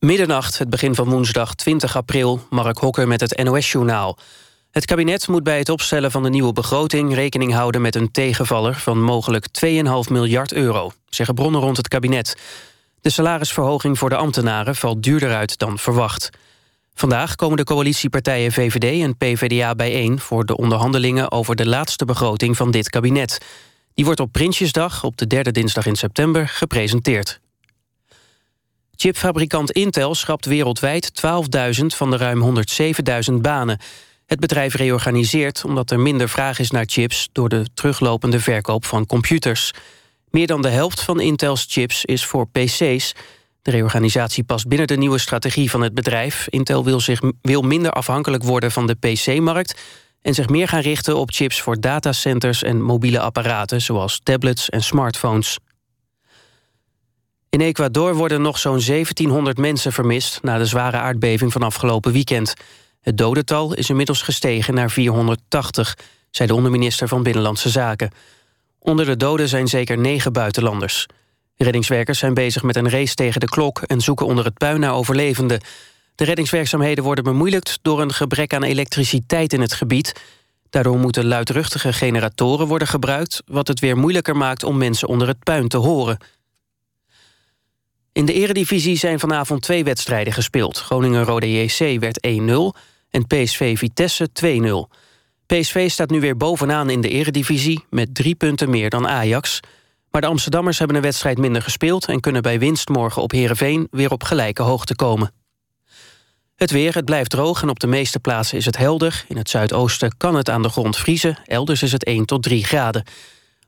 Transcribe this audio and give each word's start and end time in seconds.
Middernacht, 0.00 0.58
het 0.58 0.70
begin 0.70 0.94
van 0.94 1.08
woensdag 1.10 1.54
20 1.54 1.96
april, 1.96 2.46
Mark 2.50 2.78
Hokker 2.78 3.08
met 3.08 3.20
het 3.20 3.42
NOS-journaal. 3.42 4.18
Het 4.70 4.84
kabinet 4.84 5.28
moet 5.28 5.42
bij 5.42 5.58
het 5.58 5.68
opstellen 5.68 6.10
van 6.10 6.22
de 6.22 6.28
nieuwe 6.28 6.52
begroting... 6.52 7.14
rekening 7.14 7.52
houden 7.52 7.80
met 7.80 7.94
een 7.94 8.10
tegenvaller 8.10 8.74
van 8.74 9.02
mogelijk 9.02 9.46
2,5 9.64 9.70
miljard 10.10 10.52
euro... 10.52 10.92
zeggen 11.08 11.34
bronnen 11.34 11.60
rond 11.60 11.76
het 11.76 11.88
kabinet. 11.88 12.36
De 13.00 13.10
salarisverhoging 13.10 13.98
voor 13.98 14.08
de 14.08 14.16
ambtenaren 14.16 14.76
valt 14.76 15.02
duurder 15.02 15.34
uit 15.34 15.58
dan 15.58 15.78
verwacht. 15.78 16.30
Vandaag 16.94 17.34
komen 17.34 17.56
de 17.56 17.64
coalitiepartijen 17.64 18.52
VVD 18.52 19.02
en 19.02 19.16
PVDA 19.16 19.74
bijeen... 19.74 20.20
voor 20.20 20.46
de 20.46 20.56
onderhandelingen 20.56 21.32
over 21.32 21.56
de 21.56 21.66
laatste 21.66 22.04
begroting 22.04 22.56
van 22.56 22.70
dit 22.70 22.90
kabinet. 22.90 23.38
Die 23.94 24.04
wordt 24.04 24.20
op 24.20 24.32
Prinsjesdag, 24.32 25.04
op 25.04 25.16
de 25.16 25.26
derde 25.26 25.50
dinsdag 25.50 25.86
in 25.86 25.96
september, 25.96 26.48
gepresenteerd. 26.48 27.40
Chipfabrikant 29.00 29.70
Intel 29.70 30.14
schrapt 30.14 30.44
wereldwijd 30.44 31.10
12.000 31.80 31.86
van 31.86 32.10
de 32.10 32.16
ruim 32.16 32.64
107.000 33.30 33.34
banen. 33.34 33.78
Het 34.26 34.40
bedrijf 34.40 34.74
reorganiseert 34.74 35.64
omdat 35.64 35.90
er 35.90 36.00
minder 36.00 36.28
vraag 36.28 36.58
is 36.58 36.70
naar 36.70 36.84
chips... 36.86 37.28
door 37.32 37.48
de 37.48 37.66
teruglopende 37.74 38.40
verkoop 38.40 38.84
van 38.84 39.06
computers. 39.06 39.72
Meer 40.30 40.46
dan 40.46 40.62
de 40.62 40.68
helft 40.68 41.00
van 41.00 41.20
Intels 41.20 41.66
chips 41.68 42.04
is 42.04 42.24
voor 42.24 42.48
pc's. 42.48 43.14
De 43.62 43.70
reorganisatie 43.70 44.44
past 44.44 44.68
binnen 44.68 44.86
de 44.86 44.96
nieuwe 44.96 45.18
strategie 45.18 45.70
van 45.70 45.82
het 45.82 45.94
bedrijf. 45.94 46.46
Intel 46.48 46.84
wil, 46.84 47.00
zich, 47.00 47.20
wil 47.42 47.62
minder 47.62 47.90
afhankelijk 47.90 48.42
worden 48.42 48.70
van 48.70 48.86
de 48.86 48.94
pc-markt... 48.94 49.80
en 50.22 50.34
zich 50.34 50.48
meer 50.48 50.68
gaan 50.68 50.80
richten 50.80 51.16
op 51.16 51.30
chips 51.30 51.60
voor 51.60 51.80
datacenters 51.80 52.62
en 52.62 52.82
mobiele 52.82 53.20
apparaten... 53.20 53.80
zoals 53.80 54.20
tablets 54.22 54.68
en 54.68 54.82
smartphones. 54.82 55.58
In 57.50 57.60
Ecuador 57.60 58.14
worden 58.14 58.42
nog 58.42 58.58
zo'n 58.58 58.80
1700 58.80 59.58
mensen 59.58 59.92
vermist... 59.92 60.42
na 60.42 60.58
de 60.58 60.66
zware 60.66 60.96
aardbeving 60.96 61.52
van 61.52 61.62
afgelopen 61.62 62.12
weekend. 62.12 62.54
Het 63.00 63.18
dodental 63.18 63.74
is 63.74 63.90
inmiddels 63.90 64.22
gestegen 64.22 64.74
naar 64.74 64.90
480... 64.90 65.98
zei 66.30 66.48
de 66.48 66.54
onderminister 66.54 67.08
van 67.08 67.22
Binnenlandse 67.22 67.68
Zaken. 67.68 68.10
Onder 68.78 69.06
de 69.06 69.16
doden 69.16 69.48
zijn 69.48 69.68
zeker 69.68 69.98
negen 69.98 70.32
buitenlanders. 70.32 71.06
Reddingswerkers 71.56 72.18
zijn 72.18 72.34
bezig 72.34 72.62
met 72.62 72.76
een 72.76 72.90
race 72.90 73.14
tegen 73.14 73.40
de 73.40 73.48
klok... 73.48 73.80
en 73.80 74.00
zoeken 74.00 74.26
onder 74.26 74.44
het 74.44 74.58
puin 74.58 74.80
naar 74.80 74.94
overlevenden. 74.94 75.60
De 76.14 76.24
reddingswerkzaamheden 76.24 77.04
worden 77.04 77.24
bemoeilijkt... 77.24 77.78
door 77.82 78.00
een 78.00 78.12
gebrek 78.12 78.54
aan 78.54 78.62
elektriciteit 78.62 79.52
in 79.52 79.60
het 79.60 79.72
gebied... 79.72 80.12
Daardoor 80.70 80.98
moeten 80.98 81.26
luidruchtige 81.26 81.92
generatoren 81.92 82.66
worden 82.66 82.88
gebruikt... 82.88 83.42
wat 83.46 83.68
het 83.68 83.80
weer 83.80 83.96
moeilijker 83.96 84.36
maakt 84.36 84.64
om 84.64 84.76
mensen 84.76 85.08
onder 85.08 85.28
het 85.28 85.44
puin 85.44 85.68
te 85.68 85.76
horen. 85.76 86.18
In 88.12 88.24
de 88.24 88.32
eredivisie 88.32 88.96
zijn 88.96 89.18
vanavond 89.18 89.62
twee 89.62 89.84
wedstrijden 89.84 90.32
gespeeld. 90.32 90.78
Groningen-Rode 90.78 91.52
JC 91.52 92.00
werd 92.00 92.26
1-0 92.26 92.30
en 93.10 93.26
PSV 93.26 93.78
Vitesse 93.78 94.28
2-0. 94.44 94.98
PSV 95.46 95.90
staat 95.90 96.10
nu 96.10 96.20
weer 96.20 96.36
bovenaan 96.36 96.90
in 96.90 97.00
de 97.00 97.08
eredivisie... 97.08 97.84
met 97.90 98.14
drie 98.14 98.34
punten 98.34 98.70
meer 98.70 98.90
dan 98.90 99.08
Ajax. 99.08 99.60
Maar 100.10 100.20
de 100.20 100.26
Amsterdammers 100.26 100.78
hebben 100.78 100.96
een 100.96 101.02
wedstrijd 101.02 101.38
minder 101.38 101.62
gespeeld... 101.62 102.04
en 102.06 102.20
kunnen 102.20 102.42
bij 102.42 102.58
winst 102.58 102.88
morgen 102.88 103.22
op 103.22 103.30
Heerenveen 103.30 103.88
weer 103.90 104.10
op 104.10 104.22
gelijke 104.22 104.62
hoogte 104.62 104.96
komen. 104.96 105.32
Het 106.56 106.70
weer, 106.70 106.94
het 106.94 107.04
blijft 107.04 107.30
droog 107.30 107.62
en 107.62 107.68
op 107.68 107.80
de 107.80 107.86
meeste 107.86 108.20
plaatsen 108.20 108.58
is 108.58 108.64
het 108.64 108.76
helder. 108.76 109.24
In 109.28 109.36
het 109.36 109.50
zuidoosten 109.50 110.16
kan 110.16 110.34
het 110.34 110.50
aan 110.50 110.62
de 110.62 110.68
grond 110.68 110.96
vriezen. 110.96 111.38
Elders 111.44 111.82
is 111.82 111.92
het 111.92 112.04
1 112.04 112.24
tot 112.24 112.42
3 112.42 112.64
graden. 112.64 113.04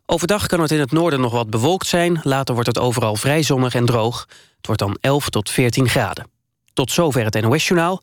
Overdag 0.07 0.47
kan 0.47 0.61
het 0.61 0.71
in 0.71 0.81
het 0.81 0.93
noorden 0.93 1.21
nog 1.21 1.33
wat 1.33 1.51
bewolkt 1.51 1.87
zijn. 1.87 2.21
Later 2.23 2.55
wordt 2.55 2.69
het 2.69 2.79
overal 2.79 3.17
vrij 3.17 3.43
zonnig 3.43 3.75
en 3.75 3.87
droog. 3.87 4.27
Het 4.57 4.67
wordt 4.67 4.81
dan 4.81 4.97
11 5.01 5.29
tot 5.29 5.51
14 5.51 5.89
graden. 5.89 6.31
Tot 6.73 6.91
zover 6.91 7.25
het 7.25 7.41
NOS-journaal. 7.41 8.01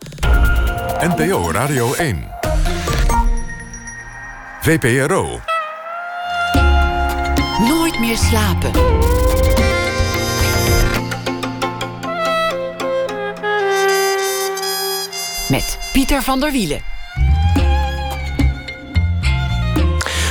NPO 1.00 1.52
Radio 1.52 1.94
1. 1.94 2.28
VPRO. 4.62 5.40
Nooit 7.68 8.00
meer 8.00 8.18
slapen. 8.18 8.72
Met 15.50 15.80
Pieter 15.94 16.22
van 16.22 16.40
der 16.40 16.52
Wielen. 16.52 16.99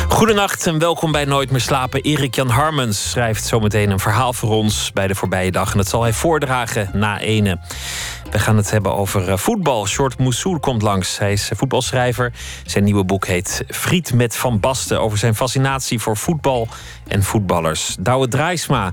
Goedenacht 0.09 0.67
en 0.67 0.79
welkom 0.79 1.13
bij 1.13 1.25
Nooit 1.25 1.51
meer 1.51 1.61
slapen. 1.61 2.03
Erik 2.03 2.35
Jan 2.35 2.49
Harmens 2.49 3.11
schrijft 3.11 3.45
zometeen 3.45 3.91
een 3.91 3.99
verhaal 3.99 4.33
voor 4.33 4.51
ons 4.51 4.93
bij 4.93 5.07
de 5.07 5.15
voorbije 5.15 5.51
dag. 5.51 5.71
En 5.71 5.77
dat 5.77 5.89
zal 5.89 6.03
hij 6.03 6.13
voordragen 6.13 6.91
na 6.93 7.21
ene. 7.21 7.59
We 8.31 8.39
gaan 8.39 8.57
het 8.57 8.71
hebben 8.71 8.95
over 8.95 9.29
eh, 9.29 9.37
voetbal. 9.37 9.87
Short 9.87 10.19
Moussoul 10.19 10.61
komt 10.61 10.83
langs. 10.83 11.19
Hij 11.19 11.33
is 11.33 11.51
voetbalschrijver. 11.55 12.33
Zijn 12.67 12.85
nieuwe 12.85 13.05
boek 13.05 13.27
heet 13.27 13.65
Friet 13.69 14.15
met 14.15 14.37
Van 14.37 14.61
Basten... 14.61 15.01
over 15.01 15.19
zijn 15.19 15.35
fascinatie 15.35 15.99
voor 15.99 16.17
voetbal 16.17 16.69
en 17.07 17.23
voetballers. 17.23 17.97
Douwe 18.01 18.29
Draaisma, 18.29 18.93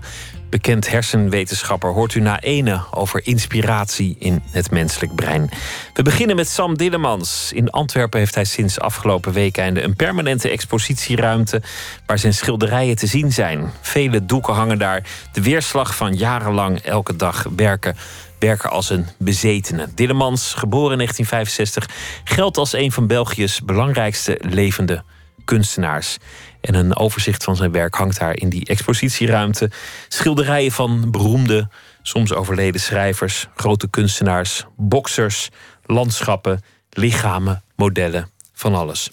bekend 0.56 0.90
hersenwetenschapper, 0.90 1.92
hoort 1.92 2.14
u 2.14 2.20
na 2.20 2.40
ene 2.40 2.82
over 2.92 3.26
inspiratie 3.26 4.16
in 4.20 4.44
het 4.52 4.72
menselijk 4.72 5.16
brein. 5.16 5.50
We 5.94 6.04
beginnen 6.04 6.36
met 6.36 6.48
Sam 6.48 6.78
Dillemans. 6.78 7.52
In 7.54 7.70
Antwerpen 7.70 8.20
heeft 8.20 8.36
hij 8.36 8.46
sinds 8.46 8.80
afgelopen 8.80 9.34
weekende 9.34 9.82
een 9.82 9.96
permanente 9.96 10.50
expositieruimte 10.50 11.62
waar 12.06 12.20
zijn 12.20 12.34
schilderijen 12.34 12.96
te 12.96 13.08
zien 13.08 13.32
zijn. 13.32 13.72
Vele 13.82 14.26
doeken 14.26 14.54
hangen 14.54 14.78
daar. 14.78 15.04
De 15.34 15.42
weerslag 15.42 15.96
van 15.96 16.14
jarenlang 16.14 16.80
elke 16.80 17.16
dag 17.16 17.46
werken 17.56 17.96
werken 18.40 18.70
als 18.70 18.90
een 18.90 19.06
bezetene. 19.18 19.88
Dillemans, 19.96 20.54
geboren 20.54 20.92
in 20.92 20.98
1965, 20.98 21.90
geldt 22.24 22.58
als 22.58 22.74
een 22.74 22.92
van 22.92 23.08
België's 23.08 23.62
belangrijkste 23.62 24.40
levende 24.42 25.04
kunstenaars. 25.46 26.18
En 26.66 26.74
een 26.74 26.96
overzicht 26.96 27.44
van 27.44 27.56
zijn 27.56 27.72
werk 27.72 27.96
hangt 27.96 28.20
daar 28.20 28.38
in 28.38 28.50
die 28.50 28.66
expositieruimte. 28.66 29.72
Schilderijen 30.08 30.72
van 30.72 31.12
beroemde, 31.12 31.70
soms 32.02 32.34
overleden 32.34 32.82
schrijvers, 32.82 33.48
grote 33.56 33.88
kunstenaars, 33.88 34.66
boksers, 34.78 35.50
landschappen, 35.86 36.62
lichamen, 36.90 37.64
modellen, 37.76 38.30
van 38.54 38.76
alles. 38.76 39.10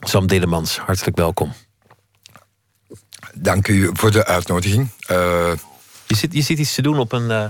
Sam 0.00 0.26
Dillemans, 0.26 0.78
hartelijk 0.78 1.16
welkom. 1.16 1.52
Dank 3.34 3.68
u 3.68 3.90
voor 3.92 4.10
de 4.10 4.26
uitnodiging. 4.26 4.88
Uh... 5.10 5.52
Je, 6.06 6.16
zit, 6.16 6.32
je 6.32 6.42
zit 6.42 6.58
iets 6.58 6.74
te 6.74 6.82
doen 6.82 6.98
op 6.98 7.12
een, 7.12 7.30
uh, 7.30 7.44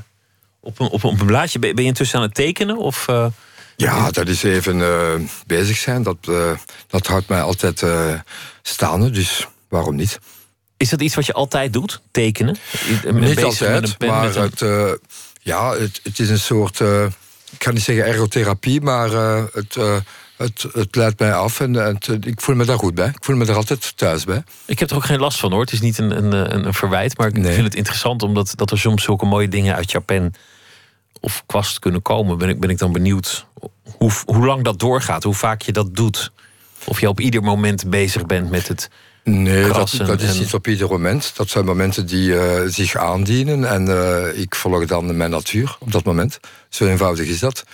op 0.60 0.80
een, 0.80 0.86
op 0.86 1.02
een, 1.02 1.10
op 1.10 1.20
een 1.20 1.26
blaadje. 1.26 1.58
Ben 1.58 1.74
je 1.76 1.82
intussen 1.82 2.18
aan 2.18 2.24
het 2.24 2.34
tekenen? 2.34 2.76
Of, 2.76 3.08
uh... 3.08 3.26
Ja, 3.76 4.10
dat 4.10 4.28
is 4.28 4.42
even 4.42 5.28
bezig 5.46 5.76
zijn. 5.76 6.02
Dat, 6.02 6.16
dat 6.86 7.06
houdt 7.06 7.28
mij 7.28 7.42
altijd 7.42 7.82
staande, 8.62 9.10
dus 9.10 9.46
waarom 9.68 9.96
niet? 9.96 10.18
Is 10.76 10.88
dat 10.90 11.00
iets 11.00 11.14
wat 11.14 11.26
je 11.26 11.32
altijd 11.32 11.72
doet, 11.72 12.02
tekenen? 12.10 12.56
Niet 13.12 13.44
altijd, 13.44 13.98
maar 13.98 14.34
het, 14.34 14.64
ja, 15.42 15.72
het, 15.72 16.00
het, 16.02 16.18
is 16.18 16.28
een 16.30 16.38
soort, 16.38 16.80
ik 17.50 17.64
ga 17.64 17.70
niet 17.70 17.82
zeggen 17.82 18.06
ergotherapie, 18.06 18.80
maar 18.80 19.10
het, 19.52 19.76
het, 20.36 20.64
het 20.72 20.96
leidt 20.96 21.18
mij 21.18 21.34
af 21.34 21.60
en 21.60 21.74
het, 21.74 22.08
ik 22.08 22.40
voel 22.40 22.54
me 22.54 22.64
daar 22.64 22.78
goed 22.78 22.94
bij. 22.94 23.08
Ik 23.08 23.24
voel 23.24 23.36
me 23.36 23.46
er 23.46 23.54
altijd 23.54 23.96
thuis 23.96 24.24
bij. 24.24 24.42
Ik 24.64 24.78
heb 24.78 24.90
er 24.90 24.96
ook 24.96 25.04
geen 25.04 25.20
last 25.20 25.38
van 25.38 25.52
hoor. 25.52 25.60
Het 25.60 25.72
is 25.72 25.80
niet 25.80 25.98
een, 25.98 26.16
een, 26.16 26.66
een 26.66 26.74
verwijt, 26.74 27.18
maar 27.18 27.28
ik 27.28 27.38
nee. 27.38 27.52
vind 27.52 27.64
het 27.64 27.74
interessant 27.74 28.22
omdat 28.22 28.52
dat 28.56 28.70
er 28.70 28.78
soms 28.78 29.02
zulke 29.02 29.26
mooie 29.26 29.48
dingen 29.48 29.74
uit 29.74 29.90
jouw 29.90 30.00
pen 30.00 30.34
of 31.24 31.42
kwast 31.46 31.78
kunnen 31.78 32.02
komen. 32.02 32.38
Ben 32.38 32.48
ik, 32.48 32.60
ben 32.60 32.70
ik 32.70 32.78
dan 32.78 32.92
benieuwd 32.92 33.46
hoe, 33.98 34.10
hoe 34.24 34.46
lang 34.46 34.64
dat 34.64 34.78
doorgaat, 34.78 35.22
hoe 35.22 35.34
vaak 35.34 35.62
je 35.62 35.72
dat 35.72 35.96
doet. 35.96 36.32
Of 36.84 37.00
je 37.00 37.08
op 37.08 37.20
ieder 37.20 37.42
moment 37.42 37.90
bezig 37.90 38.26
bent 38.26 38.50
met 38.50 38.68
het. 38.68 38.90
Nee, 39.24 39.72
dat, 39.72 40.00
dat, 40.06 40.20
is 40.20 40.38
niet 40.38 40.54
op 40.54 40.66
ieder 40.66 40.88
moment. 40.88 41.32
Dat 41.36 41.48
zijn 41.48 41.64
momenten 41.64 42.06
die 42.06 42.28
uh, 42.28 42.60
zich 42.66 42.96
aandienen. 42.96 43.64
En 43.64 43.86
uh, 43.86 44.38
ik 44.38 44.54
volg 44.54 44.84
dan 44.84 45.16
mijn 45.16 45.30
natuur 45.30 45.76
op 45.80 45.92
dat 45.92 46.04
moment. 46.04 46.40
Zo 46.68 46.86
eenvoudig 46.86 47.26
is 47.26 47.38
dat. 47.38 47.64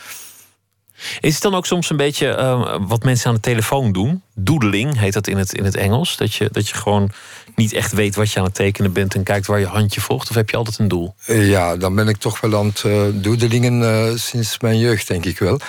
Is 1.21 1.33
het 1.35 1.43
dan 1.43 1.55
ook 1.55 1.67
soms 1.67 1.91
een 1.91 1.97
beetje 1.97 2.27
uh, 2.27 2.77
wat 2.81 3.03
mensen 3.03 3.29
aan 3.29 3.35
de 3.35 3.41
telefoon 3.41 3.93
doen? 3.93 4.23
Doedeling 4.35 4.99
heet 4.99 5.13
dat 5.13 5.27
in 5.27 5.37
het, 5.37 5.53
in 5.55 5.65
het 5.65 5.77
Engels. 5.77 6.17
Dat 6.17 6.35
je, 6.35 6.49
dat 6.53 6.69
je 6.69 6.75
gewoon 6.75 7.11
niet 7.55 7.73
echt 7.73 7.93
weet 7.93 8.15
wat 8.15 8.33
je 8.33 8.39
aan 8.39 8.45
het 8.45 8.55
tekenen 8.55 8.93
bent 8.93 9.15
en 9.15 9.23
kijkt 9.23 9.47
waar 9.47 9.59
je 9.59 9.67
handje 9.67 10.01
volgt? 10.01 10.31
Of 10.31 10.35
heb 10.35 10.51
je 10.51 10.57
altijd 10.57 10.79
een 10.79 10.89
doel? 10.89 11.15
Ja, 11.27 11.77
dan 11.77 11.95
ben 11.95 12.09
ik 12.09 12.17
toch 12.17 12.41
wel 12.41 12.57
aan 12.57 12.67
het 12.67 12.83
uh, 12.87 13.03
doedelingen 13.13 14.19
sinds 14.19 14.61
mijn 14.61 14.79
jeugd, 14.79 15.07
denk 15.07 15.25
ik 15.25 15.39
wel. 15.39 15.61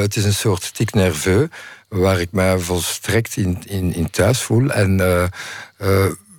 het 0.00 0.16
is 0.16 0.24
een 0.24 0.34
soort 0.34 0.74
tic 0.74 0.94
nerveux 0.94 1.52
waar 1.88 2.20
ik 2.20 2.32
mij 2.32 2.58
volstrekt 2.58 3.36
in, 3.36 3.62
in, 3.66 3.94
in 3.94 4.10
thuis 4.10 4.40
voel. 4.40 4.70
En 4.70 4.96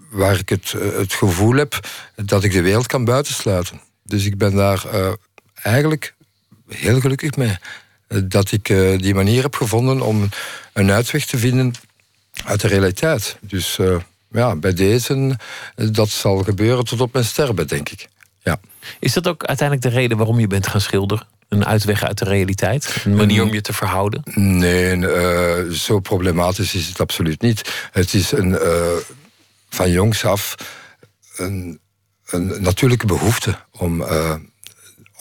waar 0.09 0.39
ik 0.39 0.49
het, 0.49 0.71
het 0.95 1.13
gevoel 1.13 1.55
heb 1.55 1.87
dat 2.15 2.43
ik 2.43 2.51
de 2.51 2.61
wereld 2.61 2.87
kan 2.87 3.05
buitensluiten. 3.05 3.81
Dus 4.03 4.25
ik 4.25 4.37
ben 4.37 4.55
daar 4.55 4.85
eigenlijk 5.63 6.13
heel 6.67 6.99
gelukkig 6.99 7.35
mee. 7.35 7.57
Dat 8.23 8.51
ik 8.51 8.65
die 8.97 9.13
manier 9.13 9.41
heb 9.41 9.55
gevonden 9.55 10.01
om 10.01 10.29
een 10.73 10.91
uitweg 10.91 11.25
te 11.25 11.37
vinden 11.37 11.73
uit 12.45 12.61
de 12.61 12.67
realiteit. 12.67 13.37
Dus 13.41 13.79
ja, 14.31 14.55
bij 14.55 14.73
deze, 14.73 15.37
dat 15.75 16.09
zal 16.09 16.37
gebeuren 16.43 16.85
tot 16.85 17.01
op 17.01 17.13
mijn 17.13 17.25
sterven, 17.25 17.67
denk 17.67 17.89
ik. 17.89 18.07
Ja. 18.43 18.59
Is 18.99 19.13
dat 19.13 19.27
ook 19.27 19.43
uiteindelijk 19.45 19.87
de 19.87 19.99
reden 19.99 20.17
waarom 20.17 20.39
je 20.39 20.47
bent 20.47 20.67
gaan 20.67 20.81
schilderen? 20.81 21.27
Een 21.49 21.65
uitweg 21.65 22.03
uit 22.03 22.17
de 22.17 22.25
realiteit? 22.25 23.01
Een 23.05 23.15
manier 23.15 23.41
Mm. 23.41 23.47
om 23.47 23.53
je 23.53 23.61
te 23.61 23.73
verhouden? 23.73 24.21
Nee, 24.35 25.07
eh, 25.07 25.69
zo 25.71 25.99
problematisch 25.99 26.73
is 26.73 26.87
het 26.87 26.99
absoluut 26.99 27.41
niet. 27.41 27.87
Het 27.91 28.13
is 28.13 28.31
een, 28.31 28.57
eh, 28.57 28.87
van 29.69 29.91
jongs 29.91 30.25
af 30.25 30.55
een, 31.35 31.79
een 32.25 32.61
natuurlijke 32.61 33.05
behoefte 33.05 33.55
om, 33.71 34.01
eh, 34.01 34.35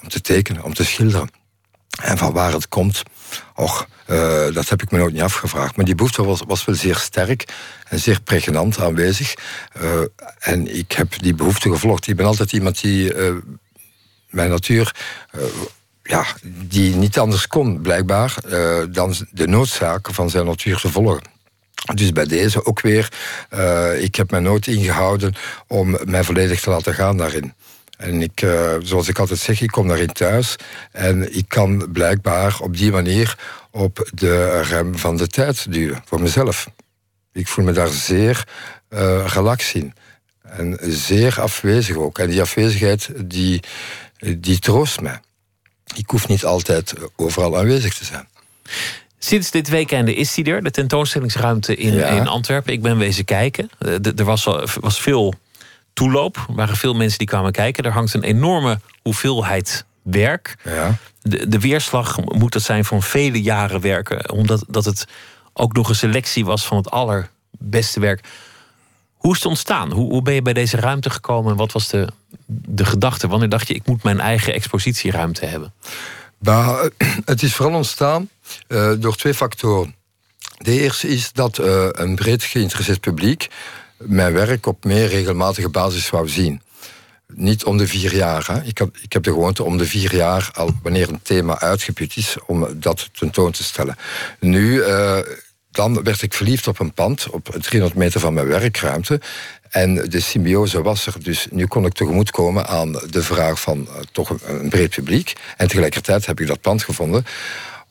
om 0.02 0.08
te 0.08 0.20
tekenen, 0.20 0.62
om 0.62 0.74
te 0.74 0.84
schilderen. 0.84 1.30
En 2.00 2.18
van 2.18 2.32
waar 2.32 2.52
het 2.52 2.68
komt, 2.68 3.02
och, 3.54 3.88
eh, 4.06 4.52
dat 4.52 4.68
heb 4.68 4.82
ik 4.82 4.90
me 4.90 4.98
nooit 4.98 5.12
niet 5.12 5.22
afgevraagd. 5.22 5.76
Maar 5.76 5.84
die 5.84 5.94
behoefte 5.94 6.24
was, 6.24 6.42
was 6.46 6.64
wel 6.64 6.74
zeer 6.74 6.96
sterk 6.96 7.44
en 7.88 7.98
zeer 7.98 8.20
pregnant 8.20 8.78
aanwezig. 8.78 9.34
Eh, 9.72 10.00
en 10.38 10.76
ik 10.76 10.92
heb 10.92 11.18
die 11.18 11.34
behoefte 11.34 11.70
gevolgd. 11.70 12.06
Ik 12.06 12.16
ben 12.16 12.26
altijd 12.26 12.52
iemand 12.52 12.80
die 12.80 13.14
eh, 13.14 13.34
mijn 14.30 14.50
natuur 14.50 14.94
ja, 16.02 16.26
die 16.44 16.94
niet 16.94 17.18
anders 17.18 17.46
kon, 17.46 17.80
blijkbaar, 17.80 18.34
dan 18.90 19.14
de 19.30 19.46
noodzaken 19.46 20.14
van 20.14 20.30
zijn 20.30 20.46
natuur 20.46 20.76
te 20.76 20.90
volgen. 20.90 21.22
Dus 21.94 22.12
bij 22.12 22.26
deze 22.26 22.64
ook 22.64 22.80
weer, 22.80 23.08
ik 23.98 24.14
heb 24.14 24.30
mij 24.30 24.40
nooit 24.40 24.66
ingehouden 24.66 25.34
om 25.66 25.96
mij 26.04 26.24
volledig 26.24 26.60
te 26.60 26.70
laten 26.70 26.94
gaan 26.94 27.16
daarin. 27.16 27.54
En 28.02 28.22
ik, 28.22 28.42
eh, 28.42 28.74
zoals 28.82 29.08
ik 29.08 29.18
altijd 29.18 29.38
zeg, 29.38 29.60
ik 29.60 29.70
kom 29.70 29.88
daarin 29.88 30.12
thuis 30.12 30.56
en 30.92 31.36
ik 31.36 31.44
kan 31.48 31.88
blijkbaar 31.92 32.56
op 32.60 32.76
die 32.76 32.90
manier 32.92 33.38
op 33.70 34.10
de 34.14 34.60
rem 34.60 34.98
van 34.98 35.16
de 35.16 35.26
tijd 35.26 35.72
duwen, 35.72 36.02
voor 36.04 36.20
mezelf. 36.20 36.68
Ik 37.32 37.48
voel 37.48 37.64
me 37.64 37.72
daar 37.72 37.88
zeer 37.88 38.44
relaxed 39.26 39.74
in. 39.82 39.94
En 40.42 40.78
zeer 40.82 41.40
afwezig 41.40 41.96
ook. 41.96 42.18
En 42.18 42.30
die 42.30 42.40
afwezigheid, 42.40 43.08
die, 43.24 43.60
die 44.36 44.58
troost 44.58 45.00
mij. 45.00 45.20
Ik 45.94 46.10
hoef 46.10 46.28
niet 46.28 46.44
altijd 46.44 46.94
overal 47.16 47.58
aanwezig 47.58 47.94
te 47.94 48.04
zijn. 48.04 48.28
Sinds 49.18 49.50
dit 49.50 49.68
weekend 49.68 50.08
is 50.08 50.36
hij 50.36 50.44
er, 50.44 50.62
de 50.62 50.70
tentoonstellingsruimte 50.70 51.76
in, 51.76 51.92
Ja. 51.94 52.06
in 52.08 52.28
Antwerpen. 52.28 52.72
Ik 52.72 52.82
ben 52.82 52.98
wezen 52.98 53.24
kijken. 53.24 53.70
Eh, 53.78 54.06
Er 54.18 54.24
was, 54.24 54.44
was 54.80 55.00
veel 55.00 55.34
toeloop. 55.92 56.36
Er 56.36 56.54
waren 56.54 56.76
veel 56.76 56.94
mensen 56.94 57.18
die 57.18 57.26
kwamen 57.26 57.52
kijken. 57.52 57.84
Er 57.84 57.92
hangt 57.92 58.14
een 58.14 58.22
enorme 58.22 58.80
hoeveelheid 59.02 59.84
werk. 60.02 60.56
Ja. 60.64 60.96
De, 61.20 61.48
de 61.48 61.60
weerslag 61.60 62.18
moet 62.24 62.52
dat 62.52 62.62
zijn 62.62 62.84
van 62.84 63.02
vele 63.02 63.42
jaren 63.42 63.80
werken. 63.80 64.30
Omdat 64.30 64.64
dat 64.68 64.84
het 64.84 65.06
ook 65.52 65.72
nog 65.72 65.88
een 65.88 65.94
selectie 65.94 66.44
was 66.44 66.66
van 66.66 66.76
het 66.76 66.90
allerbeste 66.90 68.00
werk. 68.00 68.24
Hoe 69.14 69.32
is 69.32 69.38
het 69.38 69.46
ontstaan? 69.46 69.92
Hoe, 69.92 70.10
hoe 70.10 70.22
ben 70.22 70.34
je 70.34 70.42
bij 70.42 70.52
deze 70.52 70.76
ruimte 70.76 71.10
gekomen? 71.10 71.50
En 71.50 71.56
wat 71.56 71.72
was 71.72 71.88
de, 71.88 72.08
de 72.46 72.84
gedachte? 72.84 73.28
Wanneer 73.28 73.48
dacht 73.48 73.68
je, 73.68 73.74
ik 73.74 73.86
moet 73.86 74.02
mijn 74.02 74.20
eigen 74.20 74.54
expositieruimte 74.54 75.46
hebben? 75.46 75.72
Eh, 76.44 76.84
het 77.24 77.42
is 77.42 77.54
vooral 77.54 77.76
ontstaan 77.76 78.28
eh, 78.68 78.92
door 78.98 79.16
twee 79.16 79.34
factoren. 79.34 79.94
De 80.58 80.80
eerste 80.80 81.08
is 81.08 81.32
dat 81.32 81.58
eh, 81.58 81.88
een 81.90 82.14
breed 82.14 82.42
geïnteresseerd 82.42 83.00
publiek 83.00 83.48
mijn 84.04 84.32
werk 84.32 84.66
op 84.66 84.84
meer 84.84 85.08
regelmatige 85.08 85.68
basis 85.68 86.10
wou 86.10 86.28
zien. 86.28 86.62
Niet 87.34 87.64
om 87.64 87.76
de 87.76 87.86
vier 87.86 88.14
jaar. 88.14 88.46
Hè. 88.46 88.62
Ik, 88.62 88.78
heb, 88.78 88.96
ik 89.02 89.12
heb 89.12 89.22
de 89.22 89.30
gewoonte 89.30 89.64
om 89.64 89.78
de 89.78 89.86
vier 89.86 90.14
jaar, 90.14 90.50
al 90.52 90.70
wanneer 90.82 91.08
een 91.08 91.22
thema 91.22 91.60
uitgeput 91.60 92.16
is, 92.16 92.36
om 92.46 92.80
dat 92.80 93.08
tentoon 93.12 93.50
te 93.50 93.64
stellen. 93.64 93.96
Nu, 94.40 94.82
eh, 94.82 95.18
dan 95.70 96.02
werd 96.02 96.22
ik 96.22 96.34
verliefd 96.34 96.66
op 96.66 96.78
een 96.78 96.92
pand, 96.92 97.28
op 97.30 97.48
300 97.60 97.94
meter 97.94 98.20
van 98.20 98.34
mijn 98.34 98.46
werkruimte. 98.46 99.20
En 99.70 99.94
de 99.94 100.20
symbiose 100.20 100.82
was 100.82 101.06
er. 101.06 101.14
Dus 101.22 101.46
nu 101.50 101.66
kon 101.66 101.86
ik 101.86 101.92
tegemoetkomen 101.92 102.66
aan 102.66 102.92
de 102.92 103.22
vraag 103.22 103.60
van 103.60 103.88
eh, 103.88 104.00
toch 104.12 104.36
een 104.44 104.68
breed 104.68 104.90
publiek. 104.90 105.32
En 105.56 105.68
tegelijkertijd 105.68 106.26
heb 106.26 106.40
ik 106.40 106.46
dat 106.46 106.60
pand 106.60 106.82
gevonden 106.82 107.24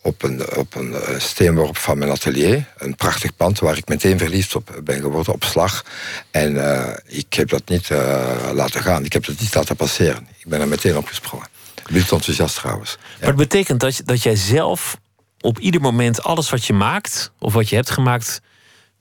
op 0.02 0.24
een, 0.24 0.56
op 0.56 0.76
een 0.76 0.94
eh, 0.94 1.20
steenworp 1.20 1.78
van 1.78 1.98
mijn 1.98 2.12
atelier. 2.12 2.68
Een 2.78 2.96
prachtig 2.96 3.36
pand 3.36 3.60
waar 3.60 3.78
ik 3.78 3.88
meteen 3.88 4.18
verliefd 4.18 4.56
op 4.56 4.82
ben 4.84 5.02
geworden, 5.02 5.34
op 5.34 5.44
slag. 5.44 5.86
En 6.32 6.76
eh, 6.76 6.98
ik 7.06 7.34
heb 7.34 7.50
dat 7.50 7.70
niet 7.70 7.90
eh, 7.90 8.50
laten 8.54 8.82
gaan. 8.82 9.06
Ik 9.06 9.14
heb 9.14 9.26
dat 9.26 9.40
niet 9.40 9.56
laten 9.56 9.76
passeren. 9.76 10.28
Ik 10.38 10.48
ben 10.48 10.62
er 10.62 10.68
meteen 10.68 10.98
opgesprongen. 10.98 11.48
Wild 11.86 12.12
enthousiast 12.12 12.56
trouwens. 12.56 12.98
Maar 13.20 13.28
het 13.28 13.38
betekent 13.38 13.80
dat, 13.80 14.02
dat 14.06 14.24
jij 14.24 14.36
zelf 14.36 14.98
op 15.40 15.60
ieder 15.60 15.82
moment 15.82 16.24
alles 16.24 16.50
wat 16.50 16.66
je 16.66 16.74
maakt, 16.74 17.32
of 17.40 17.54
wat 17.54 17.70
je 17.70 17.76
hebt 17.76 17.90
gemaakt, 17.90 18.42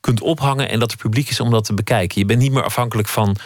kunt 0.01 0.21
ophangen 0.21 0.69
en 0.69 0.79
dat 0.79 0.91
er 0.91 0.97
publiek 0.97 1.31
is 1.31 1.41
om 1.41 1.51
dat 1.51 1.65
te 1.65 1.75
bekijken. 1.75 2.21
Je 2.21 2.27
bent 2.27 2.41
niet 2.41 2.53
meer 2.53 2.63
afhankelijk 2.63 3.09
van 3.09 3.37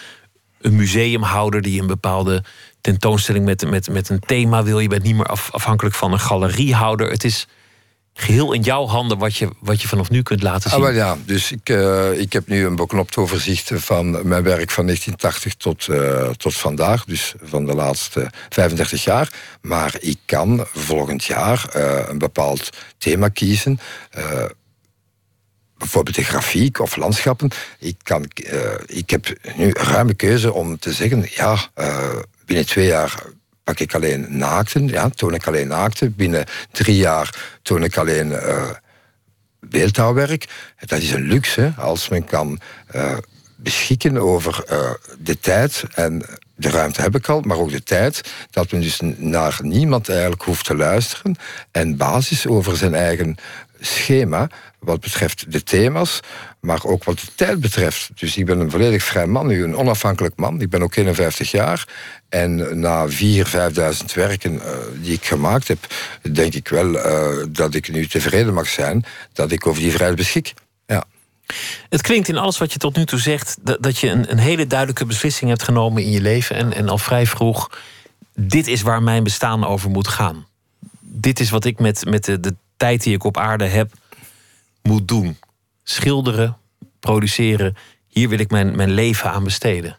een 0.60 0.76
museumhouder 0.76 1.62
die 1.62 1.80
een 1.80 1.86
bepaalde 1.86 2.44
tentoonstelling 2.84 3.44
met, 3.44 3.70
met, 3.70 3.88
met 3.90 4.08
een 4.08 4.20
thema 4.20 4.62
wil. 4.62 4.78
Je 4.78 4.88
bent 4.88 5.02
niet 5.02 5.14
meer 5.14 5.26
af- 5.26 5.50
afhankelijk 5.52 5.94
van 5.94 6.12
een 6.12 6.20
galeriehouder. 6.20 7.10
Het 7.10 7.25
is 7.25 7.46
geheel 8.14 8.52
in 8.52 8.62
jouw 8.62 8.86
handen 8.86 9.19
wat 9.19 9.36
je, 9.36 9.48
wat 9.60 9.82
je 9.82 9.88
vanaf 9.88 10.10
nu 10.10 10.22
kunt 10.22 10.42
laten 10.42 10.70
zien. 10.70 10.78
Ah, 10.78 10.84
wel 10.86 10.94
ja, 10.94 11.16
dus 11.25 11.52
ik, 11.52 11.69
eh, 11.69 12.20
ik 12.20 12.32
heb 12.32 12.46
nu 12.46 12.66
een 12.66 12.76
beknopt 12.76 13.16
overzicht 13.16 13.70
van 13.75 14.10
mijn 14.10 14.42
werk 14.42 14.70
van 14.70 14.84
1980 14.84 15.54
tot, 15.54 15.88
eh, 15.88 16.28
tot 16.31 16.54
vandaag. 16.54 17.04
Dus 17.04 17.34
van 17.42 17.64
de 17.66 17.75
laatste 17.75 18.31
35 18.48 19.04
jaar. 19.04 19.32
Maar 19.60 19.94
ik 20.00 20.19
kan 20.25 20.66
volgend 20.72 21.25
jaar 21.25 21.69
eh, 21.72 22.08
een 22.08 22.19
bepaald 22.19 22.70
thema 22.98 23.28
kiezen. 23.28 23.81
bijvoorbeeld 25.78 26.16
de 26.16 26.25
grafiek 26.25 26.78
of 26.78 26.96
landschappen. 26.96 27.50
Ik, 27.78 27.96
kan, 28.02 28.31
ik 28.86 29.10
heb 29.10 29.32
nu 29.56 29.70
ruime 29.70 30.14
keuze 30.14 30.52
om 30.52 30.78
te 30.78 30.92
zeggen... 30.92 31.26
ja, 31.31 31.58
binnen 32.46 32.67
twee 32.67 32.87
jaar 32.87 33.23
pak 33.64 33.79
ik 33.79 33.94
alleen 33.94 34.26
naakten. 34.29 34.88
Ja, 34.88 35.08
toon 35.08 35.35
ik 35.35 35.46
alleen 35.46 35.69
naakten. 35.69 36.14
Binnen 36.14 36.44
drie 36.73 36.96
jaar 36.96 37.58
toon 37.62 37.85
ik 37.85 37.96
alleen... 37.96 38.32
eh, 38.32 38.70
beeldhouwwerk. 39.69 40.49
Dat 40.87 40.99
is 40.99 41.12
een 41.12 41.26
luxe 41.26 41.73
als 41.76 42.08
men 42.08 42.25
kan 42.25 42.61
eh, 42.87 43.17
beschikken 43.56 44.19
over 44.19 44.64
eh, 44.69 44.91
de 45.19 45.41
tijd 45.41 45.85
en 45.94 46.25
de 46.56 46.70
ruimte 46.70 47.02
heb 47.02 47.14
ik 47.14 47.29
al, 47.29 47.41
maar 47.41 47.56
ook 47.56 47.70
de 47.70 47.82
tijd 47.82 48.32
dat 48.50 48.73
men 48.73 48.81
dus 48.81 49.00
naar 49.17 49.58
niemand 49.62 50.08
eigenlijk 50.08 50.43
hoeft 50.43 50.64
te 50.64 50.76
luisteren 50.76 51.37
en 51.70 51.96
basis 51.96 52.46
over 52.46 52.76
zijn 52.76 52.94
eigen 52.94 53.37
schema 53.81 54.49
wat 54.84 55.00
betreft 55.00 55.52
de 55.52 55.62
thema's, 55.62 56.20
maar 56.60 56.84
ook 56.84 57.04
wat 57.04 57.19
de 57.19 57.34
tijd 57.34 57.60
betreft. 57.60 58.10
Dus 58.14 58.36
ik 58.36 58.46
ben 58.46 58.60
een 58.60 58.70
volledig 58.70 59.02
vrij 59.02 59.26
man 59.26 59.46
nu, 59.46 59.64
een 59.64 59.76
onafhankelijk 59.76 60.36
man. 60.36 60.60
Ik 60.60 60.70
ben 60.70 60.82
ook 60.82 60.96
51 60.96 61.50
jaar 61.50 61.88
en 62.28 62.81
na 62.81 63.08
4.000, 63.08 63.14
5.000 63.14 64.14
werken 64.14 64.60
eh, 64.60 64.76
die 65.02 65.12
ik 65.12 65.25
gemaakt 65.25 65.69
heb, 65.69 65.78
denk 66.32 66.55
ik 66.55 66.69
wel 66.69 66.98
eh, 66.98 67.46
dat 67.48 67.74
ik 67.74 67.93
nu 67.93 68.06
tevreden 68.06 68.55
mag 68.55 68.69
zijn 68.69 69.05
dat 69.32 69.53
ik 69.53 69.67
over 69.67 69.82
die 69.82 69.93
vrijheid 69.93 70.17
beschik. 70.17 70.55
Ja. 70.86 71.05
Het 71.88 72.03
klinkt 72.03 72.29
in 72.29 72.38
alles 72.38 72.58
wat 72.58 72.72
je 72.72 72.79
tot 72.79 72.96
nu 72.96 73.05
toe 73.05 73.19
zegt 73.19 73.56
dat, 73.60 73.82
dat 73.82 73.98
je 73.98 74.08
een, 74.08 74.31
een 74.31 74.38
hele 74.38 74.67
duidelijke 74.67 75.06
beslissing 75.06 75.50
hebt 75.50 75.62
genomen 75.62 76.03
in 76.03 76.10
je 76.10 76.20
leven 76.20 76.56
en, 76.56 76.72
en 76.72 76.88
al 76.88 76.98
vrij 76.98 77.26
vroeg. 77.26 77.70
Dit 78.34 78.67
is 78.67 78.82
waar 78.82 79.03
mijn 79.03 79.24
bestaan 79.24 79.64
over 79.64 79.91
moet 79.91 80.08
gaan. 80.08 80.46
Dit 81.00 81.41
is 81.41 81.50
wat 81.50 81.64
ik 81.64 81.79
met, 81.79 82.05
met 82.05 82.24
de, 82.24 82.41
de 82.41 82.55
tijd 82.76 83.03
die 83.03 83.14
ik 83.14 83.24
op 83.24 83.36
aarde 83.36 83.64
heb 83.64 83.93
moet 84.88 85.08
doen. 85.08 85.36
Schilderen, 85.82 86.56
produceren. 87.00 87.76
Hier 88.06 88.29
wil 88.29 88.38
ik 88.38 88.50
mijn, 88.50 88.76
mijn 88.76 88.91
leven 88.91 89.31
aan 89.31 89.44
besteden. 89.44 89.98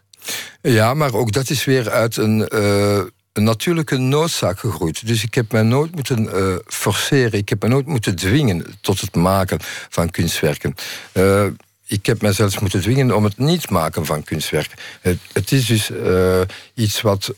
Ja, 0.62 0.94
maar 0.94 1.14
ook 1.14 1.32
dat 1.32 1.50
is 1.50 1.64
weer 1.64 1.90
uit 1.90 2.16
een, 2.16 2.48
eh, 2.48 3.02
een 3.32 3.42
natuurlijke 3.44 3.96
noodzaak 3.96 4.58
gegroeid. 4.58 5.06
Dus 5.06 5.22
ik 5.22 5.34
heb 5.34 5.52
mij 5.52 5.62
nooit 5.62 5.94
moeten 5.94 6.32
eh, 6.32 6.54
forceren. 6.66 7.38
Ik 7.38 7.48
heb 7.48 7.60
mij 7.60 7.70
nooit 7.70 7.86
moeten 7.86 8.16
dwingen 8.16 8.64
tot 8.80 9.00
het 9.00 9.14
maken 9.14 9.58
van 9.88 10.10
kunstwerken. 10.10 10.74
Eh, 11.12 11.46
ik 11.86 12.06
heb 12.06 12.22
mij 12.22 12.32
zelfs 12.32 12.58
moeten 12.58 12.80
dwingen 12.80 13.16
om 13.16 13.24
het 13.24 13.38
niet 13.38 13.70
maken 13.70 14.06
van 14.06 14.22
kunstwerken. 14.22 14.78
Het, 15.00 15.18
het 15.32 15.52
is 15.52 15.66
dus 15.66 15.90
iets 16.74 17.00
wat 17.00 17.34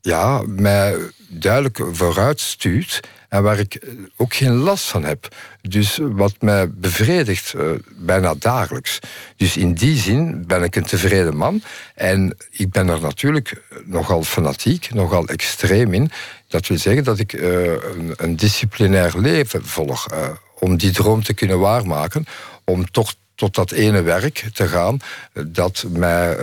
ja, 0.00 0.42
mij 0.46 0.96
duidelijk 1.28 1.80
vooruit 1.92 2.40
stuurt 2.40 3.00
en 3.28 3.42
waar 3.42 3.58
ik 3.58 3.74
eh, 3.74 3.90
ook 4.16 4.34
geen 4.34 4.52
last 4.52 4.84
van 4.84 5.04
heb. 5.04 5.28
Dus 5.60 5.98
wat 6.02 6.34
mij 6.40 6.70
bevredigt 6.70 7.54
eh, 7.54 7.70
bijna 7.96 8.34
dagelijks. 8.34 8.98
Dus 9.36 9.56
in 9.56 9.74
die 9.74 9.96
zin 9.96 10.46
ben 10.46 10.62
ik 10.62 10.76
een 10.76 10.84
tevreden 10.84 11.36
man. 11.36 11.62
En 11.94 12.36
ik 12.50 12.70
ben 12.70 12.88
er 12.88 13.00
natuurlijk 13.00 13.62
nogal 13.84 14.22
fanatiek, 14.22 14.94
nogal 14.94 15.26
extreem 15.26 15.94
in. 15.94 16.10
Dat 16.48 16.66
wil 16.66 16.78
zeggen 16.78 17.04
dat 17.04 17.18
ik 17.18 17.32
eh, 17.32 17.64
een, 17.66 18.12
een 18.16 18.36
disciplinair 18.36 19.18
leven 19.18 19.64
volg. 19.64 20.06
om 20.58 20.76
die 20.76 20.90
droom 20.90 21.22
te 21.22 21.34
kunnen 21.34 21.58
waarmaken. 21.58 22.24
Om 22.64 22.90
toch 22.90 23.14
tot 23.34 23.54
dat 23.54 23.70
ene 23.70 24.02
werk 24.02 24.44
te 24.52 24.68
gaan 24.68 24.98
dat 25.46 25.84
mij 25.88 26.36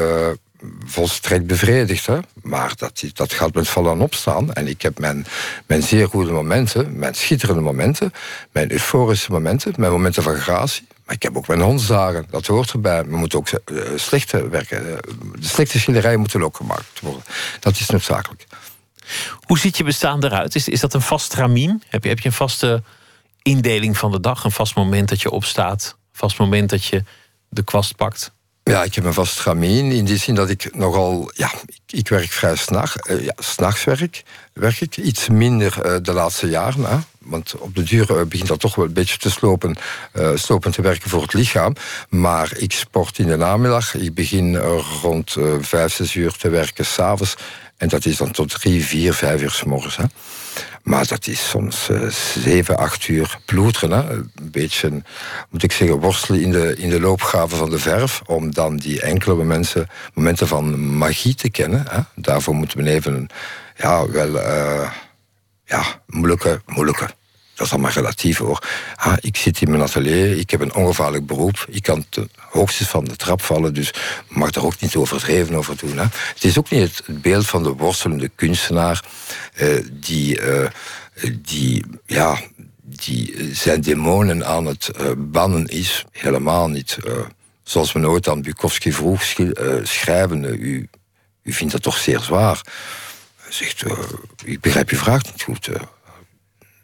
volstrekt 0.86 1.48
bevredigt. 1.48 2.06
Hè? 2.06 2.20
Maar 2.42 2.74
dat, 2.76 3.04
dat 3.14 3.34
gaat 3.34 3.54
met 3.54 3.68
vallen 3.68 3.92
en 3.92 4.02
opstaan. 4.02 4.54
En 4.54 4.68
ik 4.68 4.82
heb 4.82 5.00
mijn, 5.00 5.26
mijn 5.66 5.84
zeer 5.84 6.08
goede 6.08 6.32
momenten, 6.32 7.00
mijn 7.00 7.14
schitterende 7.14 7.62
momenten, 7.62 8.14
mijn 8.52 8.72
euforische 8.72 9.32
momenten, 9.32 9.74
mijn 9.78 9.92
momenten 9.92 10.24
van 10.24 10.36
gratie, 10.36 10.88
Maar 11.06 11.16
ik 11.16 11.24
heb 11.24 11.38
ook 11.38 11.48
mijn 11.48 11.62
hondsdagen, 11.62 12.26
dat 12.30 12.46
hoort 12.46 12.72
erbij. 12.72 13.06
We 13.06 13.18
moeten 13.18 13.40
ook 13.40 13.50
uh, 13.52 13.82
slechte 13.96 14.50
werken. 14.50 14.84
de 15.40 15.48
slechte 15.48 15.80
schilderijen 15.80 16.20
moeten 16.20 16.44
ook 16.44 16.58
gemaakt 16.58 17.00
worden. 17.00 17.24
Dat 17.60 17.80
is 17.80 17.90
noodzakelijk. 17.90 18.46
Hoe 19.46 19.60
ziet 19.60 19.78
je 19.78 19.84
bestaan 19.84 20.24
eruit? 20.24 20.56
Is, 20.56 20.68
is 20.68 20.80
dat 20.80 20.94
een 20.94 21.02
vast 21.02 21.34
ramien? 21.34 21.84
Heb 21.88 22.04
je, 22.04 22.10
heb 22.10 22.20
je 22.20 22.26
een 22.26 22.36
vaste 22.36 22.84
indeling 23.42 23.98
van 23.98 24.12
de 24.12 24.20
dag? 24.20 24.44
Een 24.44 24.52
vast 24.52 24.76
moment 24.76 25.10
dat 25.10 25.22
je 25.22 25.30
opstaat? 25.30 25.96
Een 25.98 26.20
vast 26.20 26.38
moment 26.38 26.70
dat 26.70 26.86
je 26.86 27.04
de 27.50 27.64
kwast 27.64 27.96
pakt? 27.96 28.34
Ja, 28.70 28.84
ik 28.84 28.96
heb 28.96 29.06
een 29.06 29.14
vast 29.14 29.40
ramien 29.42 29.92
in 29.92 30.06
die 30.06 30.18
zin 30.18 30.36
dat 30.36 30.50
ik 30.50 30.76
nogal... 30.76 31.32
Ja, 31.36 31.52
ik, 31.66 32.00
ik 32.00 32.10
werk 32.10 32.32
vrij 32.32 32.56
s'nachts. 32.56 32.96
Uh, 33.10 33.24
ja, 33.24 33.34
s'nachts 33.38 33.84
werk, 33.84 34.24
werk 34.54 34.82
ik. 34.82 34.98
Iets 34.98 35.30
minder 35.30 35.86
uh, 35.86 35.96
de 36.02 36.14
laatste 36.14 36.50
jaren. 36.50 36.86
Hè? 36.86 36.98
Want 37.20 37.56
op 37.58 37.76
de 37.76 37.84
duur 37.84 38.12
uh, 38.12 38.24
begint 38.24 38.48
dat 38.48 38.60
toch 38.60 38.76
wel 38.76 38.86
een 38.86 38.94
beetje 38.94 39.18
te 39.18 39.30
slopen, 39.30 39.78
slopen 40.36 40.72
te 40.72 40.82
werken 40.82 41.10
voor 41.10 41.22
het 41.22 41.34
lichaam. 41.34 41.76
Maar 42.10 42.58
ik 42.58 42.72
sport 42.72 43.20
in 43.20 43.28
de 43.28 43.38
namiddag. 43.38 43.96
Ik 43.96 44.14
begin 44.14 44.58
rond 45.02 45.36
vijf, 45.60 45.94
zes 45.94 46.16
uur 46.16 46.32
te 46.32 46.50
werken 46.50 46.86
s'avonds. 46.86 47.36
En 47.78 47.88
dat 47.88 48.06
is 48.06 48.18
dan 48.18 48.32
tot 48.32 48.50
drie, 48.50 48.86
vier, 48.86 49.14
vijf 49.14 49.42
uur 49.42 49.52
s 49.52 49.64
morgens. 49.64 49.98
Maar 50.84 51.08
dat 51.08 51.28
is 51.28 51.50
soms 51.50 51.90
uh, 51.90 52.10
zeven, 52.38 52.78
acht 52.78 53.08
uur 53.08 53.40
ploeteren. 53.46 53.92
Hè? 53.92 54.14
Een 54.14 54.32
beetje, 54.42 55.02
moet 55.50 55.64
ik 55.64 55.72
zeggen, 55.72 56.00
worstelen 56.00 56.42
in 56.42 56.52
de, 56.52 56.76
in 56.78 56.90
de 56.90 57.00
loopgraven 57.00 57.58
van 57.58 57.70
de 57.70 57.80
verf. 57.80 58.22
Om 58.26 58.54
dan 58.54 58.78
die 58.78 59.02
enkele 59.02 59.36
momenten, 59.36 59.88
momenten 60.14 60.48
van 60.48 60.98
magie 60.98 61.36
te 61.36 61.50
kennen. 61.50 61.86
Hè? 61.90 62.00
Daarvoor 62.16 62.56
moeten 62.56 62.84
we 62.84 62.90
even, 62.90 63.28
ja, 63.78 64.10
wel, 64.10 64.36
uh, 64.36 64.92
ja, 65.66 65.84
moeilijke, 66.08 66.62
moeilijke 66.66 67.10
dat 67.56 67.66
is 67.66 67.74
allemaal 67.74 67.92
relatief 67.92 68.38
hoor. 68.38 68.64
Ah, 68.96 69.18
ik 69.20 69.38
zit 69.38 69.62
in 69.62 69.70
mijn 69.70 69.82
atelier, 69.82 70.38
ik 70.38 70.50
heb 70.50 70.62
een 70.62 70.74
ongevaarlijk 70.74 71.26
beroep. 71.26 71.66
Ik 71.70 71.84
kan 71.84 72.06
ten 72.10 72.30
hoogste 72.36 72.86
van 72.86 73.04
de 73.06 73.16
trap 73.16 73.42
vallen, 73.42 73.74
dus 73.74 73.94
mag 74.28 74.52
er 74.52 74.66
ook 74.66 74.80
niet 74.80 74.96
overdreven 74.96 75.56
over 75.56 75.78
doen. 75.78 75.98
Hè. 75.98 76.04
Het 76.34 76.44
is 76.44 76.58
ook 76.58 76.70
niet 76.70 77.02
het 77.06 77.22
beeld 77.22 77.46
van 77.46 77.64
de 77.64 77.70
worstelende 77.70 78.30
kunstenaar 78.36 79.04
uh, 79.56 79.86
die, 79.92 80.42
uh, 80.42 80.68
die, 81.42 81.86
ja, 82.06 82.40
die 82.82 83.50
zijn 83.54 83.82
demonen 83.82 84.46
aan 84.46 84.66
het 84.66 84.92
bannen 85.18 85.66
is. 85.66 86.06
Helemaal 86.12 86.68
niet. 86.68 86.98
zoals 87.64 87.94
men 87.94 88.10
ooit 88.10 88.28
aan 88.28 88.42
Bukowski 88.42 88.92
vroeg, 88.94 89.22
schrijven, 89.84 90.44
u, 90.44 90.90
u 91.44 91.54
vindt 91.54 91.74
dat 91.74 91.82
toch 91.82 91.98
zeer 91.98 92.20
zwaar. 92.20 92.62
Hij 93.36 93.52
zegt, 93.52 93.84
ik 94.44 94.62
begrijp 94.62 94.90
uw 94.90 94.98
vraag 94.98 95.24
niet 95.24 95.44
goed 95.44 95.70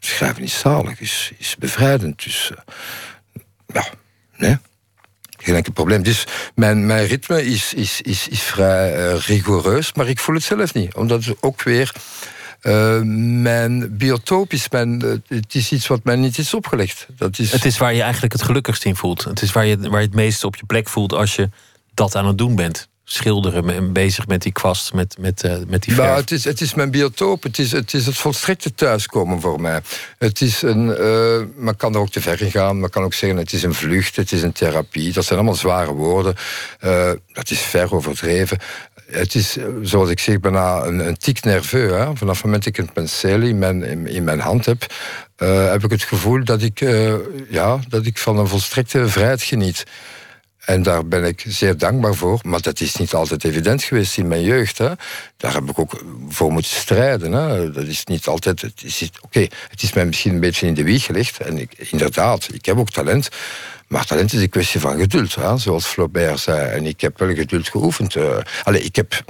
schrijven 0.06 0.42
is 0.42 0.58
zalig, 0.58 1.00
is, 1.00 1.32
is 1.38 1.56
bevrijdend. 1.58 2.24
Dus 2.24 2.52
uh, 2.52 3.82
ja. 4.38 4.60
Geen 5.38 5.54
enkel 5.54 5.72
probleem. 5.72 6.02
Dus 6.02 6.26
mijn, 6.54 6.86
mijn 6.86 7.06
ritme 7.06 7.44
is, 7.44 7.74
is, 7.74 8.00
is, 8.00 8.28
is 8.28 8.42
vrij 8.42 9.12
uh, 9.12 9.20
rigoureus, 9.20 9.92
maar 9.92 10.08
ik 10.08 10.18
voel 10.18 10.34
het 10.34 10.44
zelf 10.44 10.74
niet. 10.74 10.94
Omdat 10.94 11.24
het 11.24 11.36
ook 11.40 11.62
weer 11.62 11.92
uh, 12.62 13.00
mijn 13.42 13.96
biotoop 13.96 14.52
is. 14.52 14.68
Mijn, 14.68 15.22
het 15.26 15.54
is 15.54 15.72
iets 15.72 15.86
wat 15.86 16.04
mij 16.04 16.16
niet 16.16 16.38
is 16.38 16.54
opgelegd. 16.54 17.06
Dat 17.16 17.38
is... 17.38 17.52
Het 17.52 17.64
is 17.64 17.78
waar 17.78 17.94
je 17.94 18.02
eigenlijk 18.02 18.32
het 18.32 18.42
gelukkigst 18.42 18.84
in 18.84 18.96
voelt. 18.96 19.24
Het 19.24 19.42
is 19.42 19.52
waar 19.52 19.66
je, 19.66 19.90
waar 19.90 20.00
je 20.00 20.06
het 20.06 20.16
meest 20.16 20.44
op 20.44 20.56
je 20.56 20.66
plek 20.66 20.88
voelt 20.88 21.12
als 21.12 21.36
je 21.36 21.48
dat 21.94 22.16
aan 22.16 22.26
het 22.26 22.38
doen 22.38 22.56
bent 22.56 22.90
schilderen 23.04 23.70
en 23.70 23.92
bezig 23.92 24.26
met 24.26 24.42
die 24.42 24.52
kwast, 24.52 24.92
met, 24.92 25.16
met, 25.18 25.44
uh, 25.44 25.52
met 25.66 25.82
die 25.82 25.94
verf? 25.94 26.06
Nou, 26.06 26.20
het, 26.20 26.30
is, 26.30 26.44
het 26.44 26.60
is 26.60 26.74
mijn 26.74 26.90
biotoop. 26.90 27.42
Het 27.42 27.58
is 27.58 27.72
het, 27.72 27.94
is 27.94 28.06
het 28.06 28.16
volstrekte 28.16 28.74
thuiskomen 28.74 29.40
voor 29.40 29.60
mij. 29.60 29.80
Het 30.18 30.40
is 30.40 30.62
een, 30.62 30.86
uh, 30.86 31.46
men 31.56 31.76
kan 31.76 31.94
er 31.94 32.00
ook 32.00 32.10
te 32.10 32.20
ver 32.20 32.42
in 32.42 32.50
gaan. 32.50 32.80
Men 32.80 32.90
kan 32.90 33.02
ook 33.02 33.14
zeggen 33.14 33.38
het 33.38 33.52
is 33.52 33.62
een 33.62 33.74
vlucht, 33.74 34.16
het 34.16 34.32
is 34.32 34.42
een 34.42 34.52
therapie. 34.52 35.12
Dat 35.12 35.24
zijn 35.24 35.38
allemaal 35.38 35.58
zware 35.58 35.92
woorden. 35.92 36.34
Uh, 36.84 37.10
dat 37.32 37.50
is 37.50 37.60
ver 37.60 37.94
overdreven. 37.94 38.58
Het 39.06 39.34
is, 39.34 39.56
zoals 39.82 40.10
ik 40.10 40.18
zeg, 40.18 40.40
bijna 40.40 40.84
een, 40.84 41.06
een 41.06 41.16
tic 41.16 41.44
nerveux. 41.44 41.92
Hè? 41.92 42.16
Vanaf 42.16 42.36
het 42.36 42.44
moment 42.44 42.64
dat 42.64 42.78
ik 42.78 42.78
een 42.78 42.92
penseel 42.92 43.40
in 43.40 43.58
mijn, 43.58 44.06
in, 44.06 44.24
mijn 44.24 44.40
hand 44.40 44.64
heb... 44.64 44.86
heb 45.36 45.84
ik 45.84 45.90
het 45.90 46.02
gevoel 46.02 46.44
dat 46.44 46.62
ik, 46.62 46.80
ja, 47.48 47.78
dat 47.88 48.06
ik 48.06 48.18
van 48.18 48.38
een 48.38 48.48
volstrekte 48.48 49.08
vrijheid 49.08 49.42
geniet. 49.42 49.84
En 50.64 50.82
daar 50.82 51.06
ben 51.06 51.24
ik 51.24 51.44
zeer 51.48 51.78
dankbaar 51.78 52.14
voor. 52.14 52.40
Maar 52.42 52.60
dat 52.60 52.80
is 52.80 52.96
niet 52.96 53.14
altijd 53.14 53.44
evident 53.44 53.82
geweest 53.82 54.18
in 54.18 54.28
mijn 54.28 54.42
jeugd. 54.42 54.78
Hè. 54.78 54.90
Daar 55.36 55.54
heb 55.54 55.70
ik 55.70 55.78
ook 55.78 56.02
voor 56.28 56.52
moeten 56.52 56.70
strijden. 56.70 57.32
Hè. 57.32 57.70
Dat 57.70 57.84
is 57.84 58.04
niet 58.04 58.26
altijd. 58.26 58.64
Oké, 59.20 59.46
het 59.68 59.82
is 59.82 59.92
mij 59.92 60.06
misschien 60.06 60.34
een 60.34 60.40
beetje 60.40 60.66
in 60.66 60.74
de 60.74 60.84
wieg 60.84 61.04
gelegd. 61.04 61.38
En 61.38 61.68
inderdaad, 61.76 62.48
ik 62.52 62.64
heb 62.64 62.78
ook 62.78 62.90
talent. 62.90 63.28
Maar 63.86 64.04
talent 64.04 64.32
is 64.32 64.40
een 64.40 64.48
kwestie 64.48 64.80
van 64.80 64.98
geduld, 64.98 65.34
hè, 65.34 65.58
zoals 65.58 65.86
Flaubert 65.86 66.40
zei. 66.40 66.70
En 66.70 66.86
ik 66.86 67.00
heb 67.00 67.18
wel 67.18 67.34
geduld 67.34 67.68
geoefend. 67.68 68.14
Uh, 68.14 68.38
ik 68.72 68.96
heb 68.96 69.22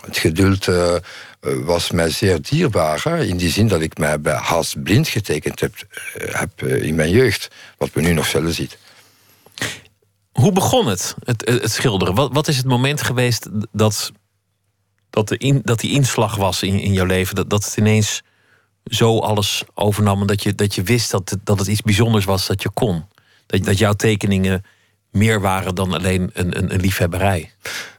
het 0.00 0.18
geduld. 0.18 0.66
Uh, 0.66 0.94
was 1.40 1.90
mij 1.90 2.10
zeer 2.10 2.42
dierbaar. 2.42 3.06
In 3.06 3.36
die 3.36 3.50
zin 3.50 3.68
dat 3.68 3.80
ik 3.80 3.98
mij 3.98 4.20
bij 4.20 4.34
haast 4.34 4.82
blind 4.82 5.08
getekend 5.08 5.60
heb, 5.60 5.74
heb 6.18 6.62
in 6.62 6.94
mijn 6.94 7.10
jeugd. 7.10 7.50
Wat 7.78 7.94
men 7.94 8.04
nu 8.04 8.12
nog 8.12 8.26
zelden 8.26 8.54
ziet. 8.54 8.78
Hoe 10.34 10.52
begon 10.52 10.86
het, 10.86 11.14
het, 11.24 11.48
het 11.48 11.72
schilderen? 11.72 12.14
Wat, 12.14 12.32
wat, 12.32 12.48
is 12.48 12.56
het 12.56 12.66
moment 12.66 13.02
geweest 13.02 13.48
dat, 13.72 14.12
dat, 15.10 15.28
de 15.28 15.36
in, 15.36 15.60
dat 15.64 15.80
die 15.80 15.90
inslag 15.90 16.36
was 16.36 16.62
in, 16.62 16.78
in 16.78 16.92
jouw 16.92 17.06
leven? 17.06 17.34
Dat, 17.34 17.50
dat 17.50 17.64
het 17.64 17.76
ineens 17.76 18.22
zo 18.84 19.18
alles 19.18 19.64
overnam 19.74 20.20
en 20.20 20.26
dat 20.26 20.42
je, 20.42 20.54
dat 20.54 20.74
je 20.74 20.82
wist 20.82 21.10
dat 21.10 21.30
het, 21.30 21.38
dat 21.46 21.58
het 21.58 21.68
iets 21.68 21.82
bijzonders 21.82 22.24
was 22.24 22.46
dat 22.46 22.62
je 22.62 22.70
kon? 22.70 23.04
Dat, 23.46 23.64
dat 23.64 23.78
jouw 23.78 23.92
tekeningen 23.92 24.64
meer 25.10 25.40
waren 25.40 25.74
dan 25.74 25.92
alleen 25.92 26.30
een, 26.32 26.58
een, 26.58 26.74
een 26.74 26.80
liefhebberij? 26.80 27.52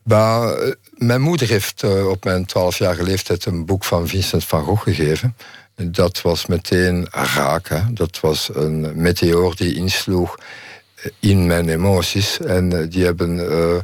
Eh, 0.08 0.51
mijn 0.94 1.22
moeder 1.22 1.48
heeft 1.48 1.84
uh, 1.84 2.08
op 2.08 2.24
mijn 2.24 2.46
twaalfjarige 2.46 3.04
leeftijd 3.04 3.46
een 3.46 3.65
boek 3.65 3.84
van 3.84 4.08
Vincent 4.08 4.46
van 4.46 4.63
Gogh 4.63 4.84
gegeven. 4.84 5.36
Dat 5.75 6.22
was 6.22 6.46
meteen 6.46 7.08
raak. 7.12 7.84
Dat 7.92 8.20
was 8.20 8.50
een 8.54 9.01
meteoor 9.01 9.56
die 9.56 9.75
insloeg 9.75 10.36
in 11.19 11.47
mijn 11.47 11.69
emoties. 11.69 12.39
En 12.39 12.81
eh, 12.81 12.89
die 12.89 13.05
hebben, 13.05 13.38
uh, 13.38 13.75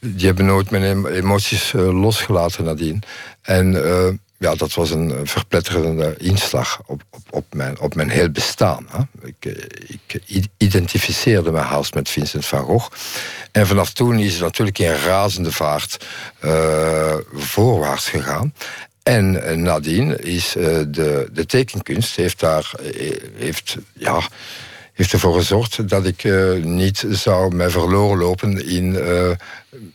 die 0.00 0.26
hebben 0.26 0.44
nooit 0.44 0.70
mijn 0.70 1.06
emoties 1.06 1.72
uh, 1.72 2.00
losgelaten 2.00 2.64
nadien. 2.64 3.02
En 3.42 3.72
ja, 4.38 4.54
dat 4.54 4.74
was 4.74 4.90
een 4.90 5.26
verpletterende 5.26 6.14
inslag 6.18 6.80
op, 6.86 7.02
op, 7.10 7.20
op, 7.30 7.44
mijn, 7.52 7.80
op 7.80 7.94
mijn 7.94 8.10
heel 8.10 8.30
bestaan. 8.30 8.86
Hè. 8.90 9.28
Ik, 9.28 9.68
ik 10.26 10.46
identificeerde 10.56 11.50
me 11.52 11.58
haast 11.58 11.94
met 11.94 12.08
Vincent 12.08 12.46
van 12.46 12.64
Gogh. 12.64 12.90
En 13.52 13.66
vanaf 13.66 13.92
toen 13.92 14.18
is 14.18 14.32
het 14.32 14.42
natuurlijk 14.42 14.78
in 14.78 14.92
razende 14.92 15.52
vaart 15.52 16.06
voorwaarts 17.34 18.08
gegaan. 18.08 18.54
En 19.02 19.62
nadien 19.62 20.18
is 20.24 20.52
de, 20.52 21.28
de 21.32 21.46
tekenkunst 21.46 22.16
heeft 22.16 22.40
daar 22.40 22.72
heeft, 23.36 23.76
ja, 23.92 24.20
heeft 25.00 25.12
ervoor 25.12 25.34
gezorgd 25.34 25.88
dat 25.88 26.06
ik 26.06 26.24
uh, 26.24 26.64
niet 26.64 27.04
zou 27.08 27.54
mij 27.54 27.70
verloren 27.70 28.18
lopen 28.18 28.66
in, 28.68 28.84
uh, 28.84 29.30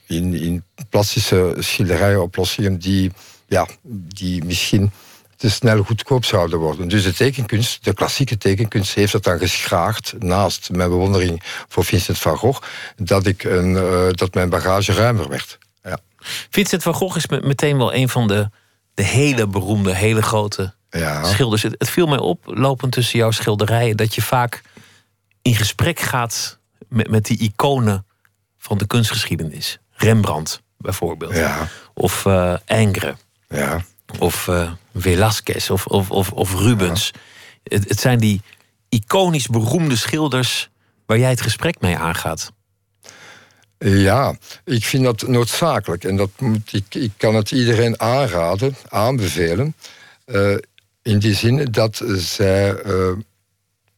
in, 0.08 0.34
in 0.34 0.64
plastische 0.90 1.56
schilderijoplossingen 1.60 2.80
die, 2.80 3.12
ja, 3.48 3.68
die 4.14 4.44
misschien 4.44 4.92
te 5.36 5.50
snel 5.50 5.84
goedkoop 5.84 6.26
zouden 6.26 6.60
worden. 6.60 6.88
Dus 6.88 7.04
de 7.04 7.14
tekenkunst, 7.14 7.84
de 7.84 7.94
klassieke 7.94 8.38
tekenkunst, 8.38 8.94
heeft 8.94 9.12
dat 9.12 9.24
dan 9.24 9.38
geschraagd 9.38 10.14
naast 10.20 10.70
mijn 10.72 10.90
bewondering 10.90 11.42
voor 11.68 11.86
Vincent 11.86 12.18
van 12.18 12.38
Gogh, 12.38 12.62
dat, 12.96 13.26
ik 13.26 13.44
een, 13.44 13.72
uh, 13.72 14.08
dat 14.12 14.34
mijn 14.34 14.50
bagage 14.50 14.94
ruimer 14.94 15.30
werd. 15.30 15.58
Ja. 15.84 16.00
Vincent 16.50 16.84
van 16.84 16.94
Gogh 16.94 17.16
is 17.18 17.28
meteen 17.28 17.78
wel 17.78 17.94
een 17.94 18.10
van 18.10 18.28
de, 18.28 18.50
de 18.94 19.04
hele 19.04 19.48
beroemde, 19.48 19.96
hele 19.96 20.22
grote 20.22 20.74
ja. 20.90 21.24
schilders. 21.24 21.64
Het, 21.64 21.76
het 21.78 21.90
viel 21.90 22.08
mij 22.08 22.20
op, 22.20 22.40
lopend 22.46 22.92
tussen 22.92 23.20
jouw 23.20 23.32
schilderijen, 23.32 23.98
dat 23.98 24.16
je 24.16 24.22
vaak 24.22 24.62
in 25.46 25.56
gesprek 25.56 26.00
gaat 26.00 26.60
met, 26.90 27.10
met 27.10 27.26
die 27.26 27.38
iconen 27.38 28.06
van 28.58 28.78
de 28.78 28.88
kunstgeschiedenis. 28.88 29.80
Rembrandt 29.92 30.62
bijvoorbeeld. 30.78 31.36
Ja. 31.36 31.68
Of 31.94 32.26
uh, 32.26 32.56
Ingres. 32.66 33.16
Ja. 33.50 33.86
Of 34.20 34.48
uh, 34.48 34.72
Velázquez 34.94 35.70
of, 35.70 35.86
of, 35.86 36.12
of, 36.12 36.32
of 36.32 36.54
Rubens. 36.54 37.12
Het, 37.64 37.90
het 37.90 38.00
zijn 38.00 38.20
die 38.20 38.42
iconisch 38.90 39.48
beroemde 39.48 39.96
schilders 39.96 40.70
waar 41.06 41.18
jij 41.18 41.30
het 41.30 41.42
gesprek 41.42 41.80
mee 41.80 41.98
aangaat. 41.98 42.52
Ja, 43.78 44.38
ik 44.64 44.86
vind 44.86 45.04
dat 45.04 45.28
noodzakelijk. 45.28 46.04
En 46.04 46.16
dat 46.16 46.30
moet, 46.40 46.74
ik, 46.74 46.96
ik 46.96 47.12
kan 47.18 47.36
het 47.36 47.52
iedereen 47.52 48.00
aanraden, 48.00 48.76
aanbevelen. 48.90 49.76
Uh, 50.26 50.58
in 51.02 51.20
die 51.20 51.36
zin 51.36 51.68
dat 51.72 52.02
zij 52.16 52.76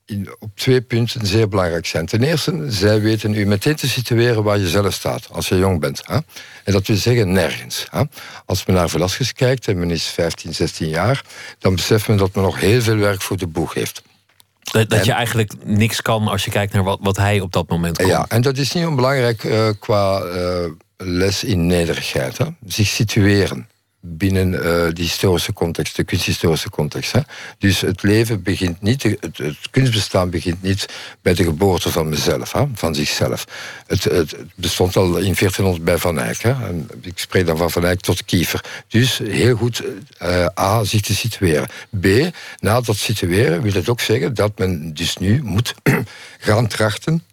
in, 0.08 0.36
op 0.40 0.50
twee 0.56 0.82
punten 0.82 1.26
zeer 1.26 1.50
belangrijk 1.50 1.86
zijn. 1.86 2.06
Ten 2.06 2.24
eerste, 2.24 2.66
zij 2.68 3.02
weten 3.02 3.34
u 3.34 3.46
meteen 3.46 3.76
te 3.76 3.88
situeren 3.88 4.44
waar 4.44 4.58
je 4.58 4.68
zelf 4.68 4.94
staat 4.94 5.28
als 5.32 5.48
je 5.48 5.58
jong 5.58 5.80
bent. 5.80 6.02
Hè? 6.06 6.16
En 6.64 6.74
dat 6.74 6.88
wil 6.88 6.96
zeggen 6.96 7.32
nergens. 7.32 7.88
Hè? 7.90 8.04
Als 8.46 8.66
men 8.66 8.76
naar 8.76 8.90
Velasquez 8.90 9.32
kijkt 9.32 9.68
en 9.68 9.80
men 9.80 9.92
is 9.92 10.06
15, 10.06 10.54
16 10.54 10.88
jaar, 10.88 11.24
dan 11.60 11.76
beseft 11.76 12.08
men 12.08 12.18
dat 12.18 12.36
men 12.36 12.44
nog 12.44 12.60
heel 12.60 12.82
veel 12.82 12.98
werk 12.98 13.22
voor 13.22 13.38
de 13.38 13.48
boeg 13.48 13.74
heeft. 13.74 14.02
Dat, 14.72 14.90
dat 14.90 15.06
je 15.06 15.12
eigenlijk 15.12 15.54
niks 15.64 16.02
kan 16.02 16.28
als 16.28 16.46
je 16.46 16.52
kijkt 16.52 16.74
naar 16.74 16.84
wat, 16.84 17.00
wat 17.02 17.18
hij 17.18 17.40
op 17.40 17.52
dat 17.52 17.70
moment 17.70 17.98
kon. 17.98 18.08
Ja, 18.08 18.26
en 18.28 18.42
dat 18.42 18.58
is 18.58 18.74
niet 18.74 18.86
onbelangrijk 18.86 19.44
uh, 19.44 19.70
qua 19.80 20.24
uh, 20.24 20.72
les 20.98 21.44
in 21.44 21.68
nederigheid. 21.68 22.38
Hè? 22.38 22.46
Zich 22.66 22.88
situeren 22.88 23.68
binnen 24.08 24.54
uh, 24.54 24.62
de 24.62 25.02
historische 25.02 25.54
context, 25.54 25.96
de 25.96 26.04
kunsthistorische 26.04 26.70
context. 26.70 27.12
Hè. 27.12 27.20
Dus 27.58 27.82
het 27.82 28.04
leven 28.04 28.44
begint 28.44 28.82
niet, 28.82 29.04
het, 29.04 29.58
kunstbestaan 29.72 30.30
begint 30.30 30.62
niet 30.62 30.86
bij 31.22 31.34
de 31.34 31.44
geboorte 31.44 31.92
van 31.92 32.10
mezelf, 32.10 32.52
hè, 32.52 32.66
van 32.74 32.96
zichzelf. 32.96 33.46
Het, 33.88 34.04
het, 34.04 34.36
bestond 34.56 34.96
al 34.96 35.06
in 35.06 35.34
1400 35.34 35.84
bij 35.84 35.98
Van 35.98 36.20
Eyck. 36.20 36.42
Hè. 36.42 36.50
En 36.50 36.90
ik 37.02 37.20
spreek 37.20 37.46
dan 37.46 37.58
van 37.58 37.72
Van 37.72 37.86
Eyck 37.86 38.00
tot 38.00 38.26
Kiefer. 38.26 38.64
Dus 38.88 39.18
heel 39.18 39.56
goed, 39.56 39.84
uh, 40.22 40.46
A, 40.60 40.84
zich 40.84 41.02
te 41.02 41.16
situeren. 41.16 41.68
B, 42.00 42.08
na 42.60 42.82
dat 42.82 42.96
situeren 42.96 43.62
wil 43.62 43.74
het 43.74 43.90
ook 43.90 44.02
zeggen 44.02 44.34
dat 44.34 44.58
men 44.58 44.94
dus 44.94 45.18
nu 45.18 45.44
moet 45.44 45.74
gaan 46.48 46.68
trachten 46.68 47.24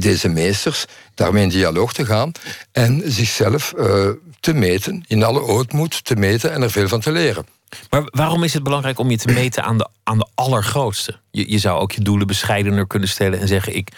deze 0.00 0.28
meesters 0.28 0.84
daarmee 1.14 1.42
in 1.42 1.48
dialoog 1.48 1.92
te 1.92 2.04
gaan 2.04 2.32
en 2.72 3.02
zichzelf 3.04 3.74
uh, 3.78 4.08
te 4.40 4.52
meten, 4.52 5.04
in 5.06 5.22
alle 5.22 5.40
ootmoed 5.40 6.04
te 6.04 6.16
meten 6.16 6.52
en 6.52 6.62
er 6.62 6.70
veel 6.70 6.88
van 6.88 7.00
te 7.00 7.12
leren. 7.12 7.46
Maar 7.90 8.02
waarom 8.04 8.42
is 8.42 8.54
het 8.54 8.62
belangrijk 8.62 8.98
om 8.98 9.10
je 9.10 9.16
te 9.16 9.32
meten 9.32 9.64
aan 9.64 9.78
de, 9.78 9.88
aan 10.02 10.18
de 10.18 10.28
allergrootste? 10.34 11.18
Je, 11.30 11.50
je 11.50 11.58
zou 11.58 11.80
ook 11.80 11.92
je 11.92 12.02
doelen 12.02 12.26
bescheidener 12.26 12.86
kunnen 12.86 13.08
stellen 13.08 13.40
en 13.40 13.48
zeggen: 13.48 13.76
ik, 13.76 13.92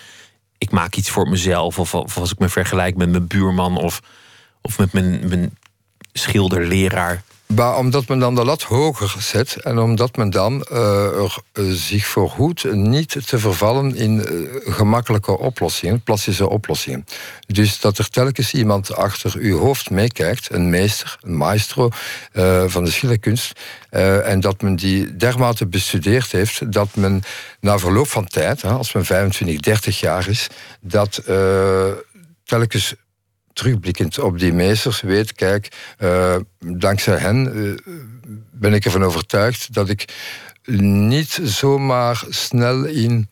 ik 0.59 0.71
maak 0.71 0.95
iets 0.95 1.11
voor 1.11 1.29
mezelf. 1.29 1.79
Of, 1.79 1.95
of 1.95 2.19
als 2.19 2.33
ik 2.33 2.39
me 2.39 2.49
vergelijk 2.49 2.97
met 2.97 3.11
mijn 3.11 3.27
buurman 3.27 3.77
of, 3.77 4.01
of 4.63 4.79
met 4.79 4.93
mijn, 4.93 5.29
mijn 5.29 5.57
schilderleraar. 6.13 7.23
Maar 7.55 7.77
omdat 7.77 8.09
men 8.09 8.19
dan 8.19 8.35
de 8.35 8.45
lat 8.45 8.63
hoger 8.63 9.15
zet 9.19 9.57
en 9.57 9.79
omdat 9.79 10.17
men 10.17 10.31
dan 10.31 10.67
uh, 10.73 10.79
er, 11.05 11.37
uh, 11.53 11.73
zich 11.73 12.07
verhoedt 12.07 12.73
niet 12.73 13.27
te 13.27 13.39
vervallen 13.39 13.97
in 13.97 14.19
uh, 14.19 14.75
gemakkelijke 14.75 15.39
oplossingen, 15.39 16.03
plastische 16.03 16.49
oplossingen. 16.49 17.05
Dus 17.47 17.81
dat 17.81 17.99
er 17.99 18.09
telkens 18.09 18.55
iemand 18.55 18.95
achter 18.95 19.35
uw 19.37 19.59
hoofd 19.59 19.91
meekijkt, 19.91 20.53
een 20.53 20.71
meester, 20.71 21.19
een 21.21 21.37
maestro 21.37 21.89
van 22.67 22.85
de 22.85 22.91
schilderkunst, 22.91 23.61
en 23.91 24.41
dat 24.41 24.63
men 24.63 24.77
die 24.77 25.17
dermate 25.17 25.67
bestudeerd 25.67 26.33
heeft 26.33 26.73
dat 26.73 26.97
men 26.97 27.23
na 27.61 27.79
verloop 27.79 28.09
van 28.09 28.27
tijd, 28.27 28.65
als 28.65 28.93
men 28.93 29.05
25, 29.05 29.61
30 29.61 30.01
jaar 30.01 30.29
is, 30.29 30.47
dat 30.81 31.23
telkens 32.45 32.95
terugblikkend 33.59 34.19
op 34.19 34.39
die 34.39 34.53
meesters 34.53 35.01
weet, 35.01 35.33
kijk, 35.33 35.69
uh, 35.99 36.37
dankzij 36.59 37.17
hen 37.17 37.57
uh, 37.57 37.73
ben 38.53 38.75
ik 38.75 38.85
ervan 38.85 39.05
overtuigd 39.05 39.75
dat 39.75 39.89
ik 39.89 40.05
niet 40.81 41.41
zomaar 41.43 42.25
snel 42.29 42.85
in, 42.85 43.29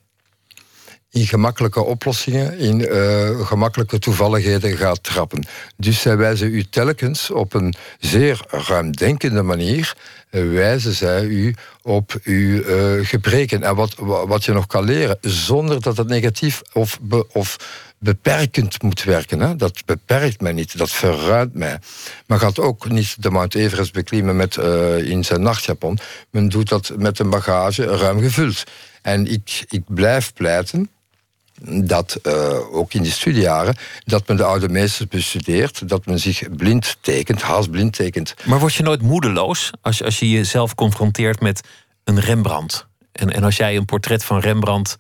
in 1.10 1.26
gemakkelijke 1.26 1.82
oplossingen, 1.82 2.58
in 2.58 2.80
uh, 2.80 3.46
gemakkelijke 3.46 3.98
toevalligheden 3.98 4.76
ga 4.76 4.92
trappen. 4.92 5.46
Dus 5.76 6.00
zij 6.00 6.16
wijzen 6.16 6.54
u 6.54 6.64
telkens 6.64 7.30
op 7.30 7.54
een 7.54 7.74
zeer 8.00 8.40
ruimdenkende 8.48 9.42
manier 9.42 9.94
wijzen 10.30 10.92
zij 10.92 11.24
u 11.24 11.54
op 11.82 12.14
uw 12.22 12.62
gebreken 13.04 13.62
en 13.62 13.74
wat, 13.74 13.94
wat 14.26 14.44
je 14.44 14.52
nog 14.52 14.66
kan 14.66 14.84
leren, 14.84 15.18
zonder 15.20 15.82
dat 15.82 15.96
het 15.96 16.08
negatief 16.08 16.62
of, 16.72 16.98
of 17.32 17.56
beperkend 17.98 18.82
moet 18.82 19.04
werken. 19.04 19.40
Hè? 19.40 19.56
Dat 19.56 19.84
beperkt 19.84 20.40
mij 20.40 20.52
niet, 20.52 20.78
dat 20.78 20.90
verruimt 20.90 21.54
mij. 21.54 21.78
Men 22.26 22.38
gaat 22.38 22.58
ook 22.58 22.88
niet 22.88 23.22
de 23.22 23.30
Mount 23.30 23.54
Everest 23.54 23.92
beklimmen 23.92 24.36
met, 24.36 24.56
uh, 24.56 24.98
in 24.98 25.24
zijn 25.24 25.42
nachtjapon. 25.42 25.98
Men 26.30 26.48
doet 26.48 26.68
dat 26.68 26.92
met 26.96 27.18
een 27.18 27.30
bagage 27.30 27.84
ruim 27.84 28.20
gevuld. 28.20 28.64
En 29.02 29.26
ik, 29.26 29.64
ik 29.68 29.82
blijf 29.86 30.32
pleiten 30.32 30.90
dat, 31.64 32.18
uh, 32.22 32.74
ook 32.74 32.92
in 32.92 33.02
die 33.02 33.12
studiejaren, 33.12 33.76
dat 34.04 34.28
men 34.28 34.36
de 34.36 34.44
oude 34.44 34.68
meesters 34.68 35.08
bestudeert, 35.08 35.88
dat 35.88 36.06
men 36.06 36.18
zich 36.18 36.56
blind 36.56 36.96
tekent, 37.00 37.42
haast 37.42 37.70
blind 37.70 37.92
tekent. 37.92 38.34
Maar 38.44 38.58
word 38.58 38.74
je 38.74 38.82
nooit 38.82 39.02
moedeloos 39.02 39.70
als 39.80 39.98
je, 39.98 40.04
als 40.04 40.18
je 40.18 40.30
jezelf 40.30 40.74
confronteert 40.74 41.40
met 41.40 41.60
een 42.04 42.20
Rembrandt? 42.20 42.86
En, 43.12 43.32
en 43.32 43.44
als 43.44 43.56
jij 43.56 43.76
een 43.76 43.84
portret 43.84 44.24
van 44.24 44.40
Rembrandt 44.40 44.96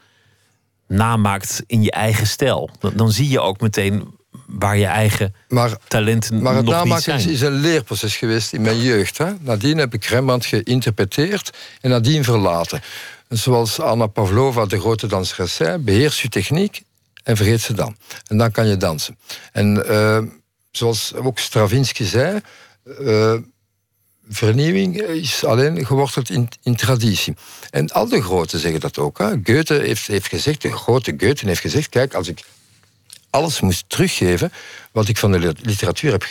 namaakt 0.88 1.62
in 1.66 1.82
je 1.82 1.90
eigen 1.90 2.26
stijl. 2.26 2.70
Dan, 2.94 3.12
zie 3.12 3.28
je 3.28 3.40
ook 3.40 3.60
meteen 3.60 4.14
waar 4.46 4.76
je 4.76 4.86
eigen 4.86 5.34
maar, 5.48 5.76
talenten 5.88 6.42
maar 6.42 6.54
het 6.54 6.64
nog 6.64 6.74
namaken 6.74 7.14
niet 7.14 7.22
zijn. 7.22 7.34
is 7.34 7.40
een 7.40 7.52
leerproces 7.60 8.16
geweest 8.16 8.52
in 8.52 8.60
mijn 8.60 8.80
jeugd. 8.80 9.18
Hè? 9.18 9.32
Nadien 9.40 9.78
heb 9.78 9.94
ik 9.94 10.04
Rembrandt 10.04 10.46
geïnterpreteerd 10.46 11.56
en 11.80 11.90
nadien 11.90 12.24
verlaten. 12.24 12.82
Zoals 13.28 13.80
Anna 13.80 14.06
Pavlova, 14.06 14.66
de 14.66 14.80
grote 14.80 15.06
danseres, 15.06 15.54
zei... 15.54 15.78
beheers 15.78 16.22
je 16.22 16.28
techniek 16.28 16.82
en 17.22 17.36
vergeet 17.36 17.60
ze 17.60 17.74
dan. 17.74 17.96
En 18.26 18.38
dan 18.38 18.50
kan 18.50 18.66
je 18.66 18.76
dansen. 18.76 19.18
En 19.52 19.84
uh, 19.86 20.18
zoals 20.70 21.14
ook 21.14 21.38
Stravinsky 21.38 22.04
zei... 22.04 22.40
Uh, 23.00 23.34
vernieuwing 24.28 25.00
is 25.00 25.44
alleen 25.44 25.86
geworteld 25.86 26.30
in, 26.30 26.48
in 26.62 26.76
traditie. 26.76 27.34
En 27.70 27.88
al 27.88 28.08
de 28.08 28.22
groten 28.22 28.58
zeggen 28.58 28.80
dat 28.80 28.98
ook. 28.98 29.18
Hè. 29.18 29.30
Goethe 29.42 29.74
heeft, 29.74 30.06
heeft 30.06 30.28
gezegd, 30.28 30.62
de 30.62 30.72
grote 30.72 31.14
Goethe 31.16 31.46
heeft 31.46 31.60
gezegd... 31.60 31.88
kijk, 31.88 32.14
als 32.14 32.28
ik 32.28 32.44
alles 33.36 33.60
moest 33.60 33.84
teruggeven 33.86 34.52
wat 34.92 35.08
ik 35.08 35.18
van 35.18 35.32
de 35.32 35.54
literatuur 35.62 36.12
heb, 36.12 36.24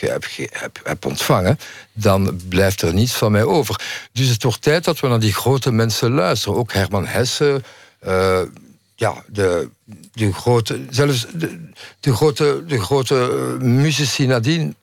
heb, 0.51 0.79
heb, 0.83 1.05
ontvangen, 1.05 1.59
dan 1.93 2.41
blijft 2.49 2.81
er 2.81 2.93
niets 2.93 3.13
van 3.13 3.31
mij 3.31 3.43
over. 3.43 3.81
Dus 4.11 4.27
het 4.27 4.43
wordt 4.43 4.61
tijd 4.61 4.83
dat 4.83 4.99
we 4.99 5.07
naar 5.07 5.19
die 5.19 5.33
grote 5.33 5.71
mensen 5.71 6.11
luisteren. 6.11 6.57
Ook 6.57 6.73
Herman 6.73 7.05
Hesse, 7.05 7.61
uh, 8.07 8.41
ja, 8.95 9.23
de, 9.27 9.69
de 10.13 10.33
grote, 10.33 10.85
zelfs 10.89 11.25
de, 11.33 11.69
de 11.99 12.15
grote, 12.15 12.63
de 12.67 12.81
grote 12.81 13.15
muzici 13.59 14.25
nadien. 14.25 14.75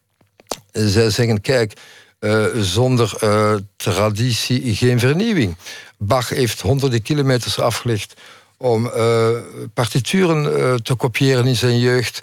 Zij 0.72 1.10
zeggen, 1.10 1.40
kijk, 1.40 1.72
zonder 2.54 3.18
traditie 3.76 4.74
geen 4.74 4.98
vernieuwing. 4.98 5.56
Bach 5.98 6.28
heeft 6.28 6.60
honderden 6.60 7.02
kilometers 7.02 7.58
afgelegd 7.58 8.14
om 8.62 8.86
uh, 8.86 9.28
partituren 9.74 10.82
te 10.82 10.94
kopiëren 10.94 11.46
in 11.46 11.56
zijn 11.56 11.78
jeugd. 11.78 12.22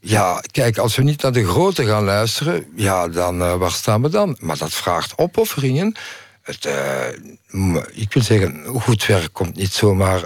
Ja, 0.00 0.42
kijk, 0.50 0.78
als 0.78 0.96
we 0.96 1.02
niet 1.02 1.22
naar 1.22 1.32
de 1.32 1.46
grote 1.46 1.86
gaan 1.86 2.04
luisteren, 2.04 2.66
ja, 2.74 3.08
dan 3.08 3.58
waar 3.58 3.70
staan 3.70 4.02
we 4.02 4.08
dan? 4.08 4.36
Maar 4.40 4.58
dat 4.58 4.72
vraagt 4.72 5.18
opofferingen. 5.18 5.96
Het, 6.42 6.68
ik 7.92 8.12
wil 8.12 8.22
zeggen, 8.22 8.64
goed 8.80 9.06
werk 9.06 9.32
komt 9.32 9.56
niet 9.56 9.72
zomaar 9.72 10.24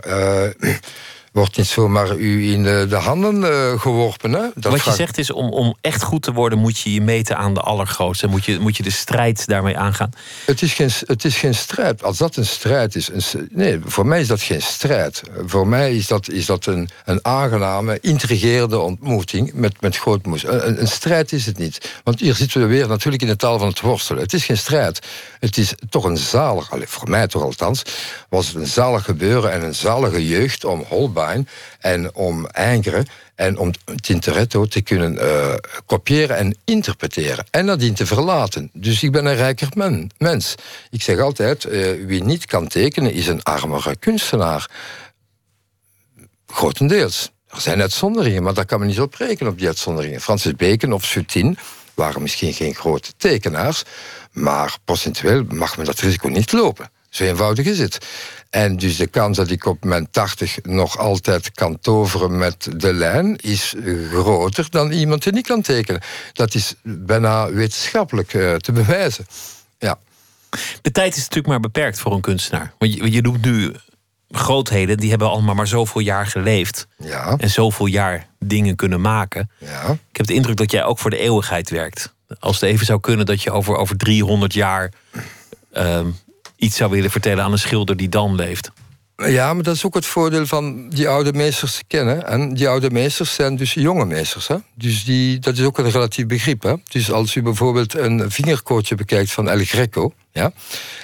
wordt 1.32 1.56
niet 1.56 1.66
zomaar 1.66 2.16
u 2.16 2.52
in 2.52 2.62
de, 2.62 2.86
de 2.88 2.96
handen 2.96 3.42
uh, 3.42 3.80
geworpen. 3.80 4.32
Hè? 4.32 4.46
Dat 4.54 4.72
Wat 4.72 4.84
je 4.84 4.92
zegt 4.92 5.18
is, 5.18 5.30
om, 5.30 5.50
om 5.50 5.76
echt 5.80 6.02
goed 6.02 6.22
te 6.22 6.32
worden... 6.32 6.58
moet 6.58 6.78
je 6.78 6.92
je 6.92 7.00
meten 7.00 7.36
aan 7.36 7.54
de 7.54 7.60
allergrootste. 7.60 8.26
Moet 8.26 8.44
je, 8.44 8.58
moet 8.58 8.76
je 8.76 8.82
de 8.82 8.90
strijd 8.90 9.46
daarmee 9.46 9.78
aangaan. 9.78 10.10
Het 10.44 10.62
is 10.62 10.72
geen, 10.72 10.90
het 11.06 11.24
is 11.24 11.36
geen 11.36 11.54
strijd. 11.54 12.02
Als 12.02 12.18
dat 12.18 12.36
een 12.36 12.46
strijd 12.46 12.94
is... 12.94 13.08
Een, 13.12 13.48
nee, 13.52 13.80
voor 13.84 14.06
mij 14.06 14.20
is 14.20 14.26
dat 14.26 14.42
geen 14.42 14.62
strijd. 14.62 15.22
Voor 15.46 15.66
mij 15.66 15.96
is 15.96 16.06
dat, 16.06 16.30
is 16.30 16.46
dat 16.46 16.66
een, 16.66 16.88
een 17.04 17.24
aangename, 17.24 17.98
intrigerende 18.00 18.78
ontmoeting... 18.78 19.52
met, 19.54 19.80
met 19.80 19.96
grootmoes. 19.96 20.44
Een, 20.44 20.80
een, 20.80 20.88
strijd 20.88 21.32
is 21.32 21.46
het 21.46 21.58
niet. 21.58 22.00
Want 22.04 22.20
hier 22.20 22.34
zitten 22.34 22.60
we 22.60 22.66
weer 22.66 22.88
natuurlijk 22.88 23.22
in 23.22 23.28
de 23.28 23.36
taal 23.36 23.58
van 23.58 23.68
het 23.68 23.80
worstelen. 23.80 24.22
Het 24.22 24.32
is 24.32 24.44
geen 24.44 24.58
strijd. 24.58 25.06
Het 25.38 25.56
is 25.56 25.74
toch 25.90 26.04
een 26.04 26.18
zalig... 26.18 26.68
Voor 26.84 27.10
mij 27.10 27.26
toch 27.26 27.42
althans... 27.42 27.82
was 28.28 28.46
het 28.46 28.56
een 28.56 28.66
zalig 28.66 29.04
gebeuren 29.04 29.52
en 29.52 29.62
een 29.62 29.74
zalige 29.74 30.26
jeugd... 30.26 30.64
om 30.64 30.84
En 31.78 32.14
om 32.14 32.48
Ingres 32.52 33.04
en 33.35 33.59
om 33.59 33.72
Tintoretto 34.00 34.66
te 34.66 34.80
kunnen 34.80 35.14
uh, 35.14 35.54
kopiëren 35.87 36.37
en 36.37 36.56
interpreteren. 36.64 37.44
En 37.50 37.64
nadien 37.64 37.94
te 37.94 38.06
verlaten. 38.06 38.70
Dus 38.72 39.02
ik 39.02 39.12
ben 39.12 39.26
een 39.26 39.37
rijker 39.37 39.68
men, 39.74 40.11
mens. 40.18 40.54
Ik 40.90 41.02
zeg 41.02 41.18
altijd, 41.18 41.64
uh, 41.64 42.06
wie 42.06 42.24
niet 42.24 42.46
kan 42.46 42.68
tekenen 42.68 43.12
is 43.12 43.26
een 43.26 43.42
armere 43.42 43.96
kunstenaar. 43.96 44.70
Grotendeels. 46.46 47.30
Er 47.48 47.61
zijn 47.61 47.80
uitzonderingen, 47.80 48.42
maar 48.42 48.54
daar 48.54 48.66
kan 48.66 48.78
men 48.78 48.88
niet 48.88 49.00
op 49.00 49.14
rekenen, 49.14 49.52
op 49.52 49.59
die 49.59 49.66
uitzonderingen. 49.66 50.20
Francis 50.20 50.54
Bacon 50.54 50.92
of 50.92 51.04
Sutin 51.04 51.59
waren 51.94 52.22
misschien 52.22 52.52
geen 52.52 52.74
grote 52.74 53.12
tekenaars, 53.16 53.83
maar 54.33 54.76
procentueel 54.85 55.44
mag 55.48 55.76
men 55.76 55.87
dat 55.87 56.00
risico 56.00 56.28
niet 56.28 56.52
lopen. 56.52 56.90
Zo 57.10 57.24
eenvoudig 57.24 57.66
is 57.66 57.78
het. 57.78 58.06
En 58.50 58.76
dus 58.76 58.96
de 58.96 59.06
kans 59.06 59.36
dat 59.36 59.50
ik 59.50 59.64
op 59.64 59.84
mijn 59.84 60.10
80 60.10 60.58
nog 60.62 60.98
altijd 60.98 61.52
kan 61.52 61.78
toveren 61.80 62.38
met 62.38 62.68
de 62.76 62.92
lijn 62.92 63.36
is 63.36 63.74
groter 64.12 64.66
dan 64.70 64.90
iemand 64.90 65.22
die 65.22 65.32
niet 65.32 65.46
kan 65.46 65.62
tekenen. 65.62 66.00
Dat 66.32 66.54
is 66.54 66.74
bijna 66.82 67.50
wetenschappelijk 67.50 68.34
uh, 68.34 68.54
te 68.54 68.72
bewijzen. 68.72 69.26
Ja. 69.78 69.98
De 70.82 70.90
tijd 70.92 71.12
is 71.12 71.20
natuurlijk 71.20 71.46
maar 71.46 71.60
beperkt 71.60 71.98
voor 71.98 72.12
een 72.12 72.20
kunstenaar. 72.20 72.72
Want 72.78 72.94
je, 72.94 73.12
je 73.12 73.20
noemt 73.20 73.44
nu 73.44 73.74
grootheden, 74.30 74.96
die 74.96 75.10
hebben 75.10 75.28
allemaal 75.28 75.54
maar 75.54 75.66
zoveel 75.66 76.00
jaar 76.00 76.26
geleefd. 76.26 76.86
Ja. 76.96 77.36
En 77.38 77.50
zoveel 77.50 77.86
jaar 77.86 78.26
dingen 78.38 78.76
kunnen 78.76 79.00
maken. 79.00 79.50
Ja. 79.58 79.90
Ik 80.10 80.16
heb 80.16 80.26
de 80.26 80.34
indruk 80.34 80.56
dat 80.56 80.70
jij 80.70 80.84
ook 80.84 80.98
voor 80.98 81.10
de 81.10 81.18
eeuwigheid 81.18 81.70
werkt. 81.70 82.14
Als 82.38 82.60
het 82.60 82.70
even 82.70 82.86
zou 82.86 83.00
kunnen 83.00 83.26
dat 83.26 83.42
je 83.42 83.50
over, 83.50 83.76
over 83.76 83.96
300 83.96 84.54
jaar. 84.54 84.92
Uh, 85.72 86.00
iets 86.60 86.76
zou 86.76 86.90
willen 86.90 87.10
vertellen 87.10 87.44
aan 87.44 87.52
een 87.52 87.58
schilder 87.58 87.96
die 87.96 88.08
dan 88.08 88.34
leeft? 88.34 88.70
Ja, 89.16 89.54
maar 89.54 89.62
dat 89.62 89.74
is 89.74 89.84
ook 89.84 89.94
het 89.94 90.06
voordeel 90.06 90.46
van 90.46 90.88
die 90.88 91.08
oude 91.08 91.32
meesters 91.32 91.76
te 91.76 91.84
kennen. 91.86 92.26
En 92.26 92.54
die 92.54 92.68
oude 92.68 92.90
meesters 92.90 93.34
zijn 93.34 93.56
dus 93.56 93.74
jonge 93.74 94.04
meesters. 94.04 94.48
Hè? 94.48 94.56
Dus 94.74 95.04
die, 95.04 95.38
dat 95.38 95.56
is 95.56 95.64
ook 95.64 95.78
een 95.78 95.90
relatief 95.90 96.26
begrip. 96.26 96.62
Hè? 96.62 96.74
Dus 96.88 97.12
als 97.12 97.34
u 97.34 97.42
bijvoorbeeld 97.42 97.94
een 97.94 98.30
vingerkootje 98.30 98.94
bekijkt 98.94 99.32
van 99.32 99.48
El 99.48 99.64
Greco... 99.64 100.12
Ja? 100.32 100.52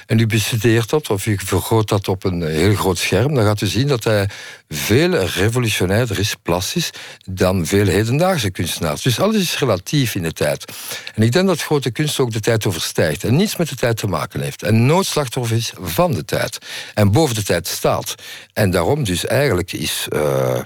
En 0.06 0.18
u 0.18 0.26
bestudeert 0.26 0.90
dat, 0.90 1.10
of 1.10 1.26
u 1.26 1.38
vergroot 1.44 1.88
dat 1.88 2.08
op 2.08 2.24
een 2.24 2.42
heel 2.42 2.74
groot 2.74 2.98
scherm... 2.98 3.34
dan 3.34 3.44
gaat 3.44 3.60
u 3.60 3.66
zien 3.66 3.86
dat 3.86 4.04
hij 4.04 4.28
veel 4.68 5.14
revolutionairder 5.14 6.18
is, 6.18 6.34
plastisch... 6.42 6.90
dan 7.24 7.66
veel 7.66 7.86
hedendaagse 7.86 8.50
kunstenaars. 8.50 9.02
Dus 9.02 9.20
alles 9.20 9.36
is 9.36 9.58
relatief 9.58 10.14
in 10.14 10.22
de 10.22 10.32
tijd. 10.32 10.72
En 11.14 11.22
ik 11.22 11.32
denk 11.32 11.46
dat 11.46 11.62
grote 11.62 11.90
kunst 11.90 12.18
ook 12.18 12.32
de 12.32 12.40
tijd 12.40 12.66
overstijgt... 12.66 13.24
en 13.24 13.36
niets 13.36 13.56
met 13.56 13.68
de 13.68 13.76
tijd 13.76 13.96
te 13.96 14.06
maken 14.06 14.40
heeft. 14.40 14.62
En 14.62 14.86
nooit 14.86 15.06
slachtoffer 15.06 15.56
is 15.56 15.72
van 15.80 16.12
de 16.12 16.24
tijd. 16.24 16.58
En 16.94 17.12
boven 17.12 17.34
de 17.34 17.42
tijd 17.42 17.66
staat. 17.66 18.14
En 18.52 18.70
daarom 18.70 19.04
dus 19.04 19.26
eigenlijk 19.26 19.72
is... 19.72 20.06
Uh, 20.12 20.58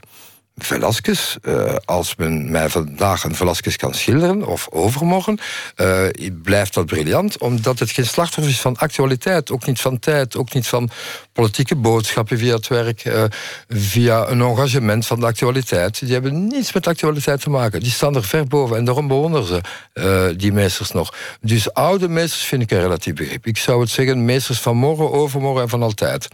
Velasquez, 0.57 1.37
uh, 1.43 1.75
als 1.85 2.17
men 2.17 2.51
mij 2.51 2.69
vandaag 2.69 3.25
een 3.25 3.35
Velasquez 3.35 3.77
kan 3.77 3.95
schilderen, 3.95 4.47
of 4.47 4.69
overmorgen, 4.71 5.39
uh, 5.77 6.05
blijft 6.43 6.75
dat 6.75 6.87
briljant, 6.87 7.39
omdat 7.39 7.79
het 7.79 7.91
geen 7.91 8.07
slachtoffer 8.07 8.53
is 8.53 8.61
van 8.61 8.77
actualiteit, 8.77 9.51
ook 9.51 9.67
niet 9.67 9.81
van 9.81 9.99
tijd, 9.99 10.37
ook 10.37 10.55
niet 10.55 10.67
van 10.67 10.91
politieke 11.33 11.77
boodschappen 11.77 12.39
via 12.39 12.55
het 12.55 12.69
werk, 12.69 13.05
uh, 13.05 13.25
via 13.69 14.29
een 14.29 14.41
engagement 14.41 15.07
van 15.07 15.21
de 15.21 15.27
actualiteit. 15.27 15.99
Die 15.99 16.13
hebben 16.13 16.47
niets 16.47 16.73
met 16.73 16.87
actualiteit 16.87 17.41
te 17.41 17.51
maken. 17.51 17.81
Die 17.81 17.91
staan 17.91 18.17
er 18.17 18.25
ver 18.25 18.47
boven 18.47 18.77
en 18.77 18.85
daarom 18.85 19.09
bewonderen 19.09 19.47
ze 19.47 20.35
die 20.37 20.53
meesters 20.53 20.91
nog. 20.91 21.15
Dus 21.41 21.73
oude 21.73 22.09
meesters 22.09 22.43
vind 22.43 22.63
ik 22.63 22.71
een 22.71 22.81
relatief 22.81 23.15
begrip. 23.15 23.47
Ik 23.47 23.57
zou 23.57 23.81
het 23.81 23.91
zeggen, 23.91 24.25
meesters 24.25 24.59
van 24.59 24.77
morgen, 24.77 25.13
overmorgen 25.13 25.63
en 25.63 25.69
van 25.69 25.83
altijd. 25.83 26.29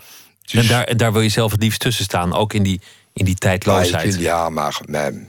Dus... 0.44 0.60
En, 0.60 0.66
daar, 0.66 0.84
en 0.84 0.96
daar 0.96 1.12
wil 1.12 1.22
je 1.22 1.28
zelf 1.28 1.50
het 1.50 1.62
liefst 1.62 1.80
tussen 1.80 2.04
staan, 2.04 2.34
ook 2.34 2.52
in 2.52 2.62
die 2.62 2.80
in 3.16 3.24
die 3.24 3.34
tijdloosheid. 3.34 4.14
Ja, 4.14 4.20
ja 4.20 4.48
maar 4.48 4.80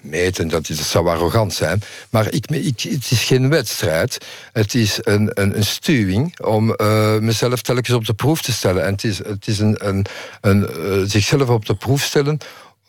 meten, 0.01 0.47
dat, 0.47 0.67
dat 0.67 0.77
zou 0.77 1.07
arrogant 1.07 1.53
zijn. 1.53 1.81
Maar 2.09 2.33
ik, 2.33 2.51
ik, 2.51 2.81
het 2.81 3.11
is 3.11 3.23
geen 3.23 3.49
wedstrijd. 3.49 4.17
Het 4.53 4.73
is 4.73 4.99
een, 5.01 5.31
een, 5.33 5.57
een 5.57 5.65
stuwing 5.65 6.39
om 6.39 6.75
uh, 6.77 7.17
mezelf 7.17 7.61
telkens 7.61 7.95
op 7.95 8.05
de 8.05 8.13
proef 8.13 8.41
te 8.41 8.51
stellen. 8.51 8.85
En 8.85 8.91
het 8.91 9.03
is, 9.03 9.17
het 9.17 9.47
is 9.47 9.59
een, 9.59 9.87
een, 9.87 10.05
een 10.41 10.69
uh, 10.77 11.01
zichzelf 11.05 11.49
op 11.49 11.65
de 11.65 11.75
proef 11.75 12.01
stellen 12.01 12.37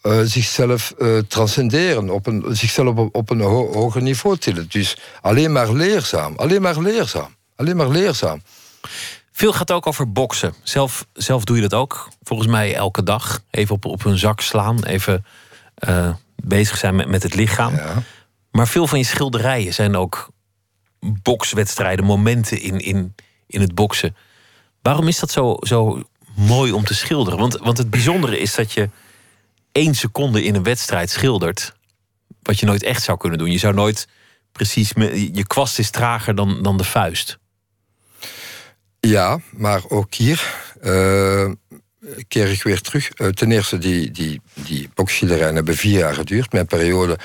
uh, 0.03 0.21
zichzelf 0.25 0.95
transcenderen, 1.29 2.11
op 2.11 2.27
een, 2.27 2.45
zichzelf 2.49 2.97
op, 2.97 3.15
op 3.15 3.31
een 3.31 3.41
ho 3.41 3.73
hoger 3.73 4.03
niveau 4.03 4.37
tillen. 4.37 4.67
Dus 4.69 4.97
alleen 5.21 5.53
maar 5.53 5.73
leerzaam, 5.73 6.35
alleen 6.37 6.63
maar 6.63 6.79
leerzaam, 6.79 7.35
alleen 7.57 7.77
maar 7.77 7.89
leerzaam. 7.89 8.43
Veel 9.39 9.53
gaat 9.53 9.73
ook 9.73 9.87
over 9.87 10.13
boksen. 10.13 10.55
Zelf, 10.63 11.07
zelf 11.13 11.45
doe 11.45 11.57
je 11.57 11.63
dat 11.63 11.75
ook, 11.75 12.09
volgens 12.23 12.49
mij 12.49 12.75
elke 12.75 13.03
dag. 13.03 13.43
Even 13.51 13.75
op, 13.75 13.85
op 13.85 14.05
een 14.05 14.19
zak 14.19 14.41
slaan, 14.41 14.85
even 14.85 15.25
uh, 15.89 16.15
bezig 16.37 16.77
zijn 16.77 16.97
met, 16.97 17.09
met 17.09 17.23
het 17.23 17.35
lichaam. 17.35 17.75
Ja. 17.75 18.03
Maar 18.51 18.69
veel 18.69 18.87
van 18.87 18.99
je 18.99 19.05
schilderijen 19.05 19.75
zijn 19.75 19.97
ook 19.97 20.31
bokswedstrijden, 21.01 22.05
momenten 22.05 22.61
in, 22.61 22.79
in, 22.79 23.15
in 23.47 23.61
het 23.61 23.75
boksen. 23.75 24.17
Waarom 24.83 25.09
is 25.09 25.19
dat 25.19 25.31
zo, 25.31 25.57
zo 25.61 26.03
mooi 26.35 26.73
om 26.73 26.85
te 26.85 26.95
schilderen? 26.95 27.39
Want, 27.39 27.59
want 27.59 27.79
het 27.79 27.91
bijzondere 27.91 28.39
is 28.39 28.55
dat 28.55 28.73
je 28.73 28.91
één 29.73 29.95
seconde 29.95 30.45
in 30.45 30.55
een 30.55 30.63
wedstrijd 30.63 31.11
schildert. 31.11 31.75
Wat 32.43 32.61
je 32.61 32.67
nooit 32.67 32.83
echt 32.83 33.03
zou 33.03 33.19
kunnen 33.19 33.39
doen. 33.39 33.51
Je 33.51 33.59
zou 33.59 33.75
nooit 33.75 34.09
precies. 34.53 34.93
Je 35.33 35.45
kwast 35.47 35.79
is 35.79 35.91
trager 35.91 36.35
dan, 36.35 36.63
dan 36.63 36.77
de 36.77 36.85
vuist. 36.85 37.39
Ja, 39.09 39.41
maar 39.51 39.83
ook 39.89 40.15
hier 40.15 40.55
uh, 40.83 41.51
keer 42.29 42.51
ik 42.51 42.63
weer 42.63 42.81
terug. 42.81 43.11
Uh, 43.17 43.29
ten 43.29 43.53
eerste, 43.53 43.79
die, 43.79 44.11
die, 44.11 44.41
die 44.55 44.89
hebben 45.35 45.77
vier 45.77 45.99
jaar 45.99 46.15
geduurd. 46.15 46.53
Mijn 46.53 46.67
periode 46.67 47.19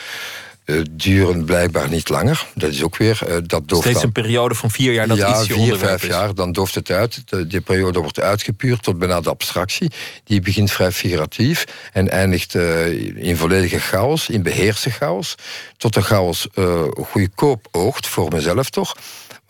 uh, 0.65 0.81
duren 0.91 1.45
blijkbaar 1.45 1.89
niet 1.89 2.09
langer. 2.09 2.47
Dat 2.55 2.69
is 2.69 2.83
ook 2.83 2.97
weer... 2.97 3.19
Uh, 3.27 3.35
dat 3.45 3.67
dooft 3.67 3.83
Steeds 3.83 4.03
een 4.03 4.11
periode 4.11 4.55
van 4.55 4.71
vier 4.71 4.93
jaar 4.93 5.07
dat 5.07 5.17
ja, 5.17 5.39
ietsje 5.39 5.53
vier, 5.53 5.77
vijf 5.77 6.07
jaar, 6.07 6.35
dan 6.35 6.51
dooft 6.51 6.75
het 6.75 6.91
uit. 6.91 7.21
De, 7.29 7.47
die 7.47 7.61
periode 7.61 7.99
wordt 7.99 8.19
uitgepuurd 8.19 8.83
tot 8.83 8.99
bijna 8.99 9.21
de 9.21 9.29
abstractie. 9.29 9.91
Die 10.23 10.41
begint 10.41 10.71
vrij 10.71 10.91
figuratief 10.91 11.63
en 11.93 12.09
eindigt 12.09 12.53
uh, 12.53 13.25
in 13.27 13.37
volledige 13.37 13.79
chaos, 13.79 14.29
in 14.29 14.43
beheerste 14.43 14.91
chaos. 14.91 15.35
Tot 15.77 15.93
de 15.93 16.01
chaos 16.01 16.47
goedkoop 16.95 17.67
oogt, 17.71 18.07
voor 18.07 18.31
mezelf 18.31 18.69
toch. 18.69 18.95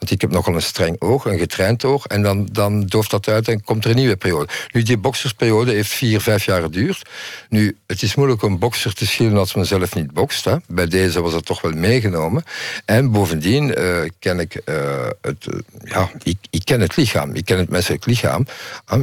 Want 0.04 0.16
ik 0.16 0.22
heb 0.22 0.32
nogal 0.32 0.56
een 0.56 0.62
streng 0.62 1.02
oog, 1.02 1.26
een 1.26 1.38
getraind 1.38 1.86
oog. 1.86 2.06
En 2.06 2.22
dan, 2.22 2.48
dan 2.52 2.86
dooft 2.86 3.12
dat 3.12 3.28
uit 3.28 3.48
en 3.48 3.63
komt 3.63 3.84
er 3.84 3.89
een 3.89 3.96
nieuwe 3.96 4.16
periode. 4.16 4.48
Nu, 4.72 4.84
die 4.84 4.98
boksersperiode 4.98 5.72
heeft 5.72 5.92
vier, 5.92 6.22
vijf 6.22 6.46
jaar 6.46 6.62
geduurd. 6.62 7.10
Nu, 7.50 7.78
het 7.88 8.02
is 8.02 8.16
moeilijk 8.16 8.42
om 8.42 8.60
bokser 8.60 8.94
te 8.94 9.08
schillen 9.08 9.38
als 9.38 9.54
men 9.54 9.66
zelf 9.66 9.96
niet 9.96 10.12
bokst. 10.12 10.46
Hè. 10.46 10.56
Bij 10.68 10.88
deze 10.88 11.22
was 11.22 11.32
dat 11.32 11.46
toch 11.46 11.62
wel 11.62 11.72
meegenomen. 11.72 12.44
En 12.86 13.12
bovendien 13.12 13.80
uh, 13.80 14.10
ken 14.20 14.39
ik 14.39 14.62
uh, 14.66 14.76
het... 15.22 15.48
Uh, 15.54 15.60
ja, 15.84 16.12
ik, 16.24 16.38
ik, 16.50 16.66
ken 16.66 16.82
het 16.82 16.96
lichaam. 16.96 17.34
Ik 17.34 17.46
ken 17.46 17.58
het 17.58 17.70
menselijk 17.70 18.06
lichaam. 18.06 18.46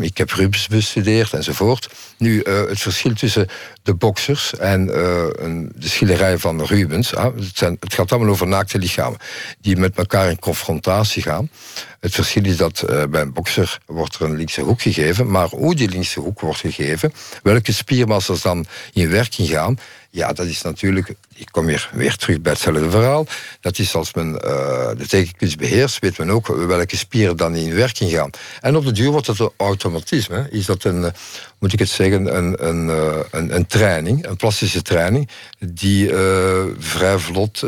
Ik 0.00 0.18
heb 0.18 0.30
Rubens 0.30 0.68
bestudeerd 0.68 1.32
enzovoort. 1.32 1.88
Nu, 2.16 2.42
het 2.42 2.80
verschil 2.80 3.14
tussen 3.14 3.48
de 3.82 3.94
boksers 3.94 4.56
en 4.56 4.86
de 4.86 5.88
schilderij 5.88 6.38
van 6.38 6.64
Rubens... 6.64 7.10
het, 7.10 7.34
zijn, 7.54 7.76
het 7.80 7.94
gaat 7.94 8.12
allemaal 8.12 8.30
over 8.30 8.46
naakte 8.46 8.78
lichamen... 8.78 9.18
die 9.60 9.76
met 9.76 9.96
elkaar 9.96 10.30
in 10.30 10.38
confrontatie 10.38 10.89
gaan. 10.98 11.50
Het 12.00 12.14
verschil 12.14 12.44
is 12.44 12.57
dat 12.57 12.85
uh, 12.90 13.05
bij 13.05 13.20
een 13.20 13.33
bokser 13.33 13.79
wordt 13.87 14.14
er 14.14 14.22
een 14.22 14.37
linkse 14.37 14.61
hoek 14.61 14.83
gegeven, 14.83 15.31
maar 15.31 15.48
hoe 15.48 15.74
die 15.74 15.88
linkse 15.88 16.20
hoek 16.20 16.40
wordt 16.40 16.59
gegeven, 16.59 17.12
welke 17.42 17.72
spiermassa's 17.72 18.42
dan 18.42 18.66
in 18.92 19.11
werking 19.11 19.48
gaan, 19.48 19.79
ja, 20.11 20.33
dat 20.33 20.46
is 20.46 20.62
natuurlijk, 20.62 21.14
ik 21.35 21.48
kom 21.50 21.66
weer, 21.66 21.90
weer 21.92 22.16
terug 22.16 22.40
bij 22.40 22.53
hetzelfde 22.53 22.90
verhaal, 22.90 23.26
dat 23.61 23.79
is 23.79 23.94
als 23.94 24.14
men 24.14 24.29
uh, 24.44 24.90
de 24.96 25.07
tekenkunst 25.09 25.59
beheerst, 25.59 25.98
weet 25.98 26.18
men 26.18 26.31
ook 26.31 26.46
welke 26.46 26.96
spieren 26.96 27.37
dan 27.37 27.55
in 27.55 27.74
werking 27.74 28.11
gaan. 28.11 28.31
En 28.61 28.76
op 28.76 28.85
de 28.85 28.92
duur 28.92 29.11
wordt 29.11 29.26
dat 29.26 29.38
een 29.38 29.50
automatisme, 29.57 30.48
is 30.50 30.66
dat 30.66 30.85
een, 30.85 31.05
eh, 31.05 31.11
moet 31.59 31.72
ik 31.72 31.79
het 31.79 31.88
zeggen, 31.88 32.37
een, 32.37 32.66
een, 32.66 32.88
een, 33.31 33.55
een 33.55 33.66
training, 33.66 34.26
een 34.26 34.37
plastische 34.37 34.83
training, 34.83 35.29
die 35.59 36.09
vrij 36.79 37.18
vlot 37.18 37.62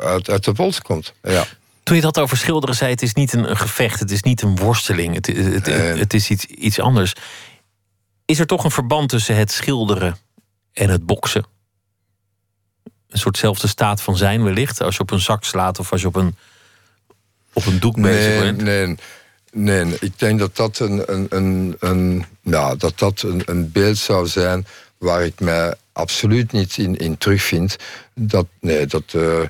uit, 0.00 0.30
uit 0.30 0.44
de 0.44 0.52
pols 0.52 0.80
komt. 0.80 1.12
Ja. 1.22 1.46
Toen 1.82 1.96
je 1.96 2.02
dat 2.02 2.18
over 2.18 2.36
schilderen 2.36 2.74
zei, 2.74 2.90
het 2.90 3.02
is 3.02 3.14
niet 3.14 3.32
een, 3.32 3.56
gevecht, 3.56 4.00
het 4.00 4.10
is 4.10 4.22
niet 4.22 4.42
een 4.42 4.56
worsteling, 4.56 5.14
het, 5.14 5.26
het, 5.26 5.66
het, 5.98 6.14
is 6.14 6.30
iets, 6.30 6.44
iets 6.44 6.80
anders. 6.80 7.12
Is 8.24 8.38
er 8.38 8.46
toch 8.46 8.64
een 8.64 8.70
verband 8.70 9.08
tussen 9.08 9.36
het 9.36 9.52
schilderen 9.52 10.16
en 10.72 10.88
het 10.88 11.06
boksen? 11.06 11.44
Een 13.08 13.18
soortzelfde 13.18 13.68
staat 13.68 14.02
van 14.02 14.16
zijn 14.16 14.42
wellicht, 14.42 14.80
als 14.80 14.96
je 14.96 15.02
op 15.02 15.10
een 15.10 15.20
zak 15.20 15.44
slaat 15.44 15.78
of 15.78 15.92
als 15.92 16.00
je 16.00 16.06
op 16.06 16.16
een, 16.16 16.36
op 17.52 17.66
een 17.66 17.80
doek 17.80 17.96
nee, 17.96 18.12
bezig 18.12 18.40
bent? 18.40 18.62
Nee, 18.62 18.96
nee, 19.52 19.96
ik 20.00 20.18
denk 20.18 20.38
dat 20.38 20.56
dat 20.56 20.78
een, 20.78 21.12
een, 21.12 21.26
een, 21.30 21.76
een, 21.78 22.24
ja, 22.40 22.74
dat 22.74 22.98
dat 22.98 23.22
een, 23.22 23.42
een 23.44 23.72
beeld 23.72 23.98
zou 23.98 24.26
zijn 24.26 24.66
waar 24.98 25.24
ik 25.24 25.40
mij 25.40 25.74
absoluut 25.92 26.52
niet 26.52 26.76
in, 26.76 26.96
in 26.96 27.18
terugvind. 27.18 27.76
Dat, 28.14 28.46
nee, 28.60 28.86
dat... 28.86 29.12
Uh, 29.12 29.40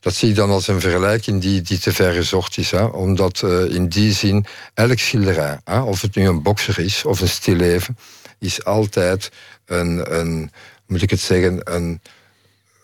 dat 0.00 0.14
zie 0.14 0.28
ik 0.28 0.34
dan 0.34 0.50
als 0.50 0.68
een 0.68 0.80
vergelijking 0.80 1.40
die, 1.40 1.62
die 1.62 1.78
te 1.78 1.92
ver 1.92 2.12
gezocht 2.12 2.56
is. 2.56 2.70
Hè? 2.70 2.84
Omdat 2.84 3.42
uh, 3.44 3.74
in 3.74 3.88
die 3.88 4.12
zin 4.12 4.46
elk 4.74 4.98
schilderij, 4.98 5.60
hè? 5.64 5.80
of 5.80 6.00
het 6.00 6.14
nu 6.14 6.26
een 6.26 6.42
bokser 6.42 6.78
is 6.78 7.04
of 7.04 7.20
een 7.20 7.28
stilleven, 7.28 7.98
is 8.38 8.64
altijd 8.64 9.30
een, 9.64 10.18
een 10.18 10.50
moet 10.86 11.02
ik 11.02 11.10
het 11.10 11.20
zeggen, 11.20 11.74
een, 11.74 12.00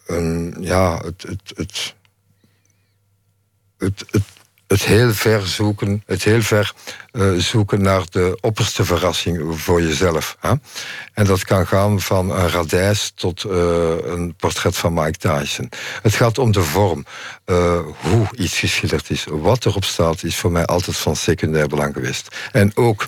een 0.06 0.56
ja, 0.60 1.02
het, 1.04 1.24
het, 1.56 1.94
het 4.10 4.24
het 4.66 4.84
heel 4.84 5.12
ver 5.12 5.46
zoeken, 5.46 6.02
het 6.06 6.24
heel 6.24 6.42
ver 6.42 6.72
uh, 7.12 7.38
zoeken 7.38 7.82
naar 7.82 8.02
de 8.10 8.38
opperste 8.40 8.84
verrassing 8.84 9.60
voor 9.60 9.82
jezelf. 9.82 10.36
Hè? 10.40 10.52
En 11.12 11.24
dat 11.24 11.44
kan 11.44 11.66
gaan 11.66 12.00
van 12.00 12.30
een 12.30 12.48
radijs 12.48 13.12
tot 13.14 13.44
uh, 13.44 13.52
een 14.04 14.34
portret 14.34 14.76
van 14.76 14.94
Mike 14.94 15.18
Tyson. 15.18 15.68
Het 16.02 16.14
gaat 16.14 16.38
om 16.38 16.52
de 16.52 16.62
vorm. 16.62 17.06
Uh, 17.46 17.80
hoe 18.00 18.26
iets 18.36 18.58
geschilderd 18.58 19.10
is, 19.10 19.24
wat 19.30 19.64
erop 19.64 19.84
staat, 19.84 20.22
is 20.22 20.36
voor 20.36 20.52
mij 20.52 20.64
altijd 20.64 20.96
van 20.96 21.16
secundair 21.16 21.68
belang 21.68 21.94
geweest. 21.94 22.36
En 22.52 22.76
ook 22.76 23.06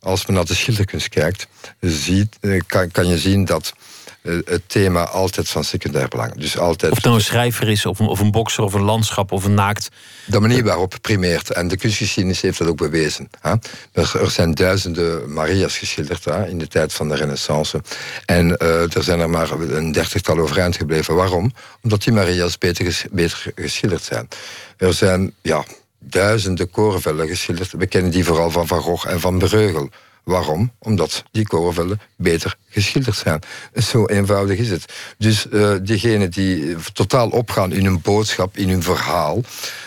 als 0.00 0.26
men 0.26 0.36
naar 0.36 0.44
de 0.44 0.54
schilderkunst 0.54 1.08
kijkt, 1.08 1.46
ziet, 1.80 2.38
kan, 2.66 2.90
kan 2.90 3.06
je 3.06 3.18
zien 3.18 3.44
dat 3.44 3.72
eh, 3.72 3.91
het 4.22 4.62
thema 4.66 5.08
altijd 5.08 5.48
van 5.48 5.64
secundair 5.64 6.08
belang. 6.08 6.34
Dus 6.34 6.58
altijd... 6.58 6.90
Of 6.90 6.96
het 6.96 7.06
nou 7.06 7.16
een 7.16 7.24
schrijver 7.24 7.68
is, 7.68 7.86
of 7.86 7.98
een, 7.98 8.06
of 8.06 8.20
een 8.20 8.30
bokser, 8.30 8.64
of 8.64 8.74
een 8.74 8.82
landschap, 8.82 9.32
of 9.32 9.44
een 9.44 9.54
naakt. 9.54 9.88
De 10.26 10.40
manier 10.40 10.64
waarop 10.64 10.94
primeert. 11.00 11.50
En 11.50 11.68
de 11.68 11.76
kunstgeschiedenis 11.76 12.40
heeft 12.40 12.58
dat 12.58 12.68
ook 12.68 12.76
bewezen. 12.76 13.28
Hè? 13.40 13.50
Er, 13.92 14.20
er, 14.20 14.30
zijn 14.30 14.54
duizenden 14.54 15.32
Maria's 15.32 15.78
geschilderd 15.78 16.24
hè, 16.24 16.46
in 16.46 16.58
de 16.58 16.68
tijd 16.68 16.92
van 16.92 17.08
de 17.08 17.14
Renaissance. 17.14 17.82
En 18.26 18.56
uh, 18.62 18.96
er 18.96 19.02
zijn 19.02 19.20
er 19.20 19.30
maar 19.30 19.50
een 19.50 19.92
dertigtal 19.92 20.38
overeind 20.38 20.76
gebleven. 20.76 21.14
Waarom? 21.14 21.52
Omdat 21.82 22.02
die 22.02 22.12
Maria's 22.12 22.58
beter, 22.58 23.02
beter 23.10 23.52
geschilderd 23.54 24.02
zijn. 24.02 24.28
Er 24.76 24.94
zijn 24.94 25.34
ja, 25.40 25.64
duizenden 25.98 26.70
korenvellen 26.70 27.28
geschilderd. 27.28 27.72
We 27.72 27.86
kennen 27.86 28.10
die 28.10 28.24
vooral 28.24 28.50
van 28.50 28.66
Van 28.66 28.80
Gogh 28.80 29.08
en 29.08 29.20
van 29.20 29.38
Breugel. 29.38 29.90
Waarom? 30.24 30.72
Omdat 30.78 31.22
die 31.30 31.46
korenvelden 31.46 32.00
beter 32.16 32.56
geschilderd 32.68 33.16
zijn. 33.16 33.40
Zo 33.74 34.06
eenvoudig 34.06 34.58
is 34.58 34.70
het. 34.70 34.92
Dus 35.18 35.46
uh, 35.50 35.74
diegenen 35.82 36.30
die 36.30 36.76
totaal 36.92 37.28
opgaan 37.28 37.72
in 37.72 37.84
hun 37.84 38.00
boodschap, 38.00 38.56
in 38.56 38.68
hun 38.68 38.82
verhaal, 38.82 39.40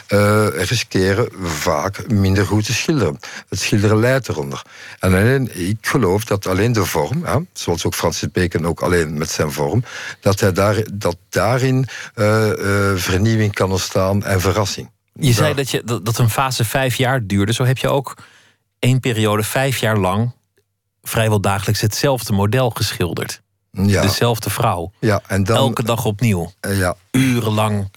uh, 0.09 0.47
riskeren 0.51 1.29
vaak 1.41 2.11
minder 2.11 2.45
goed 2.45 2.65
te 2.65 2.73
schilderen. 2.73 3.19
Het 3.49 3.59
schilderen 3.59 3.99
leidt 3.99 4.29
eronder. 4.29 4.61
En 4.99 5.13
alleen, 5.13 5.67
ik 5.67 5.77
geloof 5.81 6.25
dat 6.25 6.47
alleen 6.47 6.71
de 6.71 6.85
vorm, 6.85 7.23
hè, 7.23 7.37
zoals 7.53 7.85
ook 7.85 7.95
Francis 7.95 8.31
Bacon 8.31 8.67
ook 8.67 8.81
alleen 8.81 9.17
met 9.17 9.29
zijn 9.29 9.51
vorm, 9.51 9.83
dat, 10.19 10.39
hij 10.39 10.51
daar, 10.51 10.83
dat 10.93 11.17
daarin 11.29 11.87
uh, 12.15 12.51
vernieuwing 12.95 13.53
kan 13.53 13.71
ontstaan 13.71 14.23
en 14.23 14.41
verrassing. 14.41 14.89
Je 15.19 15.33
zei 15.33 15.53
dat, 15.53 15.69
je, 15.69 15.81
dat, 15.85 16.05
dat 16.05 16.17
een 16.17 16.29
fase 16.29 16.65
vijf 16.65 16.95
jaar 16.95 17.25
duurde. 17.25 17.53
Zo 17.53 17.63
heb 17.63 17.77
je 17.77 17.89
ook 17.89 18.15
één 18.85 18.99
periode 18.99 19.43
vijf 19.43 19.77
jaar 19.77 19.97
lang 19.97 20.33
vrijwel 21.01 21.41
dagelijks 21.41 21.81
hetzelfde 21.81 22.33
model 22.33 22.69
geschilderd. 22.69 23.41
Ja. 23.71 24.01
Dezelfde 24.01 24.49
vrouw. 24.49 24.91
Ja, 24.99 25.21
en 25.27 25.43
dan, 25.43 25.57
Elke 25.57 25.83
dag 25.83 26.05
opnieuw. 26.05 26.51
Uh, 26.61 26.79
ja. 26.79 26.95
Urenlang. 27.11 27.91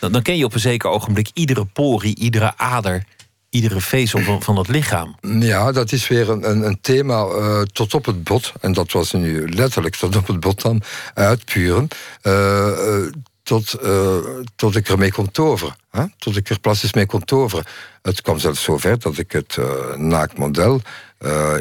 Dan, 0.00 0.12
dan, 0.12 0.22
ken 0.22 0.36
je 0.36 0.44
op 0.44 0.54
een 0.54 0.60
zeker 0.60 0.90
ogenblik 0.90 1.30
iedere 1.34 1.64
porie, 1.64 2.16
iedere 2.16 2.52
ader, 2.56 3.04
iedere 3.50 3.80
vezel 3.80 4.20
van, 4.20 4.42
van 4.42 4.56
het 4.56 4.68
lichaam. 4.68 5.16
Ja, 5.20 5.72
dat 5.72 5.92
is 5.92 6.08
weer 6.08 6.30
een, 6.30 6.50
een, 6.50 6.62
een 6.62 6.78
thema 6.80 7.24
uh, 7.24 7.62
tot 7.62 7.94
op 7.94 8.04
het 8.04 8.24
bot. 8.24 8.52
En 8.60 8.72
dat 8.72 8.92
was 8.92 9.12
nu 9.12 9.48
letterlijk 9.48 9.96
tot 9.96 10.16
op 10.16 10.26
het 10.26 10.40
bot 10.40 10.62
dan 10.62 10.82
uitpuren. 11.14 11.88
Uh, 12.22 13.06
tot, 13.46 13.76
uh, 13.82 14.16
tot 14.56 14.76
ik 14.76 14.88
ermee 14.88 15.12
kon 15.12 15.30
toveren. 15.30 15.76
Hè? 15.90 16.04
Tot 16.18 16.36
ik 16.36 16.48
er 16.48 16.60
plastisch 16.60 16.92
mee 16.92 17.06
kon 17.06 17.24
toveren. 17.24 17.64
Het 18.02 18.22
kwam 18.22 18.38
zelfs 18.38 18.62
zover 18.62 18.98
dat 18.98 19.18
ik 19.18 19.32
het 19.32 19.56
uh, 19.58 19.94
naaktmodel... 19.94 20.80
Uh, 21.20 21.54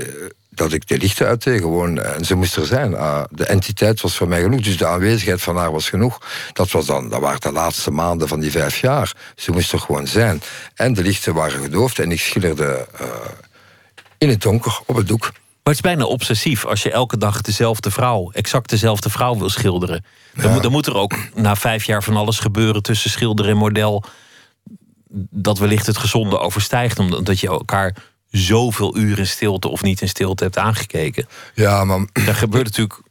dat 0.49 0.73
ik 0.73 0.87
de 0.87 0.97
lichten 0.97 1.27
uitdeed 1.27 1.61
gewoon. 1.61 2.01
En 2.01 2.25
ze 2.25 2.35
moest 2.35 2.55
er 2.55 2.65
zijn. 2.65 2.91
de 3.29 3.45
entiteit 3.45 4.01
was 4.01 4.17
voor 4.17 4.27
mij 4.27 4.41
genoeg. 4.41 4.61
Dus 4.61 4.77
de 4.77 4.85
aanwezigheid 4.85 5.41
van 5.41 5.57
haar 5.57 5.71
was 5.71 5.89
genoeg. 5.89 6.19
Dat, 6.53 6.71
was 6.71 6.85
dan, 6.85 7.09
dat 7.09 7.21
waren 7.21 7.41
de 7.41 7.51
laatste 7.51 7.91
maanden 7.91 8.27
van 8.27 8.39
die 8.39 8.51
vijf 8.51 8.77
jaar. 8.77 9.15
Ze 9.35 9.51
moest 9.51 9.71
er 9.71 9.79
gewoon 9.79 10.07
zijn. 10.07 10.41
En 10.75 10.93
de 10.93 11.01
lichten 11.01 11.33
waren 11.33 11.61
gedoofd. 11.61 11.99
En 11.99 12.11
ik 12.11 12.19
schilderde 12.19 12.87
in 14.17 14.29
het 14.29 14.41
donker 14.41 14.79
op 14.85 14.95
het 14.95 15.07
doek. 15.07 15.31
Maar 15.65 15.73
het 15.73 15.85
is 15.85 15.91
bijna 15.91 16.05
obsessief 16.09 16.65
als 16.65 16.83
je 16.83 16.91
elke 16.91 17.17
dag 17.17 17.41
dezelfde 17.41 17.91
vrouw, 17.91 18.31
exact 18.31 18.69
dezelfde 18.69 19.09
vrouw 19.09 19.37
wil 19.37 19.49
schilderen. 19.49 20.05
Dan, 20.33 20.51
moet, 20.51 20.61
dan 20.61 20.71
moet 20.71 20.85
er 20.85 20.95
ook 20.95 21.15
na 21.33 21.55
vijf 21.55 21.83
jaar 21.83 22.03
van 22.03 22.15
alles 22.15 22.39
gebeuren 22.39 22.81
tussen 22.81 23.09
schilder 23.09 23.49
en 23.49 23.57
model. 23.57 24.03
Dat 25.29 25.57
wellicht 25.57 25.85
het 25.85 25.97
gezonde 25.97 26.39
overstijgt, 26.39 26.99
omdat 26.99 27.39
je 27.39 27.47
elkaar 27.47 27.95
zoveel 28.29 28.97
uren 28.97 29.17
in 29.17 29.27
stilte 29.27 29.67
of 29.67 29.81
niet 29.81 30.01
in 30.01 30.09
stilte 30.09 30.43
hebt 30.43 30.57
aangekeken. 30.57 31.27
Ja, 31.53 31.83
maar. 31.83 32.05
Er 32.13 32.35
gebeurt 32.35 32.65
natuurlijk 32.65 33.01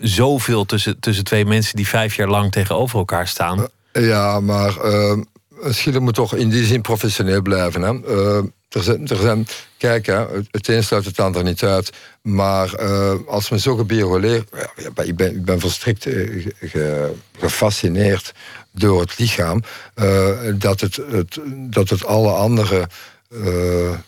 zoveel 0.00 0.64
tussen, 0.64 1.00
tussen 1.00 1.24
twee 1.24 1.44
mensen 1.44 1.76
die 1.76 1.88
vijf 1.88 2.16
jaar 2.16 2.28
lang 2.28 2.52
tegenover 2.52 2.98
elkaar 2.98 3.28
staan. 3.28 3.68
Ja, 3.92 4.40
maar 4.40 4.86
uh, 4.86 5.18
een 5.60 5.74
schilder 5.74 6.02
moet 6.02 6.14
toch 6.14 6.34
in 6.34 6.48
die 6.48 6.64
zin 6.64 6.80
professioneel 6.80 7.42
blijven. 7.42 7.82
Hè? 7.82 7.92
Uh, 7.92 8.42
er 8.68 8.82
zijn, 8.82 9.08
er 9.08 9.16
zijn, 9.16 9.46
kijk, 9.78 10.06
hè, 10.06 10.24
het 10.50 10.68
een 10.68 10.84
sluit 10.84 11.04
het 11.04 11.20
ander 11.20 11.44
niet 11.44 11.62
uit. 11.62 11.92
Maar 12.22 12.80
uh, 12.80 13.14
als 13.26 13.50
men 13.50 13.60
zo 13.60 13.76
gebiologeerd... 13.76 14.48
Ja, 14.76 15.02
ik, 15.02 15.16
ben, 15.16 15.30
ik 15.30 15.44
ben 15.44 15.60
volstrekt 15.60 16.06
uh, 16.06 16.46
ge, 16.60 17.12
gefascineerd 17.38 18.32
door 18.72 19.00
het 19.00 19.18
lichaam... 19.18 19.62
Dat, 20.54 20.80
het, 20.80 20.96
het, 20.96 21.40
dat 21.54 21.88
het 21.88 22.04
alle 22.04 22.30
andere 22.30 22.88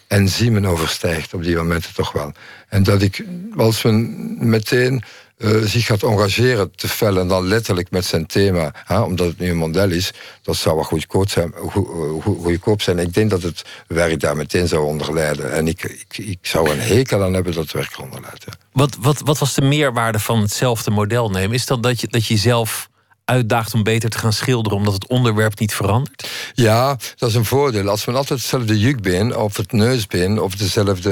enzymen 0.06 0.66
overstijgt 0.66 1.34
op 1.34 1.42
die 1.42 1.56
momenten 1.56 1.94
toch 1.94 2.12
wel. 2.12 2.32
En 2.68 2.82
dat 2.82 3.02
ik, 3.02 3.24
als 3.56 3.82
men 3.82 4.48
meteen 4.48 5.02
uh, 5.38 5.62
zich 5.62 5.86
gaat 5.86 6.02
engageren 6.02 6.70
te 6.74 6.88
vellen, 6.88 7.22
en 7.22 7.28
dan 7.28 7.46
letterlijk 7.46 7.90
met 7.90 8.04
zijn 8.04 8.26
thema, 8.26 8.74
hè, 8.84 9.00
omdat 9.00 9.26
het 9.26 9.38
nu 9.38 9.50
een 9.50 9.56
model 9.56 9.90
is, 9.90 10.10
dat 10.42 10.56
zou 10.56 10.74
wel 10.74 10.84
goedkoop 10.84 11.30
zijn, 11.30 11.52
go, 11.52 11.84
go, 12.20 12.34
goedkoop 12.42 12.82
zijn. 12.82 12.98
Ik 12.98 13.14
denk 13.14 13.30
dat 13.30 13.42
het 13.42 13.64
werk 13.86 14.20
daar 14.20 14.36
meteen 14.36 14.68
zou 14.68 14.84
onder 14.84 15.14
lijden. 15.14 15.52
En 15.52 15.68
ik, 15.68 15.82
ik, 15.82 16.18
ik 16.18 16.38
zou 16.42 16.70
een 16.70 16.80
hekel 16.80 17.22
aan 17.22 17.34
hebben 17.34 17.52
dat 17.52 17.62
het 17.62 17.72
werk 17.72 17.92
eronder 17.92 18.20
leidt. 18.20 18.44
Wat, 18.72 18.96
wat, 19.00 19.20
wat 19.24 19.38
was 19.38 19.54
de 19.54 19.62
meerwaarde 19.62 20.18
van 20.18 20.40
hetzelfde 20.40 20.90
model 20.90 21.30
nemen? 21.30 21.54
Is 21.54 21.66
dat 21.66 21.82
dat 21.82 22.00
je, 22.00 22.06
dat 22.06 22.26
je 22.26 22.36
zelf 22.36 22.88
uitdaagt 23.26 23.74
om 23.74 23.82
beter 23.82 24.10
te 24.10 24.18
gaan 24.18 24.32
schilderen 24.32 24.78
omdat 24.78 24.92
het 24.92 25.06
onderwerp 25.06 25.58
niet 25.58 25.74
verandert? 25.74 26.30
Ja, 26.54 26.96
dat 27.16 27.28
is 27.28 27.34
een 27.34 27.44
voordeel. 27.44 27.88
Als 27.88 28.04
men 28.04 28.16
altijd 28.16 28.38
hetzelfde 28.38 28.78
jukbeen 28.78 29.36
of 29.36 29.56
het 29.56 29.72
neusbeen 29.72 30.40
of 30.40 30.54
dezelfde 30.54 31.10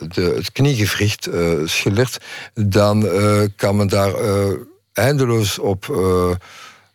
uh, 0.00 0.08
de, 0.08 0.22
het 0.36 0.52
kniegewricht 0.52 1.28
uh, 1.28 1.52
schildert, 1.64 2.18
dan 2.54 3.04
uh, 3.04 3.42
kan 3.56 3.76
men 3.76 3.88
daar 3.88 4.14
eindeloos 4.92 5.58
op 5.58 5.86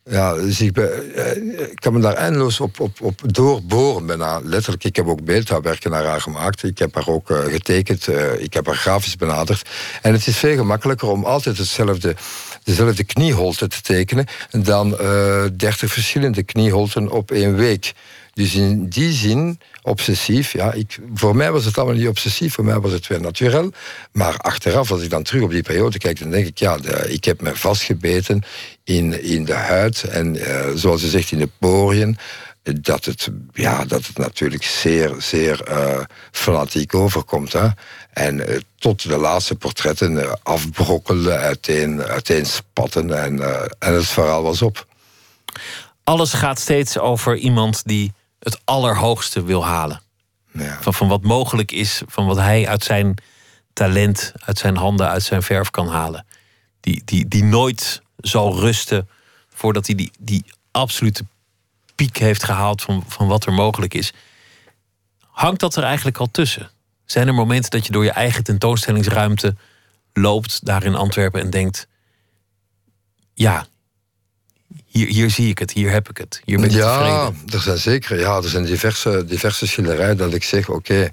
ja, 0.09 0.49
zie 0.49 0.69
ik, 0.69 0.77
ik 1.69 1.75
kan 1.79 1.93
me 1.93 1.99
daar 1.99 2.13
eindeloos 2.13 2.59
op, 2.59 2.79
op, 2.79 3.01
op 3.01 3.21
doorboren 3.25 4.05
bijna. 4.05 4.39
Letterlijk, 4.43 4.83
ik 4.83 4.95
heb 4.95 5.07
ook 5.07 5.23
beeldhouwwerken 5.23 5.91
naar 5.91 6.05
haar 6.05 6.21
gemaakt. 6.21 6.63
Ik 6.63 6.77
heb 6.77 6.95
haar 6.95 7.07
ook 7.07 7.29
uh, 7.29 7.39
getekend. 7.39 8.07
Uh, 8.07 8.41
ik 8.41 8.53
heb 8.53 8.65
haar 8.65 8.75
grafisch 8.75 9.15
benaderd. 9.15 9.69
En 10.01 10.13
het 10.13 10.27
is 10.27 10.37
veel 10.37 10.55
gemakkelijker 10.55 11.09
om 11.09 11.23
altijd 11.23 11.57
hetzelfde, 11.57 12.15
dezelfde 12.63 13.03
knieholte 13.03 13.67
te 13.67 13.81
tekenen... 13.81 14.25
dan 14.51 14.97
uh, 15.01 15.43
30 15.57 15.91
verschillende 15.91 16.43
knieholten 16.43 17.11
op 17.11 17.31
één 17.31 17.55
week. 17.55 17.93
Dus 18.33 18.55
in 18.55 18.89
die 18.89 19.11
zin, 19.11 19.59
obsessief, 19.87 20.51
ja, 20.51 20.73
ik, 20.73 20.97
voor 21.13 21.35
mij 21.35 21.51
was 21.51 21.65
het 21.65 21.77
allemaal 21.77 21.95
niet 21.95 22.07
obsessief, 22.07 22.53
voor 22.53 22.65
mij 22.65 22.79
was 22.79 22.91
het 22.91 23.07
weer 23.07 23.21
natuurlijk. 23.21 23.75
Maar 24.11 24.37
achteraf, 24.37 24.91
als 24.91 25.01
ik 25.01 25.09
dan 25.09 25.23
terug 25.23 25.41
op 25.41 25.49
die 25.51 25.61
periode 25.61 25.97
kijk, 25.97 26.19
dan 26.19 26.29
denk 26.29 26.47
ik, 26.47 26.57
ja, 26.57 26.77
ik 27.07 27.25
heb 27.25 27.41
me 27.41 27.55
vastgebeten 27.55 28.43
in, 28.83 29.23
in 29.23 29.45
de 29.45 29.53
huid 29.53 30.03
en 30.03 30.35
uh, 30.35 30.65
zoals 30.75 31.01
je 31.01 31.07
zegt, 31.07 31.31
in 31.31 31.39
de 31.39 31.49
poriën. 31.59 32.17
Dat 32.81 33.05
het, 33.05 33.29
ja, 33.53 33.85
dat 33.85 34.05
het 34.05 34.17
natuurlijk 34.17 34.63
zeer, 34.63 35.15
zeer 35.17 35.61
uh, 35.69 35.99
fanatiek 36.31 36.93
overkomt. 36.93 37.53
Hè? 37.53 37.67
En 38.13 38.37
uh, 38.37 38.57
tot 38.79 39.09
de 39.09 39.17
laatste 39.17 39.55
portretten 39.55 40.39
afbrokkelde, 40.43 41.31
uiteen, 41.31 42.01
uiteen 42.01 42.45
spatten 42.45 43.23
en, 43.23 43.41
en 43.79 43.93
het 43.93 44.07
verhaal 44.07 44.43
was 44.43 44.61
op. 44.61 44.85
Alles 46.03 46.33
gaat 46.33 46.59
steeds 46.59 46.97
over 46.97 47.35
iemand 47.35 47.81
die 47.85 48.13
het 48.39 48.61
allerhoogste 48.63 49.43
wil 49.43 49.65
halen. 49.65 50.01
Ja. 50.51 50.81
Van, 50.81 50.93
van 50.93 51.07
wat 51.07 51.23
mogelijk 51.23 51.71
is, 51.71 52.01
van 52.07 52.25
wat 52.25 52.37
hij 52.37 52.67
uit 52.67 52.83
zijn 52.83 53.17
talent, 53.73 54.33
uit 54.45 54.57
zijn 54.57 54.77
handen, 54.77 55.09
uit 55.09 55.23
zijn 55.23 55.43
verf 55.43 55.69
kan 55.69 55.87
halen. 55.87 56.25
Die, 56.79 57.01
die, 57.05 57.27
die 57.27 57.43
nooit 57.43 58.01
zal 58.17 58.59
rusten 58.59 59.09
voordat 59.49 59.85
hij 59.85 59.95
die, 59.95 60.11
die 60.19 60.45
absolute 60.71 61.25
piek 61.95 62.17
heeft 62.17 62.43
gehaald 62.43 62.81
van, 62.81 63.03
van 63.07 63.27
wat 63.27 63.45
er 63.45 63.53
mogelijk 63.53 63.93
is. 63.93 64.13
Hangt 65.19 65.59
dat 65.59 65.75
er 65.75 65.83
eigenlijk 65.83 66.17
al 66.17 66.31
tussen? 66.31 66.69
Zijn 67.05 67.27
er 67.27 67.33
momenten 67.33 67.71
dat 67.71 67.85
je 67.85 67.91
door 67.91 68.03
je 68.03 68.11
eigen 68.11 68.43
tentoonstellingsruimte 68.43 69.55
loopt 70.13 70.65
daar 70.65 70.83
in 70.83 70.95
Antwerpen 70.95 71.41
en 71.41 71.49
denkt: 71.49 71.87
ja, 73.33 73.67
hier, 74.85 75.07
hier 75.07 75.29
zie 75.29 75.49
ik 75.49 75.59
het, 75.59 75.71
hier 75.71 75.91
heb 75.91 76.09
ik 76.09 76.17
het, 76.17 76.41
hier 76.45 76.59
ben 76.59 76.69
ik 76.69 76.75
ja, 76.75 76.97
tevreden. 76.97 77.53
er 77.53 77.61
zijn 77.61 77.77
zeker, 77.77 78.19
ja, 78.19 78.35
er 78.35 78.49
zijn 78.49 78.65
diverse, 78.65 79.25
diverse 79.25 79.67
schilderijen 79.67 80.17
dat 80.17 80.33
ik 80.33 80.43
zeg, 80.43 80.69
oké, 80.69 81.09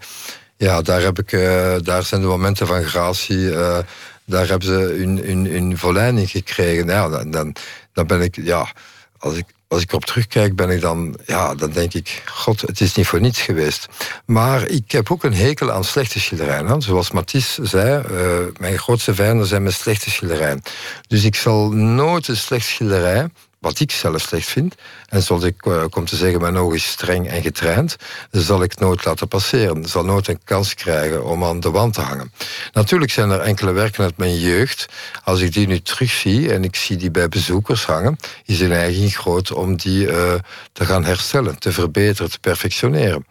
ja, 0.57 0.83
daar, 0.83 1.03
heb 1.03 1.19
ik, 1.19 1.33
uh, 1.33 1.75
daar 1.83 2.03
zijn 2.03 2.21
de 2.21 2.27
momenten 2.27 2.67
van 2.67 2.85
gratie, 2.85 3.39
uh, 3.39 3.79
daar 4.25 4.49
hebben 4.49 4.69
ze 4.69 4.95
hun, 4.99 5.19
hun, 5.19 5.47
hun 5.47 5.79
volleiding 5.79 6.31
gekregen. 6.31 6.87
Ja, 6.87 7.09
dan, 7.09 7.31
dan, 7.31 7.57
dan 7.93 8.07
ben 8.07 8.21
ik, 8.21 8.37
ja, 8.43 8.73
als 9.19 9.37
ik, 9.37 9.45
als 9.69 9.83
ik 9.83 9.89
erop 9.89 10.05
terugkijk, 10.05 10.57
ben 10.57 10.71
ik 10.71 10.81
dan, 10.81 11.19
ja, 11.27 11.55
dan 11.55 11.71
denk 11.71 11.95
ik, 11.95 12.23
god, 12.27 12.61
het 12.61 12.81
is 12.81 12.95
niet 12.95 13.07
voor 13.07 13.21
niets 13.21 13.41
geweest. 13.41 13.89
Maar 14.27 14.67
ik 14.67 14.93
heb 14.93 15.11
ook 15.11 15.25
een 15.25 15.35
hekel 15.35 15.73
aan 15.73 15.85
slechte 15.85 16.21
schilderijen. 16.21 16.83
Zoals 16.83 17.11
Matisse 17.11 17.67
zei, 17.67 18.05
uh, 18.11 18.59
mijn 18.59 18.79
grootste 18.79 19.15
vijanden 19.15 19.47
zijn 19.47 19.63
mijn 19.63 19.75
slechte 19.75 20.11
schilderijen. 20.11 20.63
Dus 21.09 21.25
ik 21.25 21.35
zal 21.35 21.71
nooit 21.71 22.29
een 22.29 22.37
slecht 22.37 22.67
schilderij 22.67 23.29
wat 23.65 23.81
ik 23.81 23.91
zelf 23.91 24.21
slecht 24.21 24.49
vind, 24.49 24.75
en 25.09 25.23
zoals 25.23 25.45
ik 25.45 25.67
uh, 25.67 25.85
kom 25.91 26.05
te 26.05 26.17
zeggen, 26.17 26.41
mijn 26.41 26.57
oog 26.57 26.75
is 26.75 26.87
streng 26.87 27.29
en 27.29 27.43
getraind, 27.43 27.97
zal 28.31 28.63
ik 28.63 28.79
nooit 28.79 29.05
laten 29.05 29.29
passeren. 29.29 29.89
Zal 29.89 30.05
nooit 30.05 30.29
een 30.29 30.41
kans 30.45 30.75
krijgen 30.75 31.25
om 31.25 31.45
aan 31.45 31.61
de 31.61 31.71
wand 31.71 31.95
te 31.95 32.01
hangen. 32.01 32.33
Natuurlijk 32.73 33.11
zijn 33.11 33.31
er 33.31 33.41
enkele 33.41 33.73
werken 33.73 34.05
uit 34.05 34.17
mijn 34.17 34.39
jeugd. 34.39 34.87
Als 35.25 35.41
ik 35.41 35.53
die 35.53 35.67
nu 35.67 35.81
terugzie 35.81 36.53
en 36.53 36.65
ik 36.65 36.77
zie 36.77 36.97
die 36.97 37.11
bij 37.11 37.29
bezoekers 37.29 37.85
hangen, 37.85 38.17
is 38.45 38.59
de 38.59 38.67
neiging 38.67 39.17
groot 39.17 39.53
om 39.53 39.77
die 39.77 40.07
uh, 40.07 40.35
te 40.73 40.85
gaan 40.85 41.05
herstellen, 41.05 41.59
te 41.59 41.73
verbeteren, 41.73 42.31
te 42.31 42.41
perfectioneren. 42.41 43.27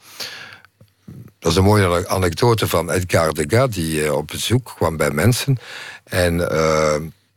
Dat 1.40 1.52
is 1.52 1.58
een 1.58 1.64
mooie 1.64 2.08
anekdote 2.08 2.68
van 2.68 2.92
Edgar 2.92 3.34
Degas, 3.34 3.70
die 3.70 4.04
uh, 4.04 4.14
op 4.14 4.28
bezoek 4.28 4.72
kwam 4.76 4.98
bij 4.98 5.12
mensen. 5.12 5.58
En 6.04 6.40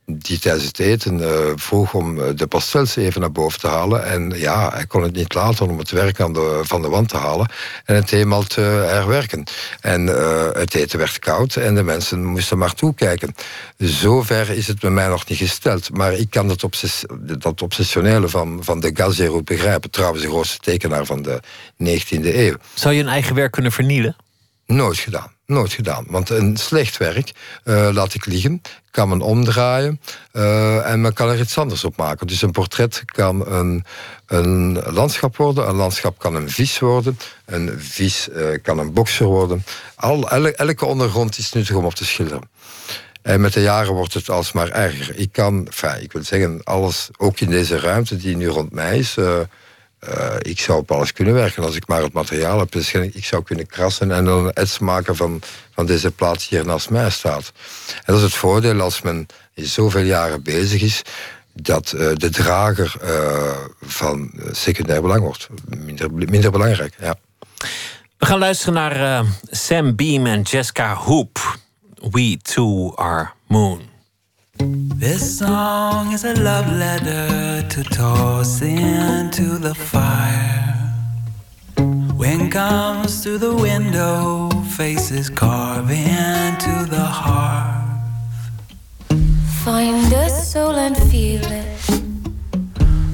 die 0.07 0.39
tijdens 0.39 0.65
het 0.65 0.79
eten 0.79 1.19
uh, 1.19 1.29
vroeg 1.55 1.95
om 1.95 2.21
eh, 2.21 2.29
de 2.35 2.47
pastels 2.47 2.97
even 2.97 3.21
naar 3.21 3.33
boven 3.33 3.61
te 3.61 3.67
halen. 3.67 4.05
En 4.05 4.33
ja, 4.35 4.71
hij 4.73 4.87
kon 4.87 5.03
het 5.03 5.15
niet 5.15 5.35
laten 5.35 5.69
om 5.69 5.79
het 5.79 5.91
werk 5.91 6.21
aan 6.21 6.33
de, 6.33 6.61
van 6.63 6.83
de 6.83 6.89
wand 6.89 7.09
te 7.09 7.17
halen 7.17 7.51
en 7.85 7.95
het 7.95 8.13
eenmaal 8.13 8.43
te 8.43 8.61
herwerken. 8.61 9.45
En 9.81 10.07
uh, 10.07 10.49
het 10.53 10.75
eten 10.75 10.99
werd 10.99 11.19
koud 11.19 11.57
en 11.57 11.75
de 11.75 11.83
mensen 11.83 12.25
moesten 12.25 12.59
maar 12.59 12.75
toekijken. 12.75 13.35
Zover 13.77 14.51
is 14.51 14.67
het 14.67 14.81
bij 14.81 14.91
mij 14.91 15.09
nog 15.09 15.29
niet 15.29 15.39
gesteld. 15.39 15.91
Maar 15.93 16.13
ik 16.13 16.31
kan 16.31 16.49
dat, 16.49 16.65
obsess 16.65 17.05
dat 17.39 17.63
obsessionele 17.63 18.29
van, 18.29 18.59
van 18.65 18.81
de 18.81 18.91
Gazero 18.95 19.43
begrijpen. 19.43 19.91
Trouwens, 19.91 20.23
de 20.23 20.29
grootste 20.29 20.59
tekenaar 20.59 21.05
van 21.05 21.23
de 21.23 21.41
19e 21.85 22.35
eeuw. 22.35 22.57
Zou 22.75 22.95
je 22.95 23.01
een 23.01 23.09
eigen 23.09 23.35
werk 23.35 23.53
kunnen 23.53 23.73
vernielen? 23.73 24.17
Nooit 24.67 24.99
gedaan. 24.99 25.36
Nooit 25.47 25.73
gedaan. 25.73 26.05
Want 26.09 26.31
een 26.31 26.57
slecht 26.57 26.97
werk 26.97 27.33
uh, 27.65 27.89
laat 27.93 28.15
ik 28.15 28.27
liggen, 28.27 28.63
kan 28.91 29.09
men 29.09 29.21
omdraaien 29.21 30.01
uh, 30.33 30.91
en 30.91 31.01
men 31.01 31.13
kan 31.13 31.29
er 31.29 31.41
iets 31.41 31.59
anders 31.59 31.85
op 31.85 31.97
maken. 31.97 32.27
Dus 32.27 32.43
een 32.43 32.51
portret 32.51 33.03
kan 33.05 33.47
een, 33.47 33.85
een 34.27 34.83
landschap 34.87 35.37
worden, 35.37 35.69
een 35.69 35.75
landschap 35.75 36.19
kan 36.19 36.35
een 36.35 36.51
vis 36.51 36.79
worden, 36.79 37.19
een 37.45 37.75
vis 37.79 38.29
uh, 38.29 38.47
kan 38.63 38.79
een 38.79 38.93
bokser 38.93 39.27
worden. 39.27 39.65
Al, 39.95 40.29
elke 40.29 40.85
ondergrond 40.85 41.39
is 41.39 41.53
nuttig 41.53 41.77
om 41.77 41.85
op 41.85 41.95
te 41.95 42.05
schilderen. 42.05 42.49
En 43.23 43.41
met 43.41 43.53
de 43.53 43.61
jaren 43.63 43.93
wordt 43.93 44.15
het 44.15 44.31
alsmaar 44.31 44.71
erger. 44.71 45.17
Ik 45.17 45.33
kan, 45.33 45.69
ik 46.01 46.13
wil 46.13 46.25
zeggen, 46.25 46.61
alles, 46.65 47.09
ook 47.17 47.41
in 47.41 47.51
deze 47.51 47.81
ruimte 47.81 48.17
die 48.17 48.37
nu 48.37 48.47
rond 48.47 48.73
mij 48.73 48.99
is, 48.99 49.17
uh, 50.09 50.35
ik 50.39 50.61
zou 50.61 50.79
op 50.79 50.91
alles 50.91 51.13
kunnen 51.13 51.35
werken 51.35 51.63
als 51.63 51.77
ik 51.77 51.87
maar 51.87 52.03
het 52.03 52.13
materiaal 52.13 52.59
heb. 52.59 52.75
Ik 52.75 53.25
zou 53.25 53.43
kunnen 53.43 53.67
krassen 53.67 54.11
en 54.11 54.25
dan 54.25 54.47
een 54.47 54.53
ets 54.53 54.79
maken 54.79 55.17
van, 55.17 55.41
van 55.75 55.87
deze 55.87 56.11
plaats 56.11 56.49
die 56.49 56.59
hier 56.59 56.67
naast 56.67 56.91
mij 56.91 57.11
staat. 57.11 57.53
En 57.87 58.03
dat 58.05 58.17
is 58.17 58.23
het 58.23 58.35
voordeel 58.35 58.81
als 58.81 59.03
men 59.03 59.27
zoveel 59.55 60.03
jaren 60.03 60.43
bezig 60.43 60.83
is, 60.83 61.03
dat 61.53 61.93
uh, 61.97 62.11
de 62.15 62.31
drager 62.31 62.95
uh, 63.05 63.53
van 63.81 64.33
secundair 64.51 65.03
belang 65.03 65.21
wordt. 65.21 65.49
Minder, 65.65 66.13
minder 66.13 66.51
belangrijk, 66.51 66.95
ja. 67.01 67.15
We 68.19 68.27
gaan 68.27 68.39
luisteren 68.39 68.75
naar 68.75 69.25
Sam 69.51 69.97
Beam 69.97 70.27
en 70.27 70.43
Jessica 70.43 70.95
Hoop. 70.95 71.59
We 72.11 72.39
Too 72.43 72.95
Are 72.95 73.31
Moon. 73.47 73.96
This 74.59 75.39
song 75.39 76.13
is 76.13 76.25
a 76.25 76.35
love 76.35 76.69
letter 76.73 77.67
to 77.69 77.85
toss 77.85 78.63
into 78.63 79.59
the 79.59 79.75
fire. 79.75 80.75
Wind 82.17 82.53
comes 82.53 83.23
through 83.23 83.39
the 83.39 83.55
window, 83.55 84.49
faces 84.77 85.29
carve 85.29 85.91
into 85.91 86.87
the 86.89 87.05
hearth. 87.05 88.51
Find 89.65 90.11
the 90.11 90.29
soul 90.29 90.77
and 90.77 90.97
feel 91.11 91.45
it. 91.45 91.67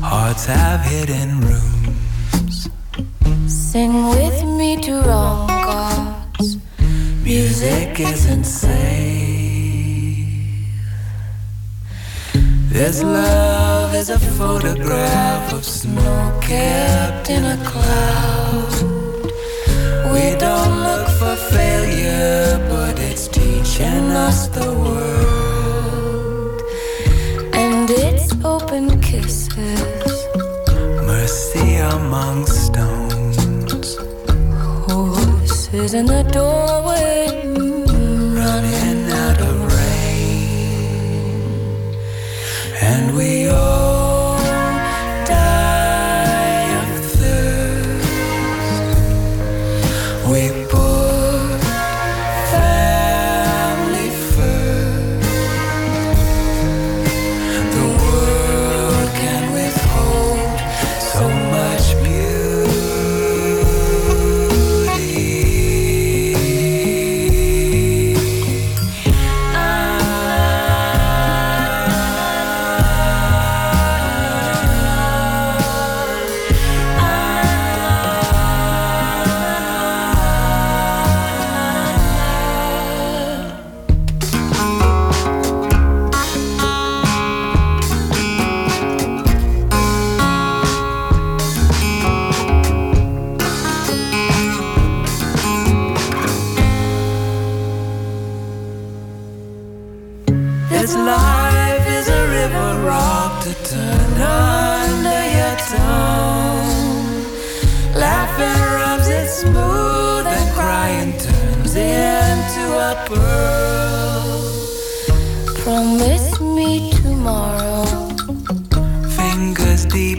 Hearts 0.00 0.46
have 0.46 0.80
hidden 0.82 1.40
rooms. 1.40 2.68
Sing 3.46 4.08
with 4.10 4.44
me 4.44 4.80
to 4.82 5.00
wrong 5.02 5.48
gods. 5.48 6.58
Music 7.24 7.98
isn't 7.98 8.44
safe. 8.44 9.21
This 12.72 13.02
love 13.02 13.94
is 13.94 14.08
a 14.08 14.18
photograph 14.18 15.52
of 15.52 15.62
snow 15.62 16.38
kept 16.40 17.28
in 17.28 17.44
a 17.44 17.58
cloud. 17.66 18.72
We 20.10 20.34
don't 20.38 20.80
look 20.80 21.06
for 21.20 21.36
failure, 21.36 22.58
but 22.70 22.98
it's 22.98 23.28
teaching 23.28 24.10
us 24.26 24.48
the 24.48 24.72
world. 24.72 26.62
And 27.52 27.90
it's 27.90 28.32
open 28.42 29.02
kisses. 29.02 30.26
Mercy 31.04 31.76
among 31.76 32.46
stones. 32.46 33.98
Horses 34.88 35.92
in 35.92 36.06
the 36.06 36.22
doorway. 36.32 37.51
And 43.52 43.81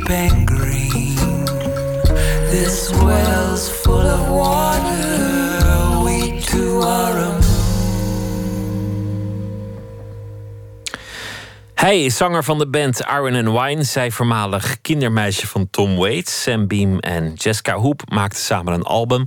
and 0.09 0.47
green. 0.47 1.45
This 2.51 2.91
well's 2.91 3.69
full 3.69 4.05
of 4.17 4.29
water. 4.29 6.03
We 6.03 6.39
two 6.41 6.81
are 6.81 7.17
a 7.17 7.41
Hij 11.73 12.05
is 12.05 12.17
zanger 12.17 12.43
van 12.43 12.57
de 12.57 12.67
band 12.67 12.99
Iron 12.99 13.35
and 13.47 13.59
Wine. 13.59 13.83
Zij 13.83 14.11
voormalig 14.11 14.81
kindermeisje 14.81 15.47
van 15.47 15.69
Tom 15.69 15.95
Waits. 15.95 16.41
Sam 16.41 16.67
Beam 16.67 16.99
en 16.99 17.33
Jessica 17.33 17.75
Hoop 17.75 18.01
maakten 18.09 18.39
samen 18.39 18.73
een 18.73 18.83
album. 18.83 19.25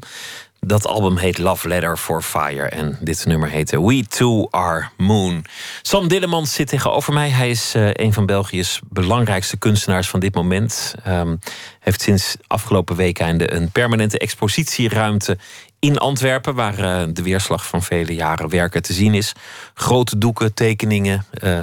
Dat 0.67 0.87
album 0.87 1.17
heet 1.17 1.39
Love 1.39 1.69
Letter 1.69 1.97
for 1.97 2.23
Fire. 2.23 2.69
En 2.69 2.99
dit 3.01 3.27
nummer 3.27 3.49
heette 3.49 3.87
We 3.87 4.05
Two 4.09 4.49
Are 4.51 4.89
Moon. 4.97 5.45
Sam 5.83 6.09
Dillemans 6.09 6.55
zit 6.55 6.69
tegenover 6.69 7.13
mij. 7.13 7.29
Hij 7.31 7.51
is 7.51 7.75
uh, 7.75 7.91
een 7.93 8.13
van 8.13 8.27
België's 8.27 8.81
belangrijkste 8.89 9.57
kunstenaars 9.57 10.09
van 10.09 10.21
dit 10.21 10.35
moment. 10.35 10.95
Um, 11.09 11.39
heeft 11.81 12.01
sinds 12.01 12.37
afgelopen 12.47 12.97
week 12.97 13.19
einde 13.19 13.53
een 13.53 13.71
permanente 13.71 14.19
expositieruimte 14.19 15.39
in 15.79 15.99
Antwerpen, 15.99 16.55
waar 16.55 16.79
uh, 16.79 17.03
de 17.13 17.23
weerslag 17.23 17.67
van 17.67 17.83
vele 17.83 18.15
jaren 18.15 18.49
werken 18.49 18.83
te 18.83 18.93
zien 18.93 19.15
is. 19.15 19.33
Grote 19.75 20.19
doeken, 20.19 20.55
tekeningen, 20.55 21.27
uh, 21.43 21.61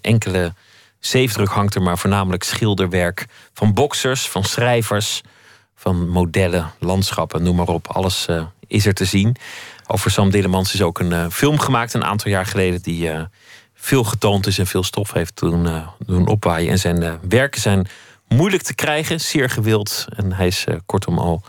enkele 0.00 0.54
zeefdruk 0.98 1.48
hangt 1.48 1.74
er, 1.74 1.82
maar 1.82 1.98
voornamelijk 1.98 2.42
schilderwerk 2.42 3.26
van 3.52 3.74
boksers, 3.74 4.28
van 4.28 4.44
schrijvers, 4.44 5.22
van 5.78 6.08
modellen, 6.08 6.72
landschappen, 6.78 7.42
noem 7.42 7.56
maar 7.56 7.68
op. 7.68 7.88
Alles 7.88 8.26
uh, 8.30 8.42
is 8.66 8.86
er 8.86 8.94
te 8.94 9.04
zien. 9.04 9.36
Over 9.86 10.10
Sam 10.10 10.30
Dillemans 10.30 10.74
is 10.74 10.82
ook 10.82 10.98
een 10.98 11.30
film 11.30 11.58
gemaakt 11.58 11.94
een 11.94 12.04
aantal 12.04 12.30
jaar 12.30 12.46
geleden, 12.46 12.82
die 12.82 13.10
veel 13.74 14.04
getoond 14.04 14.46
is 14.46 14.58
en 14.58 14.66
veel 14.66 14.82
stof 14.82 15.12
heeft 15.12 15.38
doen, 15.38 15.84
doen 16.06 16.26
opwaaien. 16.26 16.70
En 16.70 16.78
zijn 16.78 17.18
werken 17.28 17.60
zijn 17.60 17.88
moeilijk 18.28 18.62
te 18.62 18.74
krijgen, 18.74 19.20
zeer 19.20 19.50
gewild. 19.50 20.06
En 20.16 20.32
hij 20.32 20.46
is 20.46 20.64
kortom 20.86 21.18
al 21.18 21.42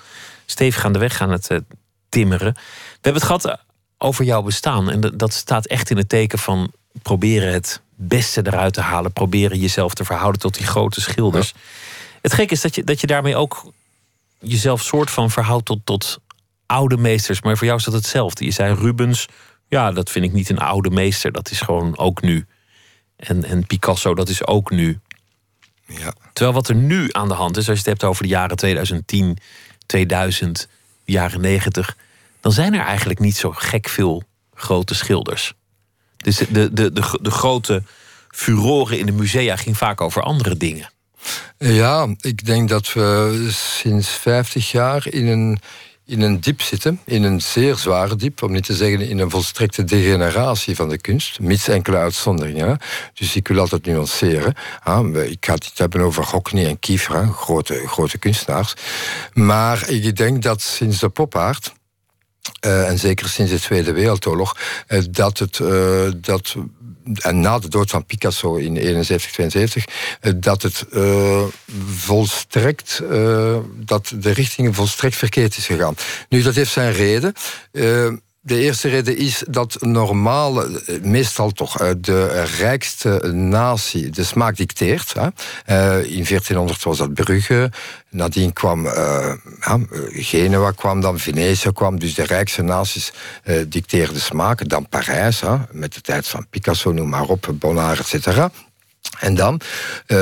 stevig 0.46 0.86
aan 0.86 0.94
de 0.94 1.00
weg 1.00 1.22
aan 1.22 1.32
het 1.32 1.50
timmeren. 2.10 2.54
We 2.54 2.60
hebben 3.02 3.22
het 3.22 3.32
gehad 3.32 3.60
over 3.98 4.26
jouw 4.26 4.42
bestaan. 4.42 4.90
En 4.90 5.14
dat 5.16 5.34
staat 5.34 5.66
echt 5.66 5.90
in 5.90 5.98
het 5.98 6.10
teken 6.10 6.40
van 6.40 6.72
proberen 7.02 7.54
het 7.54 7.82
beste 7.96 8.42
eruit 8.44 8.74
te 8.74 8.82
halen. 8.82 9.14
Proberen 9.14 9.60
jezelf 9.60 9.94
te 9.94 10.06
verhouden 10.06 10.42
tot 10.42 10.58
die 10.58 10.66
grote 10.66 11.02
schilders. 11.02 11.54
Ja. 11.56 11.60
Het 12.22 12.34
gekke 12.34 12.54
is 12.54 12.62
dat 12.62 12.76
je, 12.76 12.84
dat 12.84 13.02
je 13.02 13.08
daarmee 13.08 13.36
ook 13.36 13.72
jezelf 14.40 14.82
soort 14.82 15.12
van 15.12 15.32
verhoudt 15.32 15.66
tot, 15.66 15.80
tot 15.84 16.20
oude 16.66 16.98
meesters. 16.98 17.42
Maar 17.42 17.58
voor 17.58 17.66
jou 17.66 17.80
is 17.80 17.86
dat 17.86 17.94
hetzelfde. 17.94 18.46
Je 18.46 18.52
zei 18.52 18.74
Rubens, 18.74 19.28
ja, 19.68 19.92
dat 19.92 20.10
vind 20.10 20.26
ik 20.26 20.34
niet 20.34 20.50
een 20.50 20.60
oude 20.60 20.90
meester. 20.90 21.32
Dat 21.32 21.52
is 21.52 21.62
gewoon 21.62 21.98
ook 21.98 22.22
nu. 22.22 22.46
En, 23.16 23.44
en 23.44 23.68
Picasso, 23.68 24.16
dat 24.16 24.30
is 24.30 24.48
ook 24.48 24.70
nu. 24.70 25.00
Ja. 25.86 26.14
Terwijl 26.34 26.56
wat 26.56 26.70
er 26.70 26.76
nu 26.76 27.08
aan 27.12 27.28
de 27.28 27.34
hand 27.34 27.58
is, 27.58 27.70
als 27.70 27.78
je 27.80 27.90
het 27.90 28.00
hebt 28.00 28.04
over 28.04 28.24
de 28.24 28.30
jaren 28.30 28.58
2010, 28.58 29.38
2000, 29.86 30.68
de 31.06 31.12
jaren 31.12 31.42
90, 31.42 31.98
dan 32.40 32.52
zijn 32.52 32.74
er 32.74 32.86
eigenlijk 32.86 33.20
niet 33.20 33.38
zo 33.38 33.52
gek 33.52 33.90
veel 33.90 34.24
grote 34.54 34.96
schilders. 34.96 35.54
Dus 36.18 36.38
de, 36.38 36.52
de, 36.52 36.74
de, 36.74 36.92
de, 36.92 37.20
de 37.22 37.32
grote 37.32 37.84
furoren 38.30 39.00
in 39.00 39.06
de 39.06 39.12
musea 39.12 39.56
ging 39.56 39.78
vaak 39.78 40.02
over 40.02 40.22
andere 40.22 40.58
dingen. 40.58 40.90
Ja, 41.58 42.08
ik 42.20 42.46
denk 42.46 42.70
dat 42.70 42.94
we 42.94 43.48
sinds 43.52 44.10
50 44.10 44.72
jaar 44.72 45.08
in 45.10 45.28
een, 45.28 45.60
in 46.06 46.22
een 46.22 46.40
diep 46.40 46.62
zitten. 46.62 47.00
In 47.06 47.24
een 47.24 47.42
zeer 47.42 47.76
zware 47.76 48.16
diep, 48.16 48.42
om 48.44 48.52
niet 48.52 48.66
te 48.66 48.76
zeggen 48.76 49.02
in 49.02 49.20
een 49.20 49.30
volstrekte 49.30 49.84
degeneratie 49.84 50.76
van 50.76 50.90
de 50.90 50.98
kunst. 50.98 51.40
Mits 51.40 51.68
enkele 51.68 51.98
uitzonderingen. 51.98 52.80
Dus 53.14 53.36
ik 53.36 53.48
wil 53.48 53.60
altijd 53.60 53.86
nuanceren. 53.86 54.54
Ik 55.30 55.46
ga 55.46 55.54
het 55.54 55.72
hebben 55.76 56.02
over 56.02 56.24
Hockney 56.26 56.68
en 56.68 56.80
Kiefer, 56.80 57.28
grote, 57.28 57.84
grote 57.88 58.18
kunstenaars. 58.18 58.74
Maar 59.34 59.90
ik 59.90 60.16
denk 60.16 60.42
dat 60.42 60.62
sinds 60.62 61.00
de 61.00 61.10
popaard. 61.10 61.78
eh, 62.60 62.88
en 62.90 63.00
zeker 63.00 63.30
sinds 63.30 63.52
de 63.52 63.60
Tweede 63.60 63.92
Wereldoorlog, 63.92 64.58
eh, 64.88 65.04
dat 65.10 65.38
het, 65.40 65.60
eh, 65.60 66.08
dat, 66.16 66.56
en 67.14 67.40
na 67.40 67.60
de 67.60 67.68
dood 67.68 67.90
van 67.90 68.06
Picasso 68.06 68.56
in 68.56 68.78
71, 68.78 69.32
72, 69.32 69.86
eh, 70.22 70.34
dat 70.36 70.62
het 70.62 70.86
eh, 70.92 71.44
volstrekt, 71.88 73.02
eh, 73.10 73.58
dat 73.76 74.14
de 74.16 74.32
richting 74.32 74.76
volstrekt 74.76 75.16
verkeerd 75.16 75.58
is 75.58 75.66
gegaan. 75.66 75.96
Nu, 76.30 76.42
dat 76.42 76.56
heeft 76.56 76.72
zijn 76.72 76.94
reden. 76.94 77.34
De 78.50 78.60
eerste 78.60 78.88
reden 78.90 79.18
is 79.18 79.44
dat 79.48 79.78
normaal, 79.80 80.64
eh, 80.66 81.02
meestal 81.02 81.52
toch 81.52 81.80
eh, 81.80 81.90
de 81.98 82.44
rijkste 82.58 83.32
natie 83.34 84.10
de 84.10 84.24
smaak 84.24 84.56
dicteert. 84.58 85.14
Hè. 85.14 85.28
Eh, 85.66 86.12
In 86.18 86.24
1400 86.26 86.84
was 86.84 86.98
dat 86.98 87.14
Brugge. 87.14 87.72
Nadien 88.10 88.54
kwam 88.54 88.84
ja, 88.86 89.80
Genua, 90.12 90.72
kwam 90.72 91.02
dan 91.02 91.20
Venetië, 91.20 91.72
kwam. 91.72 92.00
Dus 92.00 92.14
de 92.14 92.24
rijkste 92.24 92.62
naties 92.62 93.12
eh, 93.44 93.56
dicteerden 93.68 94.14
de 94.14 94.20
smaak. 94.20 94.70
Dan 94.70 94.88
Parijs, 94.90 95.42
hè, 95.42 95.56
met 95.72 95.94
de 95.94 96.02
tijd 96.02 96.28
van 96.28 96.46
Picasso, 96.50 96.92
noem 96.92 97.10
maar 97.10 97.28
op, 97.28 97.50
Bonnard, 97.54 98.00
et 98.00 98.08
cetera. 98.08 98.52
En 99.20 99.36
dan, 99.36 99.62
eh, 100.06 100.18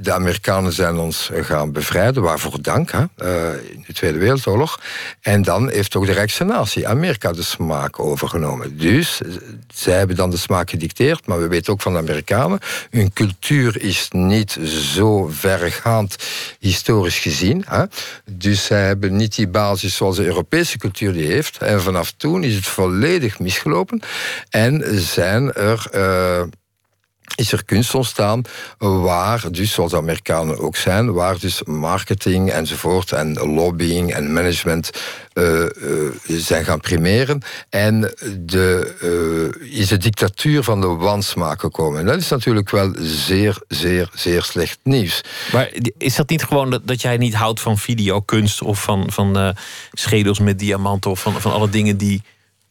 de 0.00 0.12
Amerikanen 0.12 0.72
zijn 0.72 0.96
ons 0.96 1.30
gaan 1.34 1.72
bevrijden, 1.72 2.22
waarvoor 2.22 2.62
dank, 2.62 2.90
hè, 2.90 3.04
eh, 3.16 3.70
in 3.70 3.84
de 3.86 3.92
Tweede 3.92 4.18
Wereldoorlog. 4.18 4.80
En 5.20 5.42
dan 5.42 5.70
heeft 5.70 5.96
ook 5.96 6.06
de 6.06 6.12
rijkste 6.12 6.44
natie, 6.44 6.88
Amerika, 6.88 7.32
de 7.32 7.42
smaak 7.42 8.00
overgenomen. 8.00 8.78
Dus 8.78 9.22
eh, 9.22 9.30
zij 9.74 9.98
hebben 9.98 10.16
dan 10.16 10.30
de 10.30 10.36
smaak 10.36 10.70
gedicteerd, 10.70 11.26
maar 11.26 11.40
we 11.40 11.48
weten 11.48 11.72
ook 11.72 11.82
van 11.82 11.92
de 11.92 11.98
Amerikanen, 11.98 12.58
hun 12.90 13.12
cultuur 13.12 13.82
is 13.82 14.08
niet 14.10 14.58
zo 14.94 15.26
vergaand 15.30 16.16
historisch 16.58 17.18
gezien. 17.18 17.64
Hè. 17.68 17.84
Dus 18.30 18.64
zij 18.64 18.86
hebben 18.86 19.16
niet 19.16 19.34
die 19.34 19.48
basis 19.48 19.96
zoals 19.96 20.16
de 20.16 20.24
Europese 20.24 20.78
cultuur 20.78 21.12
die 21.12 21.26
heeft. 21.26 21.58
En 21.58 21.82
vanaf 21.82 22.12
toen 22.16 22.44
is 22.44 22.54
het 22.54 22.66
volledig 22.66 23.38
misgelopen. 23.38 24.02
En 24.50 25.00
zijn 25.00 25.52
er... 25.52 25.90
is 27.34 27.52
er 27.52 27.64
kunst 27.64 27.94
ontstaan 27.94 28.42
waar, 28.78 29.44
dus 29.50 29.72
zoals 29.72 29.94
Amerikanen 29.94 30.58
ook 30.58 30.76
zijn, 30.76 31.12
waar 31.12 31.38
dus 31.38 31.62
marketing 31.62 32.50
enzovoort 32.50 33.12
en 33.12 33.32
lobbying 33.32 34.12
en 34.12 34.32
management 34.32 34.90
eh, 35.32 35.62
eh, 35.62 35.70
zijn 36.26 36.64
gaan 36.64 36.80
primeren. 36.80 37.42
En 37.68 38.00
de, 38.38 38.94
eh, 39.60 39.78
is 39.78 39.88
de 39.88 39.96
dictatuur 39.96 40.62
van 40.62 40.80
de 40.80 40.86
wansmaak 40.86 41.60
gekomen. 41.60 42.00
En 42.00 42.06
dat 42.06 42.16
is 42.16 42.28
natuurlijk 42.28 42.70
wel 42.70 42.94
zeer, 43.00 43.62
zeer, 43.68 44.10
zeer 44.14 44.42
slecht 44.42 44.78
nieuws. 44.82 45.20
Maar 45.52 45.70
is 45.98 46.16
dat 46.16 46.28
niet 46.28 46.44
gewoon 46.44 46.70
dat, 46.70 46.86
dat 46.86 47.00
jij 47.00 47.16
niet 47.16 47.34
houdt 47.34 47.60
van 47.60 47.78
videokunst 47.78 48.62
of 48.62 48.82
van, 48.82 49.12
van 49.12 49.54
schedels 49.92 50.38
met 50.38 50.58
diamanten 50.58 51.10
of 51.10 51.20
van, 51.20 51.40
van 51.40 51.52
alle 51.52 51.68
dingen 51.68 51.96
die 51.96 52.22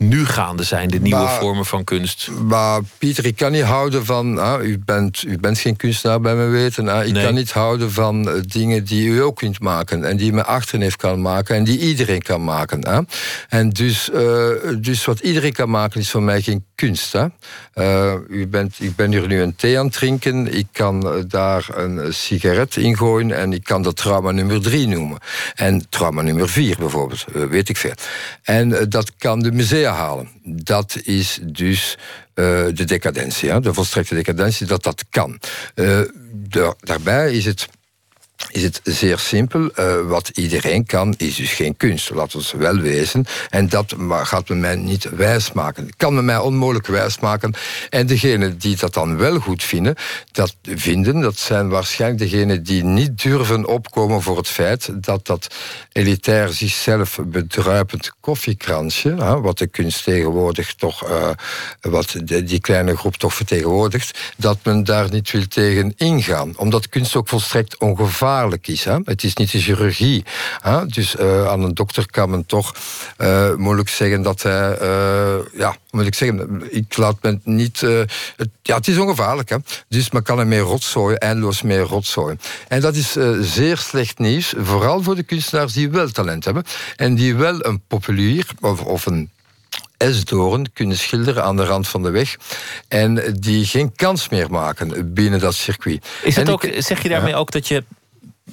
nu 0.01 0.25
gaande 0.25 0.63
zijn, 0.63 0.89
de 0.89 0.99
nieuwe 0.99 1.19
Maar- 1.21 1.39
vormen 1.39 1.65
van 1.65 1.83
kunst? 1.83 2.29
Maar 2.47 2.81
Pieter, 2.97 3.25
ik 3.25 3.35
kan 3.35 3.51
niet 3.51 3.63
houden 3.63 4.05
van. 4.05 4.59
u, 4.63 4.79
bent, 4.85 5.23
u 5.27 5.37
bent 5.39 5.59
geen 5.59 5.75
kunstenaar 5.75 6.21
bij 6.21 6.35
me 6.35 6.45
weten. 6.45 7.05
ik 7.05 7.13
Nee. 7.13 7.23
kan 7.25 7.33
niet 7.33 7.51
houden 7.51 7.91
van 7.91 8.29
eh, 8.29 8.33
dingen 8.45 8.83
die 8.83 9.07
u 9.07 9.21
ook 9.21 9.35
kunt 9.35 9.59
maken. 9.59 10.03
En 10.03 10.17
die 10.17 10.33
mijn 10.33 10.45
achterneef 10.45 10.95
kan 10.95 11.21
maken. 11.21 11.55
En 11.55 11.63
die 11.63 11.79
iedereen 11.79 12.21
kan 12.21 12.43
maken. 12.43 13.07
En 13.49 13.69
dus, 13.69 14.09
eh, 14.11 14.47
dus 14.79 15.05
wat 15.05 15.19
iedereen 15.19 15.53
kan 15.53 15.69
maken 15.69 15.99
is 15.99 16.09
voor 16.11 16.23
mij 16.23 16.41
geen 16.41 16.65
kunst. 16.75 17.15
Eh, 17.73 18.13
u 18.29 18.47
bent, 18.47 18.75
ik 18.79 18.95
ben 18.95 19.11
hier 19.11 19.27
nu 19.27 19.41
een 19.41 19.55
thee 19.55 19.79
aan 19.79 19.85
het 19.85 19.93
drinken. 19.93 20.53
Ik 20.57 20.67
kan 20.71 21.25
daar 21.27 21.65
een 21.75 22.13
sigaret 22.13 22.75
in 22.75 22.97
gooien. 22.97 23.31
En 23.31 23.53
ik 23.53 23.63
kan 23.63 23.81
dat 23.81 23.95
trauma 23.95 24.31
nummer 24.31 24.61
drie 24.61 24.87
noemen. 24.87 25.17
En 25.55 25.85
trauma 25.89 26.21
nummer 26.21 26.49
vier 26.49 26.75
bijvoorbeeld. 26.79 27.25
weet 27.49 27.69
ik 27.69 27.77
veel. 27.77 27.93
En 28.43 28.85
dat 28.89 29.11
kan 29.17 29.39
de 29.39 29.51
musea 29.51 29.90
halen. 29.91 30.29
Dat 30.43 30.97
is 31.03 31.39
dus 31.43 31.97
eh, 32.33 32.45
de 32.73 32.83
decadentie, 32.83 33.49
hè, 33.49 33.59
de 33.59 33.73
volstrekte 33.73 34.15
decadentie, 34.15 34.67
dat 34.67 34.83
dat 34.83 35.05
kan. 35.09 35.39
Eh, 35.75 36.01
daar- 36.33 36.73
daarbij 36.79 37.33
is 37.33 37.45
het 37.45 37.67
is 38.49 38.63
het 38.63 38.81
zeer 38.83 39.19
simpel. 39.19 39.71
Eh, 39.71 40.01
wat 40.01 40.27
iedereen 40.27 40.85
kan, 40.85 41.13
is 41.17 41.35
dus 41.35 41.53
geen 41.53 41.77
kunst. 41.77 42.09
Laat 42.09 42.35
ons 42.35 42.51
wel 42.51 42.75
wezen. 42.75 43.25
En 43.49 43.69
dat 43.69 43.95
gaat 44.09 44.49
men 44.49 44.59
mij 44.59 44.75
niet 44.75 45.09
wijsmaken. 45.09 45.89
Kan 45.97 46.13
men 46.13 46.25
mij 46.25 46.37
onmogelijk 46.37 46.87
wijsmaken. 46.87 47.53
En 47.89 48.07
degenen 48.07 48.57
die 48.57 48.75
dat 48.75 48.93
dan 48.93 49.17
wel 49.17 49.39
goed 49.39 49.63
vinden, 49.63 49.95
dat 50.31 50.55
vinden, 50.63 51.21
dat 51.21 51.37
zijn 51.37 51.69
waarschijnlijk 51.69 52.21
degenen 52.21 52.63
die 52.63 52.83
niet 52.83 53.21
durven 53.21 53.67
opkomen 53.67 54.21
voor 54.21 54.37
het 54.37 54.47
feit 54.47 55.03
dat 55.03 55.25
dat 55.25 55.55
elitair 55.91 56.49
zichzelf 56.49 57.19
bedruipend 57.25 58.11
koffiekransje, 58.19 59.09
hè, 59.09 59.41
wat 59.41 59.57
de 59.57 59.67
kunst 59.67 60.03
tegenwoordig 60.03 60.73
toch, 60.73 61.03
eh, 61.03 61.29
wat 61.81 62.15
die 62.25 62.59
kleine 62.59 62.97
groep 62.97 63.15
toch 63.15 63.33
vertegenwoordigt, 63.33 64.19
dat 64.37 64.57
men 64.63 64.83
daar 64.83 65.11
niet 65.11 65.31
wil 65.31 65.47
tegen 65.47 65.93
ingaan. 65.97 66.53
Omdat 66.57 66.89
kunst 66.89 67.15
ook 67.15 67.27
volstrekt 67.27 67.77
ongevaarlijk 67.77 68.29
is. 68.61 68.83
Hè. 68.83 68.97
Het 69.03 69.23
is 69.23 69.35
niet 69.35 69.51
de 69.51 69.59
chirurgie. 69.59 70.23
Hè. 70.61 70.85
Dus 70.85 71.15
eh, 71.15 71.47
aan 71.47 71.61
een 71.63 71.73
dokter 71.73 72.11
kan 72.11 72.29
men 72.29 72.45
toch 72.45 72.75
eh, 73.17 73.55
moeilijk 73.55 73.89
zeggen 73.89 74.21
dat 74.21 74.41
hij, 74.41 74.77
eh, 74.77 75.35
ja, 75.57 75.75
moet 75.91 76.05
ik 76.05 76.15
zeggen, 76.15 76.61
ik 76.69 76.97
laat 76.97 77.17
me 77.21 77.39
niet, 77.43 77.79
het, 77.79 78.49
ja, 78.61 78.75
het 78.75 78.87
is 78.87 78.97
ongevaarlijk. 78.97 79.49
Hè. 79.49 79.57
Dus 79.87 80.11
men 80.11 80.23
kan 80.23 80.39
er 80.39 80.47
mee 80.47 80.59
rotzooien, 80.59 81.17
eindeloos 81.17 81.61
mee 81.61 81.79
rotzooien. 81.79 82.39
En 82.67 82.81
dat 82.81 82.95
is 82.95 83.15
zeer 83.41 83.77
slecht 83.77 84.19
nieuws, 84.19 84.53
vooral 84.57 85.03
voor 85.03 85.15
de 85.15 85.23
kunstenaars 85.23 85.73
die 85.73 85.89
wel 85.89 86.09
talent 86.09 86.45
hebben 86.45 86.63
en 86.95 87.15
die 87.15 87.35
wel 87.35 87.65
een 87.65 87.81
populier 87.87 88.45
of, 88.61 88.81
of 88.81 89.05
een 89.05 89.29
esdoorn 89.97 90.73
kunnen 90.73 90.97
schilderen 90.97 91.43
aan 91.43 91.55
de 91.55 91.65
rand 91.65 91.87
van 91.87 92.03
de 92.03 92.09
weg. 92.09 92.35
En 92.87 93.35
die 93.39 93.65
geen 93.65 93.95
kans 93.95 94.29
meer 94.29 94.51
maken 94.51 95.13
binnen 95.13 95.39
dat 95.39 95.53
circuit. 95.53 96.05
Is 96.23 96.35
het 96.35 96.49
ook, 96.49 96.63
ik- 96.63 96.83
zeg 96.83 97.03
je 97.03 97.09
daarmee 97.09 97.31
Ja. 97.31 97.37
ook 97.37 97.51
dat 97.51 97.67
je 97.67 97.83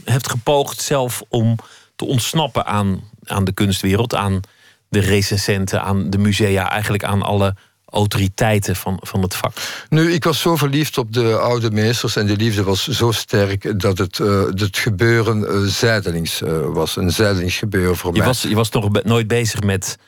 hebt 0.05 0.30
gepoogd 0.30 0.80
zelf 0.80 1.22
om 1.28 1.57
te 1.96 2.05
ontsnappen 2.05 2.66
aan, 2.66 3.01
aan 3.24 3.44
de 3.44 3.53
kunstwereld, 3.53 4.14
aan 4.14 4.40
de 4.88 4.99
recensenten, 5.01 5.82
aan 5.82 6.11
de 6.11 6.18
musea, 6.18 6.70
eigenlijk 6.70 7.05
aan 7.05 7.22
alle 7.22 7.55
autoriteiten 7.90 8.76
van, 8.76 8.99
van 9.03 9.22
het 9.22 9.34
vak? 9.34 9.53
Nu, 9.88 10.12
ik 10.12 10.24
was 10.24 10.40
zo 10.40 10.57
verliefd 10.57 10.99
op 10.99 11.12
de 11.12 11.38
oude 11.38 11.70
meesters 11.70 12.16
en 12.16 12.26
die 12.26 12.36
liefde 12.36 12.62
was 12.62 12.88
zo 12.88 13.11
sterk 13.12 13.80
dat 13.80 13.99
het, 13.99 14.20
eh, 14.20 14.42
het 14.55 14.78
gebeuren 14.78 15.49
eh, 15.49 15.61
zijdelings 15.61 16.42
eh, 16.42 16.61
was. 16.66 16.96
Een 16.96 17.11
zijdelings 17.11 17.57
gebeuren 17.57 17.96
voor 17.96 18.12
Je 18.12 18.18
mij. 18.18 18.26
was, 18.26 18.42
je 18.42 18.55
was 18.55 18.70
nog 18.70 18.90
be- 18.90 19.03
nooit 19.05 19.26
bezig 19.26 19.61
met 19.61 19.99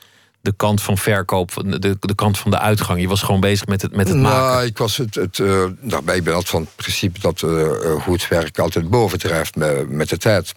de 0.41 0.53
kant 0.55 0.81
van 0.81 0.97
verkoop, 0.97 1.63
de, 1.65 1.97
de 1.99 2.15
kant 2.15 2.37
van 2.37 2.51
de 2.51 2.59
uitgang. 2.59 3.01
Je 3.01 3.07
was 3.07 3.21
gewoon 3.21 3.41
bezig 3.41 3.67
met 3.67 3.81
het, 3.81 3.95
met 3.95 4.07
het 4.07 4.17
maken. 4.17 4.39
Nou, 4.39 4.65
ik 4.65 4.77
was 4.77 4.97
het, 4.97 5.15
het 5.15 5.39
eh, 5.39 5.63
daarbij 5.81 6.15
ik 6.15 6.23
ben 6.23 6.33
altijd 6.33 6.51
van 6.51 6.61
het 6.61 6.75
principe 6.75 7.19
dat 7.19 7.41
eh, 7.41 7.61
eh, 7.61 8.01
goed 8.01 8.27
werk 8.27 8.59
altijd 8.59 8.89
bovendrijft 8.89 9.55
met, 9.55 9.89
met 9.89 10.09
de 10.09 10.17
tijd. 10.17 10.53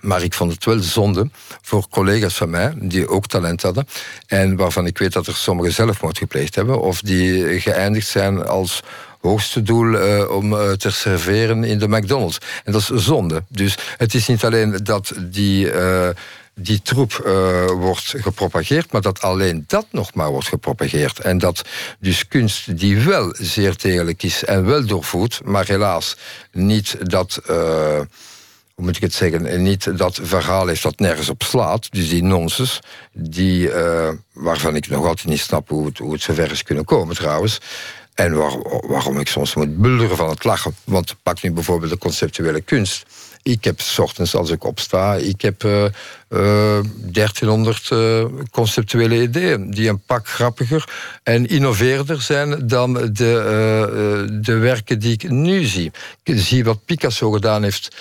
Maar 0.00 0.22
ik 0.22 0.34
vond 0.34 0.52
het 0.52 0.64
wel 0.64 0.78
zonde 0.78 1.30
voor 1.62 1.88
collega's 1.88 2.34
van 2.34 2.50
mij 2.50 2.74
die 2.76 3.08
ook 3.08 3.26
talent 3.26 3.62
hadden. 3.62 3.86
En 4.26 4.56
waarvan 4.56 4.86
ik 4.86 4.98
weet 4.98 5.12
dat 5.12 5.26
er 5.26 5.36
sommigen 5.36 5.72
zelfmoord 5.72 6.18
gepleegd 6.18 6.54
hebben. 6.54 6.80
Of 6.80 7.00
die 7.00 7.60
geëindigd 7.60 8.08
zijn 8.08 8.46
als 8.46 8.82
hoogste 9.22 9.62
doel 9.62 9.98
eh, 9.98 10.30
om 10.30 10.52
eh, 10.52 10.70
te 10.70 10.90
serveren 10.90 11.64
in 11.64 11.78
de 11.78 11.88
McDonald's. 11.88 12.38
En 12.64 12.72
dat 12.72 12.80
is 12.80 12.88
zonde. 12.88 13.42
Dus 13.48 13.78
het 13.96 14.14
is 14.14 14.26
niet 14.26 14.44
alleen 14.44 14.80
dat 14.82 15.12
die. 15.20 15.70
eh, 15.70 16.08
die 16.54 16.82
troep 16.82 17.12
eh, 17.12 17.66
wordt 17.66 18.14
gepropageerd, 18.16 18.92
maar 18.92 19.00
dat 19.00 19.20
alleen 19.20 19.64
dat 19.66 19.86
nog 19.90 20.14
maar 20.14 20.30
wordt 20.30 20.48
gepropageerd. 20.48 21.18
En 21.20 21.38
dat 21.38 21.62
dus 21.98 22.28
kunst 22.28 22.78
die 22.78 22.98
wel 22.98 23.34
zeer 23.38 23.76
degelijk 23.76 24.22
is 24.22 24.44
en 24.44 24.64
wel 24.64 24.86
doorvoed, 24.86 25.40
maar 25.44 25.66
helaas 25.66 26.16
niet 26.52 27.10
dat. 27.10 27.40
eh, 27.46 28.00
hoe 28.74 28.84
moet 28.84 28.96
ik 28.96 29.02
het 29.02 29.14
zeggen, 29.14 29.62
niet 29.62 29.98
dat 29.98 30.18
verhaal 30.22 30.66
heeft 30.66 30.82
dat 30.82 30.98
nergens 30.98 31.28
op 31.28 31.42
slaat. 31.42 31.92
Dus 31.92 32.08
die 32.08 32.22
nonsens, 32.22 32.80
die, 33.12 33.72
eh, 33.72 34.08
waarvan 34.32 34.76
ik 34.76 34.88
nog 34.88 35.06
altijd 35.06 35.26
niet 35.26 35.40
snap 35.40 35.68
hoe 35.68 35.86
het, 35.86 35.98
hoe 35.98 36.12
het 36.12 36.22
zover 36.22 36.50
is 36.50 36.62
kunnen 36.62 36.84
komen 36.84 37.14
trouwens. 37.16 37.60
En 38.14 38.36
waarom 38.86 39.18
ik 39.18 39.28
soms 39.28 39.54
moet 39.54 39.76
bulderen 39.76 40.16
van 40.16 40.28
het 40.28 40.44
lachen. 40.44 40.76
Want 40.84 41.14
pak 41.22 41.42
nu 41.42 41.52
bijvoorbeeld 41.52 41.90
de 41.90 41.98
conceptuele 41.98 42.60
kunst. 42.60 43.06
Ik 43.42 43.64
heb 43.64 43.80
s 43.80 43.98
ochtends 43.98 44.34
als 44.34 44.50
ik 44.50 44.64
opsta, 44.64 45.14
ik 45.14 45.40
heb 45.40 45.64
uh, 45.64 45.82
uh, 45.82 45.90
1300 46.28 47.90
uh, 47.90 48.24
conceptuele 48.50 49.22
ideeën 49.22 49.70
die 49.70 49.88
een 49.88 50.00
pak 50.00 50.28
grappiger 50.28 50.88
en 51.22 51.46
innoveerder 51.46 52.22
zijn 52.22 52.66
dan 52.66 52.92
de, 52.92 54.38
de 54.40 54.56
werken 54.56 54.98
die 54.98 55.12
ik 55.12 55.30
nu 55.30 55.64
zie. 55.64 55.90
Ik 56.22 56.40
zie 56.40 56.64
wat 56.64 56.84
Picasso 56.84 57.30
gedaan 57.30 57.62
heeft 57.62 57.96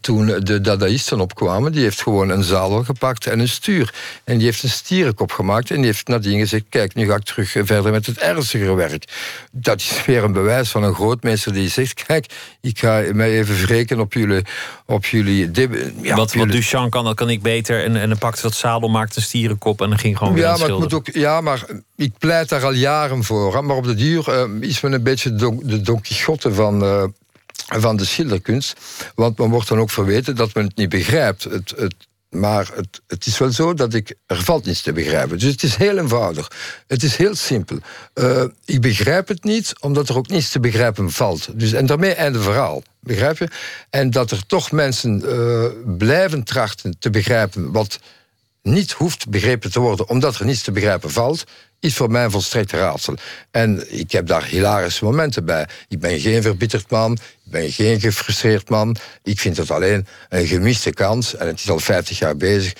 toen 0.00 0.26
de 0.26 0.60
dadaïsten 0.60 1.20
opkwamen, 1.20 1.72
die 1.72 1.82
heeft 1.82 2.02
gewoon 2.02 2.28
een 2.28 2.42
zadel 2.42 2.84
gepakt 2.84 3.26
en 3.26 3.40
een 3.40 3.48
stuur. 3.48 3.94
En 4.24 4.36
die 4.36 4.46
heeft 4.46 4.62
een 4.62 4.68
stierenkop 4.68 5.32
gemaakt 5.32 5.70
en 5.70 5.76
die 5.76 5.84
heeft 5.84 6.08
nadien 6.08 6.38
gezegd... 6.38 6.64
kijk, 6.68 6.94
nu 6.94 7.06
ga 7.06 7.14
ik 7.14 7.22
terug 7.22 7.50
verder 7.50 7.90
met 7.90 8.06
het 8.06 8.18
ernstigere 8.18 8.74
werk. 8.74 9.04
Dat 9.52 9.80
is 9.80 10.04
weer 10.06 10.24
een 10.24 10.32
bewijs 10.32 10.70
van 10.70 10.82
een 10.82 10.94
grootmeester 10.94 11.52
die 11.52 11.68
zegt... 11.68 12.04
kijk, 12.04 12.26
ik 12.60 12.78
ga 12.78 13.02
mij 13.12 13.30
even 13.38 13.66
wreken 13.66 14.00
op 14.00 14.12
jullie... 14.12 14.42
Op 14.86 15.06
jullie 15.06 15.50
ja, 16.02 16.16
wat, 16.16 16.34
wat 16.34 16.50
Duchamp 16.50 16.90
kan, 16.90 17.04
dat 17.04 17.14
kan 17.14 17.30
ik 17.30 17.42
beter. 17.42 17.84
En, 17.84 17.96
en 17.96 18.08
dan 18.08 18.18
pakte 18.18 18.42
dat 18.42 18.54
zadel, 18.54 18.88
maakte 18.88 19.18
een 19.18 19.24
stierenkop 19.24 19.80
en 19.80 19.88
dan 19.88 19.98
ging 19.98 20.18
gewoon 20.18 20.34
weer 20.34 20.42
ja, 20.42 20.56
maar 20.56 20.68
ik 20.68 20.78
moet 20.78 20.94
ook, 20.94 21.08
Ja, 21.12 21.40
maar 21.40 21.66
ik 21.96 22.12
pleit 22.18 22.48
daar 22.48 22.64
al 22.64 22.72
jaren 22.72 23.24
voor. 23.24 23.64
Maar 23.64 23.76
op 23.76 23.84
de 23.84 23.94
duur 23.94 24.28
uh, 24.28 24.68
is 24.68 24.80
men 24.80 24.92
een 24.92 25.02
beetje 25.02 25.34
de 25.34 25.80
Don 25.80 26.00
Quixote 26.00 26.54
van... 26.54 26.84
Uh, 26.84 27.04
van 27.54 27.96
de 27.96 28.04
schilderkunst. 28.04 28.80
Want 29.14 29.38
men 29.38 29.50
wordt 29.50 29.68
dan 29.68 29.78
ook 29.78 29.90
verweten 29.90 30.36
dat 30.36 30.54
men 30.54 30.64
het 30.64 30.76
niet 30.76 30.88
begrijpt. 30.88 31.44
Het, 31.44 31.72
het, 31.76 31.94
maar 32.30 32.70
het, 32.74 33.00
het, 33.06 33.26
is 33.26 33.38
wel 33.38 33.50
zo 33.50 33.74
dat 33.74 33.94
ik... 33.94 34.14
Er 34.26 34.42
valt 34.42 34.64
niets 34.64 34.82
te 34.82 34.92
begrijpen. 34.92 35.38
Dus 35.38 35.50
het 35.50 35.62
is 35.62 35.76
heel 35.76 35.98
eenvoudig. 35.98 36.50
Het 36.86 37.02
is 37.02 37.16
heel 37.16 37.34
simpel. 37.34 37.78
Uh, 38.14 38.44
ik 38.64 38.80
begrijp 38.80 39.28
het 39.28 39.44
niet, 39.44 39.72
omdat 39.80 40.08
er 40.08 40.16
ook 40.16 40.28
niets 40.28 40.50
te 40.50 40.60
begrijpen 40.60 41.10
valt. 41.10 41.58
Dus, 41.58 41.72
en 41.72 41.86
daarmee 41.86 42.14
einde 42.14 42.40
verhaal. 42.40 42.82
Begrijp 43.00 43.38
je? 43.38 43.48
En 43.90 44.10
dat 44.10 44.30
er 44.30 44.46
toch 44.46 44.70
mensen 44.70 45.22
uh, 45.24 45.96
blijven 45.98 46.44
trachten 46.44 46.96
te 46.98 47.10
begrijpen... 47.10 47.72
wat 47.72 47.98
niet 48.62 48.92
hoeft 48.92 49.28
begrepen 49.28 49.70
te 49.70 49.80
worden, 49.80 50.08
omdat 50.08 50.38
er 50.38 50.44
niets 50.44 50.62
te 50.62 50.72
begrijpen 50.72 51.10
valt 51.10 51.44
is 51.82 51.94
voor 51.94 52.10
mij 52.10 52.24
een 52.24 52.30
volstrekt 52.30 52.72
raadsel. 52.72 53.14
En 53.50 53.98
ik 53.98 54.12
heb 54.12 54.26
daar 54.26 54.44
hilarische 54.44 55.04
momenten 55.04 55.44
bij. 55.44 55.66
Ik 55.88 56.00
ben 56.00 56.20
geen 56.20 56.42
verbitterd 56.42 56.90
man, 56.90 57.12
ik 57.12 57.50
ben 57.50 57.72
geen 57.72 58.00
gefrustreerd 58.00 58.68
man. 58.68 58.96
Ik 59.22 59.40
vind 59.40 59.56
het 59.56 59.70
alleen 59.70 60.06
een 60.28 60.46
gemiste 60.46 60.92
kans, 60.92 61.36
en 61.36 61.46
het 61.46 61.58
is 61.58 61.70
al 61.70 61.78
50 61.78 62.18
jaar 62.18 62.36
bezig. 62.36 62.72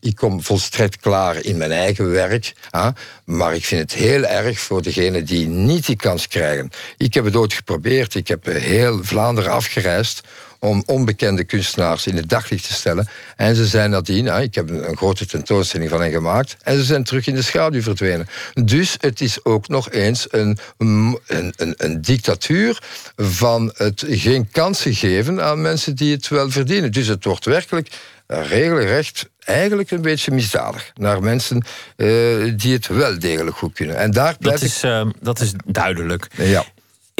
Ik 0.00 0.16
kom 0.16 0.42
volstrekt 0.42 0.96
klaar 0.96 1.44
in 1.44 1.56
mijn 1.56 1.72
eigen 1.72 2.10
werk. 2.10 2.52
Hè? 2.70 2.88
Maar 3.24 3.54
ik 3.54 3.64
vind 3.64 3.80
het 3.80 4.00
heel 4.00 4.24
erg 4.24 4.60
voor 4.60 4.82
degenen 4.82 5.24
die 5.24 5.46
niet 5.46 5.86
die 5.86 5.96
kans 5.96 6.28
krijgen. 6.28 6.70
Ik 6.96 7.14
heb 7.14 7.24
het 7.24 7.36
ooit 7.36 7.52
geprobeerd. 7.52 8.14
Ik 8.14 8.28
heb 8.28 8.44
heel 8.44 9.04
Vlaanderen 9.04 9.50
afgereisd 9.50 10.20
om 10.60 10.82
onbekende 10.86 11.44
kunstenaars 11.44 12.06
in 12.06 12.16
het 12.16 12.28
daglicht 12.28 12.66
te 12.66 12.72
stellen. 12.72 13.08
En 13.36 13.54
ze 13.54 13.66
zijn 13.66 13.90
nadien, 13.90 14.26
ik 14.26 14.54
heb 14.54 14.70
een 14.70 14.96
grote 14.96 15.26
tentoonstelling 15.26 15.90
van 15.90 16.00
hen 16.00 16.10
gemaakt, 16.10 16.56
en 16.62 16.76
ze 16.76 16.84
zijn 16.84 17.04
terug 17.04 17.26
in 17.26 17.34
de 17.34 17.42
schaduw 17.42 17.82
verdwenen. 17.82 18.28
Dus 18.64 18.96
het 19.00 19.20
is 19.20 19.44
ook 19.44 19.68
nog 19.68 19.90
eens 19.90 20.26
een, 20.30 20.58
een, 20.78 21.18
een, 21.26 21.74
een 21.76 22.02
dictatuur 22.02 22.82
van 23.16 23.72
het 23.76 24.04
geen 24.08 24.50
kansen 24.50 24.94
geven 24.94 25.42
aan 25.42 25.60
mensen 25.60 25.96
die 25.96 26.12
het 26.12 26.28
wel 26.28 26.50
verdienen. 26.50 26.92
Dus 26.92 27.06
het 27.06 27.24
wordt 27.24 27.44
werkelijk 27.44 27.88
regelrecht 28.26 29.28
eigenlijk 29.44 29.90
een 29.90 30.02
beetje 30.02 30.30
misdadig 30.30 30.92
naar 30.94 31.22
mensen 31.22 31.64
uh, 31.96 32.52
die 32.56 32.72
het 32.72 32.86
wel 32.86 33.18
degelijk 33.18 33.56
goed 33.56 33.74
kunnen. 33.74 33.96
En 33.96 34.10
daar 34.10 34.36
dat, 34.38 34.62
is, 34.62 34.84
uh, 34.84 35.06
dat 35.20 35.40
is 35.40 35.52
duidelijk. 35.64 36.26
Ja. 36.36 36.64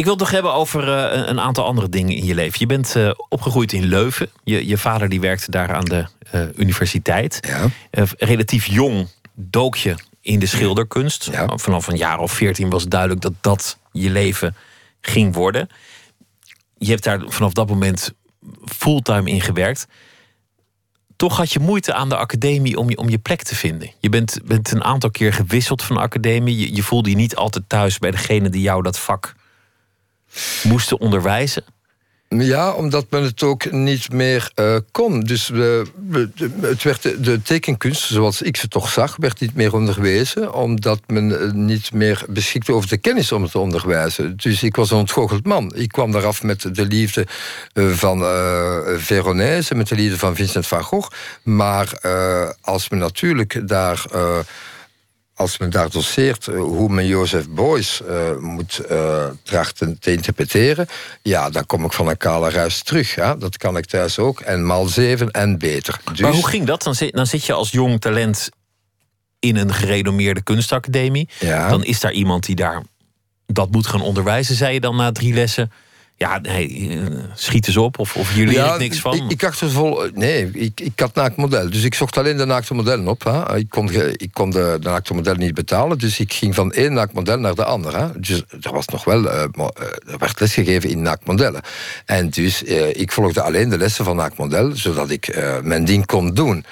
Ik 0.00 0.06
wil 0.06 0.14
het 0.14 0.22
nog 0.22 0.32
hebben 0.32 0.54
over 0.54 0.88
uh, 0.88 1.28
een 1.28 1.40
aantal 1.40 1.64
andere 1.64 1.88
dingen 1.88 2.16
in 2.16 2.24
je 2.24 2.34
leven. 2.34 2.56
Je 2.58 2.66
bent 2.66 2.96
uh, 2.96 3.10
opgegroeid 3.28 3.72
in 3.72 3.84
Leuven. 3.84 4.30
Je, 4.44 4.66
je 4.66 4.78
vader 4.78 5.08
die 5.08 5.20
werkte 5.20 5.50
daar 5.50 5.74
aan 5.74 5.84
de 5.84 6.06
uh, 6.34 6.42
universiteit. 6.56 7.40
Ja. 7.40 8.06
relatief 8.18 8.66
jong 8.66 9.08
dook 9.34 9.76
je 9.76 9.94
in 10.20 10.38
de 10.38 10.46
schilderkunst. 10.46 11.28
Ja. 11.32 11.56
Vanaf 11.56 11.86
een 11.86 11.96
jaar 11.96 12.18
of 12.18 12.32
veertien 12.32 12.70
was 12.70 12.88
duidelijk 12.88 13.20
dat 13.20 13.32
dat 13.40 13.78
je 13.92 14.10
leven 14.10 14.56
ging 15.00 15.34
worden. 15.34 15.68
Je 16.78 16.90
hebt 16.90 17.04
daar 17.04 17.20
vanaf 17.26 17.52
dat 17.52 17.68
moment 17.68 18.12
fulltime 18.64 19.30
in 19.30 19.40
gewerkt. 19.40 19.86
Toch 21.16 21.36
had 21.36 21.52
je 21.52 21.60
moeite 21.60 21.94
aan 21.94 22.08
de 22.08 22.16
academie 22.16 22.78
om 22.78 22.90
je, 22.90 22.96
om 22.96 23.08
je 23.08 23.18
plek 23.18 23.42
te 23.42 23.54
vinden. 23.54 23.90
Je 23.98 24.08
bent, 24.08 24.40
bent 24.44 24.70
een 24.70 24.84
aantal 24.84 25.10
keer 25.10 25.32
gewisseld 25.32 25.82
van 25.82 25.96
academie. 25.96 26.58
Je, 26.58 26.74
je 26.74 26.82
voelde 26.82 27.10
je 27.10 27.16
niet 27.16 27.36
altijd 27.36 27.64
thuis 27.68 27.98
bij 27.98 28.10
degene 28.10 28.48
die 28.48 28.62
jou 28.62 28.82
dat 28.82 28.98
vak 28.98 29.38
moesten 30.62 31.00
onderwijzen? 31.00 31.64
Ja, 32.38 32.72
omdat 32.72 33.06
men 33.10 33.22
het 33.22 33.42
ook 33.42 33.72
niet 33.72 34.12
meer 34.12 34.50
uh, 34.54 34.76
kon. 34.90 35.20
Dus 35.20 35.50
uh, 35.50 35.80
het 36.60 36.82
werd 36.82 37.02
de, 37.24 37.42
tekenkunst, 37.42 38.02
zoals 38.02 38.42
ik 38.42 38.56
ze 38.56 38.68
toch 38.68 38.90
zag, 38.90 39.16
werd 39.16 39.40
niet 39.40 39.54
meer 39.54 39.74
onderwezen. 39.74 40.54
Omdat 40.54 41.00
men 41.06 41.30
uh, 41.30 41.52
niet 41.52 41.92
meer 41.92 42.24
beschikte 42.28 42.72
over 42.72 42.88
de 42.88 42.96
kennis 42.96 43.32
om 43.32 43.42
het 43.42 43.50
te 43.50 43.58
onderwijzen. 43.58 44.36
Dus 44.36 44.62
ik 44.62 44.76
was 44.76 44.90
een 44.90 44.96
ontgoocheld 44.96 45.46
man. 45.46 45.72
Ik 45.74 45.88
kwam 45.88 46.12
daaraf 46.12 46.42
met 46.42 46.74
de 46.74 46.86
liefde 46.86 47.26
van 47.74 48.18
Veronese, 48.96 49.74
met 49.74 49.88
de 49.88 49.94
liefde 49.94 50.18
van 50.18 50.34
Vincent 50.34 50.66
van 50.66 50.82
Gogh. 50.82 51.10
Maar 51.42 52.00
als 52.60 52.88
men 52.88 52.98
natuurlijk 52.98 53.68
daar 53.68 54.04
als 55.40 55.58
men 55.58 55.70
daar 55.70 55.90
doseert 55.90 56.46
eh, 56.48 56.58
hoe 56.58 56.88
men 56.88 57.06
Jozef 57.06 57.48
Beuys 57.48 58.00
uh, 58.08 58.36
moet 58.38 58.80
uh, 58.90 59.24
trachten 59.42 59.98
te 59.98 60.12
interpreteren, 60.12 60.86
ja, 61.22 61.50
dan 61.50 61.66
kom 61.66 61.84
ik 61.84 61.92
van 61.92 62.08
een 62.08 62.16
kale 62.16 62.50
ruis 62.50 62.82
terug. 62.82 63.14
Ja? 63.14 63.34
Dat 63.34 63.56
kan 63.56 63.76
ik 63.76 63.86
thuis 63.86 64.18
ook. 64.18 64.40
En 64.40 64.66
maal 64.66 64.86
zeven 64.86 65.30
en 65.30 65.58
beter. 65.58 66.00
Dus... 66.04 66.20
Maar 66.20 66.32
hoe 66.32 66.48
ging 66.48 66.66
dat? 66.66 66.82
Dan 66.82 66.94
zit, 66.94 67.12
dan 67.12 67.26
zit 67.26 67.44
je 67.44 67.52
als 67.52 67.70
jong 67.70 68.00
talent 68.00 68.48
in 69.38 69.56
een 69.56 69.74
gerenommeerde 69.74 70.42
kunstacademie. 70.42 71.28
Ja. 71.38 71.68
Dan 71.68 71.84
is 71.84 72.00
daar 72.00 72.12
iemand 72.12 72.46
die 72.46 72.56
daar 72.56 72.82
dat 73.46 73.70
moet 73.70 73.86
gaan 73.86 74.02
onderwijzen, 74.02 74.54
zei 74.54 74.72
je 74.72 74.80
dan 74.80 74.96
na 74.96 75.12
drie 75.12 75.34
lessen. 75.34 75.72
Ja, 76.20 76.38
nee, 76.38 76.88
eh, 76.90 77.16
schiet 77.34 77.66
eens 77.66 77.76
op. 77.76 77.98
Of, 77.98 78.16
of 78.16 78.34
jullie 78.34 78.54
ja, 78.54 78.76
niks 78.76 79.00
van. 79.00 79.14
Ik, 79.14 79.22
ik 79.28 79.44
achtervol, 79.44 80.08
nee, 80.14 80.50
ik, 80.52 80.80
ik 80.80 81.00
had 81.00 81.14
naakt 81.14 81.36
model. 81.36 81.70
Dus 81.70 81.84
ik 81.84 81.94
zocht 81.94 82.16
alleen 82.18 82.36
de 82.36 82.44
naakte 82.44 82.74
modellen 82.74 83.08
op. 83.08 83.24
Hè. 83.24 83.56
Ik 83.56 83.70
kon, 83.70 83.90
ik 84.16 84.28
kon 84.32 84.50
de, 84.50 84.76
de 84.80 84.88
naakte 84.88 85.14
modellen 85.14 85.40
niet 85.40 85.54
betalen. 85.54 85.98
Dus 85.98 86.20
ik 86.20 86.32
ging 86.32 86.54
van 86.54 86.72
één 86.72 86.92
naakt 86.92 87.12
model 87.12 87.38
naar 87.38 87.54
de 87.54 87.64
andere. 87.64 87.98
Hè. 87.98 88.20
Dus 88.20 88.42
er 88.60 88.72
was 88.72 88.86
nog 88.86 89.04
wel, 89.04 89.24
uh, 89.24 89.42
er 90.06 90.18
werd 90.18 90.40
lesgegeven 90.40 90.90
in 90.90 91.02
naaktmodellen. 91.02 91.60
En 92.04 92.30
dus 92.30 92.62
uh, 92.62 92.88
ik 92.88 93.12
volgde 93.12 93.42
alleen 93.42 93.68
de 93.68 93.78
lessen 93.78 94.04
van 94.04 94.16
naaktmodel, 94.16 94.76
zodat 94.76 95.10
ik 95.10 95.36
uh, 95.36 95.60
mijn 95.60 95.84
ding 95.84 96.06
kon 96.06 96.34
doen. 96.34 96.64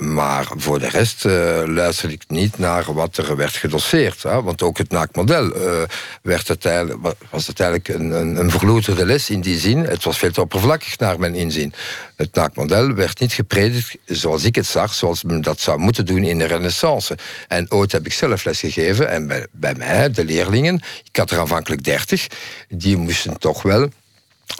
Maar 0.00 0.46
voor 0.56 0.78
de 0.78 0.88
rest 0.88 1.24
uh, 1.24 1.62
luisterde 1.66 2.14
ik 2.14 2.22
niet 2.28 2.58
naar 2.58 2.92
wat 2.92 3.16
er 3.16 3.36
werd 3.36 3.56
gedoseerd. 3.56 4.22
Hè? 4.22 4.42
Want 4.42 4.62
ook 4.62 4.78
het 4.78 4.90
naakmodel 4.90 5.56
uh, 5.56 5.82
werd 6.22 6.48
uiteindelijk, 6.48 7.14
was 7.30 7.46
uiteindelijk 7.46 7.88
een, 7.88 8.10
een, 8.10 8.36
een 8.36 9.06
les 9.06 9.30
in 9.30 9.40
die 9.40 9.58
zin. 9.58 9.78
Het 9.78 10.04
was 10.04 10.18
veel 10.18 10.30
te 10.30 10.40
oppervlakkig 10.40 10.98
naar 10.98 11.18
mijn 11.18 11.34
inzien. 11.34 11.72
Het 12.16 12.34
naakmodel 12.34 12.94
werd 12.94 13.20
niet 13.20 13.32
gepredikt 13.32 13.96
zoals 14.06 14.44
ik 14.44 14.54
het 14.54 14.66
zag, 14.66 14.94
zoals 14.94 15.22
men 15.22 15.40
dat 15.40 15.60
zou 15.60 15.78
moeten 15.78 16.06
doen 16.06 16.24
in 16.24 16.38
de 16.38 16.46
renaissance. 16.46 17.18
En 17.48 17.70
ooit 17.70 17.92
heb 17.92 18.06
ik 18.06 18.12
zelf 18.12 18.44
les 18.44 18.60
gegeven 18.60 19.08
en 19.08 19.26
bij, 19.26 19.46
bij 19.50 19.74
mij, 19.74 20.10
de 20.10 20.24
leerlingen, 20.24 20.80
ik 21.04 21.16
had 21.16 21.30
er 21.30 21.38
aanvankelijk 21.38 21.84
dertig, 21.84 22.26
die 22.68 22.96
moesten 22.96 23.38
toch 23.38 23.62
wel 23.62 23.88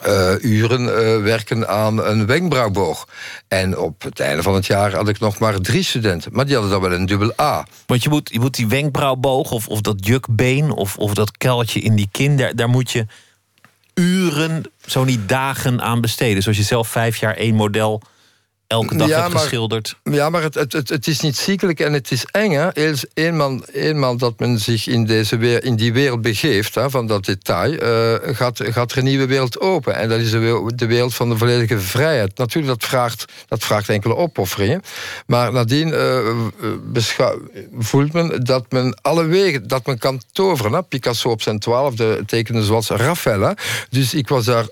uh, 0.06 0.32
uren 0.40 0.82
uh, 0.82 1.22
werken 1.22 1.68
aan 1.68 2.04
een 2.04 2.26
wenkbrauwboog. 2.26 3.08
En 3.48 3.78
op 3.78 4.02
het 4.02 4.20
einde 4.20 4.42
van 4.42 4.54
het 4.54 4.66
jaar 4.66 4.94
had 4.94 5.08
ik 5.08 5.18
nog 5.18 5.38
maar 5.38 5.60
drie 5.60 5.82
studenten. 5.82 6.32
Maar 6.34 6.44
die 6.44 6.54
hadden 6.54 6.72
dan 6.72 6.80
wel 6.80 6.92
een 6.92 7.06
dubbel 7.06 7.32
A. 7.40 7.66
Want 7.86 8.02
je 8.02 8.08
moet, 8.08 8.30
je 8.32 8.40
moet 8.40 8.54
die 8.54 8.68
wenkbrauwboog 8.68 9.50
of, 9.50 9.68
of 9.68 9.80
dat 9.80 10.06
jukbeen 10.06 10.70
of, 10.70 10.96
of 10.96 11.14
dat 11.14 11.36
kuiltje 11.36 11.80
in 11.80 11.94
die 11.94 12.08
kin... 12.12 12.36
daar, 12.36 12.54
daar 12.56 12.68
moet 12.68 12.90
je 12.90 13.06
uren, 13.94 14.62
zo 14.86 15.04
niet 15.04 15.28
dagen 15.28 15.80
aan 15.80 16.00
besteden. 16.00 16.42
Zoals 16.42 16.58
je 16.58 16.64
zelf 16.64 16.88
vijf 16.88 17.16
jaar 17.16 17.34
één 17.34 17.54
model 17.54 18.02
elke 18.70 18.96
dag 18.96 19.08
ja, 19.08 19.22
hebt 19.22 19.40
geschilderd. 19.40 19.96
Ja, 20.02 20.30
maar 20.30 20.42
het, 20.42 20.54
het, 20.54 20.72
het, 20.72 20.88
het, 20.88 21.06
is 21.06 21.20
niet 21.20 21.36
ziekelijk 21.36 21.80
en 21.80 21.92
het 21.92 22.10
is 22.10 22.24
eng. 22.24 22.50
Hè? 22.50 22.68
Eenmaal, 23.14 23.60
eenmaal 23.72 24.16
dat 24.16 24.38
men 24.38 24.58
zich 24.58 24.86
in, 24.86 25.06
deze 25.06 25.36
weer, 25.36 25.64
in 25.64 25.76
die 25.76 25.92
wereld 25.92 26.22
begeeft, 26.22 26.74
hè, 26.74 26.90
van 26.90 27.06
dat 27.06 27.24
detail, 27.24 27.72
uh, 27.72 28.36
gaat, 28.36 28.60
gaat 28.62 28.92
er 28.92 28.98
een 28.98 29.04
nieuwe 29.04 29.26
wereld 29.26 29.60
open. 29.60 29.94
En 29.94 30.08
dat 30.08 30.20
is 30.20 30.30
de, 30.30 30.72
de 30.74 30.86
wereld 30.86 31.14
van 31.14 31.28
de 31.28 31.36
volledige 31.36 31.78
vrijheid. 31.78 32.38
Natuurlijk, 32.38 32.80
dat 32.80 32.88
vraagt, 32.88 33.24
dat 33.48 33.64
vraagt 33.64 33.88
enkele 33.88 34.16
opofferingen. 34.16 34.82
Maar 35.26 35.52
nadien 35.52 35.88
uh, 35.88 36.46
voelt 37.78 38.12
men 38.12 38.44
dat 38.44 38.64
men 38.68 38.98
alle 39.02 39.24
wegen, 39.24 39.68
dat 39.68 39.86
men 39.86 39.98
kan 39.98 40.20
toveren. 40.32 40.72
Hè? 40.72 40.82
Picasso 40.82 41.30
op 41.30 41.42
zijn 41.42 41.58
twaalfde 41.58 42.22
tekende 42.26 42.64
zoals 42.64 42.88
Raphaël. 42.88 43.40
Hè? 43.40 43.52
Dus 43.90 44.14
ik 44.14 44.28
was 44.28 44.44
daar 44.44 44.66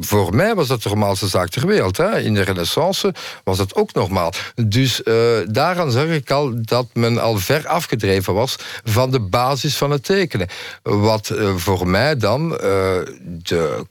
voor 0.00 0.34
mij 0.34 0.54
was 0.54 0.68
dat 0.68 0.82
de 0.82 0.88
normaalste 0.88 1.28
zaak 1.28 1.48
ter 1.48 1.66
wereld. 1.66 1.96
Hè. 1.96 2.20
In 2.20 2.34
de 2.34 2.42
renaissance 2.42 3.14
was 3.44 3.56
dat 3.56 3.74
ook 3.74 3.92
normaal. 3.92 4.32
Dus 4.54 5.00
uh, 5.04 5.14
daaraan 5.46 5.90
zag 5.90 6.06
ik 6.06 6.30
al 6.30 6.52
dat 6.62 6.86
men 6.92 7.18
al 7.18 7.36
ver 7.36 7.66
afgedreven 7.66 8.34
was 8.34 8.56
van 8.84 9.10
de 9.10 9.20
basis 9.20 9.76
van 9.76 9.90
het 9.90 10.04
tekenen. 10.04 10.48
Wat 10.82 11.30
uh, 11.32 11.56
voor 11.56 11.88
mij 11.88 12.16
dan 12.16 12.48
de 12.48 13.86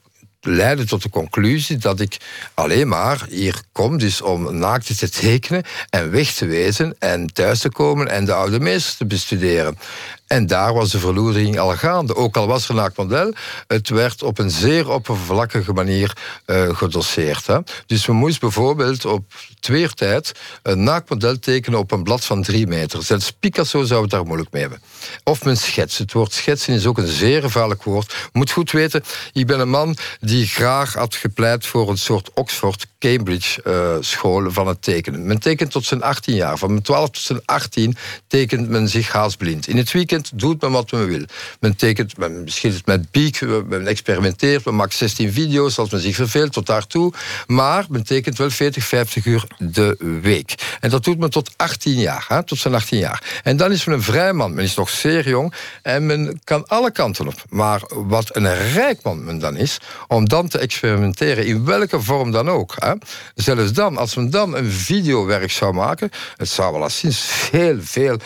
leidde 0.46 0.84
tot 0.84 1.02
de 1.02 1.10
conclusie 1.10 1.76
dat 1.76 2.00
ik 2.00 2.16
alleen 2.54 2.88
maar 2.88 3.26
hier 3.28 3.62
kom 3.72 3.98
dus 3.98 4.20
om 4.20 4.58
naakten 4.58 4.96
te 4.96 5.08
tekenen 5.08 5.62
en 5.90 6.10
weg 6.10 6.32
te 6.32 6.46
wezen 6.46 6.96
en 6.98 7.32
thuis 7.32 7.58
te 7.58 7.70
komen 7.70 8.08
en 8.08 8.24
de 8.24 8.32
oude 8.32 8.60
meesters 8.60 8.96
te 8.96 9.06
bestuderen. 9.06 9.78
En 10.26 10.46
daar 10.46 10.74
was 10.74 10.90
de 10.90 10.98
verloedering 10.98 11.58
al 11.58 11.76
gaande. 11.76 12.16
Ook 12.16 12.36
al 12.36 12.46
was 12.46 12.68
er 12.68 12.78
een 12.78 13.34
het 13.66 13.88
werd 13.88 14.22
op 14.22 14.38
een 14.38 14.50
zeer 14.50 14.90
oppervlakkige 14.90 15.72
manier 15.72 16.16
uh, 16.46 16.76
gedosseerd. 16.76 17.46
Hè. 17.46 17.58
Dus 17.86 18.06
we 18.06 18.12
moesten 18.12 18.40
bijvoorbeeld 18.40 19.04
op 19.04 19.24
tweertijd 19.60 20.32
een 20.62 20.82
naakmodel 20.82 21.38
tekenen 21.38 21.78
op 21.78 21.92
een 21.92 22.02
blad 22.02 22.24
van 22.24 22.42
drie 22.42 22.66
meter. 22.66 23.02
Zelfs 23.02 23.32
Picasso 23.32 23.84
zou 23.84 24.02
het 24.02 24.10
daar 24.10 24.24
moeilijk 24.24 24.52
mee 24.52 24.62
hebben. 24.62 24.82
Of 25.24 25.44
men 25.44 25.56
schets. 25.56 25.98
Het 25.98 26.12
woord 26.12 26.32
schetsen 26.32 26.74
is 26.74 26.86
ook 26.86 26.98
een 26.98 27.06
zeer 27.06 27.42
gevaarlijk 27.42 27.82
woord. 27.82 28.14
Moet 28.32 28.50
goed 28.50 28.70
weten, 28.70 29.04
ik 29.32 29.46
ben 29.46 29.60
een 29.60 29.70
man 29.70 29.96
die 30.20 30.46
graag 30.46 30.94
had 30.94 31.14
gepleit 31.14 31.66
voor 31.66 31.90
een 31.90 31.98
soort 31.98 32.30
Oxford 32.34 32.86
Cambridge 32.98 33.60
uh, 33.66 33.96
school 34.00 34.50
van 34.50 34.66
het 34.66 34.82
tekenen. 34.82 35.26
Men 35.26 35.38
tekent 35.38 35.70
tot 35.70 35.84
zijn 35.84 36.02
18 36.02 36.34
jaar. 36.34 36.58
Van 36.58 36.70
mijn 36.70 36.82
12 36.82 37.10
tot 37.10 37.22
zijn 37.22 37.40
18 37.44 37.96
tekent 38.26 38.68
men 38.68 38.88
zich 38.88 39.12
haasblind. 39.12 39.68
In 39.68 39.76
het 39.76 39.92
weekend 39.92 40.13
doet 40.34 40.60
men 40.60 40.70
wat 40.70 40.92
men 40.92 41.06
wil. 41.06 41.24
Men 41.60 41.76
tekent, 41.76 42.16
men 42.16 42.42
schildert 42.44 42.86
met 42.86 43.10
piek, 43.10 43.40
men 43.68 43.86
experimenteert, 43.86 44.64
men 44.64 44.76
maakt 44.76 44.94
16 44.94 45.32
video's 45.32 45.78
als 45.78 45.90
men 45.90 46.00
zich 46.00 46.14
verveelt 46.14 46.52
tot 46.52 46.66
daartoe. 46.66 47.12
Maar 47.46 47.84
men 47.88 48.04
tekent 48.04 48.38
wel 48.38 48.50
40, 48.50 48.84
50 48.84 49.26
uur 49.26 49.46
de 49.58 50.18
week. 50.22 50.54
En 50.80 50.90
dat 50.90 51.04
doet 51.04 51.18
men 51.18 51.30
tot 51.30 51.50
18 51.56 51.92
jaar, 51.92 52.24
hè, 52.28 52.42
tot 52.42 52.58
zijn 52.58 52.74
18 52.74 52.98
jaar. 52.98 53.40
En 53.42 53.56
dan 53.56 53.72
is 53.72 53.84
men 53.84 53.94
een 53.94 54.02
vrij 54.02 54.32
man. 54.32 54.54
Men 54.54 54.64
is 54.64 54.74
nog 54.74 54.90
zeer 54.90 55.28
jong 55.28 55.54
en 55.82 56.06
men 56.06 56.40
kan 56.44 56.66
alle 56.66 56.90
kanten 56.90 57.26
op. 57.26 57.44
Maar 57.48 57.82
wat 57.88 58.36
een 58.36 58.72
rijk 58.72 59.02
man 59.02 59.24
men 59.24 59.38
dan 59.38 59.56
is, 59.56 59.78
om 60.08 60.28
dan 60.28 60.48
te 60.48 60.58
experimenteren 60.58 61.46
in 61.46 61.64
welke 61.64 62.00
vorm 62.00 62.30
dan 62.30 62.50
ook. 62.50 62.74
Hè. 62.78 62.92
Zelfs 63.34 63.72
dan, 63.72 63.96
als 63.96 64.14
men 64.14 64.30
dan 64.30 64.56
een 64.56 64.70
videowerk 64.70 65.50
zou 65.50 65.72
maken, 65.74 66.10
het 66.36 66.48
zou 66.48 66.72
wel 66.72 66.82
eens 66.82 67.20
veel, 67.20 67.76
veel 67.80 68.18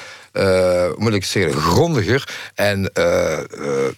moet 0.97 1.15
ik 1.15 1.25
zeggen, 1.25 1.61
grondiger 1.61 2.51
en 2.55 2.91
uh, 2.99 3.39
uh, 3.59 3.89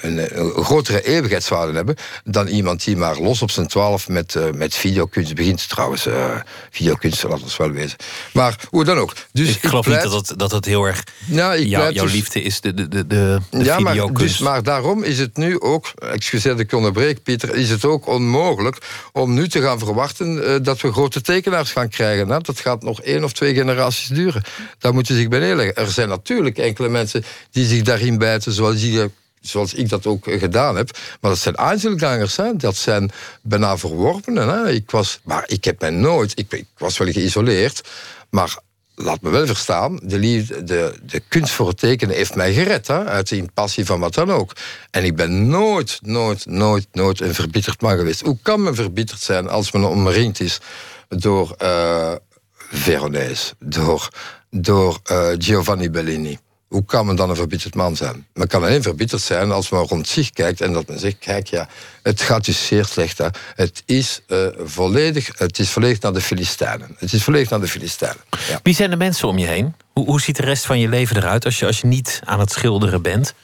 een, 0.00 0.38
een, 0.38 0.64
grotere 0.64 1.02
eeuwigheidswaarde 1.02 1.72
hebben 1.72 1.96
dan 2.24 2.46
iemand 2.46 2.84
die 2.84 2.96
maar 2.96 3.18
los 3.18 3.42
op 3.42 3.50
zijn 3.50 3.66
twaalf 3.66 4.08
met, 4.08 4.34
uh, 4.34 4.50
met 4.50 4.74
videokunst 4.74 5.34
begint. 5.34 5.68
Trouwens, 5.68 6.06
uh, 6.06 6.36
videokunst, 6.70 7.22
laat 7.22 7.42
ons 7.42 7.56
wel 7.56 7.70
wezen. 7.70 7.96
Maar 8.32 8.56
hoe 8.70 8.84
dan 8.84 8.98
ook. 8.98 9.14
Dus 9.32 9.48
ik, 9.48 9.54
ik 9.54 9.68
geloof 9.68 9.84
pleit... 9.84 10.02
niet 10.02 10.12
dat 10.12 10.28
het, 10.28 10.38
dat 10.38 10.50
het 10.50 10.64
heel 10.64 10.84
erg 10.84 11.02
nou, 11.24 11.56
ik 11.56 11.68
jou, 11.68 11.92
jouw 11.92 12.04
dus... 12.04 12.12
liefde 12.12 12.42
is, 12.42 12.60
de, 12.60 12.74
de, 12.74 12.88
de, 12.88 13.06
de 13.06 13.40
ja, 13.50 13.76
videokunst. 13.76 14.10
Maar, 14.10 14.22
dus, 14.22 14.38
maar 14.38 14.62
daarom 14.62 15.02
is 15.02 15.18
het 15.18 15.36
nu 15.36 15.60
ook, 15.60 15.92
excuseer 16.12 16.52
dat 16.52 16.60
ik 16.60 16.72
onderbreek, 16.72 17.22
Pieter, 17.22 17.54
is 17.54 17.70
het 17.70 17.84
ook 17.84 18.06
onmogelijk 18.06 18.78
om 19.12 19.34
nu 19.34 19.48
te 19.48 19.60
gaan 19.60 19.78
verwachten 19.78 20.36
uh, 20.36 20.54
dat 20.62 20.80
we 20.80 20.92
grote 20.92 21.20
tekenaars 21.20 21.72
gaan 21.72 21.88
krijgen. 21.88 22.28
Hè? 22.28 22.40
Dat 22.40 22.60
gaat 22.60 22.82
nog 22.82 23.00
één 23.02 23.24
of 23.24 23.32
twee 23.32 23.54
generaties 23.54 24.08
duren. 24.08 24.42
Daar 24.78 24.94
moeten 24.94 25.14
ze 25.14 25.20
zich 25.20 25.30
bij 25.30 25.38
neerleggen. 25.38 25.74
Er 25.74 25.90
zijn 25.90 26.08
natuurlijk 26.08 26.58
enkele 26.58 26.88
mensen 26.88 27.24
die 27.50 27.66
zich 27.66 27.82
daarin 27.82 28.18
bijten, 28.18 28.52
zoals 28.52 28.80
die 28.80 29.10
zoals 29.46 29.74
ik 29.74 29.88
dat 29.88 30.06
ook 30.06 30.24
gedaan 30.24 30.76
heb. 30.76 30.90
Maar 31.20 31.30
dat 31.30 31.40
zijn 31.40 31.54
Einzelgangers, 31.54 32.36
hè. 32.36 32.56
dat 32.56 32.76
zijn 32.76 33.10
bijna 33.42 33.78
verworpenen. 33.78 34.48
Hè. 34.48 34.70
Ik 34.70 34.90
was, 34.90 35.20
maar 35.24 35.44
ik 35.46 35.64
heb 35.64 35.80
mij 35.80 35.90
nooit, 35.90 36.32
ik, 36.38 36.64
was 36.78 36.98
wel 36.98 37.12
geïsoleerd, 37.12 37.88
maar 38.30 38.58
laat 38.94 39.20
me 39.20 39.30
wel 39.30 39.46
verstaan, 39.46 40.00
de, 40.02 40.18
liefde, 40.18 40.64
de, 40.64 40.94
de 41.02 41.20
kunst 41.28 41.52
voor 41.52 41.68
het 41.68 41.78
tekenen 41.78 42.16
heeft 42.16 42.34
mij 42.34 42.52
gered. 42.52 42.86
Hè, 42.86 43.04
uit 43.04 43.28
die 43.28 43.48
passie 43.54 43.84
van 43.84 44.00
wat 44.00 44.14
dan 44.14 44.32
ook. 44.32 44.52
En 44.90 45.04
ik 45.04 45.16
ben 45.16 45.48
nooit, 45.48 45.98
nooit, 46.02 46.46
nooit, 46.46 46.86
nooit 46.92 47.20
een 47.20 47.34
verbitterd 47.34 47.80
man 47.80 47.96
geweest. 47.96 48.20
Hoe 48.20 48.38
kan 48.42 48.62
men 48.62 48.74
verbitterd 48.74 49.20
zijn 49.20 49.48
als 49.48 49.72
men 49.72 49.88
omringd 49.88 50.40
is 50.40 50.60
door 51.08 51.54
uh, 51.62 52.12
Veronese, 52.56 53.54
door, 53.58 54.08
door 54.50 55.00
uh, 55.10 55.28
Giovanni 55.38 55.90
Bellini? 55.90 56.38
Hoe 56.74 56.84
kan 56.84 57.06
men 57.06 57.16
dan 57.16 57.30
een 57.30 57.36
verbitterd 57.36 57.74
man 57.74 57.96
zijn? 57.96 58.26
Men 58.32 58.46
kan 58.46 58.62
alleen 58.62 58.82
verbitterd 58.82 59.22
zijn 59.22 59.50
als 59.50 59.70
men 59.70 59.80
rond 59.80 60.08
zich 60.08 60.30
kijkt 60.30 60.60
en 60.60 60.72
dat 60.72 60.88
men 60.88 60.98
zegt: 60.98 61.16
kijk, 61.18 61.46
ja, 61.46 61.68
het 62.02 62.20
gaat 62.20 62.44
dus 62.44 62.66
zeer 62.66 62.84
slecht. 62.84 63.18
Hè. 63.18 63.26
Het, 63.54 63.82
is, 63.86 64.20
uh, 64.28 64.46
volledig, 64.58 65.38
het 65.38 65.58
is 65.58 65.70
volledig 65.70 66.00
naar 66.00 66.12
de 66.12 66.20
Filistijnen. 66.20 66.96
Het 66.98 67.12
is 67.12 67.22
volledig 67.22 67.50
naar 67.50 67.60
de 67.60 67.68
Filistijnen. 67.68 68.20
Ja. 68.48 68.60
Wie 68.62 68.74
zijn 68.74 68.90
de 68.90 68.96
mensen 68.96 69.28
om 69.28 69.38
je 69.38 69.46
heen? 69.46 69.74
Hoe, 69.92 70.04
hoe 70.06 70.20
ziet 70.20 70.36
de 70.36 70.42
rest 70.42 70.66
van 70.66 70.78
je 70.78 70.88
leven 70.88 71.16
eruit 71.16 71.44
als 71.44 71.58
je, 71.58 71.66
als 71.66 71.80
je 71.80 71.86
niet 71.86 72.20
aan 72.24 72.40
het 72.40 72.52
schilderen 72.52 73.02
bent? 73.02 73.34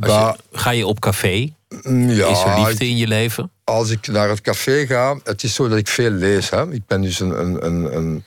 Je, 0.00 0.36
ga 0.52 0.70
je 0.70 0.86
op 0.86 1.00
café? 1.00 1.52
Mm, 1.82 2.10
ja, 2.10 2.28
is 2.28 2.42
er 2.42 2.66
liefde 2.66 2.88
in 2.88 2.96
je 2.96 3.06
leven? 3.06 3.50
Als 3.64 3.90
ik 3.90 4.06
naar 4.06 4.28
het 4.28 4.40
café 4.40 4.86
ga, 4.86 5.18
het 5.24 5.42
is 5.42 5.54
zo 5.54 5.68
dat 5.68 5.78
ik 5.78 5.88
veel 5.88 6.10
lees. 6.10 6.50
Hè. 6.50 6.72
Ik 6.72 6.86
ben 6.86 7.02
dus 7.02 7.20
een, 7.20 7.40
een, 7.40 7.64
een, 7.66 7.96
een 7.96 8.24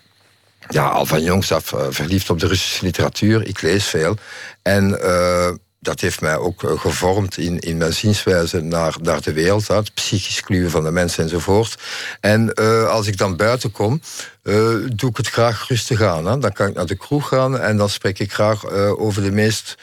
ja, 0.72 0.88
al 0.88 1.06
van 1.06 1.24
jongs 1.24 1.52
af 1.52 1.72
uh, 1.72 1.86
verliefd 1.90 2.30
op 2.30 2.40
de 2.40 2.48
Russische 2.48 2.86
literatuur. 2.86 3.48
Ik 3.48 3.62
lees 3.62 3.86
veel. 3.86 4.16
En 4.62 4.98
uh, 5.04 5.50
dat 5.80 6.00
heeft 6.00 6.22
mij 6.22 6.38
ook 6.38 6.64
uh, 6.64 6.80
gevormd 6.80 7.38
in, 7.38 7.60
in 7.60 7.78
mijn 7.78 7.94
zienswijze 7.94 8.62
naar, 8.62 8.96
naar 9.02 9.22
de 9.22 9.34
wereld. 9.34 9.68
Het 9.68 9.94
psychisch 9.94 10.42
kluwen 10.42 10.72
van 10.72 10.84
de 10.84 10.92
mensen 10.92 11.24
enzovoort. 11.24 11.82
En 12.20 12.54
als 12.88 13.08
ik 13.08 13.18
dan 13.18 13.36
buiten 13.36 13.72
kom, 13.72 14.02
doe 14.94 15.10
ik 15.10 15.18
het 15.18 15.28
graag 15.28 15.68
rustig 15.68 16.02
aan. 16.02 16.26
Hè. 16.26 16.38
Dan 16.38 16.54
kan 16.54 16.68
ik 16.68 16.76
naar 16.76 16.86
de 16.86 16.98
kroeg 16.98 17.28
gaan 17.28 17.60
en 17.60 17.78
dan 17.78 17.90
spreek 17.90 18.20
ik 18.20 18.34
graag 18.34 18.66
over 18.98 19.24
de 19.24 19.32
meest 19.32 19.78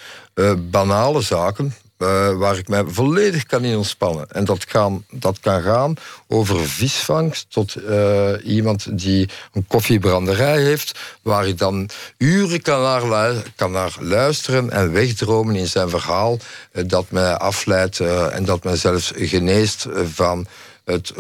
banale 0.71 1.21
zaken. 1.21 1.75
Uh, 1.99 2.37
waar 2.37 2.59
ik 2.59 2.69
mij 2.69 2.85
volledig 2.87 3.47
kan 3.47 3.65
in 3.65 3.77
ontspannen. 3.77 4.31
En 4.31 4.45
dat 4.45 4.65
kan, 4.65 5.05
dat 5.11 5.41
kan 5.41 5.63
gaan 5.63 5.95
over 6.27 6.69
visvangst 6.69 7.47
tot 7.49 7.77
uh, 7.77 8.31
iemand 8.45 8.99
die 8.99 9.29
een 9.53 9.67
koffiebranderij 9.67 10.63
heeft, 10.63 10.99
waar 11.23 11.47
ik 11.49 11.59
dan 11.59 11.91
uren 12.19 12.63
kan 12.63 12.83
naar, 12.83 13.33
kan 13.57 13.71
naar 13.71 13.97
luisteren 14.01 14.71
en 14.71 14.93
wegdromen 14.93 15.57
in 15.57 15.67
zijn 15.67 15.89
verhaal, 15.89 16.39
uh, 16.73 16.85
dat 16.87 17.11
mij 17.11 17.35
afleidt 17.35 18.01
en 18.01 18.45
dat 18.45 18.65
mij 18.65 18.77
zelfs 18.77 19.13
geneest 19.15 19.87
van 20.13 20.47
het. 20.85 21.13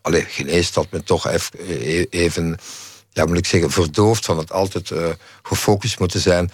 Allee, 0.00 0.24
geneest 0.28 0.74
dat 0.74 0.86
me 0.90 1.02
toch 1.02 1.28
even, 1.28 1.58
even 2.10 2.58
ja, 3.12 3.24
moet 3.24 3.38
ik 3.38 3.46
zeggen, 3.46 3.70
verdoofd 3.70 4.24
van 4.24 4.38
het 4.38 4.52
altijd 4.52 4.90
gefocust 5.42 5.98
moeten 5.98 6.20
zijn 6.20 6.50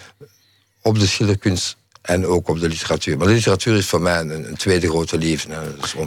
op 0.81 0.99
de 0.99 1.07
schilderkunst 1.07 1.77
en 2.09 2.25
ook 2.25 2.47
op 2.47 2.59
de 2.59 2.67
literatuur. 2.67 3.17
Maar 3.17 3.27
de 3.27 3.33
literatuur 3.33 3.75
is 3.75 3.85
voor 3.85 4.01
mij 4.01 4.19
een, 4.19 4.47
een 4.47 4.57
tweede 4.57 4.87
grote 4.87 5.17
liefde. 5.17 5.53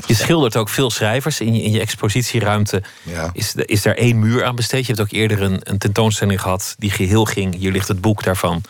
Je 0.06 0.14
schildert 0.14 0.56
ook 0.56 0.68
veel 0.68 0.90
schrijvers. 0.90 1.40
In 1.40 1.54
je, 1.54 1.62
in 1.62 1.70
je 1.70 1.80
expositieruimte 1.80 2.82
ja. 3.02 3.30
is, 3.32 3.54
is 3.54 3.82
daar 3.82 3.94
één 3.94 4.18
muur 4.18 4.44
aan 4.44 4.56
besteed. 4.56 4.86
Je 4.86 4.92
hebt 4.92 5.00
ook 5.00 5.12
eerder 5.12 5.42
een, 5.42 5.60
een 5.62 5.78
tentoonstelling 5.78 6.40
gehad 6.40 6.74
die 6.78 6.90
geheel 6.90 7.24
ging. 7.24 7.54
Hier 7.54 7.72
ligt 7.72 7.88
het 7.88 8.00
boek 8.00 8.22
daarvan 8.22 8.62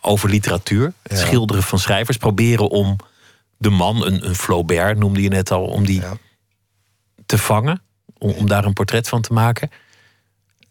over 0.00 0.28
literatuur. 0.28 0.92
Het 1.02 1.18
schilderen 1.18 1.62
van 1.62 1.78
schrijvers. 1.78 2.16
Proberen 2.16 2.68
om 2.68 2.96
de 3.56 3.70
man, 3.70 4.06
een, 4.06 4.26
een 4.26 4.34
Flaubert 4.34 4.98
noemde 4.98 5.22
je 5.22 5.28
net 5.28 5.50
al, 5.50 5.64
om 5.64 5.86
die 5.86 6.00
ja. 6.00 6.16
te 7.26 7.38
vangen. 7.38 7.82
Om, 8.18 8.30
om 8.30 8.48
daar 8.48 8.64
een 8.64 8.72
portret 8.72 9.08
van 9.08 9.20
te 9.20 9.32
maken. 9.32 9.70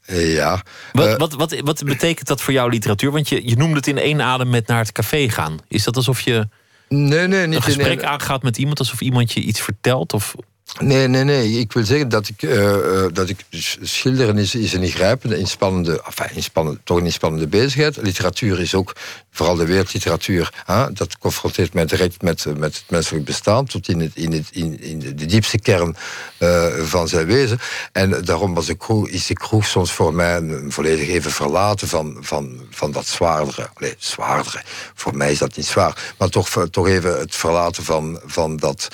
Ja. 0.08 0.62
Wat, 0.91 1.08
uh, 1.08 1.16
wat, 1.16 1.34
wat, 1.34 1.60
wat 1.60 1.84
betekent 1.84 2.28
dat 2.28 2.41
voor 2.41 2.53
jouw 2.53 2.68
literatuur? 2.68 3.12
Want 3.12 3.30
je, 3.30 3.49
je 3.49 3.55
noemde 3.55 3.76
het 3.76 3.88
in 3.88 3.97
één 3.97 4.22
adem 4.22 4.49
met 4.49 4.68
naar 4.68 4.80
het 4.80 4.91
café 4.91 5.30
gaan. 5.30 5.60
Is 5.68 5.84
dat 5.84 5.95
alsof 5.95 6.22
je 6.22 6.47
nee, 6.88 7.28
nee, 7.28 7.47
niet 7.47 7.55
een 7.55 7.62
gesprek 7.62 7.99
in 7.99 8.08
aangaat 8.08 8.43
met 8.43 8.58
iemand, 8.58 8.80
alsof 8.80 9.01
iemand 9.01 9.32
je 9.32 9.39
iets 9.39 9.62
vertelt? 9.62 10.14
Of... 10.14 10.36
Nee, 10.80 11.07
nee, 11.07 11.23
nee. 11.23 11.59
Ik 11.59 11.71
wil 11.73 11.86
zeggen 11.86 12.09
dat 12.09 12.28
ik, 12.28 12.41
uh, 12.41 13.05
dat 13.13 13.30
ik 13.30 13.45
schilderen 13.82 14.38
is, 14.38 14.55
is 14.55 14.73
een 14.73 14.84
ingrijpende, 14.84 15.38
inspannende, 15.38 16.01
enfin, 16.05 16.36
inspannende, 16.36 16.80
toch 16.84 16.97
een 16.97 17.05
inspannende 17.05 17.47
bezigheid. 17.47 17.97
Literatuur 17.97 18.59
is 18.59 18.75
ook, 18.75 18.95
vooral 19.32 19.55
de 19.55 19.65
wereldliteratuur, 19.65 20.65
dat 20.93 21.17
confronteert 21.17 21.73
mij 21.73 21.86
direct 21.86 22.21
met, 22.21 22.45
met 22.57 22.75
het 22.75 22.84
menselijk 22.89 23.25
bestaan, 23.25 23.65
tot 23.65 23.88
in, 23.88 23.99
het, 23.99 24.11
in, 24.15 24.32
het, 24.32 24.47
in, 24.51 24.82
in 24.82 24.99
de 24.99 25.25
diepste 25.25 25.59
kern 25.59 25.95
uh, 26.39 26.65
van 26.84 27.07
zijn 27.07 27.25
wezen. 27.25 27.59
En 27.91 28.21
daarom 28.25 28.53
was 28.53 28.65
de 28.65 28.75
kroeg, 28.75 29.07
is 29.07 29.25
de 29.25 29.34
kroeg 29.34 29.65
soms 29.65 29.91
voor 29.91 30.13
mij 30.13 30.36
een 30.36 30.71
volledig 30.71 31.07
even 31.07 31.32
verlaten 31.32 31.88
van, 31.88 32.17
van, 32.19 32.61
van 32.69 32.91
dat 32.91 33.07
zwaardere. 33.07 33.69
Nee, 33.78 33.95
zwaardere. 33.97 34.61
Voor 34.93 35.17
mij 35.17 35.32
is 35.32 35.38
dat 35.38 35.55
niet 35.55 35.65
zwaar. 35.65 36.13
Maar 36.17 36.30
toch, 36.30 36.65
toch 36.71 36.88
even 36.88 37.19
het 37.19 37.36
verlaten 37.36 37.84
van, 37.84 38.19
van 38.25 38.57
dat. 38.57 38.88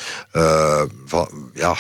Van, 1.06 1.52
ja, 1.54 1.73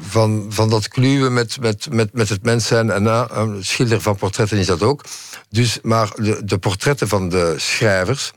van, 0.00 0.46
van 0.48 0.70
dat 0.70 0.88
kluwen 0.88 1.32
met, 1.32 1.60
met, 1.60 1.88
met, 1.90 2.12
met 2.12 2.28
het 2.28 2.42
mens 2.42 2.66
zijn. 2.66 2.90
En 2.90 3.04
uh, 3.04 3.24
een 3.28 3.64
schilder 3.64 4.00
van 4.00 4.16
portretten 4.16 4.58
is 4.58 4.66
dat 4.66 4.82
ook. 4.82 5.04
Dus, 5.48 5.78
maar 5.82 6.10
de, 6.16 6.44
de 6.44 6.58
portretten 6.58 7.08
van 7.08 7.28
de 7.28 7.54
schrijvers 7.56 8.32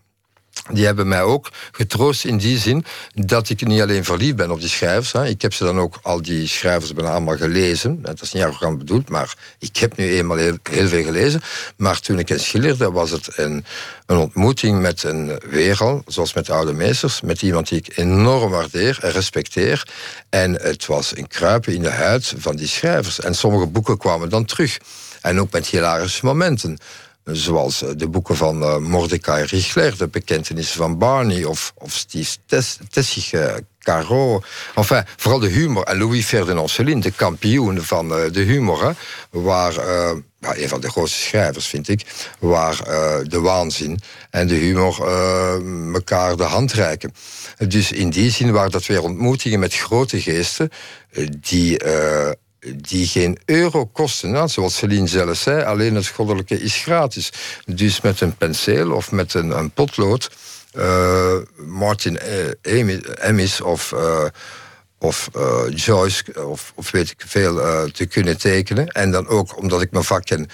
die 0.71 0.85
hebben 0.85 1.07
mij 1.07 1.21
ook 1.21 1.49
getroost 1.71 2.25
in 2.25 2.37
die 2.37 2.57
zin 2.57 2.85
dat 3.13 3.49
ik 3.49 3.67
niet 3.67 3.81
alleen 3.81 4.03
verliefd 4.03 4.35
ben 4.35 4.51
op 4.51 4.59
die 4.59 4.69
schrijvers. 4.69 5.11
Hè. 5.11 5.27
Ik 5.27 5.41
heb 5.41 5.53
ze 5.53 5.63
dan 5.63 5.79
ook, 5.79 5.99
al 6.01 6.21
die 6.21 6.47
schrijvers, 6.47 6.93
bijna 6.93 7.11
allemaal 7.11 7.37
gelezen. 7.37 8.01
Dat 8.01 8.21
is 8.21 8.31
niet 8.31 8.43
arrogant 8.43 8.77
bedoeld, 8.77 9.09
maar 9.09 9.35
ik 9.59 9.77
heb 9.77 9.97
nu 9.97 10.09
eenmaal 10.13 10.37
heel, 10.37 10.57
veel 10.63 11.03
gelezen. 11.03 11.41
Maar 11.75 11.99
toen 11.99 12.19
ik 12.19 12.29
hen 12.29 12.39
schilderde, 12.39 12.91
was 12.91 13.11
het 13.11 13.37
een, 13.37 13.65
een 14.05 14.17
ontmoeting 14.17 14.81
met 14.81 15.03
een 15.03 15.39
wereld, 15.49 16.03
zoals 16.07 16.33
met 16.33 16.45
de 16.45 16.53
oude 16.53 16.73
meesters, 16.73 17.21
met 17.21 17.41
iemand 17.41 17.69
die 17.69 17.77
ik 17.77 17.97
enorm 17.97 18.51
waardeer 18.51 18.97
en 19.01 19.11
respecteer. 19.11 19.87
En 20.29 20.53
het 20.53 20.85
was 20.85 21.17
een 21.17 21.27
kruipen 21.27 21.73
in 21.73 21.81
de 21.81 21.89
huid 21.89 22.33
van 22.37 22.55
die 22.55 22.67
schrijvers. 22.67 23.19
En 23.19 23.35
sommige 23.35 23.67
boeken 23.67 23.97
kwamen 23.97 24.29
dan 24.29 24.45
terug. 24.45 24.77
En 25.21 25.39
ook 25.39 25.51
met 25.51 25.67
hilarische 25.67 26.25
momenten. 26.25 26.77
Zoals 27.23 27.83
eh, 27.83 27.89
de 27.95 28.07
boeken 28.07 28.35
van 28.35 28.61
uh, 28.61 28.77
Mordecai 28.77 29.45
Richler, 29.45 29.97
de 29.97 30.07
bekentenissen 30.07 30.77
van 30.77 30.97
Barney 30.97 31.43
of, 31.43 31.73
of 31.75 31.93
Steve 31.93 32.37
Tessig, 32.89 33.33
uh, 33.33 33.53
Caro. 33.79 34.41
Enfin, 34.75 35.03
vooral 35.17 35.39
de 35.39 35.47
humor. 35.47 35.83
En 35.83 35.97
Louis 35.97 36.25
Ferdinand 36.25 36.69
Céline, 36.69 37.01
de 37.01 37.11
kampioen 37.11 37.81
van 37.81 38.17
uh, 38.17 38.31
de 38.31 38.41
humor. 38.41 38.83
Hè, 38.83 38.91
waar, 39.29 39.77
een 40.39 40.69
van 40.69 40.81
de 40.81 40.89
grootste 40.89 41.19
schrijvers, 41.19 41.67
vind 41.67 41.87
ik. 41.87 42.05
Waar 42.39 42.77
de 43.27 43.39
waanzin 43.39 43.99
en 44.29 44.47
de 44.47 44.55
humor 44.55 45.07
elkaar 45.93 46.35
de 46.35 46.43
hand 46.43 46.73
reiken. 46.73 47.13
Dus 47.67 47.91
in 47.91 48.09
die 48.09 48.31
zin 48.31 48.51
waren 48.51 48.71
dat 48.71 48.85
weer 48.85 49.01
ontmoetingen 49.01 49.59
met 49.59 49.75
grote 49.75 50.21
geesten. 50.21 50.69
die 51.39 51.77
die 52.75 53.07
geen 53.07 53.37
euro 53.45 53.85
kosten. 53.85 54.31
Nou, 54.31 54.47
zoals 54.47 54.77
Celine 54.77 55.07
zelf 55.07 55.37
zei, 55.37 55.63
alleen 55.63 55.95
het 55.95 56.07
goddelijke 56.07 56.61
is 56.61 56.75
gratis. 56.75 57.31
Dus 57.65 58.01
met 58.01 58.21
een 58.21 58.35
penseel 58.35 58.91
of 58.91 59.11
met 59.11 59.33
een, 59.33 59.57
een 59.57 59.71
potlood... 59.71 60.29
Uh, 60.77 61.35
Martin 61.55 62.19
Emis 63.21 63.61
of, 63.61 63.91
uh, 63.91 64.25
of 64.97 65.29
Joyce 65.75 66.45
of, 66.45 66.71
of, 66.75 66.91
weet 66.91 67.11
ik 67.11 67.23
veel 67.27 67.55
te 67.91 68.05
kunnen 68.05 68.37
tekenen. 68.37 68.87
En 68.87 69.11
dan 69.11 69.27
ook, 69.27 69.57
omdat 69.57 69.81
ik 69.81 69.91
mijn 69.91 70.03
vak 70.03 70.25
ken... 70.25 70.49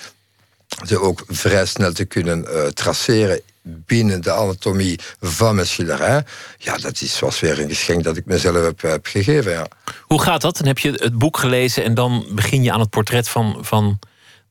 ze 0.85 1.01
ook 1.01 1.23
vrij 1.27 1.65
snel 1.65 1.91
te 1.91 2.05
kunnen 2.05 2.45
traceren 2.73 3.41
binnen 3.85 4.21
de 4.21 4.31
anatomie 4.31 4.99
van 5.21 5.55
mijn 5.55 5.67
schilderij. 5.67 6.23
Ja, 6.57 6.77
dat 6.77 7.01
is, 7.01 7.19
was 7.19 7.39
weer 7.39 7.59
een 7.59 7.69
geschenk 7.69 8.03
dat 8.03 8.17
ik 8.17 8.25
mezelf 8.25 8.63
heb, 8.63 8.81
heb 8.81 9.05
gegeven. 9.05 9.51
Ja. 9.51 9.67
Hoe 10.01 10.21
gaat 10.21 10.41
dat? 10.41 10.57
Dan 10.57 10.67
heb 10.67 10.77
je 10.77 10.91
het 10.91 11.17
boek 11.17 11.37
gelezen 11.37 11.83
en 11.83 11.93
dan 11.93 12.25
begin 12.31 12.63
je 12.63 12.71
aan 12.71 12.79
het 12.79 12.89
portret 12.89 13.29
van, 13.29 13.57
van 13.61 13.99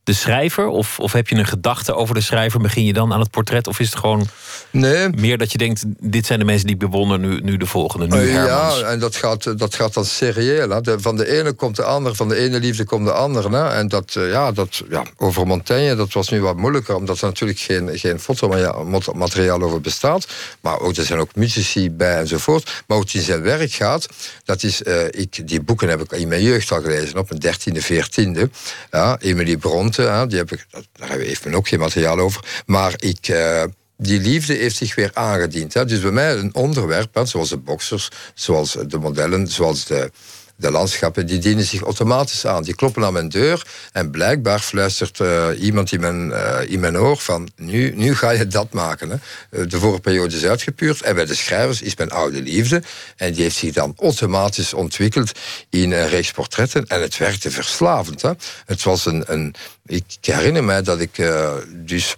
de 0.07 0.13
schrijver? 0.13 0.67
Of, 0.67 0.99
of 0.99 1.11
heb 1.11 1.27
je 1.27 1.35
een 1.35 1.45
gedachte 1.45 1.93
over 1.93 2.15
de 2.15 2.21
schrijver? 2.21 2.59
Begin 2.59 2.85
je 2.85 2.93
dan 2.93 3.13
aan 3.13 3.19
het 3.19 3.31
portret? 3.31 3.67
Of 3.67 3.79
is 3.79 3.89
het 3.89 3.99
gewoon 3.99 4.27
nee. 4.71 5.09
meer 5.09 5.37
dat 5.37 5.51
je 5.51 5.57
denkt... 5.57 5.83
dit 5.99 6.25
zijn 6.25 6.39
de 6.39 6.45
mensen 6.45 6.65
die 6.65 6.75
ik 6.75 6.81
bewonder, 6.81 7.19
nu, 7.19 7.39
nu 7.39 7.57
de 7.57 7.65
volgende, 7.65 8.07
nu 8.07 8.21
uh, 8.21 8.33
Ja, 8.33 8.79
en 8.79 8.99
dat 8.99 9.15
gaat, 9.15 9.59
dat 9.59 9.75
gaat 9.75 9.93
dan 9.93 10.05
serieel. 10.05 10.69
Hè. 10.69 10.99
van 10.99 11.17
de 11.17 11.39
ene 11.39 11.53
komt 11.53 11.75
de 11.75 11.83
ander, 11.83 12.15
van 12.15 12.27
de 12.29 12.35
ene 12.35 12.59
liefde 12.59 12.83
komt 12.83 13.05
de 13.05 13.11
andere. 13.11 13.49
Hè. 13.49 13.69
En 13.69 13.87
dat, 13.87 14.15
uh, 14.17 14.31
ja, 14.31 14.51
dat, 14.51 14.83
ja, 14.89 15.03
over 15.17 15.47
Montaigne, 15.47 15.95
dat 15.95 16.13
was 16.13 16.29
nu 16.29 16.41
wat 16.41 16.55
moeilijker... 16.57 16.95
omdat 16.95 17.21
er 17.21 17.25
natuurlijk 17.25 17.59
geen, 17.59 17.89
geen 17.93 18.19
fotomateriaal 18.19 19.61
over 19.61 19.81
bestaat. 19.81 20.27
Maar 20.61 20.79
ook, 20.79 20.95
er 20.95 21.05
zijn 21.05 21.19
ook 21.19 21.35
muzici 21.35 21.91
bij 21.91 22.17
enzovoort. 22.17 22.83
Maar 22.87 22.97
ook 22.97 23.11
in 23.11 23.21
zijn 23.21 23.41
werk 23.41 23.71
gaat... 23.71 24.07
dat 24.43 24.63
is, 24.63 24.81
uh, 24.81 25.05
ik, 25.05 25.47
die 25.47 25.61
boeken 25.61 25.89
heb 25.89 26.01
ik 26.01 26.11
in 26.11 26.27
mijn 26.27 26.41
jeugd 26.41 26.71
al 26.71 26.81
gelezen, 26.81 27.17
op 27.17 27.29
mijn 27.29 27.41
dertiende, 27.41 27.81
veertiende. 27.81 28.49
Ja, 28.91 29.17
Emily 29.19 29.57
Bront 29.57 29.96
die 30.27 30.37
heb 30.37 30.51
ik, 30.51 30.65
daar 30.91 31.17
heeft 31.17 31.45
men 31.45 31.53
ook 31.53 31.67
geen 31.67 31.79
materiaal 31.79 32.19
over. 32.19 32.63
Maar 32.65 32.93
ik, 32.97 33.27
uh, 33.27 33.63
die 33.97 34.19
liefde 34.19 34.53
heeft 34.53 34.75
zich 34.75 34.95
weer 34.95 35.11
aangediend. 35.13 35.73
Hè. 35.73 35.85
Dus 35.85 35.99
bij 35.99 36.11
mij 36.11 36.35
een 36.35 36.55
onderwerp, 36.55 37.15
hè, 37.15 37.25
zoals 37.25 37.49
de 37.49 37.57
boxers, 37.57 38.09
zoals 38.33 38.77
de 38.87 38.97
modellen, 38.97 39.47
zoals 39.47 39.85
de, 39.85 40.11
de 40.57 40.71
landschappen, 40.71 41.25
die 41.25 41.39
dienen 41.39 41.65
zich 41.65 41.81
automatisch 41.81 42.45
aan. 42.45 42.63
Die 42.63 42.75
kloppen 42.75 43.05
aan 43.05 43.13
mijn 43.13 43.29
deur 43.29 43.67
en 43.91 44.11
blijkbaar 44.11 44.59
fluistert 44.59 45.19
uh, 45.19 45.47
iemand 45.59 45.91
in 45.91 45.99
mijn, 45.99 46.29
uh, 46.29 46.59
in 46.67 46.79
mijn 46.79 46.97
oor 46.97 47.17
van 47.17 47.49
nu, 47.55 47.95
nu 47.95 48.15
ga 48.15 48.29
je 48.29 48.47
dat 48.47 48.73
maken. 48.73 49.09
Hè. 49.09 49.67
De 49.67 49.79
vorige 49.79 49.99
periode 50.01 50.35
is 50.35 50.45
uitgepuurd 50.45 51.01
en 51.01 51.15
bij 51.15 51.25
de 51.25 51.35
schrijvers 51.35 51.81
is 51.81 51.95
mijn 51.95 52.11
oude 52.11 52.41
liefde 52.41 52.83
en 53.15 53.33
die 53.33 53.43
heeft 53.43 53.55
zich 53.55 53.73
dan 53.73 53.93
automatisch 53.99 54.73
ontwikkeld 54.73 55.31
in 55.69 55.91
uh, 55.91 56.09
reeks 56.09 56.31
portretten 56.31 56.87
en 56.87 57.01
het 57.01 57.17
werkte 57.17 57.51
verslavend. 57.51 58.21
Hè. 58.21 58.31
Het 58.65 58.83
was 58.83 59.05
een, 59.05 59.23
een, 59.27 59.55
ik 59.85 60.03
herinner 60.21 60.63
mij 60.63 60.81
dat 60.81 60.99
ik 60.99 61.31
dus 61.73 62.15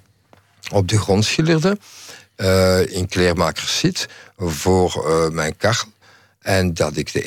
op 0.72 0.88
de 0.88 0.98
grond 0.98 1.26
schilderde 1.26 1.78
in 2.90 3.08
kleermakers 3.08 3.80
zit 3.80 4.08
voor 4.38 5.30
mijn 5.34 5.58
kachel. 5.58 5.88
En 6.50 6.74
dat 6.74 6.98
ik 6.98 7.14
de 7.14 7.20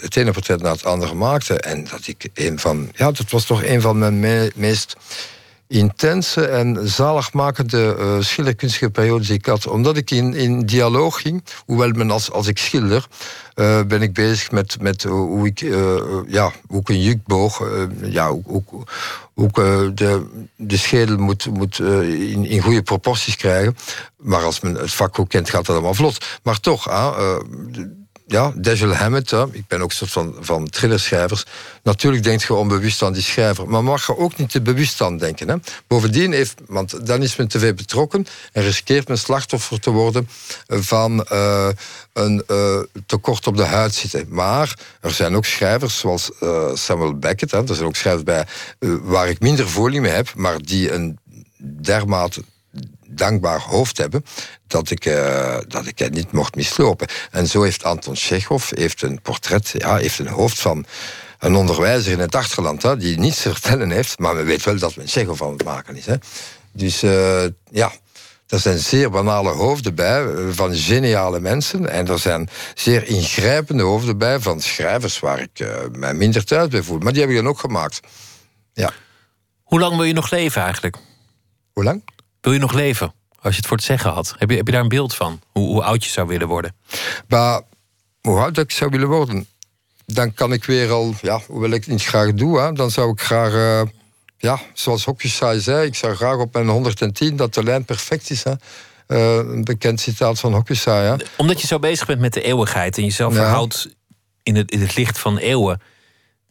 het 0.00 0.16
ene 0.16 0.32
portret 0.32 0.62
na 0.62 0.72
het 0.72 0.84
andere 0.84 1.14
maakte. 1.14 1.60
En 1.60 1.84
dat 1.90 2.06
ik 2.06 2.28
een 2.34 2.58
van. 2.58 2.90
Ja, 2.94 3.10
dat 3.10 3.30
was 3.30 3.44
toch 3.44 3.64
een 3.64 3.80
van 3.80 3.98
mijn 3.98 4.20
meest 4.54 4.96
intense 5.68 6.46
en 6.46 6.88
zaligmakende 6.88 7.96
uh, 7.98 8.20
schilderkunstige 8.20 8.90
periodes 8.90 9.26
die 9.26 9.36
ik 9.36 9.46
had. 9.46 9.66
Omdat 9.66 9.96
ik 9.96 10.10
in, 10.10 10.34
in 10.34 10.66
dialoog 10.66 11.20
ging, 11.20 11.44
hoewel 11.66 11.90
men 11.90 12.10
als, 12.10 12.30
als 12.30 12.46
ik 12.46 12.58
schilder, 12.58 13.06
uh, 13.54 13.82
ben 13.82 14.02
ik 14.02 14.12
bezig 14.12 14.50
met, 14.50 14.80
met 14.80 15.02
hoe, 15.02 15.46
ik, 15.46 15.60
uh, 15.60 15.96
ja, 16.26 16.52
hoe 16.68 16.80
ik 16.80 16.88
een 16.88 17.02
jukboog, 17.02 17.68
ja, 18.02 18.30
hoe, 18.30 18.62
hoe, 19.34 19.46
ik 19.46 19.54
de, 19.96 20.26
de 20.56 20.76
schedel 20.76 21.16
moet, 21.16 21.46
moet 21.46 21.78
in, 21.78 22.44
in 22.44 22.60
goede 22.60 22.82
proporties 22.82 23.36
krijgen. 23.36 23.76
Maar 24.16 24.42
als 24.42 24.60
men 24.60 24.74
het 24.74 24.92
vak 24.92 25.14
goed 25.14 25.28
kent, 25.28 25.50
gaat 25.50 25.66
dat 25.66 25.74
allemaal 25.74 25.94
vlot. 25.94 26.40
Maar 26.42 26.60
toch, 26.60 26.88
ah, 26.88 27.38
ja, 28.26 28.52
Dashiell 28.56 28.92
Hammett, 28.92 29.32
ik 29.32 29.66
ben 29.66 29.80
ook 29.80 29.90
een 29.90 29.96
soort 29.96 30.10
van, 30.10 30.34
van 30.40 30.68
thrillerschrijvers. 30.68 31.44
Natuurlijk 31.82 32.22
denkt 32.22 32.42
je 32.42 32.54
onbewust 32.54 33.02
aan 33.02 33.12
die 33.12 33.22
schrijver, 33.22 33.68
maar 33.68 33.84
mag 33.84 34.06
je 34.06 34.16
ook 34.16 34.36
niet 34.36 34.50
te 34.50 34.60
bewust 34.60 35.00
aan 35.00 35.18
denken. 35.18 35.48
Hè. 35.48 35.56
Bovendien 35.86 36.32
heeft, 36.32 36.60
want 36.66 37.06
dan 37.06 37.22
is 37.22 37.36
men 37.36 37.48
te 37.48 37.58
veel 37.58 37.74
betrokken 37.74 38.26
en 38.52 38.62
riskeert 38.62 39.08
men 39.08 39.18
slachtoffer 39.18 39.80
te 39.80 39.90
worden 39.90 40.28
van 40.68 41.26
uh, 41.32 41.68
een 42.12 42.42
uh, 42.50 42.78
tekort 43.06 43.46
op 43.46 43.56
de 43.56 43.64
huid 43.64 43.94
zitten. 43.94 44.26
Maar 44.28 44.74
er 45.00 45.10
zijn 45.10 45.36
ook 45.36 45.44
schrijvers 45.44 45.98
zoals 45.98 46.30
uh, 46.42 46.74
Samuel 46.74 47.18
Beckett, 47.18 47.52
hè. 47.52 47.68
er 47.68 47.74
zijn 47.74 47.86
ook 47.86 47.96
schrijvers 47.96 48.24
bij 48.24 48.46
waar 49.02 49.28
ik 49.28 49.40
minder 49.40 49.68
voeling 49.68 50.02
mee 50.02 50.12
heb, 50.12 50.34
maar 50.34 50.58
die 50.58 50.92
een 50.92 51.18
dermate 51.82 52.42
dankbaar 53.16 53.60
hoofd 53.60 53.98
hebben 53.98 54.24
dat 54.66 54.90
ik, 54.90 55.06
uh, 55.06 55.56
dat 55.68 55.86
ik 55.86 55.98
het 55.98 56.14
niet 56.14 56.32
mocht 56.32 56.54
mislopen. 56.54 57.08
En 57.30 57.46
zo 57.46 57.62
heeft 57.62 57.84
Anton 57.84 58.16
Chekhov 58.16 58.70
heeft 58.70 59.02
een 59.02 59.22
portret, 59.22 59.74
ja, 59.78 59.96
heeft 59.96 60.18
een 60.18 60.28
hoofd 60.28 60.60
van 60.60 60.84
een 61.38 61.54
onderwijzer 61.54 62.12
in 62.12 62.20
het 62.20 62.34
achterland, 62.34 62.82
hè, 62.82 62.96
die 62.96 63.18
niets 63.18 63.42
te 63.42 63.52
vertellen 63.52 63.90
heeft, 63.90 64.18
maar 64.18 64.34
men 64.34 64.44
weet 64.44 64.64
wel 64.64 64.78
dat 64.78 64.96
men 64.96 65.08
Chekhov 65.08 65.42
aan 65.42 65.52
het 65.52 65.64
maken 65.64 65.96
is. 65.96 66.06
Hè. 66.06 66.14
Dus 66.72 67.02
uh, 67.02 67.44
ja, 67.70 67.92
er 68.46 68.58
zijn 68.60 68.78
zeer 68.78 69.10
banale 69.10 69.50
hoofden 69.50 69.94
bij 69.94 70.24
eh, 70.24 70.48
van 70.50 70.74
geniale 70.74 71.40
mensen. 71.40 71.90
En 71.90 72.08
er 72.08 72.18
zijn 72.18 72.48
zeer 72.74 73.08
ingrijpende 73.08 73.82
hoofden 73.82 74.18
bij 74.18 74.40
van 74.40 74.60
schrijvers 74.60 75.20
waar 75.20 75.40
ik 75.40 75.60
uh, 75.60 75.68
mij 75.92 76.14
minder 76.14 76.44
thuis 76.44 76.68
bij 76.68 76.82
voel. 76.82 76.98
Maar 76.98 77.12
die 77.12 77.20
heb 77.20 77.30
ik 77.30 77.36
dan 77.36 77.48
ook 77.48 77.58
gemaakt. 77.58 78.00
Ja. 78.72 78.92
Hoe 79.62 79.80
lang 79.80 79.96
wil 79.96 80.04
je 80.04 80.12
nog 80.12 80.30
leven 80.30 80.62
eigenlijk? 80.62 80.96
Hoe 81.72 81.84
lang? 81.84 82.02
Wil 82.46 82.54
je 82.54 82.60
nog 82.60 82.72
leven? 82.72 83.12
Als 83.40 83.54
je 83.54 83.60
het 83.60 83.66
voor 83.66 83.76
het 83.76 83.86
zeggen 83.86 84.10
had. 84.10 84.34
Heb 84.38 84.50
je, 84.50 84.56
heb 84.56 84.66
je 84.66 84.72
daar 84.72 84.82
een 84.82 84.88
beeld 84.88 85.14
van? 85.14 85.40
Hoe, 85.52 85.66
hoe 85.66 85.82
oud 85.82 86.04
je 86.04 86.10
zou 86.10 86.26
willen 86.26 86.48
worden? 86.48 86.76
Maar 87.28 87.60
hoe 88.20 88.38
oud 88.38 88.58
ik 88.58 88.70
zou 88.70 88.90
willen 88.90 89.08
worden? 89.08 89.46
Dan 90.04 90.34
kan 90.34 90.52
ik 90.52 90.64
weer 90.64 90.90
al, 90.90 91.14
ja, 91.22 91.40
hoewel 91.46 91.70
ik 91.70 91.84
het 91.84 91.90
niet 91.90 92.04
graag 92.04 92.32
doe, 92.32 92.60
hè, 92.60 92.72
dan 92.72 92.90
zou 92.90 93.12
ik 93.12 93.20
graag, 93.20 93.52
uh, 93.52 93.82
ja, 94.38 94.60
zoals 94.72 95.04
Hokusai 95.04 95.60
zei, 95.60 95.86
ik 95.86 95.94
zou 95.94 96.14
graag 96.14 96.36
op 96.36 96.52
mijn 96.52 96.68
110 96.68 97.36
dat 97.36 97.54
de 97.54 97.62
lijn 97.62 97.84
perfect 97.84 98.30
is. 98.30 98.44
Hè. 98.44 98.52
Uh, 99.08 99.36
een 99.52 99.64
bekend 99.64 100.00
citaat 100.00 100.40
van 100.40 100.52
Hokusai. 100.52 101.06
Hè. 101.06 101.24
Omdat 101.36 101.60
je 101.60 101.66
zo 101.66 101.78
bezig 101.78 102.06
bent 102.06 102.20
met 102.20 102.32
de 102.32 102.42
eeuwigheid 102.42 102.96
en 102.96 103.04
jezelf 103.04 103.34
ja. 103.34 103.38
verhoudt 103.38 103.96
in 104.42 104.56
het, 104.56 104.70
in 104.70 104.80
het 104.80 104.96
licht 104.96 105.18
van 105.18 105.38
eeuwen, 105.38 105.80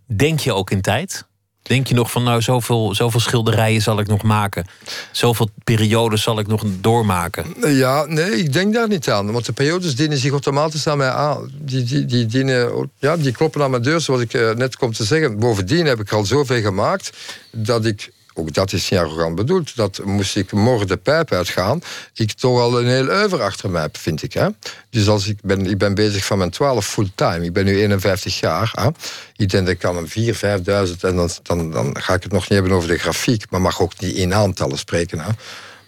denk 0.05 0.39
je 0.39 0.53
ook 0.53 0.71
in 0.71 0.81
tijd? 0.81 1.25
Denk 1.67 1.87
je 1.87 1.93
nog 1.93 2.11
van, 2.11 2.23
nou, 2.23 2.41
zoveel, 2.41 2.95
zoveel 2.95 3.19
schilderijen 3.19 3.81
zal 3.81 3.99
ik 3.99 4.07
nog 4.07 4.23
maken? 4.23 4.65
Zoveel 5.11 5.49
periodes 5.63 6.21
zal 6.21 6.39
ik 6.39 6.47
nog 6.47 6.63
doormaken? 6.81 7.45
Ja, 7.75 8.05
nee, 8.05 8.31
ik 8.31 8.53
denk 8.53 8.73
daar 8.73 8.87
niet 8.87 9.09
aan. 9.09 9.31
Want 9.31 9.45
de 9.45 9.53
periodes 9.53 9.95
dienen 9.95 10.17
zich 10.17 10.31
automatisch 10.31 10.87
aan 10.87 10.97
mij 10.97 11.09
aan. 11.09 11.51
Die, 11.53 11.83
die, 11.83 12.05
die, 12.05 12.25
dienen, 12.25 12.89
ja, 12.99 13.17
die 13.17 13.31
kloppen 13.31 13.63
aan 13.63 13.69
mijn 13.69 13.81
deur, 13.81 14.01
zoals 14.01 14.21
ik 14.21 14.33
eh, 14.33 14.51
net 14.51 14.77
kom 14.77 14.93
te 14.93 15.03
zeggen. 15.03 15.39
Bovendien 15.39 15.85
heb 15.85 15.99
ik 15.99 16.11
al 16.11 16.25
zoveel 16.25 16.61
gemaakt 16.61 17.17
dat 17.51 17.85
ik 17.85 18.11
ook 18.37 18.53
dat 18.53 18.73
is 18.73 18.89
niet 18.89 18.99
arrogant 18.99 19.35
bedoeld, 19.35 19.75
dat 19.75 20.01
moest 20.03 20.35
ik 20.35 20.51
morgen 20.51 20.87
de 20.87 20.97
pijp 20.97 21.31
uitgaan, 21.31 21.81
ik 22.13 22.31
toch 22.31 22.59
al 22.59 22.79
een 22.79 22.87
heel 22.87 23.07
uiver 23.07 23.41
achter 23.41 23.69
mij 23.69 23.81
heb, 23.81 23.97
vind 23.97 24.23
ik. 24.23 24.33
Hè? 24.33 24.47
Dus 24.89 25.07
als 25.07 25.27
ik, 25.27 25.37
ben, 25.41 25.65
ik 25.65 25.77
ben 25.77 25.95
bezig 25.95 26.25
van 26.25 26.37
mijn 26.37 26.49
12 26.49 26.87
fulltime, 26.87 27.45
ik 27.45 27.53
ben 27.53 27.65
nu 27.65 27.77
51 27.77 28.39
jaar. 28.39 28.71
Hè? 28.75 28.87
Ik 29.35 29.49
denk 29.49 29.65
dat 29.65 29.73
ik 29.73 29.79
kan 29.79 29.97
een 29.97 30.09
4, 30.09 30.35
5000 30.35 31.03
en 31.03 31.15
dan, 31.15 31.29
dan, 31.43 31.71
dan 31.71 32.01
ga 32.01 32.13
ik 32.13 32.23
het 32.23 32.31
nog 32.31 32.41
niet 32.41 32.59
hebben 32.59 32.71
over 32.71 32.89
de 32.89 32.97
grafiek, 32.97 33.49
maar 33.49 33.61
mag 33.61 33.81
ook 33.81 33.99
niet 33.99 34.15
in 34.15 34.33
aantallen 34.33 34.77
spreken. 34.77 35.19
Hè? 35.19 35.29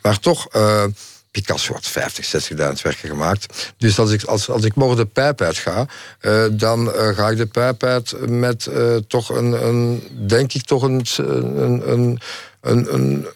Maar 0.01 0.19
toch, 0.19 0.55
uh, 0.55 0.83
Picasso 1.41 1.73
had 1.73 1.87
50, 1.87 2.25
60.000 2.25 2.57
werken 2.57 3.09
gemaakt. 3.09 3.73
Dus 3.77 3.99
als 3.99 4.11
ik, 4.11 4.23
als, 4.23 4.49
als 4.49 4.63
ik 4.63 4.75
morgen 4.75 4.97
de 4.97 5.05
pijp 5.05 5.41
uit 5.41 5.57
ga, 5.57 5.85
eh, 6.19 6.45
dan 6.51 6.93
eh, 6.93 7.15
ga 7.15 7.29
ik 7.29 7.37
de 7.37 7.45
pijp 7.45 7.83
uit 7.83 8.29
met 8.29 8.65
eh, 8.65 8.95
toch 9.07 9.29
een, 9.29 9.65
een, 9.67 10.03
denk 10.27 10.53
ik 10.53 10.63
toch 10.63 10.83
een, 10.83 11.05
een, 11.17 11.91
een, 11.91 12.19
een, 12.61 12.93
een, 12.93 13.27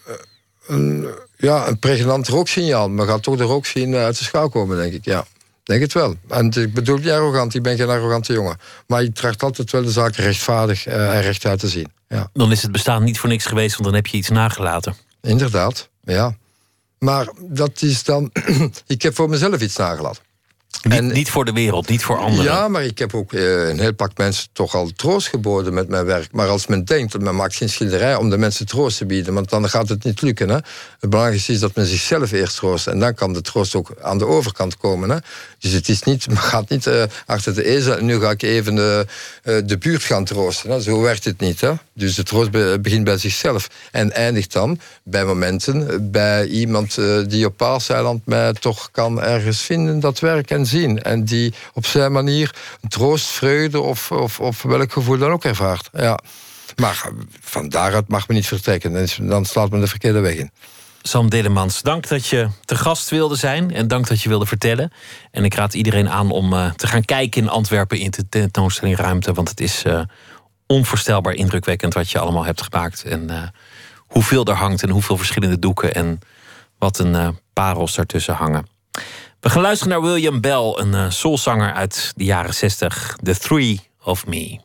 een 0.66 1.08
ja, 1.36 1.68
een 1.68 1.78
pregnant 1.78 2.28
rooksignaal. 2.28 2.88
Maar 2.88 3.06
gaat 3.06 3.22
toch 3.22 3.36
de 3.36 3.44
rook 3.44 3.66
zien 3.66 3.94
uit 3.94 4.18
de 4.18 4.24
schouw 4.24 4.48
komen, 4.48 4.76
denk 4.76 4.92
ik, 4.92 5.04
ja. 5.04 5.24
Denk 5.62 5.80
het 5.80 5.92
wel. 5.92 6.14
En 6.28 6.46
ik 6.46 6.74
bedoel 6.74 6.96
niet 6.96 7.10
arrogant, 7.10 7.54
ik 7.54 7.62
ben 7.62 7.76
geen 7.76 7.88
arrogante 7.88 8.32
jongen. 8.32 8.56
Maar 8.86 9.02
je 9.02 9.12
tracht 9.12 9.42
altijd 9.42 9.70
wel 9.70 9.82
de 9.82 9.90
zaken 9.90 10.24
rechtvaardig 10.24 10.86
en 10.86 11.20
rechtuit 11.20 11.58
te 11.58 11.68
zien. 11.68 11.92
Ja. 12.08 12.30
Dan 12.32 12.50
is 12.52 12.62
het 12.62 12.72
bestaan 12.72 13.04
niet 13.04 13.18
voor 13.18 13.28
niks 13.28 13.46
geweest, 13.46 13.72
want 13.72 13.84
dan 13.84 13.94
heb 13.94 14.06
je 14.06 14.16
iets 14.16 14.28
nagelaten. 14.28 14.96
Inderdaad, 15.20 15.88
ja. 16.04 16.36
Maar 17.02 17.28
dat 17.40 17.82
is 17.82 18.04
dan. 18.04 18.30
ik 18.86 19.02
heb 19.02 19.14
voor 19.14 19.28
mezelf 19.28 19.60
iets 19.60 19.76
nagelaten. 19.76 20.22
Niet, 20.82 20.92
en, 20.92 21.06
niet 21.06 21.30
voor 21.30 21.44
de 21.44 21.52
wereld, 21.52 21.88
niet 21.88 22.02
voor 22.02 22.18
anderen. 22.18 22.44
Ja, 22.44 22.68
maar 22.68 22.84
ik 22.84 22.98
heb 22.98 23.14
ook 23.14 23.32
eh, 23.32 23.68
een 23.68 23.78
heel 23.78 23.94
pak 23.94 24.16
mensen 24.16 24.48
toch 24.52 24.74
al 24.74 24.90
troost 24.96 25.28
geboden 25.28 25.74
met 25.74 25.88
mijn 25.88 26.04
werk. 26.04 26.32
Maar 26.32 26.48
als 26.48 26.66
men 26.66 26.84
denkt, 26.84 27.18
men 27.18 27.36
maakt 27.36 27.54
geen 27.54 27.68
schilderij 27.68 28.14
om 28.14 28.30
de 28.30 28.38
mensen 28.38 28.66
troost 28.66 28.98
te 28.98 29.06
bieden. 29.06 29.34
Want 29.34 29.50
dan 29.50 29.68
gaat 29.68 29.88
het 29.88 30.04
niet 30.04 30.22
lukken. 30.22 30.48
Hè? 30.48 30.54
Het 31.00 31.10
belangrijkste 31.10 31.52
is 31.52 31.60
dat 31.60 31.74
men 31.74 31.86
zichzelf 31.86 32.32
eerst 32.32 32.56
troost. 32.56 32.86
En 32.86 32.98
dan 32.98 33.14
kan 33.14 33.32
de 33.32 33.40
troost 33.40 33.74
ook 33.74 33.94
aan 34.00 34.18
de 34.18 34.26
overkant 34.26 34.76
komen. 34.76 35.10
Hè? 35.10 35.16
Dus 35.58 35.72
het 35.72 35.88
is 35.88 36.02
niet, 36.02 36.28
men 36.28 36.36
gaat 36.36 36.68
niet 36.68 36.86
uh, 36.86 37.02
achter 37.26 37.54
de 37.54 37.64
ezel. 37.64 37.96
En 37.96 38.04
nu 38.04 38.20
ga 38.20 38.30
ik 38.30 38.42
even 38.42 38.74
de, 38.74 39.06
uh, 39.44 39.56
de 39.64 39.78
buurt 39.78 40.02
gaan 40.02 40.24
troosten. 40.24 40.70
Hè? 40.70 40.80
Zo 40.80 41.00
werkt 41.00 41.24
het 41.24 41.40
niet. 41.40 41.60
Hè? 41.60 41.72
Dus 41.94 42.14
de 42.14 42.22
troost 42.22 42.50
begint 42.82 43.04
bij 43.04 43.18
zichzelf. 43.18 43.68
En 43.90 44.12
eindigt 44.12 44.52
dan 44.52 44.80
bij 45.02 45.24
momenten 45.24 46.10
bij 46.10 46.46
iemand 46.46 46.98
die 47.26 47.46
op 47.46 47.56
Paaseiland 47.56 48.26
mij 48.26 48.52
toch 48.52 48.90
kan 48.90 49.22
ergens 49.22 49.60
vinden, 49.60 50.00
dat 50.00 50.20
werk 50.20 50.50
en 50.50 50.61
zien. 50.66 51.02
En 51.02 51.24
die 51.24 51.54
op 51.72 51.86
zijn 51.86 52.12
manier 52.12 52.54
troost, 52.88 53.26
vreugde 53.26 53.80
of, 53.80 54.10
of, 54.10 54.40
of 54.40 54.62
welk 54.62 54.92
gevoel 54.92 55.18
dan 55.18 55.30
ook 55.30 55.44
ervaart. 55.44 55.88
Ja. 55.92 56.18
Maar 56.76 57.08
van 57.40 57.68
daaruit 57.68 58.08
mag 58.08 58.28
men 58.28 58.36
niet 58.36 58.46
vertrekken. 58.46 59.08
Dan 59.28 59.44
slaat 59.44 59.70
men 59.70 59.80
de 59.80 59.86
verkeerde 59.86 60.20
weg 60.20 60.34
in. 60.34 60.50
Sam 61.02 61.30
Delemans, 61.30 61.82
dank 61.82 62.08
dat 62.08 62.26
je 62.26 62.48
te 62.64 62.76
gast 62.76 63.10
wilde 63.10 63.36
zijn 63.36 63.74
en 63.74 63.88
dank 63.88 64.08
dat 64.08 64.22
je 64.22 64.28
wilde 64.28 64.46
vertellen. 64.46 64.92
En 65.30 65.44
ik 65.44 65.54
raad 65.54 65.74
iedereen 65.74 66.10
aan 66.10 66.30
om 66.30 66.52
uh, 66.52 66.70
te 66.70 66.86
gaan 66.86 67.04
kijken 67.04 67.42
in 67.42 67.48
Antwerpen 67.48 67.98
in 67.98 68.10
de 68.10 68.28
tentoonstelling 68.28 68.96
Ruimte, 68.96 69.32
want 69.32 69.48
het 69.48 69.60
is 69.60 69.84
uh, 69.84 70.00
onvoorstelbaar 70.66 71.34
indrukwekkend 71.34 71.94
wat 71.94 72.10
je 72.10 72.18
allemaal 72.18 72.44
hebt 72.44 72.62
gemaakt. 72.62 73.04
En 73.04 73.30
uh, 73.30 73.42
hoeveel 73.98 74.44
er 74.44 74.54
hangt 74.54 74.82
en 74.82 74.90
hoeveel 74.90 75.16
verschillende 75.16 75.58
doeken 75.58 75.94
en 75.94 76.18
wat 76.78 76.98
een 76.98 77.38
parels 77.52 77.94
daartussen 77.94 78.34
hangen. 78.34 78.66
We 79.42 79.50
gaan 79.50 79.62
luisteren 79.62 79.92
naar 79.92 80.02
William 80.02 80.40
Bell, 80.40 80.72
een 80.76 80.92
uh, 80.92 81.10
soulzanger 81.10 81.72
uit 81.72 82.12
de 82.16 82.24
jaren 82.24 82.54
60. 82.54 83.16
The 83.22 83.38
Three 83.38 83.80
of 84.02 84.26
Me. 84.26 84.58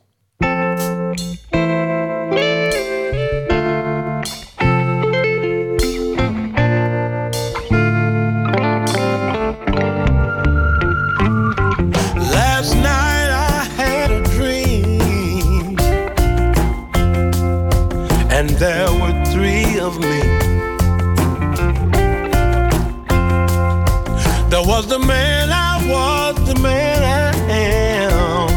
Was 24.78 24.86
the 24.86 24.98
man 25.00 25.50
I 25.50 25.74
was, 25.90 26.36
the 26.46 26.54
man 26.60 27.02
I 27.02 27.34
am, 27.50 28.48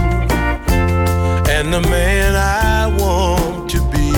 and 1.50 1.74
the 1.74 1.82
man 1.90 2.36
I 2.36 2.96
want 2.96 3.72
to 3.72 3.80
be. 3.90 4.12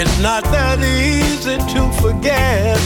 It's 0.00 0.18
not 0.20 0.44
that 0.54 0.78
easy 0.78 1.56
to 1.74 1.92
forget 2.00 2.83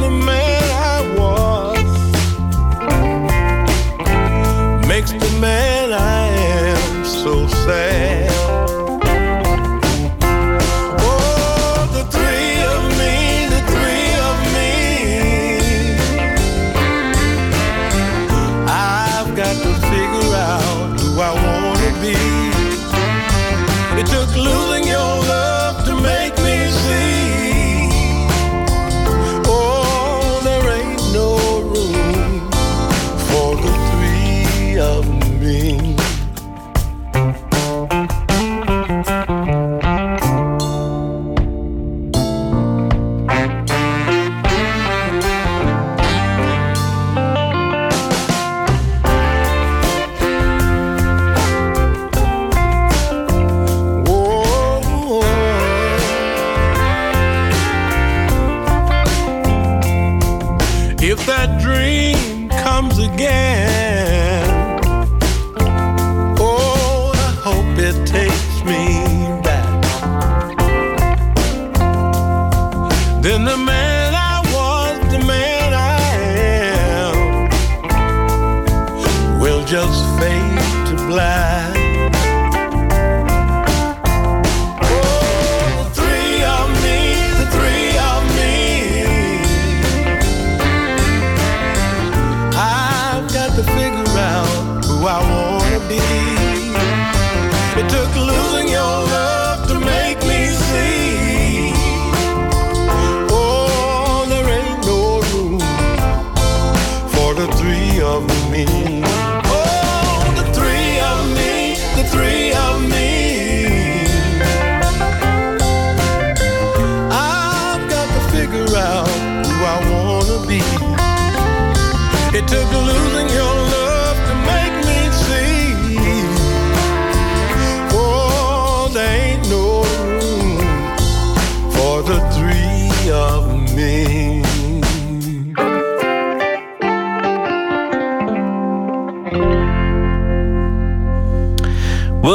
the 0.00 0.10
man 0.10 0.62
I 0.92 0.98
was. 1.18 1.78
Makes 4.86 5.12
the 5.12 5.30
man 5.40 5.92
I 5.92 6.28
am 6.28 7.04
so 7.04 7.46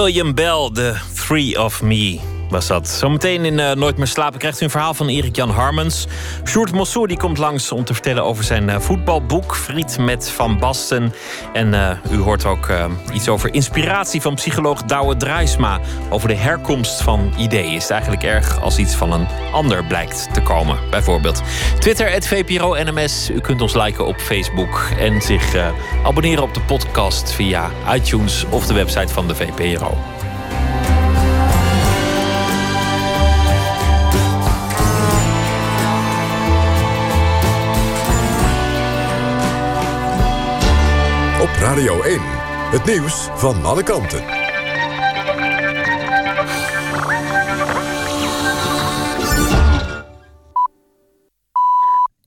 William 0.07 0.31
Bell, 0.31 0.69
The 0.69 0.93
Three 0.93 1.53
of 1.53 1.83
Me. 1.83 2.26
Was 2.49 2.67
dat. 2.67 2.87
Zometeen 2.87 3.45
in 3.45 3.57
uh, 3.57 3.71
Nooit 3.71 3.97
meer 3.97 4.07
slapen 4.07 4.39
krijgt 4.39 4.61
u 4.61 4.63
een 4.63 4.71
verhaal 4.71 4.93
van 4.93 5.07
Erik-Jan 5.07 5.49
Harmens. 5.49 6.07
Sjoerd 6.45 6.71
Mossou 6.71 7.07
die 7.07 7.17
komt 7.17 7.37
langs 7.37 7.71
om 7.71 7.83
te 7.83 7.93
vertellen 7.93 8.23
over 8.23 8.43
zijn 8.43 8.69
uh, 8.69 8.79
voetbalboek... 8.79 9.55
Friet 9.55 9.97
met 9.97 10.29
Van 10.29 10.59
Basten. 10.59 11.13
En 11.53 11.73
uh, 11.73 11.91
u 12.11 12.17
hoort 12.17 12.45
ook 12.45 12.71
iets 13.13 13.29
over 13.29 13.53
inspiratie 13.53 14.21
van 14.21 14.35
psycholoog 14.35 14.83
Douwe 14.83 15.17
Draaisma... 15.17 15.79
over 16.09 16.27
de 16.27 16.35
herkomst 16.35 17.01
van 17.01 17.33
ideeën. 17.37 17.73
Is 17.73 17.81
het 17.81 17.91
eigenlijk 17.91 18.23
erg 18.23 18.61
als 18.61 18.77
iets 18.77 18.95
van 18.95 19.13
een 19.13 19.27
ander 19.51 19.85
blijkt 19.85 20.33
te 20.33 20.41
komen, 20.41 20.77
bijvoorbeeld. 20.89 21.41
Twitter, 21.79 22.23
VPRO 22.23 22.75
NMS. 22.83 23.29
U 23.29 23.39
kunt 23.39 23.61
ons 23.61 23.73
liken 23.73 24.05
op 24.05 24.19
Facebook. 24.19 24.89
En 24.99 25.21
zich 25.21 25.55
abonneren 26.03 26.43
op 26.43 26.53
de 26.53 26.61
podcast 26.61 27.31
via 27.31 27.69
iTunes 27.93 28.45
of 28.49 28.65
de 28.65 28.73
website 28.73 29.13
van 29.13 29.27
de 29.27 29.35
VPRO. 29.35 30.16
Radio 41.59 42.01
1, 42.01 42.19
het 42.71 42.85
nieuws 42.85 43.27
van 43.35 43.65
alle 43.65 43.83
kanten. 43.83 44.23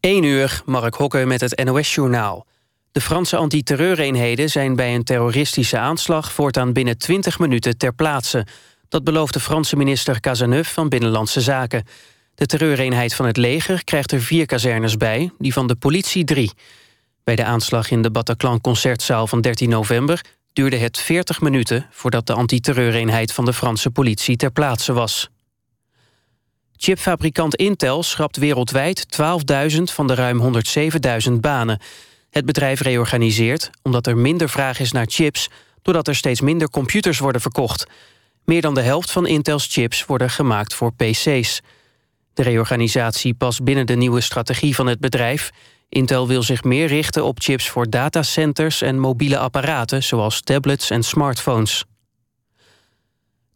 1 0.00 0.22
uur, 0.22 0.62
Mark 0.64 0.94
Hokke 0.94 1.24
met 1.26 1.40
het 1.40 1.64
NOS-journaal. 1.64 2.46
De 2.92 3.00
Franse 3.00 3.36
antiterreureenheden 3.36 4.48
zijn 4.48 4.76
bij 4.76 4.94
een 4.94 5.04
terroristische 5.04 5.78
aanslag... 5.78 6.32
voortaan 6.32 6.72
binnen 6.72 6.98
20 6.98 7.38
minuten 7.38 7.78
ter 7.78 7.94
plaatse. 7.94 8.46
Dat 8.88 9.04
belooft 9.04 9.32
de 9.32 9.40
Franse 9.40 9.76
minister 9.76 10.20
Cazeneuve 10.20 10.72
van 10.72 10.88
Binnenlandse 10.88 11.40
Zaken. 11.40 11.84
De 12.34 12.46
terreureenheid 12.46 13.14
van 13.14 13.26
het 13.26 13.36
leger 13.36 13.84
krijgt 13.84 14.12
er 14.12 14.20
vier 14.20 14.46
kazernes 14.46 14.96
bij... 14.96 15.30
die 15.38 15.52
van 15.52 15.66
de 15.66 15.76
politie 15.76 16.24
drie. 16.24 16.52
Bij 17.24 17.36
de 17.36 17.44
aanslag 17.44 17.90
in 17.90 18.02
de 18.02 18.10
Bataclan-concertzaal 18.10 19.26
van 19.26 19.40
13 19.40 19.68
november... 19.68 20.24
duurde 20.52 20.76
het 20.76 20.98
40 20.98 21.40
minuten 21.40 21.86
voordat 21.90 22.26
de 22.26 22.32
antiterreureenheid 22.32 23.32
van 23.32 23.44
de 23.44 23.52
Franse 23.52 23.90
politie 23.90 24.36
ter 24.36 24.50
plaatse 24.50 24.92
was. 24.92 25.28
Chipfabrikant 26.76 27.54
Intel 27.54 28.02
schrapt 28.02 28.36
wereldwijd 28.36 29.06
12.000 29.72 29.82
van 29.82 30.06
de 30.06 30.14
ruim 30.14 30.62
107.000 31.28 31.32
banen. 31.40 31.80
Het 32.30 32.44
bedrijf 32.44 32.80
reorganiseert 32.80 33.70
omdat 33.82 34.06
er 34.06 34.16
minder 34.16 34.48
vraag 34.48 34.80
is 34.80 34.92
naar 34.92 35.06
chips... 35.08 35.48
doordat 35.82 36.08
er 36.08 36.16
steeds 36.16 36.40
minder 36.40 36.70
computers 36.70 37.18
worden 37.18 37.40
verkocht. 37.40 37.86
Meer 38.44 38.60
dan 38.60 38.74
de 38.74 38.80
helft 38.80 39.10
van 39.10 39.26
Intels 39.26 39.66
chips 39.66 40.06
worden 40.06 40.30
gemaakt 40.30 40.74
voor 40.74 40.94
pc's. 40.94 41.60
De 42.34 42.42
reorganisatie 42.42 43.34
past 43.34 43.64
binnen 43.64 43.86
de 43.86 43.96
nieuwe 43.96 44.20
strategie 44.20 44.74
van 44.74 44.86
het 44.86 45.00
bedrijf... 45.00 45.50
Intel 45.90 46.28
wil 46.28 46.42
zich 46.42 46.64
meer 46.64 46.86
richten 46.86 47.24
op 47.24 47.40
chips 47.40 47.68
voor 47.68 47.90
datacenters 47.90 48.82
en 48.82 48.98
mobiele 48.98 49.38
apparaten... 49.38 50.02
zoals 50.02 50.40
tablets 50.40 50.90
en 50.90 51.02
smartphones. 51.02 51.84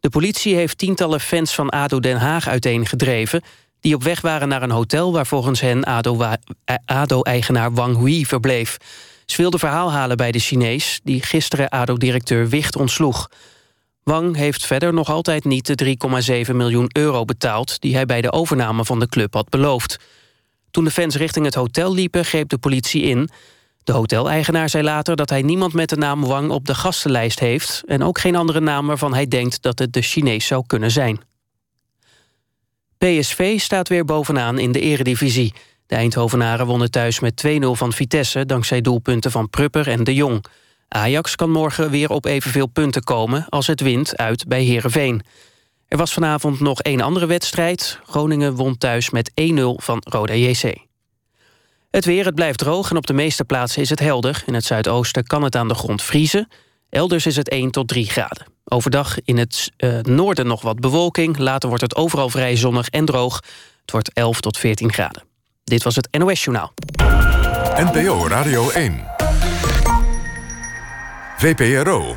De 0.01 0.09
politie 0.09 0.55
heeft 0.55 0.78
tientallen 0.78 1.20
fans 1.20 1.55
van 1.55 1.68
ADO 1.70 2.01
Den 2.01 2.16
Haag 2.16 2.49
uiteengedreven... 2.49 3.43
die 3.80 3.95
op 3.95 4.03
weg 4.03 4.20
waren 4.20 4.49
naar 4.49 4.62
een 4.62 4.70
hotel 4.70 5.12
waar 5.12 5.26
volgens 5.26 5.61
hen 5.61 5.85
ADO-eigenaar 6.85 7.74
Wang 7.74 7.97
Hui 7.97 8.26
verbleef. 8.26 8.76
Ze 9.26 9.37
wilden 9.37 9.61
verhaal 9.61 9.93
halen 9.93 10.16
bij 10.16 10.32
de 10.32 10.39
Chinees... 10.39 11.01
die 11.05 11.22
gisteren 11.22 11.68
ADO-directeur 11.68 12.49
Wicht 12.49 12.76
ontsloeg. 12.76 13.28
Wang 14.03 14.37
heeft 14.37 14.66
verder 14.66 14.93
nog 14.93 15.11
altijd 15.11 15.45
niet 15.45 15.78
de 15.78 15.97
3,7 16.47 16.55
miljoen 16.55 16.91
euro 16.93 17.24
betaald... 17.24 17.80
die 17.80 17.95
hij 17.95 18.07
bij 18.07 18.20
de 18.20 18.32
overname 18.32 18.85
van 18.85 19.01
de 19.01 19.09
club 19.09 19.35
had 19.35 19.49
beloofd. 19.49 19.99
Toen 20.75 20.85
de 20.85 20.91
fans 20.91 21.16
richting 21.16 21.45
het 21.45 21.55
hotel 21.55 21.95
liepen, 21.95 22.25
greep 22.25 22.49
de 22.49 22.59
politie 22.59 23.03
in. 23.03 23.29
De 23.85 23.93
hoteleigenaar 23.93 24.68
zei 24.68 24.85
later 24.85 25.16
dat 25.16 25.31
hij 25.31 25.43
niemand 25.43 25.72
met 25.72 25.89
de 25.89 25.97
naam 25.97 26.25
Wang 26.25 26.51
op 26.51 26.66
de 26.66 26.75
gastenlijst 26.75 27.39
heeft... 27.39 27.83
en 27.87 28.03
ook 28.03 28.18
geen 28.18 28.37
andere 28.37 28.61
naam 28.61 28.87
waarvan 28.87 29.14
hij 29.14 29.27
denkt 29.27 29.62
dat 29.62 29.79
het 29.79 29.93
de 29.93 30.03
Chinees 30.03 30.47
zou 30.47 30.64
kunnen 30.66 30.91
zijn. 30.91 31.20
PSV 32.99 33.61
staat 33.61 33.89
weer 33.89 34.05
bovenaan 34.05 34.59
in 34.59 34.72
de 34.72 34.81
eredivisie. 34.81 35.55
De 35.87 35.95
Eindhovenaren 35.95 36.66
wonnen 36.66 36.91
thuis 36.91 37.20
met 37.20 37.45
2-0 37.47 37.51
van 37.70 37.93
Vitesse... 37.93 38.47
dankzij 38.47 38.81
doelpunten 38.81 39.31
van 39.31 39.51
Prupper 39.51 39.89
en 39.89 40.05
De 40.05 40.14
Jong. 40.14 40.45
Ajax 40.89 41.37
kan 41.37 41.51
morgen 41.51 41.91
weer 41.91 42.11
op 42.11 42.25
evenveel 42.25 42.66
punten 42.66 43.03
komen... 43.03 43.47
als 43.49 43.66
het 43.66 43.81
wint 43.81 44.16
uit 44.16 44.49
bij 44.49 44.62
Heerenveen. 44.62 45.22
Er 45.95 46.01
was 46.01 46.12
vanavond 46.12 46.61
nog 46.61 46.80
één 46.80 47.01
andere 47.01 47.26
wedstrijd. 47.26 48.01
Groningen 48.07 48.55
won 48.55 48.78
thuis 48.78 49.11
met 49.11 49.30
1-0 49.30 49.34
van 49.76 50.03
Roda 50.11 50.34
JC. 50.34 50.76
Het 51.90 52.05
weer, 52.05 52.24
het 52.24 52.34
blijft 52.34 52.59
droog 52.59 52.90
en 52.90 52.97
op 52.97 53.07
de 53.07 53.12
meeste 53.12 53.45
plaatsen 53.45 53.82
is 53.82 53.90
het 53.90 54.01
helder. 54.01 54.42
In 54.47 54.55
het 54.55 54.64
zuidoosten 54.64 55.26
kan 55.26 55.42
het 55.42 55.57
aan 55.57 55.68
de 55.68 55.74
grond 55.74 56.03
vriezen. 56.03 56.49
Elders 56.90 57.26
is 57.26 57.36
het 57.36 57.49
1 57.49 57.70
tot 57.70 57.88
3 57.88 58.07
graden. 58.07 58.47
Overdag 58.64 59.16
in 59.24 59.38
het 59.38 59.72
uh, 59.76 59.99
noorden 60.01 60.47
nog 60.47 60.62
wat 60.62 60.80
bewolking. 60.80 61.38
Later 61.38 61.68
wordt 61.68 61.84
het 61.84 61.97
overal 61.97 62.28
vrij 62.28 62.57
zonnig 62.57 62.88
en 62.88 63.05
droog. 63.05 63.40
Het 63.80 63.90
wordt 63.90 64.12
11 64.12 64.40
tot 64.40 64.59
14 64.59 64.92
graden. 64.92 65.22
Dit 65.64 65.82
was 65.82 65.97
het 65.97 66.09
NOS 66.18 66.45
Journaal. 66.45 66.72
NPO 67.76 68.28
Radio 68.28 68.70
1. 68.70 69.05
VPRO. 71.36 72.16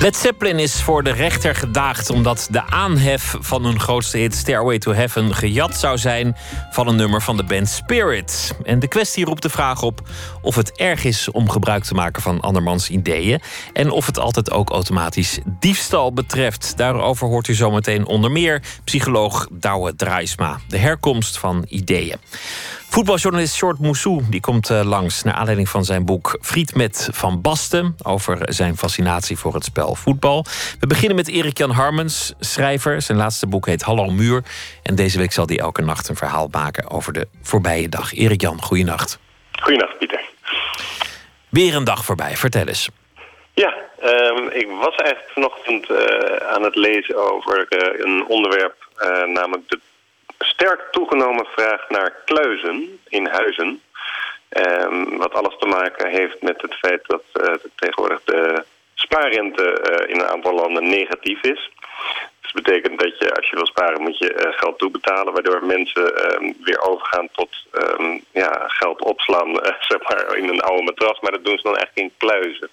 Led 0.00 0.16
Zeppelin 0.16 0.58
is 0.58 0.82
voor 0.82 1.02
de 1.02 1.12
rechter 1.12 1.54
gedaagd 1.54 2.10
omdat 2.10 2.48
de 2.50 2.66
aanhef 2.66 3.36
van 3.40 3.64
hun 3.64 3.80
grootste 3.80 4.18
hit 4.18 4.34
Stairway 4.34 4.78
to 4.78 4.92
Heaven 4.92 5.34
gejat 5.34 5.76
zou 5.76 5.98
zijn 5.98 6.36
van 6.70 6.88
een 6.88 6.96
nummer 6.96 7.22
van 7.22 7.36
de 7.36 7.44
band 7.44 7.68
Spirit. 7.68 8.54
En 8.62 8.78
de 8.78 8.88
kwestie 8.88 9.24
roept 9.24 9.42
de 9.42 9.48
vraag 9.48 9.82
op 9.82 10.08
of 10.42 10.54
het 10.54 10.76
erg 10.76 11.04
is 11.04 11.30
om 11.30 11.50
gebruik 11.50 11.84
te 11.84 11.94
maken 11.94 12.22
van 12.22 12.40
andermans 12.40 12.90
ideeën 12.90 13.40
en 13.72 13.90
of 13.90 14.06
het 14.06 14.18
altijd 14.18 14.50
ook 14.50 14.70
automatisch 14.70 15.38
diefstal 15.44 16.12
betreft. 16.12 16.76
Daarover 16.76 17.28
hoort 17.28 17.48
u 17.48 17.54
zometeen 17.54 18.06
onder 18.06 18.30
meer 18.30 18.62
psycholoog 18.84 19.46
Douwe 19.50 19.96
Draaisma, 19.96 20.60
de 20.68 20.78
herkomst 20.78 21.38
van 21.38 21.64
ideeën. 21.68 22.16
Voetbaljournalist 22.92 23.54
Short 23.54 23.78
Moussou 23.78 24.22
die 24.30 24.40
komt 24.40 24.70
uh, 24.70 24.80
langs 24.84 25.22
naar 25.22 25.34
aanleiding 25.34 25.68
van 25.68 25.84
zijn 25.84 26.04
boek 26.04 26.38
Friet 26.42 26.74
met 26.74 27.08
Van 27.12 27.40
Basten 27.40 27.96
over 28.02 28.38
zijn 28.52 28.76
fascinatie 28.76 29.38
voor 29.38 29.54
het 29.54 29.64
spel 29.64 29.94
voetbal. 29.94 30.44
We 30.80 30.86
beginnen 30.86 31.16
met 31.16 31.28
Erik-Jan 31.28 31.70
Harmens, 31.70 32.34
schrijver. 32.40 33.02
Zijn 33.02 33.18
laatste 33.18 33.46
boek 33.46 33.66
heet 33.66 33.82
Hallo 33.82 34.06
Muur. 34.06 34.42
En 34.82 34.94
deze 34.94 35.18
week 35.18 35.32
zal 35.32 35.46
hij 35.46 35.58
elke 35.58 35.82
nacht 35.82 36.08
een 36.08 36.16
verhaal 36.16 36.48
maken 36.50 36.90
over 36.90 37.12
de 37.12 37.28
voorbije 37.42 37.88
dag. 37.88 38.14
Erik-Jan, 38.14 38.62
goeienacht. 38.62 39.18
Goeienacht, 39.62 39.98
Pieter. 39.98 40.20
Weer 41.48 41.74
een 41.74 41.84
dag 41.84 42.04
voorbij, 42.04 42.36
vertel 42.36 42.66
eens. 42.66 42.88
Ja, 43.54 43.74
um, 44.04 44.48
ik 44.48 44.68
was 44.80 44.94
eigenlijk 44.96 45.32
vanochtend 45.32 45.90
uh, 45.90 45.96
aan 46.54 46.62
het 46.62 46.76
lezen 46.76 47.32
over 47.32 47.66
uh, 47.68 48.04
een 48.04 48.24
onderwerp, 48.26 48.88
namelijk 49.26 49.68
de 49.68 49.80
sterk 50.44 50.88
toegenomen 50.90 51.46
vraag 51.46 51.88
naar 51.88 52.14
kluizen 52.24 53.00
in 53.08 53.26
huizen. 53.26 53.82
Um, 54.50 55.18
wat 55.18 55.34
alles 55.34 55.56
te 55.58 55.66
maken 55.66 56.10
heeft 56.10 56.42
met 56.42 56.62
het 56.62 56.74
feit 56.74 57.00
dat 57.06 57.22
uh, 57.32 57.54
tegenwoordig 57.74 58.20
de 58.24 58.64
spaarrente 58.94 59.66
uh, 59.90 60.10
in 60.14 60.20
een 60.20 60.28
aantal 60.28 60.54
landen 60.54 60.88
negatief 60.88 61.42
is. 61.42 61.70
Dus 62.40 62.52
dat 62.52 62.62
betekent 62.62 63.00
dat 63.00 63.18
je 63.18 63.34
als 63.34 63.50
je 63.50 63.56
wil 63.56 63.66
sparen 63.66 64.02
moet 64.02 64.18
je 64.18 64.34
uh, 64.34 64.58
geld 64.58 64.78
toebetalen... 64.78 65.32
waardoor 65.32 65.66
mensen 65.66 66.34
um, 66.34 66.56
weer 66.64 66.80
overgaan 66.80 67.28
tot 67.32 67.66
um, 67.72 68.24
ja, 68.32 68.64
geld 68.66 69.02
opslaan 69.02 69.54
zeg 69.90 70.02
maar 70.02 70.36
in 70.36 70.48
een 70.48 70.60
oude 70.60 70.82
matras. 70.82 71.20
Maar 71.20 71.32
dat 71.32 71.44
doen 71.44 71.58
ze 71.58 71.62
dan 71.62 71.76
echt 71.76 71.94
in 71.94 72.12
kluizen. 72.16 72.68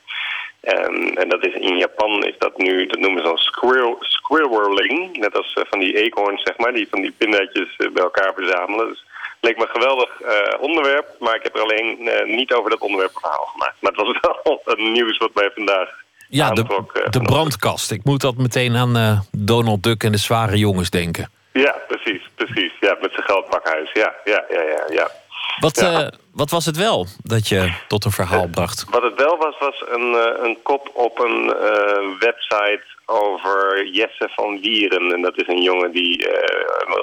Um, 0.68 1.18
en 1.18 1.30
dat 1.30 1.45
is 1.45 1.53
in 1.53 1.78
Japan 1.78 2.24
is 2.24 2.36
dat 2.38 2.57
nu, 2.57 2.86
dat 2.86 2.99
noemen 2.99 3.24
ze 3.24 3.30
als 3.30 3.43
squirrel, 3.43 3.97
squirreling. 3.99 5.18
Net 5.18 5.38
als 5.38 5.55
uh, 5.55 5.63
van 5.70 5.80
die 5.80 6.03
eekhoorns, 6.03 6.41
zeg 6.43 6.57
maar, 6.57 6.74
die 6.74 6.88
van 6.89 7.01
die 7.01 7.13
pindaatjes 7.18 7.76
uh, 7.78 7.91
bij 7.91 8.03
elkaar 8.03 8.34
verzamelen. 8.34 8.88
Dus 8.88 9.05
het 9.20 9.49
leek 9.49 9.57
me 9.57 9.63
een 9.63 9.82
geweldig 9.82 10.22
uh, 10.22 10.61
onderwerp, 10.61 11.07
maar 11.20 11.36
ik 11.36 11.43
heb 11.43 11.55
er 11.55 11.61
alleen 11.61 12.09
niet 12.26 12.53
over 12.53 12.70
dat 12.70 12.80
onderwerp 12.80 13.15
een 13.15 13.22
verhaal 13.22 13.45
gemaakt. 13.45 13.76
Maar 13.80 13.91
het 13.95 14.01
was 14.01 14.38
wel 14.43 14.61
een 14.65 14.91
nieuws 14.91 15.18
wat 15.18 15.34
mij 15.34 15.51
vandaag 15.55 15.89
Ja, 16.30 16.51
de, 16.51 16.63
de 17.09 17.22
brandkast. 17.22 17.91
Ik 17.91 18.03
moet 18.03 18.22
dat 18.22 18.38
meteen 18.38 18.76
aan 18.76 19.24
Donald 19.32 19.84
Duck 19.84 20.03
en 20.03 20.11
de 20.11 20.18
zware 20.18 20.57
jongens 20.57 20.89
denken. 20.89 21.30
Ja, 21.53 21.76
precies, 21.88 22.22
precies. 22.36 22.72
Ja, 22.80 22.97
met 23.01 23.11
zijn 23.11 23.26
geldpakhuis. 23.26 23.89
Ja, 23.93 24.15
ja, 24.24 24.45
ja, 24.49 24.61
ja. 24.61 24.86
ja. 24.89 25.11
Wat, 25.60 25.80
ja. 25.80 26.01
uh, 26.01 26.08
wat 26.32 26.49
was 26.49 26.66
het 26.66 26.78
wel 26.78 27.08
dat 27.24 27.47
je 27.47 27.74
tot 27.88 28.05
een 28.05 28.12
verhaal 28.12 28.47
bracht? 28.47 28.86
Wat 28.89 29.03
het 29.03 29.16
wel 29.16 29.38
was, 29.38 29.58
was 29.60 29.84
een, 29.88 30.14
eh, 30.16 30.45
een 30.45 30.58
kop 30.64 30.89
op 30.93 31.20
een 31.20 31.53
eh, 31.53 32.20
website 32.20 32.84
over 33.08 33.88
Jesse 33.91 34.30
van 34.36 34.60
Wieren. 34.62 35.14
En 35.14 35.22
dat 35.22 35.38
is 35.38 35.47
een 35.47 35.62
jongen 35.62 35.91
die 35.91 36.28
eh, 36.28 36.99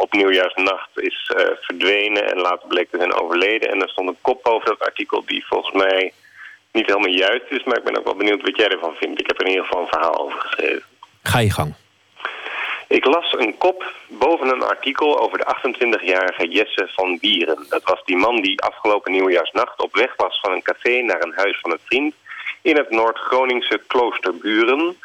op, 0.00 0.12
nieuwjaarsnacht 0.12 0.88
is 0.94 1.32
eh, 1.36 1.46
verdwenen 1.60 2.30
en 2.30 2.40
later 2.40 2.68
bleek 2.68 2.90
te 2.90 2.98
zijn 2.98 3.14
overleden. 3.14 3.70
En 3.70 3.82
er 3.82 3.88
stond 3.88 4.08
een 4.08 4.18
kop 4.20 4.46
over 4.46 4.68
dat 4.68 4.80
artikel 4.80 5.22
die 5.26 5.46
volgens 5.46 5.74
mij 5.74 6.12
niet 6.72 6.86
helemaal 6.86 7.14
juist 7.14 7.50
is. 7.50 7.64
Maar 7.64 7.78
ik 7.78 7.84
ben 7.84 7.98
ook 7.98 8.04
wel 8.04 8.16
benieuwd 8.16 8.42
wat 8.42 8.56
jij 8.56 8.68
ervan 8.68 8.94
vindt. 8.94 9.20
Ik 9.20 9.26
heb 9.26 9.40
er 9.40 9.46
in 9.46 9.50
ieder 9.50 9.66
geval 9.66 9.82
een 9.82 9.88
verhaal 9.88 10.18
over 10.18 10.40
geschreven. 10.40 10.82
Ga 11.22 11.38
je 11.38 11.50
gang. 11.50 11.74
Ik 12.94 13.04
las 13.04 13.32
een 13.32 13.58
kop 13.58 13.92
boven 14.08 14.48
een 14.48 14.62
artikel 14.62 15.20
over 15.20 15.38
de 15.38 15.56
28-jarige 15.56 16.48
Jesse 16.48 16.88
van 16.88 17.18
Wieren. 17.20 17.66
Dat 17.68 17.82
was 17.84 18.04
die 18.04 18.16
man 18.16 18.40
die 18.40 18.60
afgelopen 18.60 19.12
nieuwjaarsnacht 19.12 19.80
op 19.80 19.94
weg 19.94 20.16
was 20.16 20.40
van 20.40 20.52
een 20.52 20.62
café 20.62 21.00
naar 21.00 21.22
een 21.22 21.32
huis 21.36 21.58
van 21.60 21.70
een 21.70 21.80
vriend 21.84 22.14
in 22.62 22.76
het 22.76 22.90
Noord-Groningse 22.90 23.80
Kloosterburen 23.86 24.96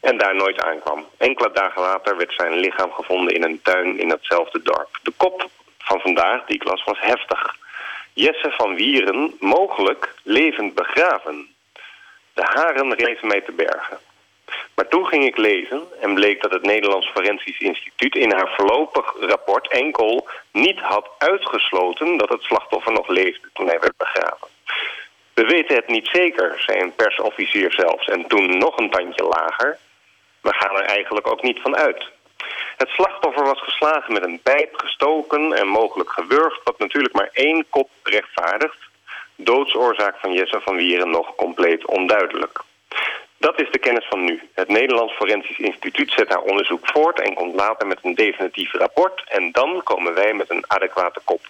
en 0.00 0.18
daar 0.18 0.34
nooit 0.34 0.62
aankwam. 0.62 1.06
Enkele 1.16 1.50
dagen 1.52 1.82
later 1.82 2.16
werd 2.16 2.32
zijn 2.32 2.52
lichaam 2.52 2.92
gevonden 2.92 3.34
in 3.34 3.42
een 3.42 3.62
tuin 3.62 3.98
in 3.98 4.08
datzelfde 4.08 4.62
dorp. 4.62 4.98
De 5.02 5.12
kop 5.16 5.48
van 5.78 6.00
vandaag 6.00 6.44
die 6.46 6.56
ik 6.56 6.64
las 6.64 6.84
was 6.84 7.00
heftig. 7.00 7.56
Jesse 8.12 8.50
van 8.56 8.74
Wieren 8.74 9.34
mogelijk 9.40 10.14
levend 10.22 10.74
begraven. 10.74 11.54
De 12.34 12.42
haren 12.42 12.94
rezen 12.94 13.28
mij 13.28 13.40
te 13.40 13.52
bergen. 13.52 13.98
Maar 14.74 14.88
toen 14.88 15.06
ging 15.06 15.24
ik 15.24 15.36
lezen 15.36 15.82
en 16.00 16.14
bleek 16.14 16.42
dat 16.42 16.52
het 16.52 16.62
Nederlands 16.62 17.10
Forensisch 17.10 17.58
Instituut 17.58 18.14
in 18.14 18.32
haar 18.32 18.54
voorlopig 18.56 19.14
rapport 19.20 19.68
enkel 19.68 20.28
niet 20.52 20.78
had 20.80 21.08
uitgesloten 21.18 22.16
dat 22.16 22.28
het 22.28 22.42
slachtoffer 22.42 22.92
nog 22.92 23.08
leefde 23.08 23.48
toen 23.52 23.66
hij 23.66 23.80
werd 23.80 23.96
begraven. 23.96 24.48
We 25.34 25.44
weten 25.44 25.76
het 25.76 25.88
niet 25.88 26.08
zeker, 26.12 26.62
zei 26.66 26.80
een 26.80 26.94
persofficier 26.94 27.72
zelfs, 27.72 28.06
en 28.06 28.26
toen 28.26 28.58
nog 28.58 28.78
een 28.78 28.90
tandje 28.90 29.24
lager. 29.24 29.78
We 30.40 30.54
gaan 30.54 30.76
er 30.76 30.84
eigenlijk 30.84 31.26
ook 31.26 31.42
niet 31.42 31.60
van 31.60 31.76
uit. 31.76 32.10
Het 32.76 32.88
slachtoffer 32.88 33.44
was 33.44 33.60
geslagen 33.60 34.12
met 34.12 34.24
een 34.24 34.40
pijp, 34.42 34.74
gestoken 34.76 35.52
en 35.52 35.66
mogelijk 35.66 36.10
gewurgd, 36.10 36.60
wat 36.64 36.78
natuurlijk 36.78 37.14
maar 37.14 37.30
één 37.32 37.66
kop 37.70 37.90
rechtvaardigt. 38.02 38.78
Doodsoorzaak 39.36 40.16
van 40.18 40.32
Jesse 40.32 40.60
van 40.60 40.76
Wieren 40.76 41.10
nog 41.10 41.34
compleet 41.34 41.86
onduidelijk. 41.86 42.60
Dat 43.38 43.60
is 43.60 43.70
de 43.70 43.78
kennis 43.78 44.06
van 44.08 44.24
nu. 44.24 44.42
Het 44.54 44.68
Nederlands 44.68 45.12
Forensisch 45.12 45.58
Instituut 45.58 46.12
zet 46.12 46.28
haar 46.28 46.40
onderzoek 46.40 46.88
voort 46.88 47.20
en 47.20 47.34
komt 47.34 47.54
later 47.54 47.86
met 47.86 47.98
een 48.02 48.14
definitief 48.14 48.72
rapport. 48.72 49.24
En 49.28 49.52
dan 49.52 49.80
komen 49.82 50.14
wij 50.14 50.34
met 50.34 50.50
een 50.50 50.64
adequate 50.66 51.20
kop. 51.24 51.40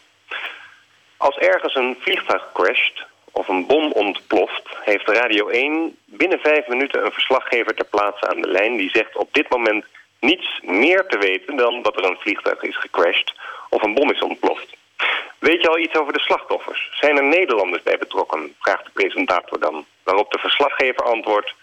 Als 1.17 1.39
ergens 1.39 1.75
een 1.75 1.97
vliegtuig 2.01 2.53
crasht 2.53 3.03
of 3.33 3.49
een 3.49 3.67
bom 3.67 3.93
ontploft, 3.93 4.63
heeft 4.85 5.09
Radio 5.09 5.49
1 5.49 5.97
binnen 6.05 6.39
vijf 6.39 6.67
minuten 6.67 7.05
een 7.05 7.13
verslaggever 7.13 7.75
ter 7.75 7.85
plaatse 7.85 8.29
aan 8.29 8.41
de 8.41 8.49
lijn 8.49 8.77
die 8.77 8.91
zegt 8.91 9.17
op 9.17 9.29
dit 9.33 9.51
moment 9.51 9.85
niets 10.21 10.61
meer 10.63 11.07
te 11.07 11.19
weten 11.19 11.57
dan 11.57 11.83
dat 11.83 11.97
er 11.97 12.05
een 12.05 12.21
vliegtuig 12.21 12.63
is 12.63 12.77
gecrashed 12.77 13.33
of 13.69 13.83
een 13.83 13.95
bom 13.95 14.11
is 14.11 14.23
ontploft. 14.23 14.77
Weet 15.39 15.63
je 15.63 15.69
al 15.69 15.79
iets 15.79 15.95
over 15.95 16.13
de 16.13 16.21
slachtoffers? 16.21 16.89
Zijn 16.93 17.17
er 17.17 17.25
Nederlanders 17.25 17.83
bij 17.83 17.99
betrokken? 17.99 18.55
Vraagt 18.59 18.85
de 18.85 18.91
presentator 18.91 19.61
dan. 19.61 19.87
Waarop 20.03 20.33
de 20.33 20.39
verslaggever 20.39 21.03
antwoordt... 21.03 21.55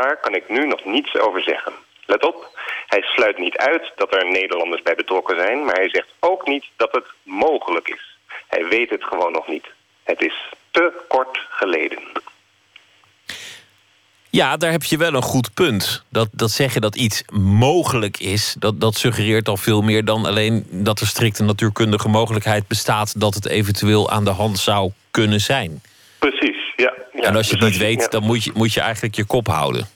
daar 0.00 0.16
kan 0.20 0.34
ik 0.34 0.48
nu 0.48 0.66
nog 0.66 0.84
niets 0.84 1.18
over 1.18 1.42
zeggen. 1.42 1.72
Let 2.06 2.24
op, 2.24 2.58
hij 2.86 3.02
sluit 3.02 3.38
niet 3.38 3.56
uit 3.56 3.92
dat 3.96 4.14
er 4.14 4.30
Nederlanders 4.30 4.82
bij 4.82 4.94
betrokken 4.94 5.36
zijn... 5.36 5.64
maar 5.64 5.74
hij 5.74 5.88
zegt 5.88 6.08
ook 6.20 6.46
niet 6.46 6.64
dat 6.76 6.92
het 6.92 7.06
mogelijk 7.22 7.88
is. 7.88 8.16
Hij 8.46 8.64
weet 8.68 8.90
het 8.90 9.04
gewoon 9.04 9.32
nog 9.32 9.48
niet. 9.48 9.66
Het 10.02 10.22
is 10.22 10.52
te 10.70 10.92
kort 11.08 11.46
geleden. 11.48 11.98
Ja, 14.30 14.56
daar 14.56 14.70
heb 14.70 14.82
je 14.82 14.96
wel 14.96 15.14
een 15.14 15.22
goed 15.22 15.54
punt. 15.54 16.04
Dat, 16.10 16.28
dat 16.32 16.50
zeggen 16.50 16.80
dat 16.80 16.96
iets 16.96 17.24
mogelijk 17.32 18.18
is, 18.18 18.56
dat, 18.58 18.80
dat 18.80 18.94
suggereert 18.94 19.48
al 19.48 19.56
veel 19.56 19.82
meer 19.82 20.04
dan 20.04 20.26
alleen 20.26 20.66
dat 20.70 21.00
er 21.00 21.06
strikte 21.06 21.42
natuurkundige 21.42 22.08
mogelijkheid 22.08 22.68
bestaat 22.68 23.20
dat 23.20 23.34
het 23.34 23.48
eventueel 23.48 24.10
aan 24.10 24.24
de 24.24 24.30
hand 24.30 24.58
zou 24.58 24.90
kunnen 25.10 25.40
zijn. 25.40 25.82
Precies, 26.18 26.72
ja. 26.76 26.92
Ja. 27.24 27.30
en 27.30 27.36
als 27.36 27.48
je 27.48 27.56
het 27.56 27.64
niet 27.64 27.78
weet, 27.78 28.10
dan 28.10 28.22
moet 28.22 28.44
je, 28.44 28.50
moet 28.54 28.72
je 28.72 28.80
eigenlijk 28.80 29.14
je 29.14 29.26
kop 29.26 29.46
houden. 29.46 29.88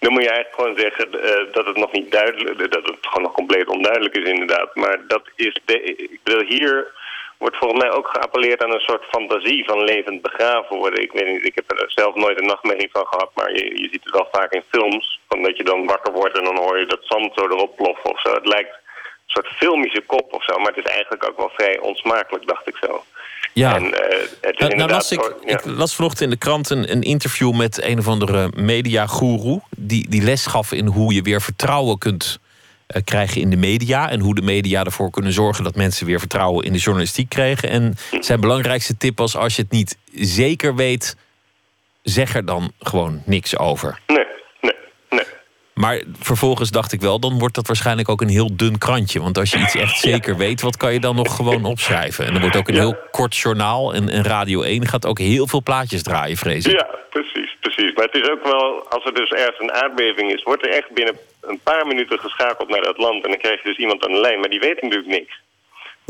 Dan 0.00 0.12
moet 0.12 0.22
je 0.22 0.30
eigenlijk 0.30 0.60
gewoon 0.60 0.78
zeggen 0.78 1.06
eh, 1.22 1.52
dat 1.52 1.66
het 1.66 1.76
nog 1.76 1.92
niet 1.92 2.10
duidelijk, 2.10 2.58
dat 2.58 2.84
het 2.84 2.96
gewoon 3.00 3.22
nog 3.22 3.32
compleet 3.32 3.68
onduidelijk 3.68 4.16
is 4.16 4.28
inderdaad. 4.28 4.74
Maar 4.74 4.98
dat 5.06 5.22
is, 5.34 5.60
de, 5.64 5.82
ik 5.82 6.20
bedoel, 6.22 6.44
hier 6.46 6.98
wordt 7.38 7.56
volgens 7.56 7.82
mij 7.82 7.92
ook 7.92 8.08
geappelleerd 8.08 8.64
aan 8.64 8.72
een 8.72 8.88
soort 8.90 9.04
fantasie 9.04 9.64
van 9.64 9.84
levend 9.84 10.22
begraven 10.22 10.76
worden. 10.76 11.02
Ik 11.02 11.12
weet 11.12 11.26
niet, 11.26 11.46
ik 11.46 11.54
heb 11.54 11.70
er 11.70 11.90
zelf 11.90 12.14
nooit 12.14 12.40
een 12.40 12.46
nachtmerrie 12.46 12.88
van 12.92 13.06
gehad, 13.06 13.30
maar 13.34 13.52
je, 13.52 13.64
je 13.82 13.88
ziet 13.92 14.04
het 14.04 14.12
wel 14.12 14.28
vaak 14.32 14.52
in 14.52 14.64
films. 14.68 15.20
Van 15.28 15.42
dat 15.42 15.56
je 15.56 15.64
dan 15.64 15.86
wakker 15.86 16.12
wordt 16.12 16.38
en 16.38 16.44
dan 16.44 16.56
hoor 16.56 16.78
je 16.78 16.86
dat 16.86 17.00
zand 17.02 17.32
zo 17.34 17.44
erop 17.44 17.76
ploffen 17.76 18.10
of 18.10 18.20
zo. 18.20 18.34
Het 18.34 18.46
lijkt 18.46 18.72
een 18.72 19.36
soort 19.36 19.46
filmische 19.46 20.00
kop 20.00 20.32
of 20.32 20.44
zo, 20.44 20.58
maar 20.58 20.72
het 20.74 20.84
is 20.84 20.92
eigenlijk 20.92 21.28
ook 21.28 21.36
wel 21.36 21.50
vrij 21.54 21.78
onsmakelijk, 21.78 22.46
dacht 22.46 22.68
ik 22.68 22.76
zo. 22.80 23.04
Ja. 23.52 23.74
En 23.76 23.84
eh, 23.84 24.18
het 24.40 24.52
is 24.52 24.58
Nou, 24.58 24.76
nou 24.76 24.90
las 24.90 25.12
ik, 25.12 25.20
zo- 25.22 25.36
ja. 25.46 25.58
ik 25.58 25.64
las 25.64 25.94
vanochtend 25.94 26.22
in 26.22 26.30
de 26.30 26.36
krant 26.36 26.70
een, 26.70 26.90
een 26.92 27.02
interview 27.02 27.54
met 27.56 27.82
een 27.82 27.98
of 27.98 28.08
andere 28.08 28.50
mediagoeroe. 28.56 29.60
Die, 29.76 30.08
die 30.08 30.22
les 30.22 30.46
gaf 30.46 30.72
in 30.72 30.86
hoe 30.86 31.14
je 31.14 31.22
weer 31.22 31.42
vertrouwen 31.42 31.98
kunt 31.98 32.38
eh, 32.86 33.02
krijgen 33.04 33.40
in 33.40 33.50
de 33.50 33.56
media. 33.56 34.10
En 34.10 34.20
hoe 34.20 34.34
de 34.34 34.42
media 34.42 34.84
ervoor 34.84 35.10
kunnen 35.10 35.32
zorgen 35.32 35.64
dat 35.64 35.74
mensen 35.76 36.06
weer 36.06 36.18
vertrouwen 36.18 36.64
in 36.64 36.72
de 36.72 36.78
journalistiek 36.78 37.28
krijgen. 37.28 37.68
En 37.70 37.96
zijn 38.20 38.40
belangrijkste 38.40 38.96
tip 38.96 39.18
was: 39.18 39.36
als 39.36 39.56
je 39.56 39.62
het 39.62 39.70
niet 39.70 39.96
zeker 40.14 40.74
weet, 40.74 41.16
zeg 42.02 42.34
er 42.34 42.44
dan 42.44 42.72
gewoon 42.78 43.22
niks 43.24 43.58
over. 43.58 44.00
Nee. 44.06 44.24
Maar 45.80 46.02
vervolgens 46.20 46.70
dacht 46.70 46.92
ik 46.92 47.00
wel, 47.00 47.20
dan 47.20 47.38
wordt 47.38 47.54
dat 47.54 47.66
waarschijnlijk 47.66 48.08
ook 48.08 48.20
een 48.20 48.28
heel 48.28 48.56
dun 48.56 48.78
krantje. 48.78 49.20
Want 49.20 49.38
als 49.38 49.50
je 49.50 49.58
iets 49.58 49.74
echt 49.74 49.98
zeker 50.00 50.36
weet, 50.36 50.60
wat 50.60 50.76
kan 50.76 50.92
je 50.92 51.00
dan 51.00 51.16
nog 51.16 51.36
gewoon 51.36 51.64
opschrijven? 51.64 52.26
En 52.26 52.34
er 52.34 52.40
wordt 52.40 52.56
ook 52.56 52.68
een 52.68 52.74
Ja. 52.74 52.80
heel 52.80 52.96
kort 53.10 53.36
journaal. 53.36 53.94
En, 53.94 54.08
en 54.08 54.24
Radio 54.24 54.62
1 54.62 54.86
gaat 54.86 55.06
ook 55.06 55.18
heel 55.18 55.46
veel 55.46 55.62
plaatjes 55.62 56.02
draaien, 56.02 56.36
vrees 56.36 56.66
ik. 56.66 56.72
Ja, 56.72 56.86
precies, 57.10 57.56
precies. 57.60 57.92
Maar 57.94 58.04
het 58.04 58.14
is 58.22 58.30
ook 58.30 58.42
wel, 58.44 58.86
als 58.88 59.04
er 59.04 59.14
dus 59.14 59.30
ergens 59.30 59.58
een 59.58 59.72
aardbeving 59.72 60.32
is, 60.32 60.42
wordt 60.42 60.66
er 60.66 60.72
echt 60.72 60.90
binnen 60.94 61.16
een 61.40 61.60
paar 61.62 61.86
minuten 61.86 62.18
geschakeld 62.18 62.68
naar 62.68 62.82
dat 62.82 62.98
land. 62.98 63.24
En 63.24 63.30
dan 63.30 63.38
krijg 63.40 63.62
je 63.62 63.68
dus 63.68 63.78
iemand 63.78 64.04
aan 64.04 64.12
de 64.12 64.20
lijn, 64.20 64.40
maar 64.40 64.50
die 64.50 64.60
weet 64.60 64.82
natuurlijk 64.82 65.08
niks. 65.10 65.40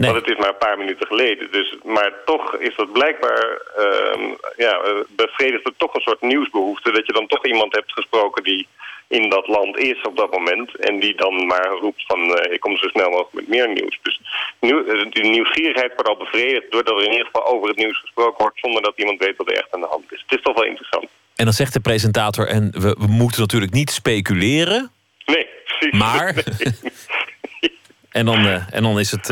Nee. 0.01 0.11
Want 0.11 0.25
het 0.25 0.35
is 0.35 0.41
maar 0.41 0.49
een 0.49 0.67
paar 0.67 0.79
minuten 0.79 1.07
geleden. 1.07 1.53
Dus, 1.53 1.75
maar 1.85 2.13
toch 2.25 2.57
is 2.57 2.77
dat 2.77 2.93
blijkbaar, 2.93 3.61
ehm, 3.77 4.23
ja, 4.57 4.73
eh, 4.81 4.93
bevredigt 5.09 5.65
het 5.65 5.79
toch 5.79 5.95
een 5.95 6.01
soort 6.01 6.21
nieuwsbehoefte. 6.21 6.93
Dat 6.93 7.07
je 7.07 7.13
dan 7.13 7.27
toch 7.27 7.47
iemand 7.47 7.75
hebt 7.75 7.93
gesproken 7.93 8.43
die 8.45 8.67
in 9.09 9.29
dat 9.31 9.47
land 9.49 9.77
is 9.79 10.03
op 10.03 10.17
dat 10.17 10.31
moment. 10.33 10.77
En 10.77 11.01
die 11.01 11.17
dan 11.17 11.47
maar 11.47 11.69
roept 11.69 12.05
van, 12.07 12.21
eh, 12.37 12.53
ik 12.53 12.61
kom 12.61 12.77
zo 12.77 12.89
snel 12.89 13.11
mogelijk 13.11 13.33
met 13.33 13.49
meer 13.49 13.69
nieuws. 13.69 13.99
Dus 14.03 14.21
nieuw, 14.61 14.85
eh, 14.87 15.11
die 15.11 15.31
nieuwsgierigheid 15.31 15.93
wordt 15.95 16.09
al 16.09 16.17
bevredigd 16.17 16.71
doordat 16.71 16.97
er 16.97 17.05
in 17.05 17.11
ieder 17.13 17.27
geval 17.27 17.47
over 17.47 17.69
het 17.69 17.77
nieuws 17.77 18.01
gesproken 18.01 18.39
wordt. 18.39 18.59
Zonder 18.59 18.83
dat 18.83 18.93
iemand 18.97 19.19
weet 19.19 19.37
wat 19.37 19.51
er 19.51 19.57
echt 19.57 19.75
aan 19.75 19.81
de 19.81 19.87
hand 19.87 20.13
is. 20.13 20.21
Het 20.27 20.39
is 20.39 20.43
toch 20.43 20.55
wel 20.55 20.65
interessant. 20.65 21.07
En 21.37 21.45
dan 21.45 21.55
zegt 21.55 21.73
de 21.73 21.81
presentator, 21.81 22.47
en 22.47 22.71
we, 22.71 22.97
we 22.99 23.07
moeten 23.07 23.41
natuurlijk 23.41 23.73
niet 23.73 23.91
speculeren. 23.91 24.91
Nee, 25.27 25.47
precies. 25.65 25.99
Maar- 25.99 26.35
Nee. 26.45 27.79
En 28.11 28.25
dan, 28.25 28.47
en 28.71 28.83
dan 28.83 28.99
is 28.99 29.11
het 29.11 29.29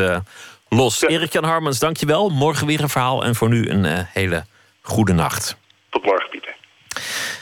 los. 0.68 1.00
Ja. 1.00 1.08
Erik-Jan 1.08 1.44
Harmans, 1.44 1.78
dankjewel. 1.78 2.28
Morgen 2.28 2.66
weer 2.66 2.80
een 2.80 2.88
verhaal. 2.88 3.24
En 3.24 3.34
voor 3.34 3.48
nu 3.48 3.68
een 3.68 3.84
eh, 3.84 4.00
hele 4.12 4.44
goede 4.82 5.12
nacht. 5.12 5.56
Tot 5.90 6.04
morgen, 6.04 6.30
Pieter. 6.30 6.56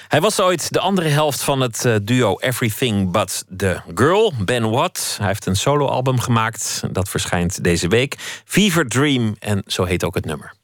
Hij 0.09 0.20
was 0.20 0.41
ooit 0.41 0.72
de 0.72 0.81
andere 0.81 1.09
helft 1.09 1.43
van 1.43 1.61
het 1.61 1.85
eh, 1.85 1.95
duo 2.03 2.39
Everything 2.39 3.11
But 3.11 3.45
The 3.57 3.81
Girl, 3.95 4.33
Ben 4.45 4.70
Watt. 4.70 5.14
Hij 5.18 5.27
heeft 5.27 5.47
een 5.47 5.57
soloalbum 5.57 6.20
gemaakt, 6.20 6.83
dat 6.91 7.09
verschijnt 7.09 7.64
deze 7.64 7.89
week. 7.89 8.14
Fever 8.45 8.89
Dream, 8.89 9.37
en 9.39 9.62
zo 9.66 9.85
heet 9.85 10.05
ook 10.05 10.14
het 10.14 10.24
nummer. 10.24 10.55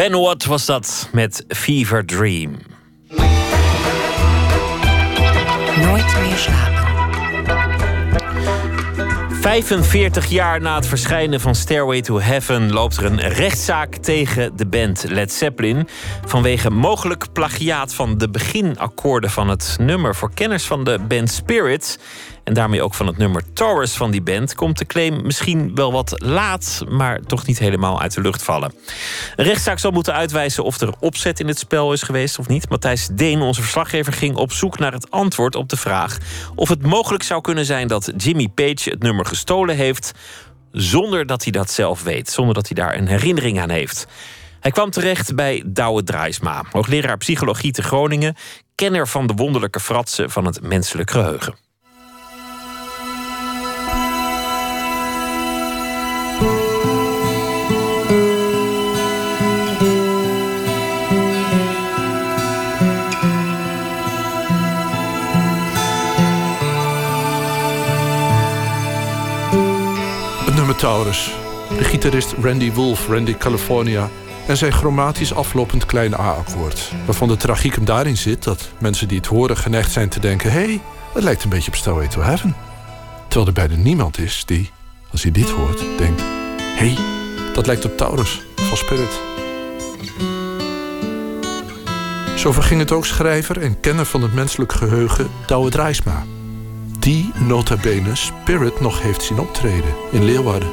Ben 0.00 0.20
Watt 0.20 0.44
was 0.44 0.66
dat 0.66 1.08
met 1.12 1.44
Fever 1.48 2.06
Dream. 2.06 2.56
Nooit 5.76 6.20
meer 6.20 6.36
slapen. 6.36 6.80
45 9.40 10.26
jaar 10.26 10.60
na 10.60 10.74
het 10.74 10.86
verschijnen 10.86 11.40
van 11.40 11.54
Stairway 11.54 12.00
to 12.00 12.20
Heaven 12.20 12.72
loopt 12.72 12.96
er 12.96 13.04
een 13.04 13.20
rechtszaak 13.20 13.89
tegen 14.10 14.56
de 14.56 14.66
band 14.66 15.04
Led 15.08 15.32
Zeppelin. 15.32 15.88
Vanwege 16.26 16.70
mogelijk 16.70 17.32
plagiaat 17.32 17.94
van 17.94 18.18
de 18.18 18.30
beginakkoorden 18.30 19.30
van 19.30 19.48
het 19.48 19.76
nummer. 19.80 20.14
Voor 20.14 20.34
kenners 20.34 20.64
van 20.64 20.84
de 20.84 20.98
band 21.08 21.30
Spirit 21.30 21.98
en 22.44 22.54
daarmee 22.54 22.82
ook 22.82 22.94
van 22.94 23.06
het 23.06 23.16
nummer 23.16 23.42
Taurus 23.52 23.92
van 23.92 24.10
die 24.10 24.22
band 24.22 24.54
komt 24.54 24.78
de 24.78 24.86
claim 24.86 25.22
misschien 25.22 25.74
wel 25.74 25.92
wat 25.92 26.14
laat, 26.16 26.84
maar 26.88 27.20
toch 27.20 27.46
niet 27.46 27.58
helemaal 27.58 28.00
uit 28.00 28.14
de 28.14 28.20
lucht 28.20 28.42
vallen. 28.42 28.74
Een 29.36 29.44
rechtszaak 29.44 29.78
zal 29.78 29.90
moeten 29.90 30.14
uitwijzen 30.14 30.64
of 30.64 30.80
er 30.80 30.94
opzet 31.00 31.40
in 31.40 31.48
het 31.48 31.58
spel 31.58 31.92
is 31.92 32.02
geweest 32.02 32.38
of 32.38 32.48
niet. 32.48 32.68
Matthijs 32.68 33.08
Deen, 33.12 33.40
onze 33.40 33.60
verslaggever, 33.60 34.12
ging 34.12 34.36
op 34.36 34.52
zoek 34.52 34.78
naar 34.78 34.92
het 34.92 35.10
antwoord 35.10 35.54
op 35.54 35.68
de 35.68 35.76
vraag 35.76 36.18
of 36.54 36.68
het 36.68 36.82
mogelijk 36.82 37.22
zou 37.22 37.40
kunnen 37.40 37.64
zijn 37.64 37.88
dat 37.88 38.12
Jimmy 38.16 38.48
Page 38.48 38.90
het 38.90 39.02
nummer 39.02 39.26
gestolen 39.26 39.76
heeft 39.76 40.12
zonder 40.72 41.26
dat 41.26 41.42
hij 41.42 41.52
dat 41.52 41.70
zelf 41.70 42.02
weet, 42.02 42.30
zonder 42.30 42.54
dat 42.54 42.66
hij 42.66 42.74
daar 42.74 42.96
een 42.96 43.08
herinnering 43.08 43.60
aan 43.60 43.70
heeft. 43.70 44.06
Hij 44.60 44.70
kwam 44.70 44.90
terecht 44.90 45.34
bij 45.34 45.62
Douwe 45.66 46.02
Draaisma, 46.02 46.64
hoogleraar 46.70 47.16
psychologie 47.16 47.72
te 47.72 47.82
Groningen, 47.82 48.36
kenner 48.74 49.08
van 49.08 49.26
de 49.26 49.34
wonderlijke 49.34 49.80
fratsen 49.80 50.30
van 50.30 50.44
het 50.44 50.62
menselijk 50.62 51.10
geheugen. 51.10 51.54
Taurus. 70.80 71.30
De 71.78 71.84
gitarist 71.84 72.34
Randy 72.42 72.72
Wolf, 72.72 73.08
Randy 73.08 73.36
California... 73.36 74.10
en 74.46 74.56
zijn 74.56 74.72
chromatisch 74.72 75.34
aflopend 75.34 75.86
kleine 75.86 76.18
A-akkoord. 76.18 76.92
Waarvan 77.04 77.28
de 77.28 77.36
tragiek 77.36 77.74
hem 77.74 77.84
daarin 77.84 78.16
zit 78.16 78.44
dat 78.44 78.68
mensen 78.78 79.08
die 79.08 79.16
het 79.16 79.26
horen 79.26 79.56
geneigd 79.56 79.92
zijn 79.92 80.08
te 80.08 80.20
denken... 80.20 80.52
hé, 80.52 80.58
hey, 80.58 80.80
het 81.14 81.22
lijkt 81.22 81.42
een 81.42 81.48
beetje 81.48 81.68
op 81.68 81.76
Stairway 81.76 82.08
to 82.08 82.20
Heaven. 82.20 82.56
Terwijl 83.28 83.46
er 83.46 83.52
bijna 83.52 83.82
niemand 83.82 84.18
is 84.18 84.44
die, 84.46 84.70
als 85.10 85.22
hij 85.22 85.32
dit 85.32 85.50
hoort, 85.50 85.78
denkt... 85.98 86.20
hé, 86.20 86.92
hey, 86.92 86.98
dat 87.54 87.66
lijkt 87.66 87.84
op 87.84 87.96
Taurus 87.96 88.42
van 88.56 88.76
Spirit. 88.76 89.20
Zo 92.36 92.52
verging 92.52 92.80
het 92.80 92.92
ook 92.92 93.06
schrijver 93.06 93.60
en 93.60 93.80
kenner 93.80 94.06
van 94.06 94.22
het 94.22 94.34
menselijk 94.34 94.72
geheugen 94.72 95.30
Douwe 95.46 95.70
Drijsma. 95.70 96.24
Die 97.00 97.32
nota 97.34 97.76
bene 97.76 98.16
Spirit 98.16 98.80
nog 98.80 99.02
heeft 99.02 99.22
zien 99.22 99.38
optreden 99.38 99.94
in 100.10 100.24
Leeuwarden. 100.24 100.68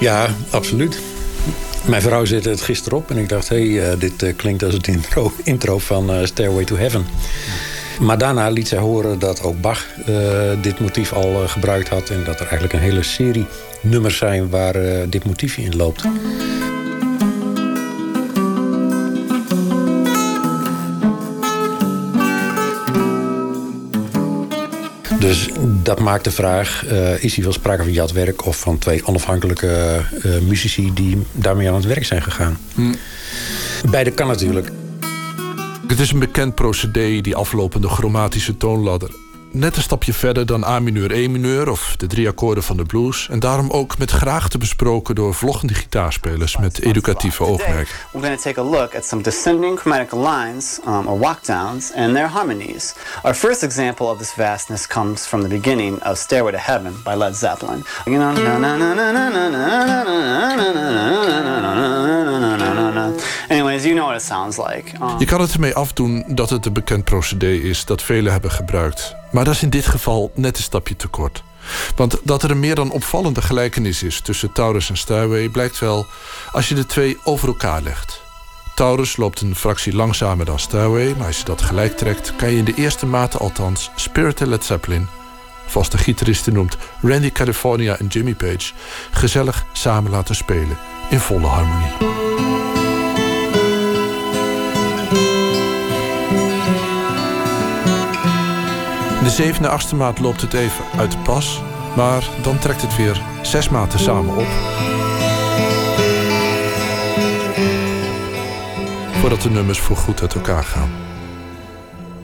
Ja, 0.00 0.28
absoluut. 0.50 1.00
Mijn 1.86 2.02
vrouw 2.02 2.24
zette 2.24 2.48
het 2.48 2.60
gisteren 2.60 2.98
op 2.98 3.10
en 3.10 3.16
ik 3.16 3.28
dacht... 3.28 3.48
hé, 3.48 3.56
hey, 3.56 3.92
uh, 3.92 4.00
dit 4.00 4.22
uh, 4.22 4.36
klinkt 4.36 4.62
als 4.62 4.74
het 4.74 4.86
intro, 4.86 5.32
intro 5.44 5.78
van 5.78 6.10
uh, 6.10 6.24
Stairway 6.24 6.64
to 6.64 6.76
Heaven. 6.76 7.06
Maar 8.00 8.18
daarna 8.18 8.48
liet 8.48 8.68
zij 8.68 8.78
horen 8.78 9.18
dat 9.18 9.42
ook 9.42 9.60
Bach 9.60 9.86
dit 10.62 10.80
motief 10.80 11.12
al 11.12 11.48
gebruikt 11.48 11.88
had... 11.88 12.10
en 12.10 12.24
dat 12.24 12.34
er 12.34 12.46
eigenlijk 12.46 12.72
een 12.72 12.80
hele 12.80 13.02
serie 13.02 13.46
nummers 13.80 14.16
zijn 14.16 14.50
waar 14.50 14.74
dit 15.08 15.24
motiefje 15.24 15.62
in 15.62 15.76
loopt. 15.76 16.04
Dus 25.18 25.48
dat 25.82 26.00
maakt 26.00 26.24
de 26.24 26.30
vraag: 26.30 26.84
uh, 26.90 27.22
is 27.24 27.34
hier 27.34 27.44
wel 27.44 27.52
sprake 27.52 27.82
van 27.82 27.92
jatwerk 27.92 28.46
of 28.46 28.58
van 28.58 28.78
twee 28.78 29.06
onafhankelijke 29.06 30.00
uh, 30.24 30.38
muzici 30.38 30.90
die 30.94 31.22
daarmee 31.32 31.68
aan 31.68 31.74
het 31.74 31.84
werk 31.84 32.04
zijn 32.04 32.22
gegaan? 32.22 32.58
Hm. 32.74 32.94
Beide 33.90 34.10
kan 34.10 34.26
natuurlijk. 34.26 34.70
Het 35.86 35.98
is 35.98 36.12
een 36.12 36.18
bekend 36.18 36.54
procedé, 36.54 37.20
die 37.20 37.36
aflopende 37.36 37.88
chromatische 37.88 38.56
toonladder 38.56 39.10
net 39.50 39.76
een 39.76 39.82
stapje 39.82 40.12
verder 40.12 40.46
dan 40.46 40.64
A 40.64 40.78
mineur, 40.78 41.12
E 41.12 41.28
mineur 41.28 41.68
of 41.68 41.94
de 41.96 42.06
drie 42.06 42.28
akkoorden 42.28 42.62
van 42.62 42.76
de 42.76 42.84
blues. 42.84 43.28
En 43.30 43.38
daarom 43.38 43.70
ook 43.70 43.98
met 43.98 44.10
graagte 44.10 44.58
besproken 44.58 45.14
door 45.14 45.34
vloggende 45.34 45.74
gitaarspelers 45.74 46.56
met 46.56 46.80
educatieve 46.80 47.44
oogmerk. 47.44 48.08
We're 48.12 48.26
going 48.26 48.40
to 48.40 48.42
take 48.42 48.60
a 48.60 48.64
look 48.64 48.94
at 48.94 49.06
some 49.06 49.22
descending 49.22 49.78
chromatic 49.78 50.12
lines 50.12 50.80
um, 50.86 51.06
or 51.06 51.18
walkdowns 51.18 51.92
and 51.96 52.14
their 52.14 52.28
harmonies. 52.28 52.94
Our 53.22 53.34
first 53.34 53.62
example 53.62 54.06
of 54.06 54.18
this 54.18 54.32
vastness 54.34 54.86
comes 54.86 55.26
from 55.26 55.42
the 55.42 55.48
beginning 55.48 56.04
of 56.04 56.18
Stairway 56.18 56.52
to 56.52 56.58
Heaven 56.58 56.94
by 57.04 57.14
Led 57.14 57.36
Zeppelin. 57.36 57.84
You 58.04 58.18
know, 58.18 58.34
Anyways, 63.48 63.84
you 63.84 63.94
know 63.94 64.06
what 64.06 64.16
it 64.16 64.22
sounds 64.22 64.56
like. 64.56 64.92
Je 65.18 65.24
kan 65.24 65.40
het 65.40 65.52
ermee 65.52 65.74
afdoen 65.74 66.24
dat 66.26 66.50
het 66.50 66.66
een 66.66 66.72
bekend 66.72 67.04
procedé 67.04 67.52
is 67.52 67.84
dat 67.84 68.02
velen 68.02 68.32
hebben 68.32 68.50
gebruikt. 68.50 69.16
Maar 69.30 69.44
dat 69.44 69.54
is 69.54 69.62
in 69.62 69.70
dit 69.70 69.86
geval 69.86 70.30
net 70.34 70.56
een 70.56 70.62
stapje 70.62 70.96
te 70.96 71.08
kort. 71.08 71.42
Want 71.96 72.18
dat 72.22 72.42
er 72.42 72.50
een 72.50 72.60
meer 72.60 72.74
dan 72.74 72.90
opvallende 72.90 73.42
gelijkenis 73.42 74.02
is 74.02 74.20
tussen 74.20 74.52
Taurus 74.52 74.88
en 74.88 74.96
Stairway 74.96 75.48
blijkt 75.48 75.78
wel 75.78 76.06
als 76.52 76.68
je 76.68 76.74
de 76.74 76.86
twee 76.86 77.18
over 77.24 77.48
elkaar 77.48 77.82
legt. 77.82 78.24
Taurus 78.74 79.16
loopt 79.16 79.40
een 79.40 79.54
fractie 79.54 79.94
langzamer 79.94 80.44
dan 80.44 80.58
Stairway, 80.58 81.14
maar 81.16 81.26
als 81.26 81.38
je 81.38 81.44
dat 81.44 81.62
gelijk 81.62 81.96
trekt, 81.96 82.36
kan 82.36 82.50
je 82.50 82.56
in 82.56 82.64
de 82.64 82.74
eerste 82.74 83.06
mate 83.06 83.38
althans 83.38 83.90
Spirit 83.94 84.40
en 84.40 84.48
Led 84.48 84.64
Zeppelin, 84.64 85.08
de 85.90 85.98
gitaristen 85.98 86.52
noemt 86.52 86.76
Randy 87.02 87.30
California 87.30 87.98
en 87.98 88.06
Jimmy 88.06 88.34
Page, 88.34 88.72
gezellig 89.10 89.64
samen 89.72 90.10
laten 90.10 90.34
spelen 90.34 90.78
in 91.10 91.20
volle 91.20 91.46
harmonie. 91.46 92.65
De 99.26 99.32
zevende 99.32 99.68
achtste 99.68 99.94
maat 99.94 100.18
loopt 100.18 100.40
het 100.40 100.52
even 100.54 100.84
uit 100.96 101.10
de 101.10 101.18
pas. 101.18 101.62
Maar 101.96 102.28
dan 102.42 102.58
trekt 102.58 102.82
het 102.82 102.96
weer 102.96 103.22
zes 103.42 103.68
maten 103.68 103.98
samen 103.98 104.36
op. 104.36 104.46
Voordat 109.20 109.42
de 109.42 109.50
nummers 109.50 109.78
voorgoed 109.78 110.20
uit 110.20 110.34
elkaar 110.34 110.64
gaan. 110.64 110.90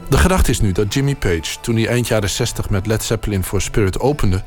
De 0.08 0.18
gedachte 0.18 0.50
is 0.50 0.60
nu 0.60 0.72
dat 0.72 0.94
Jimmy 0.94 1.14
Page, 1.14 1.60
toen 1.60 1.76
hij 1.76 1.88
eind 1.88 2.08
jaren 2.08 2.30
60 2.30 2.70
met 2.70 2.86
Led 2.86 3.02
Zeppelin 3.02 3.44
voor 3.44 3.60
Spirit 3.60 4.00
opende, 4.00 4.42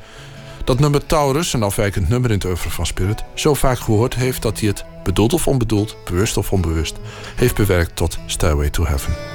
dat 0.63 0.79
nummer 0.79 1.05
Taurus, 1.05 1.53
een 1.53 1.63
afwijkend 1.63 2.09
nummer 2.09 2.29
in 2.29 2.35
het 2.35 2.45
oeuvre 2.45 2.69
van 2.69 2.85
Spirit, 2.85 3.23
zo 3.33 3.53
vaak 3.53 3.79
gehoord 3.79 4.15
heeft 4.15 4.41
dat 4.41 4.59
hij 4.59 4.67
het, 4.67 4.85
bedoeld 5.03 5.33
of 5.33 5.47
onbedoeld, 5.47 5.97
bewust 6.05 6.37
of 6.37 6.51
onbewust, 6.51 6.95
heeft 7.35 7.55
bewerkt 7.55 7.95
tot 7.95 8.17
Stairway 8.25 8.69
to 8.69 8.85
Heaven. 8.85 9.34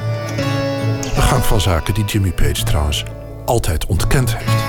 Van 1.38 1.60
zaken 1.60 1.94
die 1.94 2.04
Jimmy 2.04 2.32
Page 2.32 2.62
trouwens 2.62 3.04
altijd 3.44 3.86
ontkend 3.86 4.36
heeft. 4.36 4.62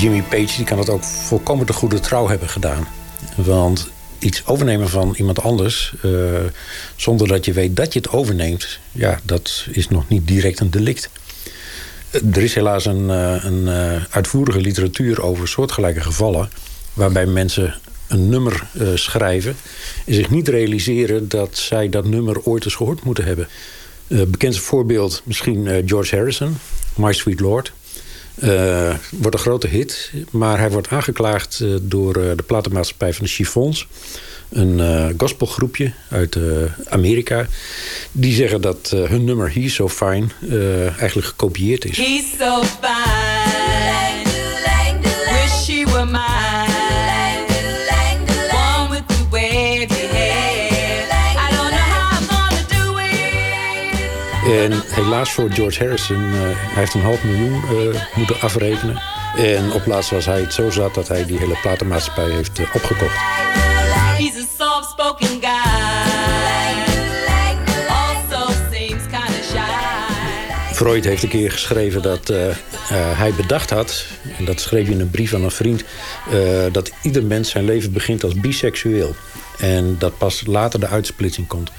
Jimmy 0.00 0.22
Page 0.22 0.56
die 0.56 0.64
kan 0.64 0.78
het 0.78 0.88
ook 0.88 1.02
volkomen 1.02 1.66
de 1.66 1.72
goede 1.72 2.00
trouw 2.00 2.28
hebben 2.28 2.48
gedaan. 2.48 2.86
Want 3.36 3.90
iets 4.18 4.46
overnemen 4.46 4.88
van 4.88 5.14
iemand 5.16 5.42
anders... 5.42 5.94
Uh, 6.04 6.12
zonder 6.96 7.28
dat 7.28 7.44
je 7.44 7.52
weet 7.52 7.76
dat 7.76 7.92
je 7.92 7.98
het 7.98 8.10
overneemt... 8.10 8.78
ja, 8.92 9.20
dat 9.22 9.66
is 9.70 9.88
nog 9.88 10.08
niet 10.08 10.26
direct 10.26 10.60
een 10.60 10.70
delict. 10.70 11.10
Er 12.10 12.42
is 12.42 12.54
helaas 12.54 12.84
een, 12.84 13.04
uh, 13.08 13.44
een 13.44 13.62
uh, 13.62 14.04
uitvoerige 14.10 14.60
literatuur 14.60 15.22
over 15.22 15.48
soortgelijke 15.48 16.00
gevallen... 16.00 16.50
waarbij 16.92 17.26
mensen 17.26 17.74
een 18.08 18.28
nummer 18.28 18.66
schrijven... 18.94 19.56
en 20.06 20.14
zich 20.14 20.30
niet 20.30 20.48
realiseren 20.48 21.28
dat 21.28 21.56
zij 21.56 21.88
dat 21.88 22.04
nummer 22.04 22.42
ooit 22.42 22.64
eens 22.64 22.74
gehoord 22.74 23.04
moeten 23.04 23.24
hebben... 23.24 23.48
Uh, 24.08 24.22
bekendste 24.22 24.62
voorbeeld 24.62 25.22
misschien 25.24 25.66
uh, 25.66 25.76
George 25.86 26.16
Harrison, 26.16 26.56
My 26.96 27.12
Sweet 27.12 27.40
Lord. 27.40 27.72
Uh, 28.42 28.94
wordt 29.10 29.36
een 29.36 29.42
grote 29.42 29.66
hit, 29.66 30.12
maar 30.30 30.58
hij 30.58 30.70
wordt 30.70 30.88
aangeklaagd 30.88 31.64
door 31.82 32.12
de 32.12 32.42
platenmaatschappij 32.46 33.14
van 33.14 33.24
de 33.24 33.30
Chiffons. 33.30 33.86
Een 34.48 35.14
gospelgroepje 35.18 35.92
uit 36.10 36.38
Amerika. 36.88 37.46
Die 38.12 38.34
zeggen 38.34 38.60
dat 38.60 38.90
hun 38.90 39.24
nummer 39.24 39.52
He's 39.54 39.74
So 39.74 39.88
Fine 39.88 40.26
eigenlijk 40.98 41.26
gekopieerd 41.26 41.84
is. 41.84 41.96
He's 41.96 42.24
so 42.38 42.62
fine. 42.62 43.63
En 54.54 54.82
helaas 54.86 55.32
voor 55.32 55.50
George 55.50 55.82
Harrison, 55.82 56.22
uh, 56.22 56.40
hij 56.42 56.74
heeft 56.74 56.94
een 56.94 57.00
half 57.00 57.24
miljoen 57.24 57.62
uh, 57.72 58.00
moeten 58.14 58.40
afrekenen. 58.40 59.02
En 59.36 59.72
op 59.72 59.86
laatst 59.86 60.10
was 60.10 60.26
hij 60.26 60.40
het 60.40 60.52
zo 60.52 60.70
zat 60.70 60.94
dat 60.94 61.08
hij 61.08 61.26
die 61.26 61.38
hele 61.38 61.58
platenmaatschappij 61.62 62.30
heeft 62.30 62.58
uh, 62.58 62.66
opgekocht. 62.74 63.14
He's 64.16 64.36
a 64.36 64.46
soft-spoken 64.58 65.28
guy. 65.40 66.82
Also 67.88 68.52
seems 68.72 69.02
kind 69.10 69.38
of 69.40 69.44
shy. 69.50 70.74
Freud 70.74 71.04
heeft 71.04 71.22
een 71.22 71.28
keer 71.28 71.50
geschreven 71.50 72.02
dat 72.02 72.32
hij 72.92 73.32
bedacht 73.36 73.70
had... 73.70 74.04
en 74.38 74.44
dat 74.44 74.60
schreef 74.60 74.84
hij 74.84 74.94
in 74.94 75.00
een 75.00 75.10
brief 75.10 75.34
aan 75.34 75.44
een 75.44 75.50
vriend... 75.50 75.84
dat 76.72 76.92
ieder 77.02 77.24
mens 77.24 77.50
zijn 77.50 77.64
leven 77.64 77.92
begint 77.92 78.24
als 78.24 78.34
biseksueel. 78.34 79.14
En 79.58 79.96
dat 79.98 80.18
pas 80.18 80.42
later 80.46 80.80
de 80.80 80.86
uitsplitsing 80.86 81.46
komt. 81.46 81.70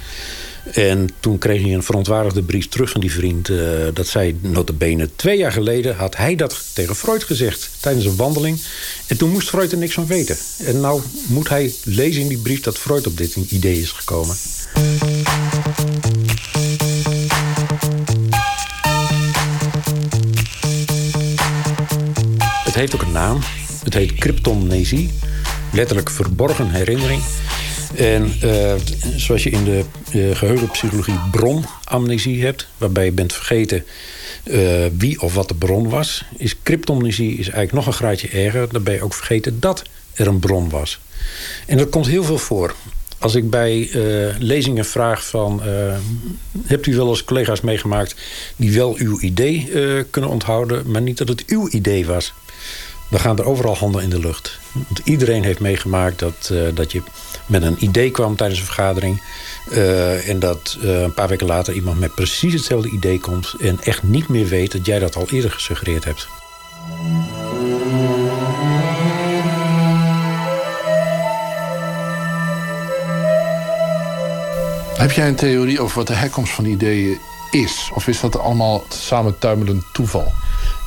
En 0.74 1.10
toen 1.20 1.38
kreeg 1.38 1.62
hij 1.62 1.74
een 1.74 1.84
verontwaardigde 1.84 2.44
brief 2.44 2.68
terug 2.68 2.90
van 2.90 3.02
die 3.02 3.12
vriend. 3.12 3.50
Uh, 3.50 3.60
dat 3.94 4.08
zei 4.08 4.38
notabene 4.42 5.10
twee 5.16 5.38
jaar 5.38 5.52
geleden 5.52 5.96
had 5.96 6.16
hij 6.16 6.36
dat 6.36 6.64
tegen 6.74 6.96
Freud 6.96 7.24
gezegd. 7.24 7.70
Tijdens 7.80 8.06
een 8.06 8.16
wandeling. 8.16 8.62
En 9.08 9.18
toen 9.18 9.30
moest 9.30 9.50
Freud 9.50 9.72
er 9.72 9.78
niks 9.78 9.94
van 9.94 10.08
weten. 10.08 10.38
En 10.66 10.80
nou 10.80 11.02
moet 11.28 11.50
hij 11.50 11.74
lezen 11.84 12.22
in 12.22 12.28
die 12.28 12.38
brief 12.38 12.62
dat 12.62 12.78
Freud 12.78 13.08
op 13.08 13.18
dit 13.18 13.36
idee 13.36 13.82
is 13.82 13.92
gekomen. 13.92 14.36
Het 22.64 22.76
heeft 22.76 22.96
ook 22.96 23.02
een 23.02 23.12
naam. 23.12 23.40
Het 23.84 23.94
heet 23.94 24.14
cryptomnesie. 24.14 25.12
Letterlijk 25.72 26.10
verborgen 26.10 26.70
herinnering. 26.70 27.22
En 27.96 28.34
uh, 28.44 28.74
zoals 29.16 29.44
je 29.44 29.50
in 29.50 29.64
de 29.64 29.84
geheugenpsychologie 30.36 31.20
bronamnesie 31.32 32.44
hebt, 32.44 32.68
waarbij 32.78 33.06
je 33.06 33.12
bent 33.12 33.34
vergeten 33.34 33.86
uh, 34.44 34.86
wie 34.98 35.22
of 35.22 35.34
wat 35.34 35.48
de 35.48 35.56
bron 35.56 35.90
was, 35.90 36.26
is 36.38 36.56
cryptomnesie 36.64 37.30
is 37.30 37.50
eigenlijk 37.50 37.72
nog 37.72 37.88
een 37.88 37.94
graadje 37.94 38.28
erger. 38.28 38.72
Dan 38.72 38.84
ben 38.84 38.94
je 38.94 39.04
ook 39.04 39.14
vergeten 39.14 39.60
dat 39.60 39.84
er 40.14 40.28
een 40.28 40.40
bron 40.40 40.70
was. 40.70 41.00
En 41.66 41.78
dat 41.78 41.90
komt 41.90 42.08
heel 42.08 42.24
veel 42.24 42.38
voor. 42.38 42.76
Als 43.20 43.36
ik 43.36 43.50
bij 43.50 43.90
lezingen 44.40 44.86
vraag 44.86 45.26
van... 45.26 45.62
hebt 46.66 46.86
u 46.86 46.96
wel 46.96 47.10
eens 47.10 47.24
collega's 47.24 47.62
meegemaakt... 47.62 48.16
die 48.56 48.72
wel 48.72 48.96
uw 48.98 49.20
idee 49.20 49.70
kunnen 50.10 50.30
onthouden... 50.30 50.92
maar 50.92 51.02
niet 51.02 51.18
dat 51.18 51.28
het 51.28 51.46
uw 51.46 51.70
idee 51.70 52.06
was? 52.06 52.34
Dan 53.10 53.20
gaan 53.20 53.38
er 53.38 53.46
overal 53.46 53.76
handen 53.76 54.04
in 54.04 54.10
de 54.10 54.20
lucht. 54.20 54.60
Want 54.74 55.02
iedereen 55.04 55.44
heeft 55.44 55.60
meegemaakt 55.60 56.20
dat, 56.20 56.54
dat 56.74 56.92
je 56.92 57.02
met 57.46 57.64
een 57.64 57.84
idee 57.84 58.12
kwam 58.12 58.36
tijdens 58.36 58.60
een 58.60 58.66
vergadering. 58.66 59.22
Uh, 59.72 60.30
en 60.30 60.40
dat 60.40 60.78
uh, 60.82 61.02
een 61.02 61.14
paar 61.14 61.28
weken 61.28 61.48
later 61.48 61.74
iemand 61.74 62.00
met 62.00 62.16
precies 62.16 62.54
hetzelfde 62.54 62.90
idee 62.90 63.20
komt... 63.20 63.56
en 63.60 63.80
echt 63.82 64.04
niet 64.04 64.28
meer 64.28 64.48
weet 64.48 64.72
dat 64.72 64.86
jij 64.86 65.00
dat 65.00 65.16
al 65.16 65.28
eerder 65.30 65.52
gesuggereerd 65.52 66.04
hebt. 66.04 66.28
Heb 74.98 75.12
jij 75.12 75.28
een 75.28 75.36
theorie 75.36 75.82
over 75.82 75.98
wat 75.98 76.08
de 76.08 76.14
herkomst 76.14 76.54
van 76.54 76.66
ideeën 76.66 77.20
is? 77.52 77.90
Of 77.94 78.08
is 78.08 78.20
dat 78.20 78.40
allemaal 78.40 78.86
samen 78.90 79.40
tuimelend 79.40 79.84
toeval? 79.94 80.34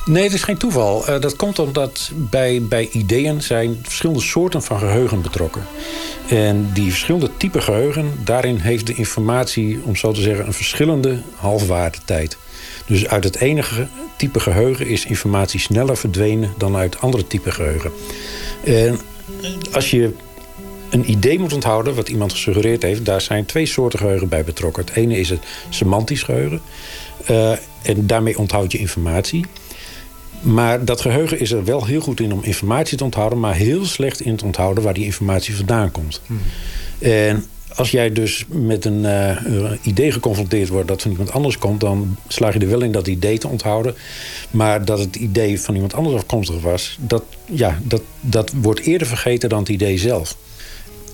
Nee, 0.09 0.23
het 0.23 0.33
is 0.33 0.43
geen 0.43 0.57
toeval. 0.57 1.09
Uh, 1.09 1.19
dat 1.19 1.35
komt 1.35 1.59
omdat 1.59 2.11
bij, 2.15 2.61
bij 2.61 2.89
ideeën 2.91 3.41
zijn 3.41 3.79
verschillende 3.81 4.21
soorten 4.21 4.63
van 4.63 4.79
geheugen 4.79 5.21
betrokken. 5.21 5.61
En 6.27 6.69
die 6.73 6.89
verschillende 6.89 7.29
typen 7.37 7.63
geheugen, 7.63 8.11
daarin 8.23 8.57
heeft 8.57 8.87
de 8.87 8.93
informatie, 8.93 9.79
om 9.83 9.95
zo 9.95 10.11
te 10.11 10.21
zeggen, 10.21 10.45
een 10.45 10.53
verschillende 10.53 11.21
halfwaardetijd. 11.35 12.37
Dus 12.85 13.07
uit 13.07 13.23
het 13.23 13.35
enige 13.35 13.87
type 14.15 14.39
geheugen 14.39 14.87
is 14.87 15.05
informatie 15.05 15.59
sneller 15.59 15.97
verdwenen 15.97 16.53
dan 16.57 16.75
uit 16.75 16.99
andere 16.99 17.27
type 17.27 17.51
geheugen. 17.51 17.91
En 18.63 18.99
als 19.71 19.91
je 19.91 20.13
een 20.89 21.09
idee 21.09 21.39
moet 21.39 21.53
onthouden, 21.53 21.95
wat 21.95 22.09
iemand 22.09 22.31
gesuggereerd 22.31 22.81
heeft, 22.81 23.05
daar 23.05 23.21
zijn 23.21 23.45
twee 23.45 23.65
soorten 23.65 23.99
geheugen 23.99 24.29
bij 24.29 24.43
betrokken. 24.43 24.85
Het 24.85 24.95
ene 24.95 25.19
is 25.19 25.29
het 25.29 25.43
semantisch 25.69 26.23
geheugen. 26.23 26.61
Uh, 27.29 27.51
en 27.81 28.07
daarmee 28.07 28.37
onthoud 28.37 28.71
je 28.71 28.77
informatie. 28.77 29.45
Maar 30.41 30.85
dat 30.85 31.01
geheugen 31.01 31.39
is 31.39 31.51
er 31.51 31.65
wel 31.65 31.85
heel 31.85 32.01
goed 32.01 32.19
in 32.19 32.33
om 32.33 32.43
informatie 32.43 32.97
te 32.97 33.03
onthouden, 33.03 33.39
maar 33.39 33.55
heel 33.55 33.85
slecht 33.85 34.21
in 34.21 34.35
te 34.35 34.45
onthouden 34.45 34.83
waar 34.83 34.93
die 34.93 35.05
informatie 35.05 35.55
vandaan 35.55 35.91
komt. 35.91 36.21
En 36.99 37.45
als 37.75 37.91
jij 37.91 38.11
dus 38.11 38.45
met 38.47 38.85
een 38.85 39.03
uh, 39.03 39.71
idee 39.81 40.11
geconfronteerd 40.11 40.69
wordt 40.69 40.87
dat 40.87 41.01
van 41.01 41.11
iemand 41.11 41.31
anders 41.31 41.57
komt, 41.57 41.79
dan 41.79 42.15
slaag 42.27 42.53
je 42.53 42.59
er 42.59 42.69
wel 42.69 42.81
in 42.81 42.91
dat 42.91 43.07
idee 43.07 43.37
te 43.37 43.47
onthouden. 43.47 43.95
Maar 44.51 44.85
dat 44.85 44.99
het 44.99 45.15
idee 45.15 45.61
van 45.61 45.73
iemand 45.73 45.93
anders 45.93 46.15
afkomstig 46.15 46.61
was, 46.61 46.97
dat, 47.01 47.23
ja, 47.45 47.79
dat, 47.83 48.01
dat 48.21 48.51
wordt 48.61 48.79
eerder 48.79 49.07
vergeten 49.07 49.49
dan 49.49 49.59
het 49.59 49.69
idee 49.69 49.97
zelf. 49.97 50.37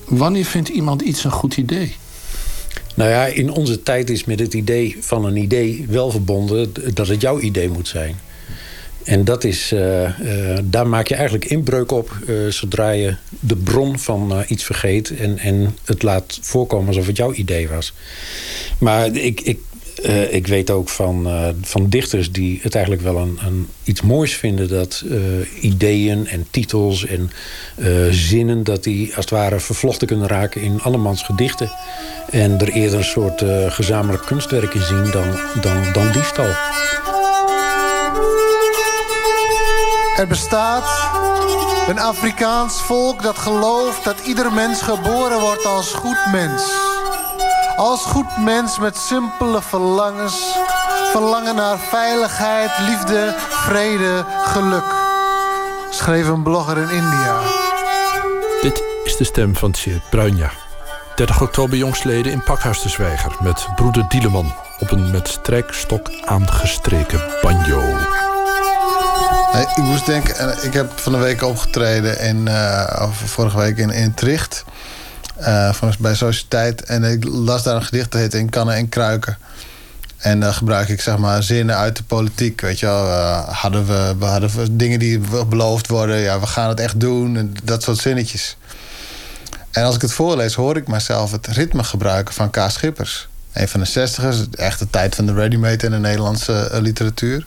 Wanneer 0.04 0.44
vindt 0.44 0.68
iemand 0.68 1.02
iets 1.02 1.24
een 1.24 1.30
goed 1.30 1.56
idee? 1.56 1.94
Nou 2.94 3.10
ja, 3.10 3.26
in 3.26 3.50
onze 3.50 3.82
tijd 3.82 4.10
is 4.10 4.24
met 4.24 4.38
het 4.38 4.54
idee 4.54 4.96
van 5.00 5.24
een 5.24 5.36
idee 5.36 5.84
wel 5.88 6.10
verbonden 6.10 6.72
dat 6.94 7.08
het 7.08 7.20
jouw 7.20 7.40
idee 7.40 7.68
moet 7.68 7.88
zijn. 7.88 8.16
En 9.06 9.24
dat 9.24 9.44
is, 9.44 9.72
uh, 9.72 10.02
uh, 10.02 10.58
daar 10.64 10.86
maak 10.86 11.06
je 11.06 11.14
eigenlijk 11.14 11.44
inbreuk 11.44 11.92
op 11.92 12.16
uh, 12.26 12.50
zodra 12.50 12.90
je 12.90 13.14
de 13.40 13.56
bron 13.56 13.98
van 13.98 14.44
iets 14.48 14.64
vergeet 14.64 15.16
en, 15.16 15.38
en 15.38 15.76
het 15.84 16.02
laat 16.02 16.38
voorkomen 16.42 16.88
alsof 16.88 17.06
het 17.06 17.16
jouw 17.16 17.32
idee 17.32 17.68
was. 17.68 17.92
Maar 18.78 19.16
ik, 19.16 19.40
ik, 19.40 19.58
ik 20.30 20.46
weet 20.46 20.70
ook 20.70 20.88
van, 20.88 21.28
van 21.62 21.88
dichters 21.88 22.32
die 22.32 22.58
het 22.62 22.74
eigenlijk 22.74 23.04
wel 23.04 23.16
een, 23.16 23.38
een 23.46 23.68
iets 23.84 24.02
moois 24.02 24.34
vinden 24.34 24.68
dat 24.68 25.04
ideeën 25.60 26.26
en 26.26 26.46
titels 26.50 27.06
en 27.06 27.30
zinnen, 28.10 28.64
dat 28.64 28.84
die 28.84 29.06
als 29.06 29.24
het 29.24 29.30
ware 29.30 29.60
vervlochten 29.60 30.06
kunnen 30.06 30.28
raken 30.28 30.60
in 30.62 30.80
allemans 30.80 31.22
gedichten. 31.22 31.70
En 32.30 32.60
er 32.60 32.68
eerder 32.68 32.98
een 32.98 33.04
soort 33.04 33.44
gezamenlijk 33.68 34.26
kunstwerk 34.26 34.74
in 34.74 34.82
zien 34.82 35.10
dan, 35.10 35.36
dan, 35.60 35.92
dan 35.92 36.12
diefstal. 36.12 36.50
Er 40.16 40.26
bestaat 40.26 41.10
een 41.88 41.98
Afrikaans 41.98 42.82
volk 42.82 43.22
dat 43.22 43.38
gelooft 43.38 44.04
dat 44.04 44.20
ieder 44.20 44.52
mens 44.52 44.82
geboren 44.82 45.40
wordt 45.40 45.64
als 45.64 45.92
goed 45.92 46.18
mens. 46.32 46.62
Als 47.76 48.04
goed 48.04 48.36
mens 48.38 48.78
met 48.78 48.96
simpele 48.96 49.62
verlangens. 49.62 50.54
Verlangen 51.10 51.54
naar 51.54 51.78
veiligheid, 51.78 52.70
liefde, 52.78 53.34
vrede, 53.50 54.24
geluk. 54.44 54.94
Schreef 55.90 56.28
een 56.28 56.42
blogger 56.42 56.76
in 56.78 56.90
India. 56.90 57.40
Dit 58.62 58.82
is 59.04 59.16
de 59.16 59.24
stem 59.24 59.56
van 59.56 59.70
Tjeerd 59.70 60.10
Bruinja. 60.10 60.50
30 61.16 61.42
oktober 61.42 61.76
jongstleden 61.76 62.32
in 62.32 62.42
Pakhuis 62.42 62.82
de 62.82 62.88
Zwijger... 62.88 63.32
met 63.40 63.66
broeder 63.74 64.04
Dieleman 64.08 64.54
op 64.78 64.90
een 64.90 65.10
met 65.10 65.28
strijkstok 65.28 66.10
aangestreken 66.24 67.20
banjo. 67.42 68.15
Ik 69.60 69.82
moest 69.82 70.06
denken, 70.06 70.64
ik 70.64 70.72
heb 70.72 70.98
van 70.98 71.12
de 71.12 71.18
week 71.18 71.42
opgetreden 71.42 72.20
in, 72.20 72.46
uh, 72.46 73.10
vorige 73.12 73.56
week 73.56 73.78
in, 73.78 74.14
Tricht. 74.14 74.64
Uh, 75.40 75.92
bij 75.98 76.14
Sociëteit. 76.14 76.82
En 76.82 77.04
ik 77.04 77.24
las 77.24 77.62
daar 77.62 77.76
een 77.76 77.82
gedicht 77.82 78.12
dat 78.12 78.20
heet 78.20 78.34
In 78.34 78.50
kannen 78.50 78.74
en 78.74 78.88
kruiken. 78.88 79.38
En 80.16 80.40
dan 80.40 80.54
gebruik 80.54 80.88
ik 80.88 81.00
zeg 81.00 81.18
maar 81.18 81.42
zinnen 81.42 81.76
uit 81.76 81.96
de 81.96 82.02
politiek. 82.02 82.60
Weet 82.60 82.78
je 82.78 82.86
wel, 82.86 83.04
hadden 83.54 83.86
we, 83.86 84.24
hadden 84.24 84.76
dingen 84.76 84.98
die 84.98 85.20
beloofd 85.48 85.88
worden. 85.88 86.16
Ja, 86.16 86.40
we 86.40 86.46
gaan 86.46 86.68
het 86.68 86.80
echt 86.80 87.00
doen. 87.00 87.36
En 87.36 87.54
dat 87.64 87.82
soort 87.82 87.98
zinnetjes. 87.98 88.56
En 89.70 89.84
als 89.84 89.94
ik 89.94 90.00
het 90.00 90.12
voorlees, 90.12 90.54
hoor 90.54 90.76
ik 90.76 90.88
mezelf 90.88 91.32
het 91.32 91.46
ritme 91.46 91.84
gebruiken 91.84 92.34
van 92.34 92.50
K. 92.50 92.58
Schippers. 92.68 93.28
Een 93.52 93.68
van 93.68 93.80
de 93.80 93.86
zestigers, 93.86 94.50
echt 94.50 94.78
de 94.78 94.90
tijd 94.90 95.14
van 95.14 95.26
de 95.26 95.34
ready-made 95.34 95.84
in 95.86 95.90
de 95.90 95.98
Nederlandse 95.98 96.68
literatuur. 96.72 97.46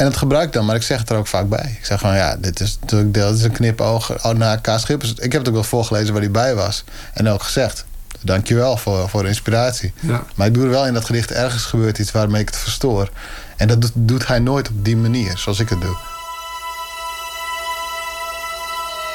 En 0.00 0.06
het 0.06 0.16
gebruik 0.16 0.46
ik 0.46 0.52
dan, 0.52 0.64
maar 0.64 0.76
ik 0.76 0.82
zeg 0.82 0.98
het 0.98 1.10
er 1.10 1.16
ook 1.16 1.26
vaak 1.26 1.48
bij. 1.48 1.76
Ik 1.78 1.86
zeg 1.86 2.00
van 2.00 2.14
ja, 2.14 2.36
dit 2.36 2.60
is 2.60 2.78
natuurlijk 2.80 3.14
dit 3.14 3.24
is 3.24 3.42
een 3.42 3.52
knipoog 3.52 4.24
oh, 4.24 4.32
naar 4.32 4.60
K. 4.60 4.68
Schippers. 4.76 5.14
Ik 5.14 5.32
heb 5.32 5.40
het 5.40 5.48
ook 5.48 5.54
wel 5.54 5.64
voorgelezen 5.64 6.12
waar 6.12 6.22
hij 6.22 6.30
bij 6.30 6.54
was. 6.54 6.84
En 7.14 7.28
ook 7.28 7.42
gezegd. 7.42 7.84
Dankjewel 8.20 8.76
voor, 8.76 9.08
voor 9.08 9.22
de 9.22 9.28
inspiratie. 9.28 9.92
Ja. 10.00 10.24
Maar 10.34 10.46
ik 10.46 10.54
doe 10.54 10.64
er 10.64 10.70
wel 10.70 10.86
in 10.86 10.94
dat 10.94 11.04
gedicht 11.04 11.30
ergens 11.30 11.64
gebeurt 11.64 11.98
iets 11.98 12.10
waarmee 12.10 12.40
ik 12.40 12.48
het 12.48 12.56
verstoor. 12.56 13.10
En 13.56 13.68
dat 13.68 13.80
doet, 13.80 13.90
doet 13.94 14.26
hij 14.26 14.38
nooit 14.38 14.68
op 14.68 14.84
die 14.84 14.96
manier, 14.96 15.38
zoals 15.38 15.58
ik 15.58 15.68
het 15.68 15.80
doe. 15.80 15.96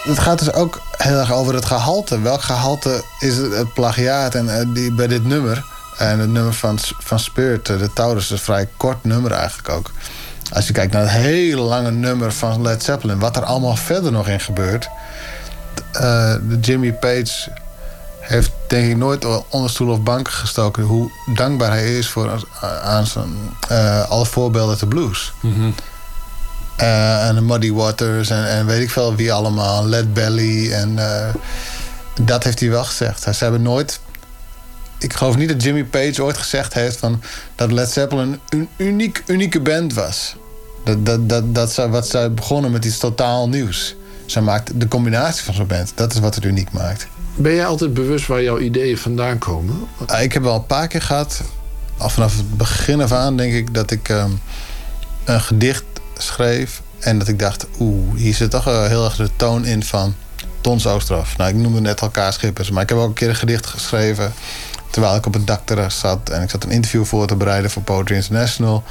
Het 0.03 0.20
gaat 0.20 0.40
dus 0.40 0.53
ook 0.53 0.82
heel 0.98 1.18
erg 1.18 1.34
over 1.34 1.53
het 1.53 1.66
gehalte. 1.66 2.22
Welk 2.22 2.41
gehalte 2.41 3.03
is 3.20 3.38
het, 3.38 3.74
plagiaat? 3.74 4.36
En 4.36 4.45
uh, 4.45 4.74
die, 4.74 4.94
bij 4.94 5.07
dit 5.07 5.26
nummer, 5.26 5.66
en 5.98 6.20
het 6.20 6.30
nummer 6.30 6.53
van, 6.53 6.78
van 6.99 7.20
Spirit, 7.20 7.66
de 7.66 7.90
Taurus, 7.94 8.24
is 8.24 8.30
een 8.30 8.38
vrij 8.38 8.68
kort 8.78 9.03
nummer 9.03 9.32
eigenlijk 9.32 9.70
ook. 9.70 9.91
Als 10.54 10.68
je 10.68 10.74
kijkt 10.74 10.94
naar 10.94 11.02
het 11.02 11.12
hele 11.12 11.62
lange 11.62 11.92
nummer 11.92 12.34
van 12.34 12.62
Led 12.62 12.84
Zeppelin, 12.84 13.20
wat 13.20 13.36
er 13.36 13.44
allemaal 13.44 13.76
verder 13.76 14.12
nog 14.12 14.28
in 14.28 14.40
gebeurt. 14.40 14.90
Uh, 16.02 16.36
Jimmy 16.62 16.94
Page 16.94 17.52
heeft 18.20 18.52
denk 18.68 18.90
ik 18.90 18.98
nooit 18.98 19.26
onder 19.50 19.70
stoel 19.70 19.92
of 19.92 20.02
banken 20.02 20.34
gestoken 20.34 20.84
hoe 20.84 21.12
dankbaar 21.36 21.70
hij 21.70 21.98
is 21.98 22.08
voor 22.10 22.48
aan 22.84 23.06
zijn, 23.06 23.30
uh, 23.72 24.10
alle 24.10 24.26
voorbeelden 24.26 24.78
de 24.78 24.88
blues. 24.88 25.34
Mm 25.42 25.54
-hmm. 25.54 25.76
uh, 26.80 27.28
en 27.28 27.46
Muddy 27.46 27.72
Waters 27.72 28.30
en, 28.30 28.50
en, 28.50 28.66
weet 28.66 28.82
ik 28.82 28.90
veel 28.90 29.16
wie 29.16 29.34
allemaal, 29.34 29.86
Led 29.86 30.14
Belly. 30.14 30.72
En 30.72 31.00
dat 32.22 32.44
heeft 32.44 32.60
hij 32.60 32.70
wel 32.70 32.84
gezegd. 32.84 33.22
Ze 33.22 33.44
hebben 33.44 33.62
nooit 33.62 34.00
ik 35.00 35.14
geloof 35.14 35.38
niet 35.38 35.50
dat 35.50 35.64
Jimmy 35.64 35.84
Page 35.84 36.24
ooit 36.24 36.38
gezegd 36.38 36.74
heeft 36.74 36.98
van 36.98 37.22
dat 37.56 37.72
Led 37.72 37.92
Zeppelin 37.92 38.40
een 38.50 38.68
uniek, 38.78 39.24
unieke 39.26 39.62
band 39.62 39.94
was. 39.94 40.36
Dat, 40.84 41.06
dat, 41.06 41.30
dat, 41.30 41.56
dat 41.56 41.72
ze, 41.72 41.90
wat 41.90 42.08
zij 42.08 42.34
begonnen 42.34 42.72
met 42.72 42.86
iets 42.86 42.98
totaal 42.98 43.50
nieuws. 43.50 43.96
Zij 44.26 44.42
maakt 44.42 44.80
de 44.80 44.88
combinatie 44.88 45.44
van 45.44 45.54
zo'n 45.54 45.68
band. 45.68 45.92
Dat 45.96 46.14
is 46.14 46.20
wat 46.20 46.36
het 46.36 46.44
uniek 46.44 46.72
maakt. 46.72 47.08
Ben 47.36 47.54
jij 47.54 47.66
altijd 47.66 47.94
bewust 47.94 48.28
waar 48.28 48.44
jouw 48.44 48.60
ideeën 48.60 48.98
vandaan 48.98 49.38
komen? 49.38 49.88
Uh, 50.12 50.22
ik 50.22 50.34
heb 50.34 50.44
wel 50.44 50.56
een 50.56 50.66
paar 50.66 50.88
keer 50.88 51.02
gehad. 51.02 51.42
Al 51.98 52.10
vanaf 52.10 52.38
het 52.38 52.58
begin 52.58 53.02
af 53.02 53.12
aan 53.12 53.38
denk 53.38 53.54
ik 53.54 53.74
dat 53.74 53.92
ik 53.92 54.10
um, 54.10 54.40
een 55.24 55.42
gedicht 55.42 55.84
schreef. 56.18 56.82
En 57.00 57.20
dat 57.20 57.28
ik 57.28 57.40
dacht, 57.40 57.66
oeh, 57.80 58.16
hier 58.16 58.34
zit 58.34 58.52
toch 58.52 58.64
heel 58.64 59.06
erg 59.06 59.16
de 59.16 59.30
toon 59.36 59.66
in 59.66 59.84
van 59.84 60.16
Tons 60.62 60.88
Oosterhof. 60.88 61.38
Nou, 61.38 61.50
ik 61.50 61.56
noemde 61.56 61.82
net 61.82 62.02
al 62.02 62.32
Schippers. 62.32 62.70
Maar 62.70 62.84
ik 62.84 62.90
heb 62.90 62.98
ook 62.98 63.08
een 63.08 63.14
keer 63.14 63.30
een 63.30 63.36
gedicht 63.36 63.66
geschreven 63.66 64.34
terwijl 64.96 65.16
ik 65.16 65.26
op 65.26 65.34
het 65.34 65.48
dakterras 65.48 66.00
zat. 66.00 66.30
En 66.30 66.42
ik 66.42 66.50
zat 66.50 66.64
een 66.64 66.72
interview 66.72 67.06
voor 67.06 67.28
te 67.28 67.36
bereiden 67.36 67.72
voor 67.72 67.82
Poetry 67.82 68.16
International. 68.16 68.84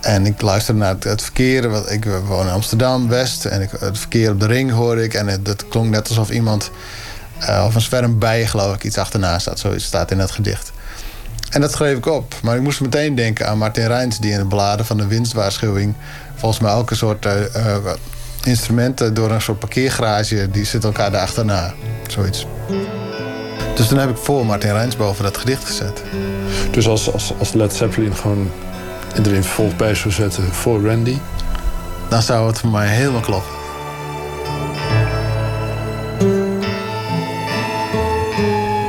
En 0.00 0.26
ik 0.26 0.40
luisterde 0.40 0.80
naar 0.80 0.96
het, 0.98 1.22
verkeer. 1.22 1.70
Want 1.70 1.90
ik 1.90 2.04
woon 2.26 2.46
in 2.46 2.52
Amsterdam 2.52 3.08
West. 3.08 3.44
En 3.44 3.60
ik, 3.60 3.70
het 3.78 3.98
verkeer 3.98 4.30
op 4.30 4.40
de 4.40 4.46
ring 4.46 4.70
hoorde 4.70 5.02
ik. 5.02 5.14
En 5.14 5.26
het, 5.26 5.44
dat 5.44 5.68
klonk 5.68 5.90
net 5.90 6.08
alsof 6.08 6.30
iemand. 6.30 6.70
Uh, 7.40 7.64
of 7.66 7.74
een 7.74 7.80
zwerm 7.80 8.18
bijen, 8.18 8.48
geloof 8.48 8.74
ik, 8.74 8.84
iets 8.84 8.98
achterna 8.98 9.38
staat. 9.38 9.58
Zoiets 9.58 9.84
staat 9.84 10.10
in 10.10 10.18
het 10.18 10.30
gedicht. 10.30 10.72
En 11.50 11.60
dat 11.60 11.72
schreef 11.72 11.96
ik 11.96 12.06
op. 12.06 12.34
Maar 12.42 12.56
ik 12.56 12.62
moest 12.62 12.80
meteen 12.80 13.14
denken 13.14 13.48
aan 13.48 13.58
Martin 13.58 13.86
Rijns, 13.86 14.18
die 14.18 14.32
in 14.32 14.38
de 14.38 14.46
bladen 14.46 14.86
van 14.86 14.96
de 14.96 15.06
winstwaarschuwing. 15.06 15.94
volgens 16.34 16.60
mij 16.60 16.72
een 16.86 16.96
soort. 16.96 17.26
Uh, 17.26 17.32
uh, 17.56 17.76
instrumenten 18.44 19.14
door 19.14 19.30
een 19.30 19.42
soort 19.42 19.58
parkeergarage. 19.58 20.50
die 20.50 20.64
zitten 20.64 20.90
elkaar 20.90 21.10
daar 21.10 21.20
achterna. 21.20 21.74
Zoiets. 22.06 22.46
Dus 23.74 23.88
toen 23.88 23.98
heb 23.98 24.10
ik 24.10 24.16
voor 24.16 24.46
Martin 24.46 24.72
Rijns 24.72 24.96
boven 24.96 25.24
dat 25.24 25.36
gedicht 25.36 25.64
gezet. 25.64 26.02
Dus 26.70 26.88
als, 26.88 27.12
als, 27.12 27.32
als 27.38 27.52
Led 27.52 27.72
Zeppelin 27.72 28.14
gewoon 28.14 28.50
erin 29.22 29.44
volk 29.44 29.76
bij 29.76 29.94
zou 29.94 30.14
zetten 30.14 30.44
voor 30.44 30.86
Randy? 30.86 31.18
Dan 32.08 32.22
zou 32.22 32.46
het 32.46 32.58
voor 32.58 32.70
mij 32.70 32.88
helemaal 32.88 33.20
kloppen. 33.20 33.60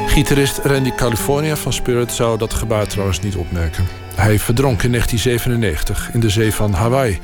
Gitarist 0.08 0.58
Randy 0.64 0.92
California 0.96 1.56
van 1.56 1.74
Spirit 1.74 2.12
zou 2.12 2.38
dat 2.38 2.54
gebaar 2.54 2.88
trouwens 2.88 3.20
niet 3.20 3.36
opmerken. 3.36 3.88
Hij 4.16 4.40
verdronk 4.40 4.84
in 4.84 4.92
1997 4.92 6.14
in 6.14 6.20
de 6.20 6.30
zee 6.30 6.54
van 6.54 6.74
Hawaii... 6.74 7.20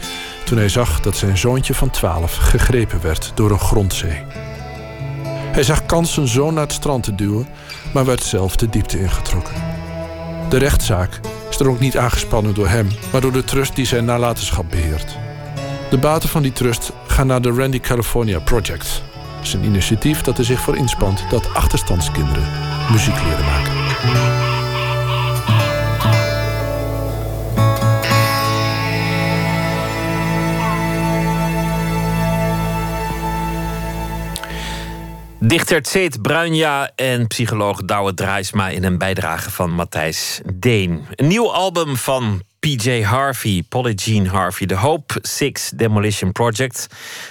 toen 0.45 0.57
hij 0.57 0.69
zag 0.69 0.99
dat 0.99 1.17
zijn 1.17 1.37
zoontje 1.37 1.73
van 1.73 1.89
12 1.89 2.35
gegrepen 2.35 3.01
werd 3.01 3.31
door 3.35 3.51
een 3.51 3.59
grondzee. 3.59 4.23
Hij 5.51 5.63
zag 5.63 5.85
kans 5.85 6.13
zijn 6.13 6.27
zoon 6.27 6.53
naar 6.53 6.63
het 6.63 6.73
strand 6.73 7.03
te 7.03 7.15
duwen, 7.15 7.47
maar 7.93 8.05
werd 8.05 8.23
zelf 8.23 8.55
de 8.55 8.69
diepte 8.69 8.99
ingetrokken. 8.99 9.53
De 10.49 10.57
rechtszaak 10.57 11.19
is 11.49 11.59
er 11.59 11.69
ook 11.69 11.79
niet 11.79 11.97
aangespannen 11.97 12.53
door 12.53 12.67
hem, 12.67 12.87
maar 13.11 13.21
door 13.21 13.31
de 13.31 13.43
trust 13.43 13.75
die 13.75 13.85
zijn 13.85 14.05
nalatenschap 14.05 14.69
beheert. 14.69 15.17
De 15.89 15.97
baten 15.97 16.29
van 16.29 16.41
die 16.41 16.53
trust 16.53 16.91
gaan 17.07 17.27
naar 17.27 17.41
de 17.41 17.51
Randy 17.51 17.79
California 17.79 18.39
Project. 18.39 19.01
Dat 19.35 19.47
is 19.47 19.53
een 19.53 19.63
initiatief 19.63 20.21
dat 20.21 20.37
er 20.37 20.45
zich 20.45 20.59
voor 20.59 20.75
inspant 20.75 21.23
dat 21.29 21.53
achterstandskinderen 21.53 22.47
muziek 22.91 23.23
leren 23.23 23.45
maken. 23.45 24.48
Dichter 35.41 35.81
Tseet 35.81 36.21
Bruinja 36.21 36.91
en 36.95 37.27
psycholoog 37.27 37.85
Douwe 37.85 38.13
Draaisma 38.13 38.69
in 38.69 38.83
een 38.83 38.97
bijdrage 38.97 39.51
van 39.51 39.71
Matthijs 39.71 40.41
Deen. 40.53 41.05
Een 41.15 41.27
nieuw 41.27 41.51
album 41.51 41.97
van 41.97 42.41
PJ 42.59 43.01
Harvey, 43.01 43.63
Polly 43.69 43.93
Jean 43.93 44.25
Harvey, 44.25 44.67
de 44.67 44.75
Hope 44.75 45.17
Six 45.21 45.69
Demolition 45.69 46.31
Project. 46.31 46.87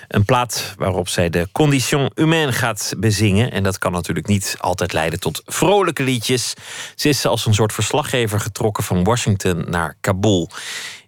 Een 0.09 0.25
plaat 0.25 0.75
waarop 0.77 1.09
zij 1.09 1.31
de 1.31 1.49
condition 1.53 2.11
humaine 2.15 2.53
gaat 2.53 2.95
bezingen. 2.99 3.51
En 3.51 3.63
dat 3.63 3.79
kan 3.79 3.93
natuurlijk 3.93 4.27
niet 4.27 4.57
altijd 4.59 4.93
leiden 4.93 5.21
tot 5.21 5.43
vrolijke 5.47 6.03
liedjes. 6.03 6.55
Ze 6.95 7.09
is 7.09 7.27
als 7.27 7.47
een 7.47 7.55
soort 7.55 7.73
verslaggever 7.73 8.41
getrokken 8.41 8.85
van 8.85 9.05
Washington 9.05 9.65
naar 9.71 9.97
Kabul. 10.01 10.51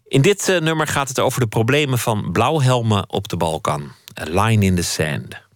In 0.08 0.22
dit 0.22 0.48
eh, 0.48 0.60
nummer 0.60 0.86
gaat 0.86 1.08
het 1.08 1.20
over 1.20 1.40
de 1.40 1.46
problemen 1.46 1.98
van 1.98 2.32
blauwhelmen 2.32 3.10
op 3.10 3.28
de 3.28 3.36
Balkan. 3.36 3.92
A 4.20 4.24
line 4.42 4.64
in 4.64 4.74
the 4.74 4.82
sand. 4.82 5.48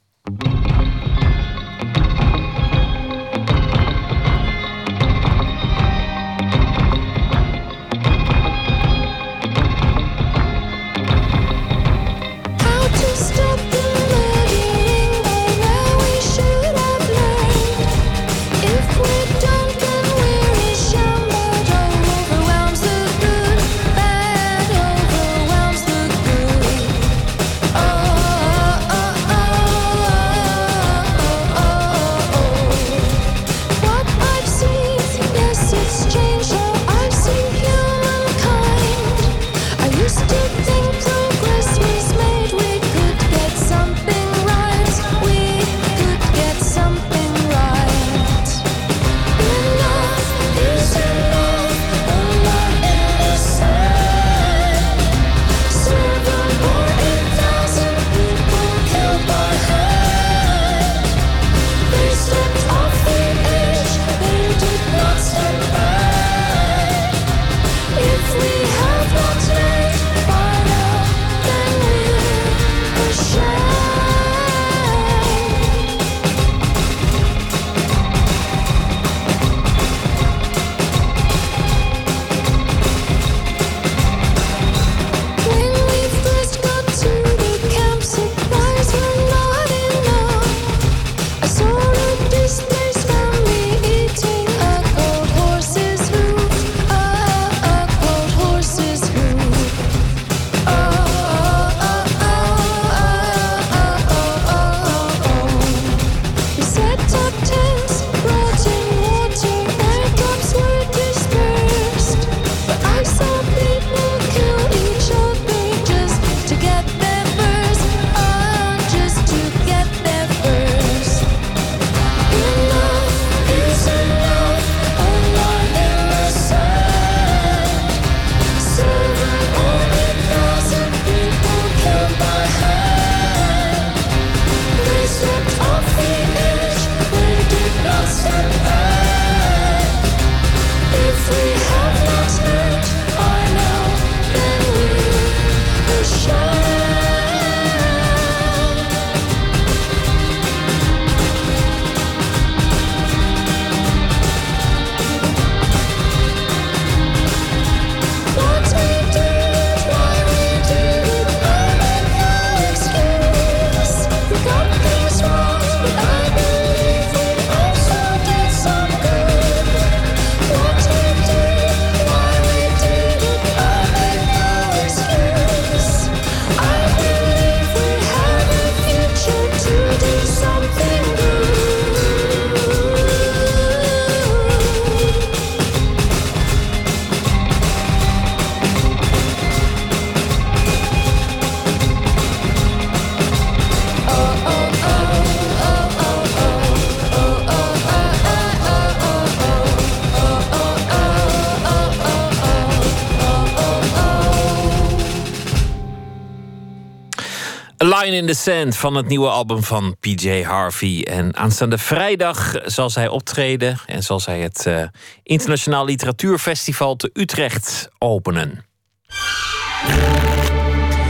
Line 208.00 208.16
in 208.16 208.26
the 208.26 208.34
Sand 208.34 208.76
van 208.76 208.94
het 208.94 209.06
nieuwe 209.06 209.28
album 209.28 209.62
van 209.62 209.96
PJ 210.00 210.42
Harvey. 210.42 211.04
En 211.04 211.36
aanstaande 211.36 211.78
vrijdag 211.78 212.54
zal 212.64 212.90
zij 212.90 213.08
optreden 213.08 213.78
en 213.86 214.02
zal 214.02 214.20
zij 214.20 214.40
het 214.40 214.66
eh, 214.66 214.82
Internationaal 215.22 215.84
Literatuurfestival 215.84 216.96
te 216.96 217.10
Utrecht 217.12 217.88
openen. 217.98 218.64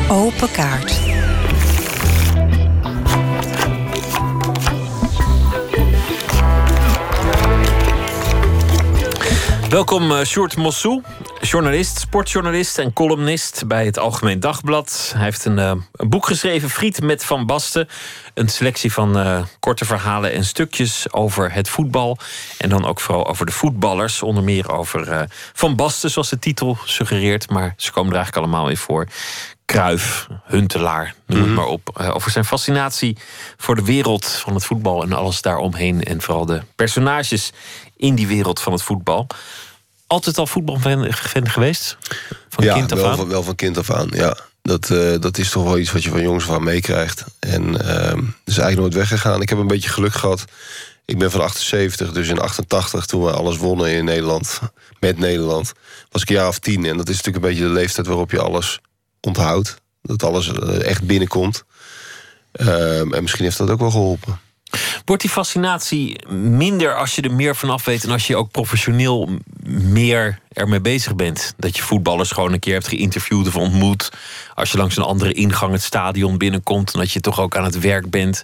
Open 0.08 0.50
kaart. 0.50 1.00
Welkom 9.74 10.10
uh, 10.10 10.22
Sjoerd 10.22 10.56
Mossou, 10.56 11.02
journalist, 11.40 11.98
sportjournalist 11.98 12.78
en 12.78 12.92
columnist 12.92 13.66
bij 13.66 13.84
het 13.84 13.98
Algemeen 13.98 14.40
Dagblad. 14.40 15.12
Hij 15.14 15.24
heeft 15.24 15.44
een, 15.44 15.58
uh, 15.58 15.72
een 16.04 16.10
boek 16.10 16.26
geschreven, 16.26 16.70
Friet 16.70 17.02
met 17.02 17.24
Van 17.24 17.46
Basten. 17.46 17.88
Een 18.34 18.48
selectie 18.48 18.92
van 18.92 19.18
uh, 19.18 19.42
korte 19.60 19.84
verhalen 19.84 20.32
en 20.32 20.44
stukjes 20.44 21.12
over 21.12 21.52
het 21.52 21.68
voetbal. 21.68 22.18
En 22.58 22.68
dan 22.68 22.84
ook 22.84 23.00
vooral 23.00 23.26
over 23.26 23.46
de 23.46 23.52
voetballers. 23.52 24.22
Onder 24.22 24.42
meer 24.42 24.72
over 24.72 25.28
Van 25.52 25.76
Basten, 25.76 26.10
zoals 26.10 26.28
de 26.28 26.38
titel 26.38 26.78
suggereert. 26.84 27.50
Maar 27.50 27.74
ze 27.76 27.92
komen 27.92 28.10
er 28.10 28.16
eigenlijk 28.16 28.46
allemaal 28.46 28.68
in 28.68 28.76
voor. 28.76 29.06
Kruif, 29.64 30.26
Huntelaar, 30.44 31.14
noem 31.26 31.42
het 31.42 31.50
maar 31.50 31.66
op. 31.66 31.98
Uh, 32.00 32.14
over 32.14 32.30
zijn 32.30 32.44
fascinatie 32.44 33.18
voor 33.56 33.74
de 33.74 33.84
wereld 33.84 34.26
van 34.26 34.54
het 34.54 34.64
voetbal 34.64 35.02
en 35.02 35.12
alles 35.12 35.42
daaromheen. 35.42 36.02
En 36.02 36.20
vooral 36.22 36.46
de 36.46 36.62
personages 36.76 37.52
in 37.96 38.14
die 38.14 38.26
wereld 38.26 38.60
van 38.60 38.72
het 38.72 38.82
voetbal. 38.82 39.26
Altijd 40.06 40.38
al 40.38 40.46
voetbalfan 40.46 41.12
geweest? 41.12 41.96
Van 42.48 42.64
ja, 42.64 42.74
kind 42.74 42.92
af 42.92 42.98
wel, 42.98 43.10
aan? 43.10 43.16
Van, 43.16 43.28
wel 43.28 43.42
van 43.42 43.54
kind 43.54 43.78
af 43.78 43.90
aan, 43.90 44.08
ja. 44.12 44.36
Dat, 44.68 44.90
eh, 44.90 45.20
dat 45.20 45.38
is 45.38 45.50
toch 45.50 45.62
wel 45.64 45.78
iets 45.78 45.92
wat 45.92 46.02
je 46.02 46.10
van 46.10 46.22
jongens 46.22 46.44
van 46.44 46.64
meekrijgt. 46.64 47.24
En 47.38 47.62
ehm 47.86 48.18
is 48.44 48.58
eigenlijk 48.58 48.80
nooit 48.80 48.94
weggegaan. 48.94 49.42
Ik 49.42 49.48
heb 49.48 49.58
een 49.58 49.66
beetje 49.66 49.88
geluk 49.88 50.14
gehad. 50.14 50.44
Ik 51.04 51.18
ben 51.18 51.30
van 51.30 51.40
78, 51.40 52.12
dus 52.12 52.28
in 52.28 52.38
88, 52.38 53.06
toen 53.06 53.24
we 53.24 53.32
alles 53.32 53.56
wonnen 53.56 53.90
in 53.90 54.04
Nederland, 54.04 54.60
met 55.00 55.18
Nederland, 55.18 55.72
was 56.10 56.22
ik 56.22 56.28
een 56.28 56.34
jaar 56.34 56.48
of 56.48 56.58
tien. 56.58 56.84
En 56.84 56.96
dat 56.96 57.08
is 57.08 57.16
natuurlijk 57.16 57.44
een 57.44 57.50
beetje 57.50 57.66
de 57.66 57.72
leeftijd 57.72 58.06
waarop 58.06 58.30
je 58.30 58.40
alles 58.40 58.80
onthoudt. 59.20 59.76
Dat 60.02 60.22
alles 60.22 60.52
eh, 60.52 60.82
echt 60.82 61.02
binnenkomt. 61.02 61.64
Ehm, 62.52 63.12
en 63.12 63.22
misschien 63.22 63.44
heeft 63.44 63.58
dat 63.58 63.70
ook 63.70 63.80
wel 63.80 63.90
geholpen. 63.90 64.40
Wordt 65.04 65.22
die 65.22 65.30
fascinatie 65.30 66.28
minder 66.32 66.96
als 66.96 67.14
je 67.14 67.22
er 67.22 67.32
meer 67.32 67.56
vanaf 67.56 67.84
weet 67.84 68.04
en 68.04 68.10
als 68.10 68.26
je 68.26 68.36
ook 68.36 68.50
professioneel 68.50 69.28
meer 69.68 70.38
ermee 70.52 70.80
bezig 70.80 71.14
bent? 71.14 71.54
Dat 71.56 71.76
je 71.76 71.82
voetballers 71.82 72.30
gewoon 72.30 72.52
een 72.52 72.58
keer 72.58 72.72
hebt 72.72 72.88
geïnterviewd 72.88 73.46
of 73.46 73.56
ontmoet. 73.56 74.10
Als 74.54 74.72
je 74.72 74.78
langs 74.78 74.96
een 74.96 75.02
andere 75.02 75.32
ingang 75.32 75.72
het 75.72 75.82
stadion 75.82 76.38
binnenkomt 76.38 76.92
en 76.92 76.98
dat 76.98 77.12
je 77.12 77.20
toch 77.20 77.40
ook 77.40 77.56
aan 77.56 77.64
het 77.64 77.78
werk 77.78 78.10
bent. 78.10 78.42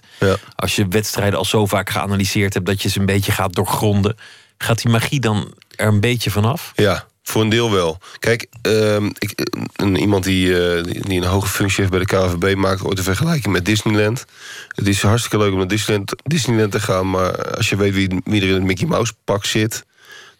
Als 0.55 0.75
je 0.75 0.87
wedstrijden 0.87 1.39
al 1.39 1.45
zo 1.45 1.65
vaak 1.65 1.89
geanalyseerd 1.89 2.53
hebt 2.53 2.65
dat 2.65 2.81
je 2.81 2.89
ze 2.89 2.99
een 2.99 3.05
beetje 3.05 3.31
gaat 3.31 3.53
doorgronden. 3.53 4.17
Gaat 4.57 4.81
die 4.81 4.91
magie 4.91 5.19
dan 5.19 5.53
er 5.75 5.87
een 5.87 5.99
beetje 5.99 6.31
vanaf? 6.31 6.71
Ja, 6.75 7.05
voor 7.31 7.41
een 7.41 7.49
deel 7.49 7.71
wel. 7.71 7.97
Kijk, 8.19 8.47
ehm, 8.61 9.09
ik, 9.17 9.47
een, 9.75 9.95
iemand 9.95 10.23
die, 10.23 10.59
eh, 10.59 10.83
die 10.83 11.01
die 11.07 11.21
een 11.21 11.27
hoge 11.27 11.47
functie 11.47 11.79
heeft 11.79 11.91
bij 11.91 11.99
de 11.99 12.05
KVB 12.05 12.55
maakt 12.55 12.83
ooit 12.83 12.97
een 12.97 13.03
vergelijking 13.03 13.53
met 13.53 13.65
Disneyland. 13.65 14.25
Het 14.67 14.87
is 14.87 15.01
hartstikke 15.01 15.37
leuk 15.37 15.51
om 15.51 15.57
naar 15.57 15.67
Disneyland, 15.67 16.13
Disneyland 16.23 16.71
te 16.71 16.79
gaan, 16.79 17.09
maar 17.09 17.55
als 17.55 17.69
je 17.69 17.75
weet 17.75 17.93
wie, 17.93 18.21
wie 18.23 18.41
er 18.41 18.47
in 18.47 18.53
het 18.53 18.63
Mickey 18.63 18.87
Mouse 18.87 19.13
pak 19.23 19.45
zit, 19.45 19.85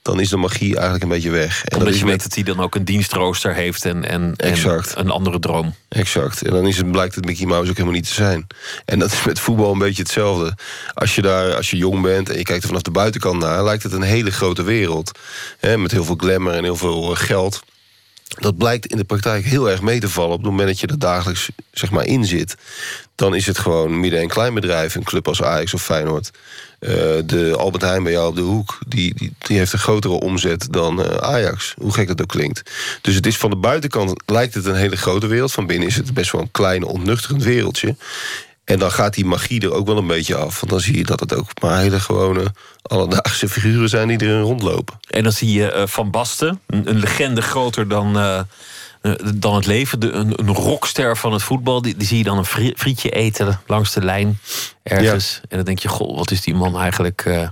dan 0.02 0.19
is 0.19 0.30
de 0.30 0.38
magie 0.38 0.73
eigenlijk 0.73 1.03
een 1.03 1.10
beetje 1.10 1.30
weg. 1.30 1.65
En 1.65 1.78
Omdat 1.78 1.99
je 1.99 2.06
weet 2.06 2.23
dat 2.23 2.34
hij 2.34 2.44
dan 2.44 2.60
ook 2.60 2.76
een 2.76 2.86
dienstrooster 2.86 3.53
heeft 3.53 3.86
en, 3.86 4.06
en, 4.10 4.34
en 4.36 4.84
een 4.94 5.10
andere 5.10 5.40
droom. 5.40 5.76
Exact. 5.90 6.41
En 6.41 6.52
dan 6.52 6.68
is 6.68 6.78
het, 6.78 6.91
blijkt 6.91 7.15
het 7.15 7.26
Mickey 7.26 7.45
Mouse 7.45 7.69
ook 7.69 7.78
helemaal 7.78 7.98
niet 7.98 8.07
te 8.07 8.14
zijn. 8.14 8.48
En 8.86 8.99
dat 8.99 9.11
is 9.11 9.23
met 9.23 9.40
voetbal 9.40 9.72
een 9.72 9.78
beetje 9.78 10.02
hetzelfde. 10.02 10.57
Als 10.94 11.15
je 11.15 11.22
daar, 11.22 11.56
als 11.56 11.69
je 11.69 11.78
jong 11.78 12.02
bent 12.02 12.30
en 12.30 12.38
je 12.38 12.44
kijkt 12.44 12.61
er 12.61 12.68
vanaf 12.68 12.82
de 12.82 12.91
buitenkant 12.91 13.40
naar, 13.40 13.64
lijkt 13.64 13.84
het 13.84 13.91
een 13.91 14.02
hele 14.02 14.32
grote 14.32 14.64
wereld. 14.64 15.19
Hè, 15.60 15.78
met 15.78 15.91
heel 15.91 16.06
veel 16.06 16.18
glamour 16.18 16.56
en 16.56 16.64
heel 16.64 16.76
veel 16.76 17.11
eh, 17.11 17.19
geld. 17.19 17.64
Dat 18.39 18.57
blijkt 18.57 18.85
in 18.85 18.97
de 18.97 19.03
praktijk 19.03 19.45
heel 19.45 19.69
erg 19.69 19.81
mee 19.81 19.99
te 19.99 20.09
vallen 20.09 20.31
op 20.31 20.41
het 20.41 20.49
moment 20.49 20.67
dat 20.67 20.79
je 20.79 20.87
er 20.87 20.99
dagelijks 20.99 21.49
zeg 21.71 21.91
maar, 21.91 22.05
in 22.05 22.25
zit. 22.25 22.55
Dan 23.15 23.35
is 23.35 23.45
het 23.45 23.57
gewoon 23.57 23.99
midden- 23.99 24.19
en 24.21 24.27
kleinbedrijf, 24.27 24.95
een 24.95 25.03
club 25.03 25.27
als 25.27 25.43
Ajax 25.43 25.73
of 25.73 25.83
Feyenoord. 25.83 26.31
Eh, 26.79 26.91
de 27.25 27.55
Albert 27.57 27.83
Heijn 27.83 28.03
bij 28.03 28.11
jou 28.11 28.27
op 28.27 28.35
de 28.35 28.41
hoek, 28.41 28.79
die, 28.87 29.13
die, 29.15 29.33
die 29.37 29.57
heeft 29.57 29.73
een 29.73 29.79
grotere 29.79 30.13
omzet 30.13 30.67
dan 30.69 31.03
eh, 31.03 31.17
Ajax. 31.17 31.73
Hoe 31.77 31.93
gek 31.93 32.07
dat 32.07 32.21
ook 32.21 32.27
klinkt. 32.27 32.71
Dus 33.01 33.15
het 33.15 33.25
is 33.25 33.37
van 33.37 33.49
de 33.49 33.55
buitenkant 33.55 34.23
lijkt 34.25 34.53
het 34.53 34.65
een 34.65 34.75
hele 34.75 34.97
grote 34.97 35.27
wereld. 35.27 35.51
Van 35.51 35.67
binnen 35.67 35.87
is 35.87 35.95
het 35.95 36.13
best 36.13 36.31
wel 36.31 36.41
een 36.41 36.51
klein, 36.51 36.83
ontnuchterend 36.83 37.43
wereldje. 37.43 37.95
En 38.72 38.80
dan 38.80 38.91
gaat 38.91 39.14
die 39.14 39.26
magie 39.26 39.61
er 39.61 39.73
ook 39.73 39.88
wel 39.88 39.98
een 39.98 40.07
beetje 40.07 40.35
af. 40.35 40.60
Want 40.60 40.72
dan 40.72 40.80
zie 40.80 40.98
je 40.98 41.03
dat 41.03 41.19
het 41.19 41.35
ook 41.35 41.61
maar 41.61 41.80
hele 41.80 41.99
gewone 41.99 42.53
alledaagse 42.81 43.49
figuren 43.49 43.89
zijn 43.89 44.07
die 44.07 44.22
erin 44.22 44.41
rondlopen. 44.41 44.99
En 45.10 45.23
dan 45.23 45.31
zie 45.31 45.52
je 45.52 45.72
eh, 45.72 45.88
Van 45.88 46.11
Basten, 46.11 46.60
een, 46.68 46.89
een 46.89 46.99
legende 46.99 47.41
groter 47.41 47.88
dan, 47.88 48.18
eh, 48.18 48.39
eh, 49.02 49.14
dan 49.35 49.56
het 49.56 49.65
leven. 49.65 49.99
De, 49.99 50.11
een, 50.11 50.34
een 50.39 50.53
rockster 50.53 51.18
van 51.18 51.34
het 51.34 51.43
voetbal. 51.43 51.81
Die, 51.81 51.98
die 51.98 52.07
zie 52.07 52.18
je 52.18 52.23
dan 52.23 52.38
een 52.38 52.45
fri- 52.45 52.73
frietje 52.77 53.10
eten 53.10 53.61
langs 53.68 53.93
de 53.93 54.03
lijn 54.03 54.39
ergens. 54.84 55.41
En 55.49 55.56
dan 55.57 55.65
denk 55.65 55.80
je, 55.80 55.88
goh, 55.88 56.18
wat 56.18 56.31
is 56.31 56.41
die 56.41 56.56
man 56.56 56.80
eigenlijk 56.80 57.49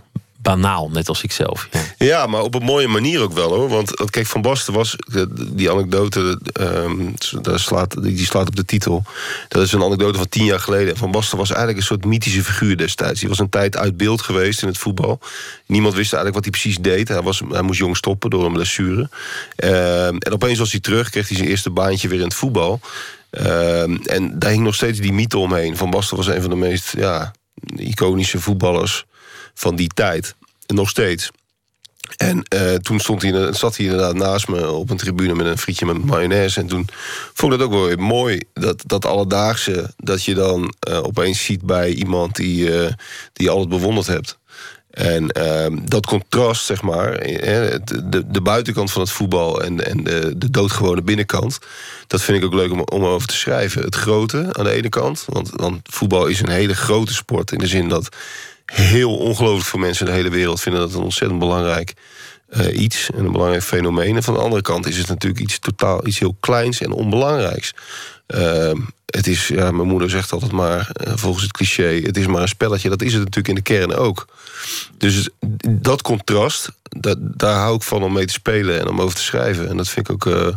banaal. 0.49 0.89
Net 0.89 1.07
als 1.09 1.23
ikzelf. 1.23 1.67
Ja. 1.71 1.79
Ja, 1.97 2.25
maar 2.25 2.41
op 2.41 2.55
een 2.55 2.63
mooie 2.63 2.87
manier 2.87 3.21
ook 3.21 3.33
wel 3.33 3.53
hoor. 3.55 3.69
Want 3.69 3.89
want 3.99 4.11
kijk, 4.11 4.25
Van 4.25 4.41
Basten 4.41 4.73
was. 4.73 4.95
Die 5.35 5.71
anekdote. 5.71 6.39
ehm, 6.53 7.11
daar 7.41 7.59
slaat, 7.59 8.03
die 8.03 8.25
slaat 8.25 8.47
op 8.47 8.55
de 8.55 8.65
titel. 8.65 9.03
Dat 9.47 9.61
is 9.61 9.71
een 9.71 9.83
anekdote 9.83 10.17
van 10.17 10.29
tien 10.29 10.45
jaar 10.45 10.59
geleden. 10.59 10.97
Van 10.97 11.11
Basten 11.11 11.37
was 11.37 11.49
eigenlijk 11.49 11.79
een 11.79 11.85
soort 11.85 12.05
mythische 12.05 12.43
figuur 12.43 12.77
destijds. 12.77 13.19
Die 13.19 13.29
was 13.29 13.39
een 13.39 13.49
tijd 13.49 13.77
uit 13.77 13.97
beeld 13.97 14.21
geweest 14.21 14.61
in 14.61 14.67
het 14.67 14.77
voetbal. 14.77 15.19
Niemand 15.65 15.93
wist 15.95 16.13
eigenlijk 16.13 16.35
wat 16.35 16.43
hij 16.43 16.61
precies 16.61 16.83
deed. 16.83 17.07
Hij, 17.07 17.21
was, 17.21 17.41
hij 17.49 17.61
moest 17.61 17.79
jong 17.79 17.97
stoppen 17.97 18.29
door 18.29 18.45
een 18.45 18.53
blessure. 18.53 19.09
Ehm, 19.55 20.15
en 20.17 20.31
opeens 20.31 20.59
was 20.59 20.71
hij 20.71 20.79
terug. 20.79 21.09
Kreeg 21.09 21.27
hij 21.27 21.37
zijn 21.37 21.49
eerste 21.49 21.69
baantje 21.69 22.07
weer 22.07 22.19
in 22.19 22.25
het 22.25 22.33
voetbal. 22.33 22.79
Ehm, 23.29 23.95
en 24.05 24.39
daar 24.39 24.51
hing 24.51 24.63
nog 24.63 24.75
steeds 24.75 24.99
die 24.99 25.13
mythe 25.13 25.37
omheen. 25.37 25.77
Van 25.77 25.89
Basten 25.89 26.17
was 26.17 26.27
een 26.27 26.41
van 26.41 26.49
de 26.49 26.55
meest 26.55 26.93
ja, 26.97 27.31
iconische 27.75 28.39
voetballers 28.39 29.05
van 29.53 29.75
die 29.75 29.87
tijd. 29.93 30.35
Nog 30.73 30.89
steeds. 30.89 31.31
En 32.17 32.43
eh, 32.43 32.73
toen 32.73 32.99
stond 32.99 33.21
hij, 33.21 33.53
zat 33.53 33.77
hij 33.77 33.85
inderdaad 33.85 34.15
naast 34.15 34.47
me 34.47 34.71
op 34.71 34.89
een 34.89 34.97
tribune 34.97 35.33
met 35.33 35.45
een 35.45 35.57
frietje 35.57 35.85
met 35.85 36.05
mayonaise. 36.05 36.59
En 36.59 36.67
toen 36.67 36.87
vond 37.33 37.53
ik 37.53 37.59
dat 37.59 37.67
ook 37.67 37.73
wel 37.73 37.85
weer 37.85 37.99
mooi. 37.99 38.41
Dat, 38.53 38.83
dat 38.85 39.05
alledaagse, 39.05 39.93
dat 39.97 40.23
je 40.23 40.33
dan 40.33 40.73
eh, 40.79 41.03
opeens 41.03 41.43
ziet 41.43 41.61
bij 41.61 41.91
iemand 41.91 42.35
die, 42.35 42.79
eh, 42.79 42.93
die 43.33 43.45
je 43.45 43.49
altijd 43.49 43.69
bewonderd 43.69 44.07
hebt. 44.07 44.37
En 44.89 45.29
ehm, 45.29 45.77
dat 45.83 46.05
contrast, 46.05 46.65
zeg 46.65 46.81
maar, 46.81 47.19
de, 47.19 47.81
de, 48.03 48.27
de 48.27 48.41
buitenkant 48.41 48.91
van 48.91 49.01
het 49.01 49.11
voetbal 49.11 49.63
en, 49.63 49.85
en 49.85 50.03
de, 50.03 50.37
de 50.37 50.49
doodgewone 50.49 51.01
binnenkant, 51.01 51.59
dat 52.07 52.21
vind 52.21 52.37
ik 52.37 52.45
ook 52.45 52.53
leuk 52.53 52.71
om, 52.71 52.81
om 52.81 53.03
over 53.03 53.27
te 53.27 53.35
schrijven. 53.35 53.81
Het 53.81 53.95
grote 53.95 54.49
aan 54.51 54.63
de 54.63 54.71
ene 54.71 54.89
kant, 54.89 55.25
want, 55.27 55.49
want 55.53 55.79
voetbal 55.83 56.25
is 56.25 56.41
een 56.41 56.49
hele 56.49 56.75
grote 56.75 57.13
sport 57.13 57.51
in 57.51 57.59
de 57.59 57.67
zin 57.67 57.89
dat 57.89 58.09
heel 58.71 59.17
ongelooflijk 59.17 59.65
veel 59.65 59.79
mensen 59.79 60.05
in 60.05 60.11
de 60.11 60.17
hele 60.17 60.29
wereld 60.29 60.61
vinden 60.61 60.81
dat 60.81 60.93
een 60.93 61.03
ontzettend 61.03 61.39
belangrijk 61.39 61.93
eh, 62.49 62.81
iets 62.81 63.09
en 63.11 63.25
een 63.25 63.31
belangrijk 63.31 63.63
fenomeen. 63.63 64.15
En 64.15 64.23
van 64.23 64.33
de 64.33 64.39
andere 64.39 64.61
kant 64.61 64.87
is 64.87 64.97
het 64.97 65.07
natuurlijk 65.07 65.41
iets 65.41 65.59
totaal 65.59 66.07
iets 66.07 66.19
heel 66.19 66.37
kleins 66.39 66.81
en 66.81 66.91
onbelangrijks. 66.91 67.73
Ehm, 68.27 68.77
het 69.05 69.27
is, 69.27 69.47
ja, 69.47 69.71
mijn 69.71 69.87
moeder 69.87 70.09
zegt 70.09 70.31
altijd 70.31 70.51
maar, 70.51 70.89
eh, 70.91 71.13
volgens 71.15 71.43
het 71.43 71.51
cliché, 71.51 72.01
het 72.03 72.17
is 72.17 72.27
maar 72.27 72.41
een 72.41 72.47
spelletje. 72.47 72.89
Dat 72.89 73.01
is 73.01 73.13
het 73.13 73.23
natuurlijk 73.23 73.47
in 73.47 73.55
de 73.55 73.61
kern 73.61 73.95
ook. 73.95 74.27
Dus 74.97 75.29
dat 75.69 76.01
contrast, 76.01 76.71
dat, 76.81 77.17
daar 77.21 77.55
hou 77.55 77.75
ik 77.75 77.83
van 77.83 78.03
om 78.03 78.13
mee 78.13 78.25
te 78.25 78.33
spelen 78.33 78.79
en 78.79 78.87
om 78.87 79.01
over 79.01 79.15
te 79.15 79.23
schrijven. 79.23 79.69
En 79.69 79.77
dat 79.77 79.89
vind 79.89 80.09
ik 80.09 80.13
ook, 80.13 80.33
eh, 80.35 80.47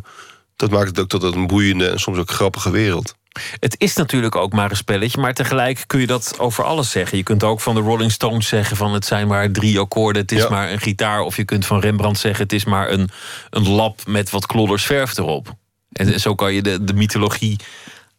dat 0.57 0.71
maakt 0.71 0.89
het 0.89 1.01
ook 1.01 1.09
tot 1.09 1.23
een 1.23 1.47
boeiende 1.47 1.89
en 1.89 1.99
soms 1.99 2.19
ook 2.19 2.31
grappige 2.31 2.71
wereld. 2.71 3.15
Het 3.61 3.75
is 3.79 3.95
natuurlijk 3.97 4.37
ook 4.37 4.53
maar 4.53 4.71
een 4.71 4.77
spelletje, 4.77 5.21
maar 5.21 5.35
tegelijk 5.35 5.85
kun 5.87 6.01
je 6.01 6.07
dat 6.07 6.35
over 6.39 6.65
alles 6.65 6.91
zeggen. 6.91 7.17
Je 7.19 7.23
kunt 7.23 7.45
ook 7.45 7.61
van 7.61 7.75
de 7.75 7.81
Rolling 7.81 8.13
Stones 8.13 8.49
zeggen 8.49 8.77
van 8.77 8.93
het 8.95 9.05
zijn 9.05 9.27
maar 9.27 9.51
drie 9.51 9.79
akkoorden, 9.79 10.23
het 10.23 10.33
is 10.33 10.43
Ja. 10.43 10.49
maar 10.49 10.71
een 10.73 10.81
gitaar. 10.81 11.21
Of 11.21 11.37
je 11.37 11.45
kunt 11.45 11.67
van 11.67 11.81
Rembrandt 11.81 12.19
zeggen 12.19 12.43
het 12.43 12.53
is 12.53 12.65
maar 12.65 12.91
een, 12.91 13.11
een 13.51 13.69
lap 13.69 14.01
met 14.07 14.31
wat 14.31 14.47
klodders 14.47 14.85
verf 14.85 15.19
erop. 15.19 15.55
En 15.93 16.21
zo 16.21 16.35
kan 16.35 16.55
je 16.55 16.63
de, 16.63 16.85
de 16.85 16.93
mythologie 16.95 17.59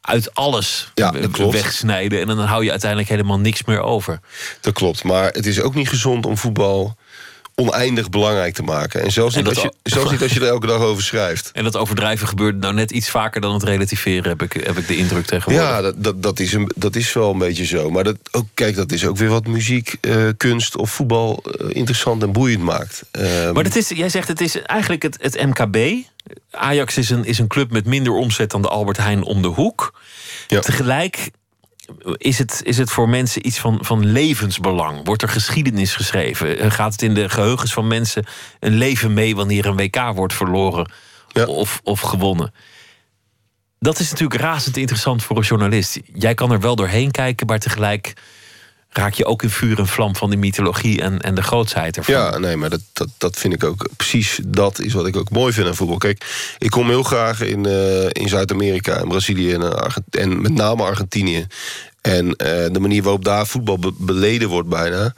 uit 0.01 0.35
alles 0.35 0.91
Ja, 0.93 1.13
klopt. 1.31 1.53
wegsnijden. 1.53 2.19
En 2.19 2.27
dan 2.27 2.39
hou 2.39 2.63
je 2.63 2.69
uiteindelijk 2.71 3.09
helemaal 3.09 3.39
niks 3.39 3.63
meer 3.63 3.81
over. 3.81 4.19
Dat 4.61 4.73
klopt, 4.73 5.03
maar 5.03 5.31
het 5.31 5.45
is 5.45 5.61
ook 5.61 5.75
niet 5.75 5.89
gezond 5.89 6.25
om 6.25 6.37
voetbal 6.37 6.95
oneindig 7.55 8.09
belangrijk 8.09 8.53
te 8.53 8.63
maken. 8.63 9.03
En 9.03 9.11
zelfs, 9.11 9.35
En 9.35 9.43
niet, 9.43 9.53
dat 9.53 9.63
als 9.63 9.73
je, 9.83 9.89
zelfs 9.89 10.11
niet 10.11 10.21
als 10.21 10.33
je 10.33 10.39
er 10.39 10.47
elke 10.47 10.67
dag 10.67 10.81
over 10.81 11.03
schrijft. 11.03 11.51
En 11.53 11.63
dat 11.63 11.77
overdrijven 11.77 12.27
gebeurt 12.27 12.59
nou 12.59 12.73
net 12.73 12.91
iets 12.91 13.09
vaker 13.09 13.41
dan 13.41 13.53
het 13.53 13.63
relativeren, 13.63 14.29
heb 14.29 14.41
ik, 14.41 14.53
heb 14.53 14.77
ik 14.77 14.87
de 14.87 14.95
indruk 14.95 15.25
tegenwoordig. 15.25 15.69
Ja, 15.69 15.81
dat, 15.81 16.03
dat, 16.03 16.23
dat, 16.23 16.39
is 16.39 16.53
een, 16.53 16.71
dat 16.75 16.95
is 16.95 17.13
wel 17.13 17.31
een 17.31 17.37
beetje 17.37 17.65
zo. 17.65 17.89
Maar 17.89 18.03
dat, 18.03 18.17
ook, 18.31 18.45
kijk, 18.53 18.75
dat 18.75 18.91
is 18.91 19.05
ook 19.05 19.17
weer 19.17 19.29
wat 19.29 19.47
muziek, 19.47 19.95
eh, 20.01 20.27
kunst 20.37 20.77
of 20.77 20.91
voetbal 20.91 21.43
eh, 21.43 21.67
interessant 21.69 22.23
en 22.23 22.31
boeiend 22.31 22.63
maakt. 22.63 23.03
Ehm, 23.11 23.53
Maar 23.53 23.63
het 23.63 23.75
is, 23.75 23.89
jij 23.89 24.09
zegt 24.09 24.27
het 24.27 24.41
is 24.41 24.61
eigenlijk 24.61 25.03
het, 25.03 25.17
het 25.19 25.45
MKB. 25.45 26.05
Ajax 26.51 26.97
is 26.97 27.09
een, 27.09 27.25
is 27.25 27.39
een 27.39 27.47
club 27.47 27.71
met 27.71 27.85
minder 27.85 28.13
omzet 28.13 28.51
dan 28.51 28.61
de 28.61 28.67
Albert 28.67 28.97
Heijn 28.97 29.23
om 29.23 29.41
de 29.41 29.47
hoek. 29.47 29.93
Tegelijk 30.47 31.31
is 32.17 32.37
het, 32.37 32.61
is 32.63 32.77
het 32.77 32.91
voor 32.91 33.09
mensen 33.09 33.47
iets 33.47 33.59
van, 33.59 33.77
van 33.81 34.05
levensbelang. 34.05 35.05
Wordt 35.05 35.21
er 35.21 35.29
geschiedenis 35.29 35.95
geschreven? 35.95 36.59
Eh, 36.59 36.71
Gaat 36.71 36.91
het 36.91 37.01
in 37.01 37.13
de 37.13 37.29
geheugens 37.29 37.73
van 37.73 37.87
mensen 37.87 38.25
een 38.59 38.73
leven 38.73 39.13
mee 39.13 39.35
wanneer 39.35 39.65
een 39.65 39.75
WK 39.75 40.11
wordt 40.15 40.33
verloren 40.33 40.91
of, 41.47 41.79
of 41.83 41.99
gewonnen? 41.99 42.53
Dat 43.79 43.99
is 43.99 44.11
natuurlijk 44.11 44.41
razend 44.41 44.77
interessant 44.77 45.23
voor 45.23 45.37
een 45.37 45.43
journalist. 45.43 45.99
Jij 46.13 46.33
kan 46.33 46.51
er 46.51 46.59
wel 46.59 46.75
doorheen 46.75 47.11
kijken, 47.11 47.47
maar 47.47 47.59
tegelijk 47.59 48.13
raak 48.93 49.13
je 49.13 49.25
ook 49.25 49.43
in 49.43 49.49
vuur 49.49 49.79
en 49.79 49.87
vlam 49.87 50.15
van 50.15 50.29
die 50.29 50.39
mythologie 50.39 51.01
en, 51.01 51.21
en 51.21 51.35
de 51.35 51.41
grootsheid 51.43 51.97
ervan. 51.97 52.15
Ja, 52.15 52.37
nee, 52.37 52.57
maar 52.57 52.69
dat, 52.69 52.81
dat, 52.93 53.07
dat 53.17 53.37
vind 53.37 53.53
ik 53.53 53.63
ook 53.63 53.89
precies. 53.97 54.39
Dat 54.47 54.79
is 54.79 54.93
wat 54.93 55.07
ik 55.07 55.15
ook 55.15 55.29
mooi 55.29 55.53
vind 55.53 55.67
aan 55.67 55.75
voetbal. 55.75 55.97
Kijk, 55.97 56.55
ik 56.57 56.69
kom 56.69 56.87
heel 56.89 57.03
graag 57.03 57.41
in, 57.41 57.65
eh, 57.65 58.03
in 58.09 58.29
Zuid-Amerika, 58.29 58.97
in 59.01 59.07
Brazilië 59.07 59.53
en, 59.53 59.61
eh, 59.61 59.69
Argent- 59.69 60.15
en 60.15 60.41
met 60.41 60.53
name 60.53 60.83
Argentinië. 60.83 61.47
En 62.01 62.35
eh, 62.35 62.71
de 62.73 62.79
manier 62.79 63.03
waarop 63.03 63.25
daar 63.25 63.47
voetbal 63.47 63.77
be- 63.79 63.93
beleden 63.97 64.49
wordt 64.49 64.69
bijna. 64.69 65.13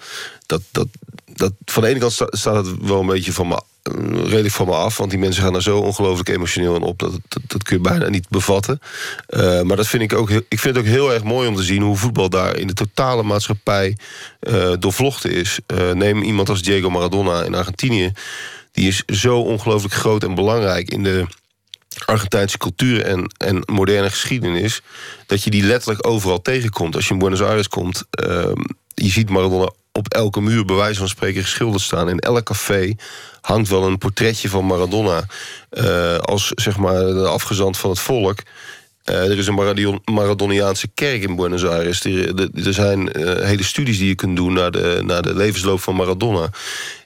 Dat, 0.45 0.61
dat, 0.71 0.87
dat, 1.33 1.53
van 1.65 1.83
de 1.83 1.89
ene 1.89 1.99
kant 1.99 2.11
sta- 2.13 2.27
staat 2.29 2.65
het 2.65 2.75
wel 2.81 2.99
een 2.99 3.05
beetje 3.07 3.33
van 3.33 3.47
me, 3.47 3.61
redelijk 3.93 4.53
van 4.53 4.65
me 4.65 4.73
af. 4.73 4.97
Want 4.97 5.09
die 5.09 5.19
mensen 5.19 5.43
gaan 5.43 5.55
er 5.55 5.61
zo 5.61 5.79
ongelooflijk 5.79 6.29
emotioneel 6.29 6.75
in 6.75 6.81
op. 6.81 6.99
Dat, 6.99 7.11
dat, 7.47 7.63
kun 7.63 7.77
je 7.77 7.81
bijna 7.81 8.09
niet 8.09 8.29
bevatten. 8.29 8.79
Eh, 9.27 9.61
maar 9.61 9.77
dat 9.77 9.87
vind 9.87 10.03
ik 10.03 10.13
ook 10.13 10.29
ik 10.29 10.59
vind 10.59 10.75
het 10.75 10.77
ook 10.77 10.91
heel 10.91 11.13
erg 11.13 11.23
mooi 11.23 11.47
om 11.47 11.55
te 11.55 11.63
zien 11.63 11.81
hoe 11.81 11.95
voetbal 11.95 12.29
daar 12.29 12.57
in 12.57 12.67
de 12.67 12.73
totale 12.73 13.23
maatschappij 13.23 13.97
eh, 14.39 14.71
doorvlochten 14.79 15.31
is. 15.31 15.59
Eh, 15.65 15.91
neem 15.91 16.21
iemand 16.21 16.49
als 16.49 16.61
Diego 16.61 16.89
Maradona 16.89 17.43
in 17.43 17.55
Argentinië. 17.55 18.11
Die 18.71 18.87
is 18.87 19.03
zo 19.05 19.39
ongelooflijk 19.39 19.93
groot 19.93 20.23
en 20.23 20.35
belangrijk 20.35 20.89
in 20.89 21.03
de, 21.03 21.25
Argentijnse 22.05 22.57
cultuur 22.57 23.01
en, 23.03 23.33
en 23.37 23.63
moderne 23.65 24.09
geschiedenis... 24.09 24.81
dat 25.25 25.43
je 25.43 25.49
die 25.49 25.63
letterlijk 25.63 26.07
overal 26.07 26.41
tegenkomt. 26.41 26.95
Als 26.95 27.07
je 27.07 27.13
in 27.13 27.19
Buenos 27.19 27.41
Aires 27.41 27.67
komt, 27.67 28.03
je 28.93 29.09
ziet 29.09 29.29
Maradona 29.29 29.69
op 29.97 30.07
elke 30.13 30.41
muur... 30.41 30.65
bij 30.65 30.75
wijze 30.75 30.99
van 30.99 31.07
spreken 31.07 31.41
geschilderd 31.41 31.81
staan. 31.83 32.09
In 32.09 32.19
elk 32.19 32.43
café 32.43 32.95
hangt 33.41 33.69
wel 33.69 33.83
een 33.83 33.97
portretje 33.97 34.49
van 34.49 34.65
Maradona... 34.65 35.23
eh, 35.69 36.17
als 36.17 36.51
zeg 36.55 36.77
maar 36.77 36.99
de 36.99 37.27
afgezant 37.27 37.77
van 37.77 37.89
het 37.89 37.99
volk... 37.99 38.39
Eh, 39.05 39.29
er 39.31 39.37
is 39.37 39.47
een 39.47 39.53
Maradion- 39.53 40.01
Maradoniaanse 40.05 40.87
kerk 40.93 41.23
in 41.23 41.35
Buenos 41.35 41.65
Aires. 41.65 42.03
Er, 42.03 42.73
zijn 42.73 43.11
eh, 43.11 43.45
hele 43.45 43.63
studies 43.63 43.97
die 43.97 44.07
je 44.07 44.15
kunt 44.15 44.35
doen 44.35 44.53
naar 44.53 44.71
de, 44.71 45.01
naar 45.05 45.21
de 45.21 45.35
levensloop 45.35 45.81
van 45.81 45.95
Maradona. 45.95 46.49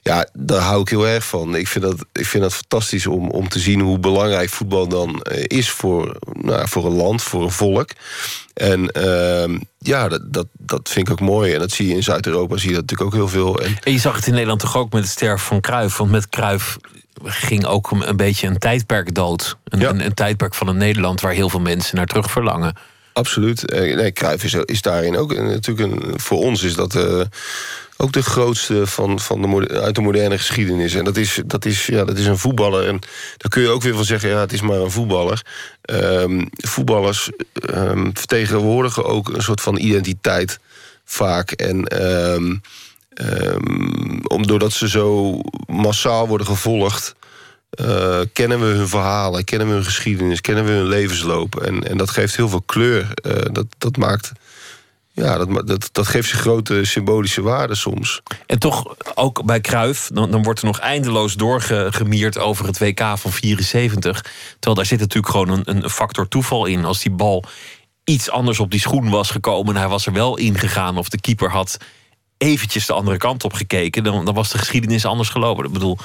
Ja, 0.02 0.28
daar 0.32 0.60
hou 0.60 0.80
ik 0.80 0.88
heel 0.88 1.08
erg 1.08 1.24
van. 1.24 1.56
Ik 1.56 1.68
vind 1.68 1.84
dat, 1.84 2.04
ik 2.12 2.26
vind 2.26 2.42
dat 2.42 2.54
fantastisch 2.54 3.06
om, 3.06 3.30
om 3.30 3.48
te 3.48 3.58
zien 3.58 3.80
hoe 3.80 3.98
belangrijk 3.98 4.48
voetbal 4.48 4.88
dan 4.88 5.22
eh, 5.22 5.44
is 5.46 5.70
voor, 5.70 6.16
nou, 6.32 6.68
voor 6.68 6.86
een 6.86 6.96
land, 6.96 7.22
voor 7.22 7.42
een 7.42 7.50
volk. 7.50 7.90
En 8.54 8.90
ehm, 8.90 9.58
ja, 9.78 10.08
dat, 10.08 10.32
dat, 10.32 10.46
dat 10.52 10.88
vind 10.88 11.06
ik 11.06 11.12
ook 11.12 11.28
mooi. 11.28 11.52
En 11.52 11.58
dat 11.58 11.70
zie 11.70 11.88
je 11.88 11.94
in 11.94 12.02
Zuid-Europa, 12.02 12.56
zie 12.56 12.68
je 12.68 12.74
dat 12.74 12.82
natuurlijk 12.90 13.10
ook 13.10 13.20
heel 13.20 13.28
veel. 13.28 13.60
En 13.60 13.92
je 13.92 13.98
zag 13.98 14.16
het 14.16 14.26
in 14.26 14.32
Nederland 14.32 14.60
toch 14.60 14.76
ook 14.76 14.92
met 14.92 15.02
het 15.02 15.12
sterven 15.12 15.46
van 15.46 15.60
Cruijff. 15.60 15.96
Want 15.96 16.10
met 16.10 16.28
Cruijff 16.28 16.78
ging 17.24 17.64
ook 17.64 17.90
een, 17.90 18.08
een 18.08 18.16
beetje 18.16 18.46
een 18.46 18.58
tijdperk 18.58 19.14
dood. 19.14 19.56
Een, 19.64 19.88
een, 19.88 20.04
een 20.04 20.14
tijdperk 20.14 20.54
van 20.54 20.68
een 20.68 20.76
Nederland 20.76 21.20
waar 21.20 21.32
heel 21.32 21.48
veel 21.48 21.60
mensen 21.60 21.96
naar 21.96 22.06
terug 22.06 22.30
verlangen. 22.30 22.74
Absoluut. 23.12 23.70
Eh, 23.70 23.96
Nee, 23.96 24.12
Cruijff 24.12 24.44
is, 24.44 24.54
is 24.54 24.82
daarin 24.82 25.16
ook 25.16 25.34
natuurlijk 25.34 25.92
een, 25.92 26.20
voor 26.20 26.38
ons 26.38 26.62
is 26.62 26.74
dat 26.74 26.94
eh, 26.94 27.20
ook 27.96 28.12
de 28.12 28.22
grootste 28.22 28.86
van, 28.86 29.20
van 29.20 29.42
de, 29.42 29.80
uit 29.80 29.94
de 29.94 30.00
moderne 30.00 30.38
geschiedenis. 30.38 30.94
En 30.94 31.04
dat 31.04 31.16
is, 31.16 31.40
dat, 31.46 31.64
is, 31.64 31.86
ja, 31.86 32.04
dat 32.04 32.18
is 32.18 32.26
een 32.26 32.38
voetballer. 32.38 32.86
En 32.86 32.98
daar 33.36 33.50
kun 33.50 33.62
je 33.62 33.68
ook 33.68 33.82
weer 33.82 33.94
van 33.94 34.04
zeggen, 34.04 34.28
ja, 34.28 34.40
het 34.40 34.52
is 34.52 34.60
maar 34.60 34.78
een 34.78 34.90
voetballer. 34.90 35.42
Ehm, 35.82 36.44
voetballers 36.50 37.30
ehm, 37.52 38.10
vertegenwoordigen 38.12 39.04
ook 39.04 39.28
een 39.28 39.42
soort 39.42 39.60
van 39.60 39.76
identiteit 39.76 40.58
vaak. 41.04 41.50
En 41.50 41.84
ehm, 41.84 42.56
ehm, 43.20 44.18
om, 44.26 44.46
doordat 44.46 44.72
ze 44.72 44.88
zo 44.88 45.38
massaal 45.66 46.28
worden 46.28 46.46
gevolgd. 46.46 47.14
eh, 47.70 48.20
kennen 48.32 48.60
we 48.60 48.66
hun 48.66 48.88
verhalen, 48.88 49.44
kennen 49.44 49.68
we 49.68 49.72
hun 49.74 49.84
geschiedenis, 49.84 50.40
kennen 50.40 50.64
we 50.64 50.70
hun 50.70 50.86
levensloop. 50.86 51.56
En, 51.60 51.88
en 51.88 51.96
dat 51.96 52.10
geeft 52.10 52.36
heel 52.36 52.48
veel 52.48 52.62
kleur. 52.66 53.06
Eh, 53.14 53.32
dat, 53.52 53.66
dat 53.78 53.96
maakt. 53.96 54.32
Ja, 55.12 55.38
dat, 55.38 55.66
dat, 55.66 55.88
dat 55.92 56.06
geeft 56.06 56.28
ze 56.28 56.36
grote 56.36 56.84
symbolische 56.84 57.42
waarde 57.42 57.74
soms. 57.74 58.22
En 58.46 58.58
toch, 58.58 58.94
ook 59.14 59.44
bij 59.44 59.60
Cruijff, 59.60 60.10
dan, 60.12 60.30
dan 60.30 60.42
wordt 60.42 60.60
er 60.60 60.66
nog 60.66 60.78
eindeloos 60.78 61.34
doorgemierd 61.34 62.38
over 62.38 62.66
het 62.66 62.78
WK 62.78 63.02
van 63.14 63.32
74. 63.32 64.24
Terwijl 64.50 64.74
daar 64.74 64.86
zit 64.86 65.00
natuurlijk 65.00 65.32
gewoon 65.32 65.50
een, 65.50 65.62
een 65.84 65.90
factor 65.90 66.28
toeval 66.28 66.66
in. 66.66 66.84
Als 66.84 67.02
die 67.02 67.12
bal 67.12 67.44
iets 68.04 68.30
anders 68.30 68.60
op 68.60 68.70
die 68.70 68.80
schoen 68.80 69.10
was 69.10 69.30
gekomen... 69.30 69.74
en 69.74 69.80
hij 69.80 69.90
was 69.90 70.06
er 70.06 70.12
wel 70.12 70.36
ingegaan 70.36 70.98
of 70.98 71.08
de 71.08 71.20
keeper 71.20 71.50
had 71.50 71.76
eventjes 72.40 72.86
de 72.86 72.92
andere 72.92 73.16
kant 73.16 73.44
op 73.44 73.52
gekeken... 73.52 74.04
dan, 74.04 74.24
dan 74.24 74.34
was 74.34 74.50
de 74.50 74.58
geschiedenis 74.58 75.04
anders 75.04 75.28
gelopen. 75.28 75.64
Ik 75.64 75.72
bedoel, 75.72 75.98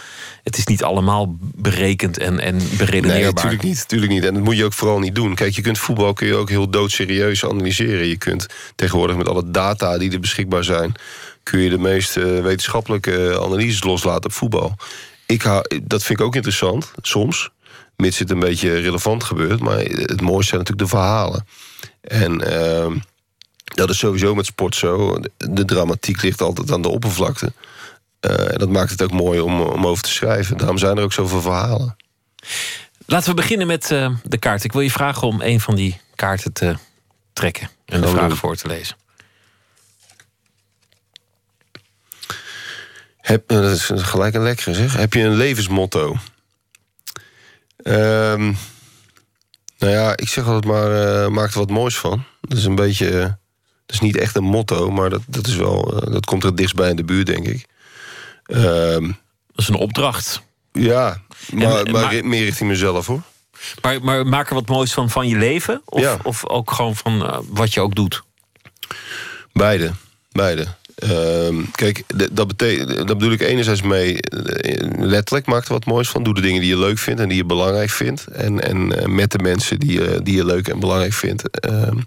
het 0.43 0.57
is 0.57 0.65
niet 0.65 0.83
allemaal 0.83 1.35
berekend 1.39 2.17
en, 2.17 2.39
en 2.39 2.55
Nee, 2.55 2.67
beredeneerbaar. 2.77 3.33
natuurlijk 3.33 3.63
niet, 3.63 3.77
natuurlijk 3.77 4.11
niet. 4.11 4.23
En 4.23 4.33
dat 4.33 4.43
moet 4.43 4.57
je 4.57 4.65
ook 4.65 4.73
vooral 4.73 4.99
niet 4.99 5.15
doen. 5.15 5.35
Kijk, 5.35 5.55
je 5.55 5.61
kunt 5.61 5.77
voetbal 5.77 6.13
kun 6.13 6.27
je 6.27 6.35
ook 6.35 6.49
heel 6.49 6.69
doodserieus 6.69 7.45
analyseren. 7.45 8.07
Je 8.07 8.17
kunt 8.17 8.45
tegenwoordig 8.75 9.15
met 9.15 9.27
alle 9.27 9.51
data 9.51 9.97
die 9.97 10.11
er 10.11 10.19
beschikbaar 10.19 10.63
zijn... 10.63 10.93
kun 11.43 11.59
je 11.59 11.69
de 11.69 11.77
meest 11.77 12.17
eh, 12.17 12.41
wetenschappelijke 12.41 13.39
analyses 13.41 13.83
loslaten 13.83 14.25
op 14.25 14.33
voetbal. 14.33 14.75
Ik 15.25 15.41
hou, 15.41 15.81
dat 15.83 16.03
vind 16.03 16.19
ik 16.19 16.25
ook 16.25 16.35
interessant, 16.35 16.91
soms. 17.01 17.49
Mits 17.95 18.19
het 18.19 18.29
een 18.29 18.39
beetje 18.39 18.79
relevant 18.79 19.23
gebeurt. 19.23 19.59
Maar 19.59 19.77
het 19.77 20.21
mooiste 20.21 20.49
zijn 20.49 20.59
natuurlijk 20.59 20.89
de 20.89 20.97
verhalen. 20.97 21.45
En 22.01 22.41
ehm, 22.41 22.97
dat 23.73 23.89
is 23.89 23.97
sowieso 23.97 24.35
met 24.35 24.45
sport 24.45 24.75
zo. 24.75 25.19
De, 25.37 25.65
dramatiek 25.65 26.21
ligt 26.21 26.41
altijd 26.41 26.71
aan 26.71 26.81
de 26.81 26.89
oppervlakte. 26.89 27.53
Eh, 28.19 28.51
en 28.51 28.57
dat 28.57 28.69
maakt 28.69 28.91
het 28.91 29.01
ook 29.01 29.11
mooi 29.11 29.39
om, 29.39 29.61
om 29.61 29.87
over 29.87 30.03
te 30.03 30.11
schrijven. 30.11 30.57
Daarom 30.57 30.77
zijn 30.77 30.97
er 30.97 31.03
ook 31.03 31.13
zoveel 31.13 31.41
verhalen. 31.41 31.95
Laten 33.05 33.29
we 33.29 33.35
beginnen 33.35 33.67
met 33.67 33.91
eh, 33.91 34.09
de 34.23 34.37
kaart. 34.37 34.63
Ik 34.63 34.71
wil 34.71 34.81
je 34.81 34.91
vragen 34.91 35.27
om 35.27 35.41
een 35.41 35.59
van 35.59 35.75
die 35.75 35.99
kaarten 36.15 36.53
te 36.53 36.75
trekken... 37.33 37.69
en 37.85 38.01
de 38.01 38.07
vragen 38.07 38.29
doen. 38.29 38.37
voor 38.37 38.55
te 38.55 38.67
lezen. 38.67 38.95
Heb, 43.17 43.51
eh, 43.51 43.61
dat 43.61 43.71
is 43.71 43.91
gelijk 43.95 44.33
een 44.33 44.43
lekkere 44.43 44.73
zeg. 44.73 44.95
Heb 44.95 45.13
je 45.13 45.21
een 45.21 45.35
levensmotto? 45.35 46.15
Ehm, 47.77 48.53
nou 49.77 49.93
ja, 49.93 50.17
ik 50.17 50.29
zeg 50.29 50.45
altijd 50.45 50.65
maar, 50.65 51.23
eh, 51.23 51.29
maak 51.29 51.51
er 51.51 51.59
wat 51.59 51.69
moois 51.69 51.97
van. 51.97 52.23
Dat 52.41 52.57
is 52.57 52.65
een 52.65 52.75
beetje, 52.75 53.37
dat 53.85 53.95
is 53.95 53.99
niet 53.99 54.17
echt 54.17 54.35
een 54.35 54.43
motto, 54.43 54.91
maar 54.91 55.09
dat, 55.09 55.21
dat, 55.27 55.47
is 55.47 55.55
wel, 55.55 56.01
eh, 56.01 56.11
dat 56.13 56.25
komt 56.25 56.41
er 56.43 56.47
het 56.49 56.57
dichtst 56.57 56.75
bij 56.75 56.89
in 56.89 56.95
de 56.95 57.03
buurt, 57.03 57.25
denk 57.25 57.47
ik. 57.47 57.65
Ehm, 58.45 59.01
dat 59.51 59.55
is 59.55 59.67
een 59.67 59.75
opdracht. 59.75 60.41
Ja, 60.71 61.21
maar, 61.53 61.85
En- 61.85 61.91
maar, 61.91 62.25
meer 62.25 62.43
richting 62.43 62.69
mezelf 62.69 63.07
hoor. 63.07 63.21
Maar, 63.81 64.01
maar 64.03 64.27
maak 64.27 64.47
er 64.49 64.53
wat 64.55 64.67
moois 64.67 64.93
van 64.93 65.09
van 65.09 65.27
je 65.27 65.35
leven? 65.37 65.81
Of, 65.85 66.01
Ja. 66.01 66.17
of 66.23 66.47
ook 66.49 66.71
gewoon 66.71 66.95
van 66.95 67.25
eh, 67.27 67.37
wat 67.47 67.73
je 67.73 67.79
ook 67.81 67.95
doet? 67.95 68.23
Beide, 69.53 69.91
beide. 70.31 70.65
Ehm, 70.95 71.55
kijk, 71.71 72.03
dat, 72.31 72.47
betekent, 72.47 72.97
dat 72.97 73.17
bedoel 73.17 73.31
ik 73.31 73.41
enerzijds 73.41 73.81
mee, 73.81 74.21
eh, 74.21 74.89
letterlijk 74.99 75.45
maak 75.45 75.65
er 75.65 75.71
wat 75.73 75.85
moois 75.85 76.09
van. 76.09 76.23
Doe 76.23 76.33
de 76.33 76.41
dingen 76.41 76.61
die 76.61 76.69
je 76.69 76.77
leuk 76.77 76.97
vindt 76.97 77.21
en 77.21 77.27
die 77.27 77.37
je 77.37 77.45
belangrijk 77.45 77.89
vindt. 77.89 78.25
En, 78.27 78.59
en 78.61 79.15
met 79.15 79.31
de 79.31 79.39
mensen 79.39 79.79
die, 79.79 79.91
je- 79.91 80.19
die 80.23 80.35
je 80.35 80.45
leuk 80.45 80.67
en 80.67 80.79
belangrijk 80.79 81.13
vindt. 81.13 81.49
Ehm, 81.59 81.97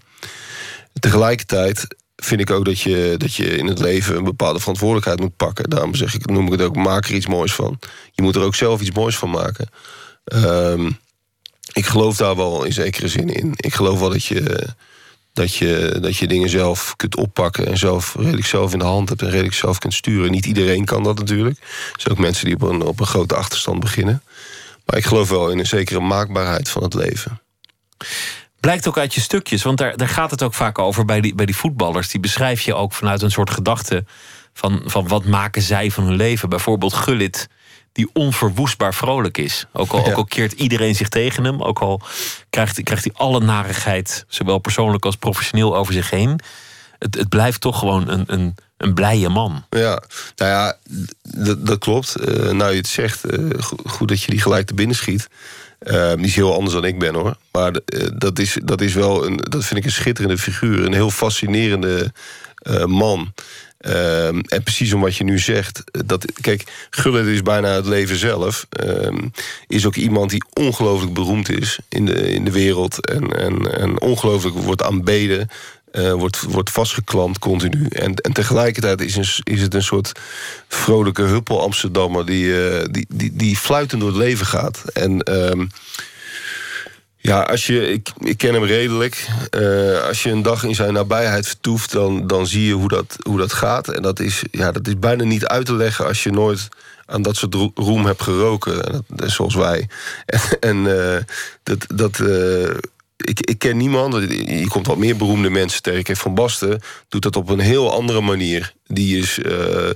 tegelijkertijd 0.99 1.87
vind 2.15 2.41
ik 2.41 2.51
ook 2.51 2.65
dat 2.65 2.79
je, 2.79 3.15
dat 3.17 3.35
je 3.35 3.57
in 3.57 3.67
het 3.67 3.79
leven 3.79 4.15
een 4.15 4.23
bepaalde 4.23 4.59
verantwoordelijkheid 4.59 5.19
moet 5.19 5.35
pakken. 5.35 5.69
Daarom 5.69 5.95
zeg 5.95 6.13
ik, 6.13 6.25
noem 6.25 6.45
ik 6.45 6.51
het 6.51 6.61
ook, 6.61 6.75
maak 6.75 7.05
er 7.05 7.15
iets 7.15 7.27
moois 7.27 7.53
van. 7.53 7.79
Je 8.11 8.21
moet 8.21 8.35
er 8.35 8.41
ook 8.41 8.55
zelf 8.55 8.81
iets 8.81 8.91
moois 8.91 9.17
van 9.17 9.29
maken. 9.29 9.69
Ehm, 10.23 10.91
ik 11.73 11.85
geloof 11.85 12.17
daar 12.17 12.35
wel 12.35 12.63
in 12.63 12.73
zekere 12.73 13.07
zin 13.07 13.29
in. 13.29 13.53
Ik 13.55 13.73
geloof 13.73 13.99
wel 13.99 14.09
dat 14.09 14.25
je, 14.25 14.67
dat 15.33 15.55
je, 15.55 15.97
dat 16.01 16.17
je 16.17 16.27
dingen 16.27 16.49
zelf 16.49 16.95
kunt 16.95 17.15
oppakken 17.15 17.67
en 17.67 17.77
zelf 17.77 18.15
redelijk 18.15 18.45
zelf 18.45 18.73
in 18.73 18.79
de 18.79 18.85
hand 18.85 19.09
hebt 19.09 19.21
en 19.21 19.29
redelijk 19.29 19.55
zelf 19.55 19.77
kunt 19.77 19.93
sturen. 19.93 20.31
Niet 20.31 20.45
iedereen 20.45 20.85
kan 20.85 21.03
dat 21.03 21.17
natuurlijk. 21.17 21.59
Er 21.59 22.01
zijn 22.01 22.13
ook 22.13 22.23
mensen 22.23 22.45
die 22.45 22.55
op 22.55 22.61
een, 22.61 22.81
op 22.81 22.99
een 22.99 23.05
grote 23.05 23.35
achterstand 23.35 23.79
beginnen. 23.79 24.23
Maar 24.85 24.97
ik 24.97 25.05
geloof 25.05 25.29
wel 25.29 25.49
in 25.49 25.59
een 25.59 25.65
zekere 25.65 25.99
maakbaarheid 25.99 26.69
van 26.69 26.83
het 26.83 26.93
leven. 26.93 27.41
Blijkt 28.59 28.87
ook 28.87 28.97
uit 28.97 29.13
je 29.13 29.21
stukjes, 29.21 29.63
want 29.63 29.77
daar, 29.77 29.97
daar 29.97 30.07
gaat 30.07 30.31
het 30.31 30.43
ook 30.43 30.53
vaak 30.53 30.79
over 30.79 31.05
bij 31.05 31.21
die, 31.21 31.35
bij 31.35 31.45
die 31.45 31.55
voetballers. 31.55 32.09
Die 32.09 32.19
beschrijf 32.19 32.61
je 32.61 32.73
ook 32.73 32.93
vanuit 32.93 33.21
een 33.21 33.31
soort 33.31 33.49
gedachte 33.49 34.05
van, 34.53 34.81
van 34.85 35.07
wat 35.07 35.25
maken 35.25 35.61
zij 35.61 35.91
van 35.91 36.03
hun 36.03 36.15
leven. 36.15 36.49
Bijvoorbeeld 36.49 36.93
Gullit, 36.93 37.47
die 37.91 38.09
onverwoestbaar 38.13 38.93
vrolijk 38.93 39.37
is. 39.37 39.65
Ook 39.73 39.91
al, 39.91 40.05
ook 40.05 40.13
al 40.13 40.25
keert 40.25 40.51
iedereen 40.51 40.95
zich 40.95 41.09
tegen 41.09 41.43
hem, 41.43 41.61
ook 41.61 41.79
al 41.79 42.01
krijgt, 42.49 42.83
krijgt 42.83 43.03
hij 43.03 43.13
alle 43.15 43.39
narigheid, 43.39 44.25
zowel 44.27 44.57
persoonlijk 44.59 45.05
als 45.05 45.15
professioneel, 45.15 45.75
over 45.77 45.93
zich 45.93 46.09
heen. 46.09 46.39
Het, 46.99 47.15
het 47.15 47.29
blijft 47.29 47.61
toch 47.61 47.79
gewoon 47.79 48.09
een, 48.09 48.23
een, 48.27 48.55
een 48.77 48.93
blije 48.93 49.29
man. 49.29 49.65
Ja, 49.69 50.01
nou 50.35 50.51
ja, 50.51 50.77
dat 51.57 51.77
klopt. 51.79 52.15
Eh, 52.15 52.51
nou, 52.51 52.71
je 52.71 52.77
het 52.77 52.87
zegt, 52.87 53.23
eh, 53.23 53.39
go- 53.57 53.77
goed 53.85 54.07
dat 54.07 54.21
je 54.21 54.31
die 54.31 54.41
gelijk 54.41 54.67
te 54.67 54.73
binnen 54.73 54.95
schiet. 54.95 55.27
Eh, 55.79 56.13
die 56.15 56.25
is 56.25 56.35
heel 56.35 56.53
anders 56.53 56.73
dan 56.73 56.85
ik 56.85 56.99
ben 56.99 57.13
hoor. 57.13 57.35
Maar 57.51 57.71
eh, 57.85 58.07
dat, 58.15 58.39
is, 58.39 58.57
dat 58.63 58.81
is 58.81 58.93
wel 58.93 59.25
een, 59.25 59.37
dat 59.37 59.65
vind 59.65 59.79
ik 59.79 59.85
een 59.85 59.91
schitterende 59.91 60.37
figuur. 60.37 60.85
Een 60.85 60.93
heel 60.93 61.11
fascinerende 61.11 62.13
eh, 62.55 62.85
man. 62.85 63.33
Ehm, 63.79 64.39
en 64.39 64.63
precies 64.63 64.93
om 64.93 65.01
wat 65.01 65.15
je 65.15 65.23
nu 65.23 65.39
zegt. 65.39 65.83
eh, 65.91 66.01
Dat, 66.05 66.25
kijk, 66.41 66.63
Gullit 66.89 67.25
is 67.25 67.41
bijna 67.41 67.69
het 67.69 67.85
leven 67.85 68.15
zelf. 68.17 68.65
Ehm, 68.69 69.27
is 69.67 69.85
ook 69.85 69.95
iemand 69.95 70.29
die 70.29 70.43
ongelooflijk 70.53 71.13
beroemd 71.13 71.49
is 71.49 71.79
in 71.89 72.05
de, 72.05 72.31
in 72.31 72.43
de 72.45 72.51
wereld. 72.51 73.05
En, 73.05 73.29
en, 73.37 73.79
en 73.79 74.01
ongelooflijk 74.01 74.55
wordt 74.55 74.83
aanbeden. 74.83 75.49
Eh, 75.91 76.13
wordt, 76.13 76.41
wordt 76.41 76.69
vastgeklampt 76.69 77.39
continu. 77.39 77.87
En, 77.87 78.15
en 78.15 78.33
tegelijkertijd 78.33 79.01
is, 79.01 79.41
is 79.43 79.61
het 79.61 79.73
een 79.73 79.83
soort 79.83 80.11
vrolijke 80.67 81.21
huppel 81.21 81.61
Amsterdammer... 81.61 82.25
die, 82.25 82.67
eh, 82.67 82.85
die, 82.91 83.05
die, 83.09 83.31
die 83.35 83.57
fluitend 83.57 84.01
door 84.01 84.09
het 84.09 84.19
leven 84.19 84.45
gaat. 84.45 84.83
En 84.93 85.21
ehm, 85.21 85.65
ja, 87.17 87.41
als 87.41 87.67
je, 87.67 87.91
ik, 87.91 88.09
ik 88.19 88.37
ken 88.37 88.53
hem 88.53 88.63
redelijk. 88.63 89.27
Eh, 89.49 90.03
als 90.03 90.23
je 90.23 90.29
een 90.29 90.41
dag 90.41 90.63
in 90.63 90.75
zijn 90.75 90.93
nabijheid 90.93 91.47
vertoeft, 91.47 91.91
dan, 91.91 92.27
dan 92.27 92.47
zie 92.47 92.65
je 92.65 92.73
hoe 92.73 92.89
dat, 92.89 93.15
hoe 93.23 93.37
dat 93.37 93.53
gaat. 93.53 93.87
En 93.87 94.01
dat 94.01 94.19
is, 94.19 94.43
ja, 94.51 94.71
dat 94.71 94.87
is 94.87 94.99
bijna 94.99 95.23
niet 95.23 95.45
uit 95.45 95.65
te 95.65 95.73
leggen 95.73 96.05
als 96.05 96.23
je 96.23 96.31
nooit 96.31 96.67
aan 97.05 97.21
dat 97.21 97.35
soort 97.35 97.53
ro- 97.53 97.71
roem 97.75 98.05
hebt 98.05 98.23
geroken. 98.23 99.05
Zoals 99.15 99.55
wij. 99.55 99.87
En, 100.59 100.83
dat. 101.63 101.85
dat 101.87 102.19
ik, 103.25 103.39
ik 103.39 103.59
ken 103.59 103.77
niemand, 103.77 104.13
je 104.13 104.67
komt 104.67 104.87
wat 104.87 104.97
meer 104.97 105.15
beroemde 105.15 105.49
mensen 105.49 105.81
tegen. 105.81 106.17
Van 106.17 106.35
Basten 106.35 106.81
doet 107.07 107.21
dat 107.21 107.35
op 107.35 107.49
een 107.49 107.59
heel 107.59 107.91
andere 107.91 108.21
manier. 108.21 108.73
Die 108.85 109.17
is. 109.17 109.39
eh, 109.39 109.89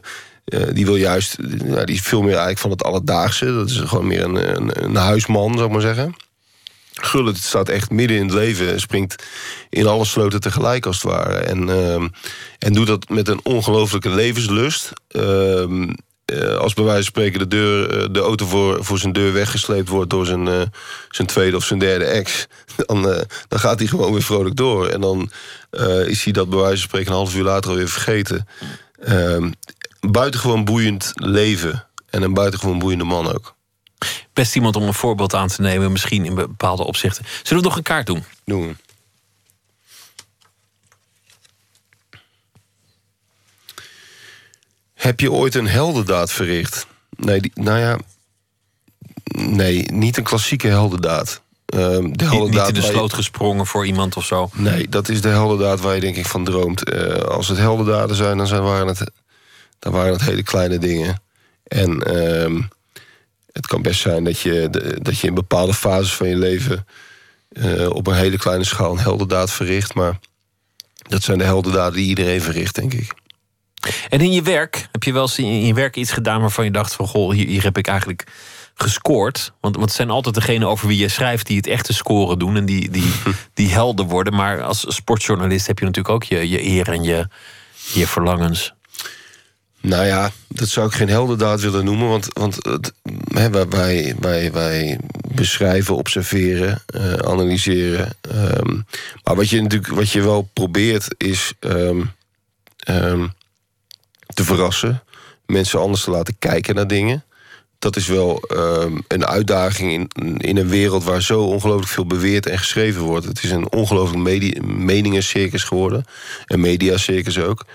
eh, 0.43 0.67
die 0.73 0.85
wil 0.85 0.95
juist, 0.95 1.37
ja, 1.65 1.83
die 1.83 1.95
is 1.95 2.01
veel 2.01 2.21
meer 2.21 2.29
eigenlijk 2.29 2.59
van 2.59 2.69
het 2.71 2.83
alledaagse. 2.83 3.45
Dat 3.45 3.69
is 3.69 3.77
gewoon 3.77 4.07
meer 4.07 4.23
een, 4.23 4.55
een, 4.55 4.83
een 4.83 4.95
huisman, 4.95 5.53
zou 5.53 5.65
ik 5.65 5.71
maar 5.71 5.81
zeggen. 5.81 6.15
Gullit 6.93 7.37
staat 7.37 7.69
echt 7.69 7.91
midden 7.91 8.17
in 8.17 8.23
het 8.25 8.33
leven 8.33 8.71
en 8.71 8.79
springt 8.79 9.23
in 9.69 9.87
alle 9.87 10.05
sloten 10.05 10.41
tegelijk 10.41 10.85
als 10.85 11.01
het 11.01 11.11
ware. 11.11 11.33
En, 11.33 11.69
ehm, 11.69 12.07
en 12.59 12.73
doet 12.73 12.87
dat 12.87 13.09
met 13.09 13.27
een 13.27 13.39
ongelooflijke 13.43 14.09
levenslust. 14.09 14.91
Ehm, 15.07 15.89
eh, 16.25 16.57
als 16.57 16.73
bij 16.73 16.83
wijze 16.83 17.01
van 17.01 17.11
spreken 17.11 17.39
de, 17.39 17.47
deur, 17.47 17.99
eh, 17.99 18.07
de 18.11 18.19
auto 18.19 18.45
voor, 18.45 18.83
voor 18.83 18.97
zijn 18.97 19.13
deur 19.13 19.33
weggesleept 19.33 19.89
wordt 19.89 20.09
door 20.09 20.25
zijn, 20.25 20.47
eh, 20.47 20.61
zijn 21.09 21.27
tweede 21.27 21.55
of 21.55 21.63
zijn 21.65 21.79
derde 21.79 22.05
ex, 22.05 22.47
dan, 22.85 23.01
dan 23.47 23.59
gaat 23.59 23.79
hij 23.79 23.87
gewoon 23.87 24.11
weer 24.11 24.23
vrolijk 24.23 24.55
door. 24.55 24.87
En 24.87 25.01
dan 25.01 25.31
is 26.05 26.23
hij 26.23 26.33
dat 26.33 26.49
bij 26.49 26.59
wijze 26.59 26.77
van 26.77 26.87
spreken 26.87 27.11
een 27.11 27.17
half 27.17 27.35
uur 27.35 27.43
later 27.43 27.69
alweer 27.69 27.89
vergeten. 27.89 28.47
Ehm, 28.99 29.51
buitengewoon 29.99 30.65
boeiend 30.65 31.11
leven. 31.13 31.87
En 32.09 32.21
een 32.21 32.33
buitengewoon 32.33 32.79
boeiende 32.79 33.03
man 33.03 33.33
ook. 33.33 33.55
Best 34.33 34.55
iemand 34.55 34.75
om 34.75 34.83
een 34.83 34.93
voorbeeld 34.93 35.33
aan 35.33 35.47
te 35.47 35.61
nemen, 35.61 35.91
misschien 35.91 36.25
in 36.25 36.35
bepaalde 36.35 36.83
opzichten. 36.83 37.25
Zullen 37.43 37.63
we 37.63 37.69
nog 37.69 37.77
een 37.77 37.83
kaart 37.83 38.05
doen? 38.05 38.23
Doen 38.45 38.67
we. 38.67 38.75
Heb 45.03 45.19
je 45.19 45.31
ooit 45.31 45.55
een 45.55 45.67
heldendaad 45.67 46.31
verricht? 46.31 46.87
Nee, 47.15 47.41
die, 47.41 47.51
nou 47.55 47.79
ja. 47.79 47.97
Nee, 49.37 49.91
niet 49.91 50.17
een 50.17 50.23
klassieke 50.23 50.67
heldendaad. 50.67 51.41
Ehm, 51.65 51.81
de 51.91 51.99
Niet, 52.01 52.09
niet 52.19 52.21
heldendaad 52.21 52.67
in 52.67 52.73
de 52.73 52.81
je- 52.81 52.87
sloot 52.87 53.13
gesprongen 53.13 53.65
voor 53.65 53.85
iemand 53.85 54.17
of 54.17 54.25
zo. 54.25 54.49
Nee, 54.53 54.89
dat 54.89 55.09
is 55.09 55.21
de 55.21 55.27
heldendaad 55.29 55.79
waar 55.81 55.95
je 55.95 56.01
denk 56.01 56.15
ik 56.15 56.25
van 56.25 56.43
droomt. 56.43 56.83
Eh, 56.89 57.13
als 57.15 57.47
het 57.47 57.57
heldendaden 57.57 58.15
zijn, 58.15 58.37
dan, 58.37 58.47
zijn, 58.47 58.61
waren, 58.63 58.87
het, 58.87 59.11
dan 59.79 59.91
waren 59.91 60.13
het 60.13 60.21
hele 60.21 60.43
kleine 60.43 60.77
dingen. 60.77 61.21
En 61.67 62.01
ehm, 62.03 62.61
het 63.51 63.67
kan 63.67 63.81
best 63.81 64.01
zijn 64.01 64.23
dat 64.23 64.39
je, 64.39 64.67
de- 64.71 64.97
dat 65.01 65.19
je 65.19 65.27
in 65.27 65.33
bepaalde 65.33 65.73
fases 65.73 66.13
van 66.13 66.27
je 66.27 66.35
leven... 66.37 66.87
eh, 67.49 67.89
op 67.89 68.07
een 68.07 68.15
hele 68.15 68.37
kleine 68.37 68.63
schaal 68.63 68.91
een 68.91 68.99
heldendaad 68.99 69.51
verricht. 69.51 69.93
Maar 69.93 70.19
dat 71.09 71.23
zijn 71.23 71.37
de 71.37 71.43
heldendaden 71.43 71.93
die 71.93 72.07
iedereen 72.07 72.41
verricht, 72.41 72.75
denk 72.75 72.93
ik. 72.93 73.13
En 74.09 74.21
in 74.21 74.31
je 74.31 74.41
werk, 74.41 74.87
heb 74.91 75.03
je 75.03 75.13
wel 75.13 75.21
eens 75.21 75.39
in 75.39 75.65
je 75.65 75.73
werk 75.73 75.95
iets 75.95 76.11
gedaan 76.11 76.41
waarvan 76.41 76.65
je 76.65 76.71
dacht 76.71 76.93
van 76.93 77.07
goh, 77.07 77.31
hier, 77.31 77.47
hier 77.47 77.63
heb 77.63 77.77
ik 77.77 77.87
eigenlijk 77.87 78.23
gescoord? 78.75 79.53
Want, 79.59 79.75
want 79.75 79.87
het 79.87 79.97
zijn 79.97 80.09
altijd 80.09 80.35
degenen 80.35 80.67
over 80.67 80.87
wie 80.87 80.97
je 80.97 81.09
schrijft 81.09 81.47
die 81.47 81.57
het 81.57 81.67
echte 81.67 81.93
scoren 81.93 82.39
doen 82.39 82.55
en 82.55 82.65
die, 82.65 82.89
die, 82.89 83.11
die 83.53 83.73
helden 83.73 84.05
worden. 84.05 84.33
Maar 84.33 84.61
als 84.61 84.85
sportjournalist 84.87 85.67
heb 85.67 85.79
je 85.79 85.85
natuurlijk 85.85 86.15
ook 86.15 86.23
je, 86.23 86.49
je 86.49 86.63
eer 86.63 86.89
en 86.89 87.03
je, 87.03 87.27
je 87.93 88.07
verlangens. 88.07 88.73
Nou 89.83 90.05
ja, 90.05 90.31
dat 90.47 90.67
zou 90.67 90.87
ik 90.87 90.93
geen 90.93 91.09
heldendaad 91.09 91.61
willen 91.61 91.85
noemen. 91.85 92.07
Want, 92.07 92.27
want 92.33 92.55
het, 92.55 92.93
hè, 93.33 93.49
wij, 93.49 93.67
wij, 93.67 94.15
wij, 94.19 94.51
wij 94.51 94.99
beschrijven, 95.33 95.95
observeren, 95.95 96.83
eh, 96.85 97.13
analyseren. 97.13 98.13
Ehm, 98.21 98.79
maar 99.23 99.35
wat 99.35 99.49
je 99.49 99.61
natuurlijk 99.61 99.93
wat 99.93 100.09
je 100.09 100.21
wel 100.21 100.49
probeert 100.53 101.15
is 101.17 101.53
ehm, 101.59 102.01
ehm, 102.77 103.27
te 104.33 104.43
verrassen. 104.43 105.03
Mensen 105.45 105.79
anders 105.79 106.03
te 106.03 106.11
laten 106.11 106.35
kijken 106.39 106.75
naar 106.75 106.87
dingen. 106.87 107.23
Dat 107.79 107.95
is 107.95 108.07
wel 108.07 108.41
ehm, 108.41 108.97
een 109.07 109.25
uitdaging 109.25 109.91
in, 109.91 110.37
in 110.37 110.57
een 110.57 110.69
wereld 110.69 111.03
waar 111.03 111.21
zo 111.21 111.41
ongelooflijk 111.41 111.91
veel 111.91 112.05
beweerd 112.05 112.45
en 112.45 112.57
geschreven 112.57 113.01
wordt. 113.01 113.25
Het 113.25 113.43
is 113.43 113.51
een 113.51 113.71
ongelooflijk 113.71 114.63
meningencircus 114.65 115.63
geworden. 115.63 116.05
Een 116.45 116.59
mediacircus 116.59 117.39
ook. 117.39 117.65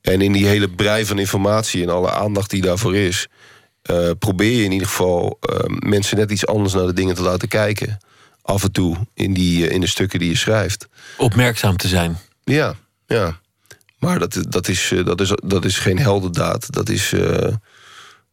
En 0.00 0.20
in 0.20 0.32
die 0.32 0.46
hele 0.46 0.68
brei 0.68 1.06
van 1.06 1.18
informatie 1.18 1.82
en 1.82 1.88
alle 1.88 2.10
aandacht 2.10 2.50
die 2.50 2.62
daarvoor 2.62 2.96
is, 2.96 3.28
eh, 3.82 4.10
probeer 4.18 4.56
je 4.56 4.64
in 4.64 4.72
ieder 4.72 4.88
geval 4.88 5.38
eh, 5.40 5.56
mensen 5.66 6.16
net 6.16 6.30
iets 6.30 6.46
anders 6.46 6.74
naar 6.74 6.86
de 6.86 6.92
dingen 6.92 7.14
te 7.14 7.22
laten 7.22 7.48
kijken. 7.48 7.98
Af 8.42 8.62
en 8.62 8.72
toe 8.72 8.96
in, 9.14 9.34
die, 9.34 9.66
eh, 9.66 9.74
in 9.74 9.80
de 9.80 9.86
stukken 9.86 10.18
die 10.18 10.28
je 10.28 10.36
schrijft. 10.36 10.88
Opmerkzaam 11.16 11.76
te 11.76 11.88
zijn. 11.88 12.18
Ja, 12.44 12.74
ja. 13.06 13.40
Maar 14.00 14.18
dat, 14.18 14.44
dat, 14.48 14.68
is, 14.68 14.92
eh, 14.92 15.04
dat, 15.04 15.20
is, 15.20 15.32
dat 15.44 15.64
is 15.64 15.78
geen 15.78 15.98
heldendaad. 15.98 16.72
Dat 16.72 16.88
is, 16.88 17.12
eh, 17.12 17.20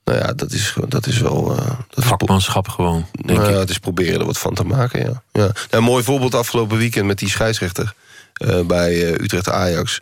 nou 0.04 0.18
ja, 0.20 0.34
dat 0.34 0.52
is, 0.52 0.76
dat 0.88 1.08
is 1.08 1.20
wel. 1.20 1.58
eh, 1.58 1.80
dat 1.90 2.06
Vakmanschap 2.06 2.68
gewoon. 2.68 3.06
Denk 3.12 3.40
nou, 3.40 3.50
ja, 3.50 3.54
ik. 3.54 3.60
het 3.60 3.70
is 3.70 3.78
proberen 3.80 4.20
er 4.20 4.26
wat 4.26 4.38
van 4.38 4.54
te 4.54 4.64
maken, 4.64 5.00
ja. 5.00 5.24
ja. 5.32 5.42
Nou, 5.42 5.54
een 5.70 5.84
mooi 5.84 6.04
voorbeeld 6.04 6.36
afgelopen 6.36 6.78
weekend 6.78 7.06
met 7.06 7.20
die 7.20 7.30
scheidsrechter 7.30 7.94
bij 8.66 9.22
Utrecht 9.22 9.50
Ajax. 9.50 10.02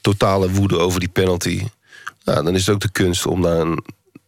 Totale 0.00 0.50
woede 0.50 0.78
over 0.78 1.00
die 1.00 1.08
penalty. 1.08 1.66
Nou, 2.24 2.44
dan 2.44 2.54
is 2.54 2.66
het 2.66 2.74
ook 2.74 2.80
de 2.80 2.90
kunst 2.90 3.26
om 3.26 3.42
daar 3.42 3.58
een, 3.58 3.84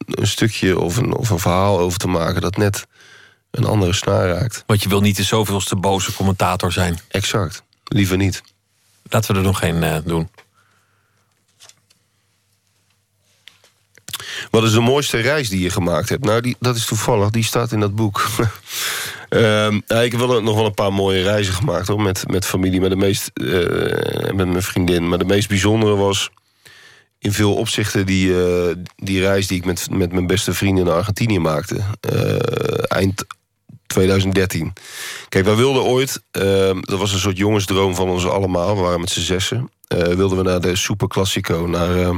een 0.06 0.26
stukje 0.26 0.78
of 0.78 0.96
een, 0.96 1.14
of 1.14 1.30
een 1.30 1.38
verhaal 1.38 1.78
over 1.78 1.98
te 1.98 2.08
maken 2.08 2.40
dat 2.40 2.56
net 2.56 2.86
een 3.50 3.64
andere 3.64 3.92
snaar 3.92 4.28
raakt. 4.28 4.62
Want 4.66 4.82
je 4.82 4.88
wil 4.88 5.00
niet 5.00 5.16
de 5.16 5.22
zoveelste 5.22 5.76
boze 5.76 6.14
commentator 6.14 6.72
zijn. 6.72 6.98
Exact. 7.08 7.62
Liever 7.84 8.16
niet. 8.16 8.42
Laten 9.02 9.32
we 9.32 9.38
er 9.38 9.44
nog 9.44 9.58
geen 9.58 10.02
doen. 10.04 10.28
Wat 14.50 14.62
is 14.62 14.72
de 14.72 14.80
mooiste 14.80 15.18
reis 15.20 15.48
die 15.48 15.60
je 15.60 15.70
gemaakt 15.70 16.08
hebt? 16.08 16.24
Nou, 16.24 16.40
die, 16.40 16.56
dat 16.60 16.76
is 16.76 16.86
toevallig, 16.86 17.30
die 17.30 17.44
staat 17.44 17.72
in 17.72 17.80
dat 17.80 17.94
boek. 17.94 18.26
Ehm, 19.28 19.74
ik 19.74 20.12
heb 20.12 20.20
wel 20.20 20.42
nog 20.42 20.54
wel 20.54 20.64
een 20.64 20.74
paar 20.74 20.92
mooie 20.92 21.22
reizen 21.22 21.54
gemaakt 21.54 21.86
hoor, 21.86 22.02
met, 22.02 22.24
met 22.30 22.46
familie, 22.46 22.80
maar 22.80 22.88
de 22.88 22.96
meest, 22.96 23.30
eh, 23.34 24.32
met 24.32 24.48
mijn 24.48 24.62
vriendin. 24.62 25.08
Maar 25.08 25.18
de 25.18 25.24
meest 25.24 25.48
bijzondere 25.48 25.94
was 25.94 26.30
in 27.18 27.32
veel 27.32 27.54
opzichten 27.54 28.06
die, 28.06 28.44
eh, 28.44 28.74
die 28.96 29.20
reis 29.20 29.46
die 29.46 29.58
ik 29.58 29.64
met, 29.64 29.90
met 29.90 30.12
mijn 30.12 30.26
beste 30.26 30.54
vrienden 30.54 30.84
naar 30.84 30.94
Argentinië 30.94 31.38
maakte. 31.38 31.80
Eh, 32.00 32.98
eind 32.98 33.24
2013. 33.86 34.72
Kijk, 35.28 35.44
wij 35.44 35.56
wilden 35.56 35.82
ooit, 35.82 36.22
ehm, 36.30 36.80
dat 36.80 36.98
was 36.98 37.12
een 37.12 37.18
soort 37.18 37.36
jongensdroom 37.36 37.94
van 37.94 38.08
ons 38.08 38.26
allemaal, 38.26 38.74
we 38.74 38.82
waren 38.82 39.00
met 39.00 39.10
z'n 39.10 39.20
zessen, 39.20 39.70
wilden 39.88 40.36
we 40.36 40.42
naar 40.42 40.60
de 40.60 40.76
Super 40.76 41.08
Classico, 41.08 41.66
naar 41.66 41.96
ehm, 42.00 42.16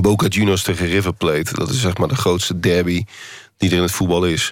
Boca 0.00 0.26
Juniors 0.26 0.62
tegen 0.62 0.86
River 0.86 1.12
Plate. 1.14 1.54
Dat 1.54 1.70
is 1.70 1.80
zeg 1.80 1.98
maar 1.98 2.08
de 2.08 2.16
grootste 2.16 2.60
derby 2.60 3.04
die 3.56 3.70
er 3.70 3.76
in 3.76 3.82
het 3.82 3.92
voetbal 3.92 4.24
is. 4.24 4.50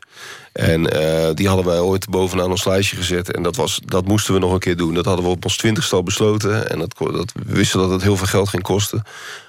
En 0.52 0.90
eh, 0.90 1.34
die 1.34 1.46
hadden 1.46 1.66
wij 1.66 1.78
ooit 1.78 2.08
bovenaan 2.08 2.50
ons 2.50 2.64
lijstje 2.64 2.96
gezet. 2.96 3.32
En 3.32 3.42
dat, 3.42 3.56
was, 3.56 3.80
dat 3.84 4.06
moesten 4.06 4.34
we 4.34 4.40
nog 4.40 4.52
een 4.52 4.58
keer 4.58 4.76
doen. 4.76 4.94
Dat 4.94 5.04
hadden 5.04 5.24
we 5.24 5.30
op 5.30 5.44
ons 5.44 5.56
twintigste 5.56 5.94
al 5.94 6.02
besloten. 6.02 6.70
En 6.70 6.78
dat, 6.78 6.94
dat, 6.98 7.32
we 7.46 7.54
wisten 7.54 7.80
dat 7.80 7.90
het 7.90 8.02
heel 8.02 8.16
veel 8.16 8.26
geld 8.26 8.48
ging 8.48 8.62
kosten. 8.62 9.02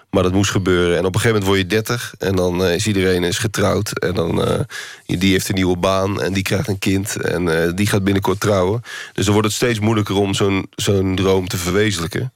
Maar 0.09 0.23
dat 0.23 0.33
moest 0.33 0.51
gebeuren. 0.51 0.97
En 0.97 1.05
op 1.05 1.15
een 1.15 1.21
gegeven 1.21 1.41
moment 1.41 1.47
word 1.47 1.59
je 1.59 1.75
30 1.75 2.13
en 2.19 2.35
dan 2.35 2.65
eh, 2.65 2.75
is 2.75 2.87
iedereen 2.87 3.23
is 3.23 3.37
getrouwd. 3.37 3.99
En 3.99 4.13
dan 4.13 4.45
eh, 4.45 4.59
die 5.05 5.31
heeft 5.31 5.49
een 5.49 5.55
nieuwe 5.55 5.77
baan 5.77 6.21
en 6.21 6.33
die 6.33 6.43
krijgt 6.43 6.67
een 6.67 6.79
kind. 6.79 7.15
En 7.15 7.75
die 7.75 7.87
gaat 7.87 8.03
binnenkort 8.03 8.39
trouwen. 8.39 8.81
Dus 9.13 9.23
dan 9.23 9.33
wordt 9.33 9.47
het 9.47 9.57
steeds 9.57 9.79
moeilijker 9.79 10.15
om 10.15 10.33
zo'n 10.33 10.67
zo'n 10.75 11.15
droom 11.15 11.47
te 11.47 11.57
verwezenlijken. 11.57 12.33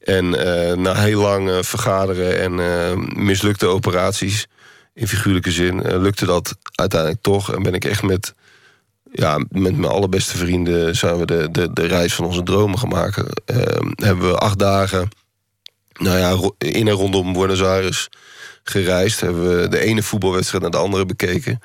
En 0.00 0.34
eh, 0.34 0.76
na 0.76 0.94
heel 0.94 1.20
lang 1.20 1.50
eh, 1.50 1.58
vergaderen 1.62 2.40
en 2.40 2.60
eh, 2.60 2.96
mislukte 3.16 3.66
operaties, 3.66 4.46
in 4.94 5.08
figuurlijke 5.08 5.50
zin, 5.50 6.00
lukte 6.00 6.26
dat 6.26 6.56
uiteindelijk 6.74 7.22
toch. 7.22 7.54
En 7.54 7.62
ben 7.62 7.74
ik 7.74 7.84
echt 7.84 8.02
met, 8.02 8.34
ja, 9.12 9.38
met 9.38 9.76
mijn 9.76 9.92
allerbeste 9.92 10.36
vrienden 10.36 10.96
zijn 10.96 11.18
we 11.18 11.26
de, 11.26 11.48
de, 11.50 11.72
de 11.72 11.86
reis 11.86 12.14
van 12.14 12.24
onze 12.24 12.42
dromen. 12.42 12.78
Eh, 13.44 13.56
hebben 13.94 14.28
we 14.28 14.38
acht 14.38 14.58
dagen 14.58 15.08
nou 15.98 16.18
ja, 16.18 16.50
in 16.58 16.88
en 16.88 16.94
rondom 16.94 17.32
Buenos 17.32 17.62
Aires 17.62 18.08
gereisd. 18.62 19.20
Hebben 19.20 19.60
we 19.60 19.68
de 19.68 19.78
ene 19.78 20.02
voetbalwedstrijd 20.02 20.62
naar 20.62 20.72
de 20.72 20.76
andere 20.86 21.06
bekeken. 21.06 21.60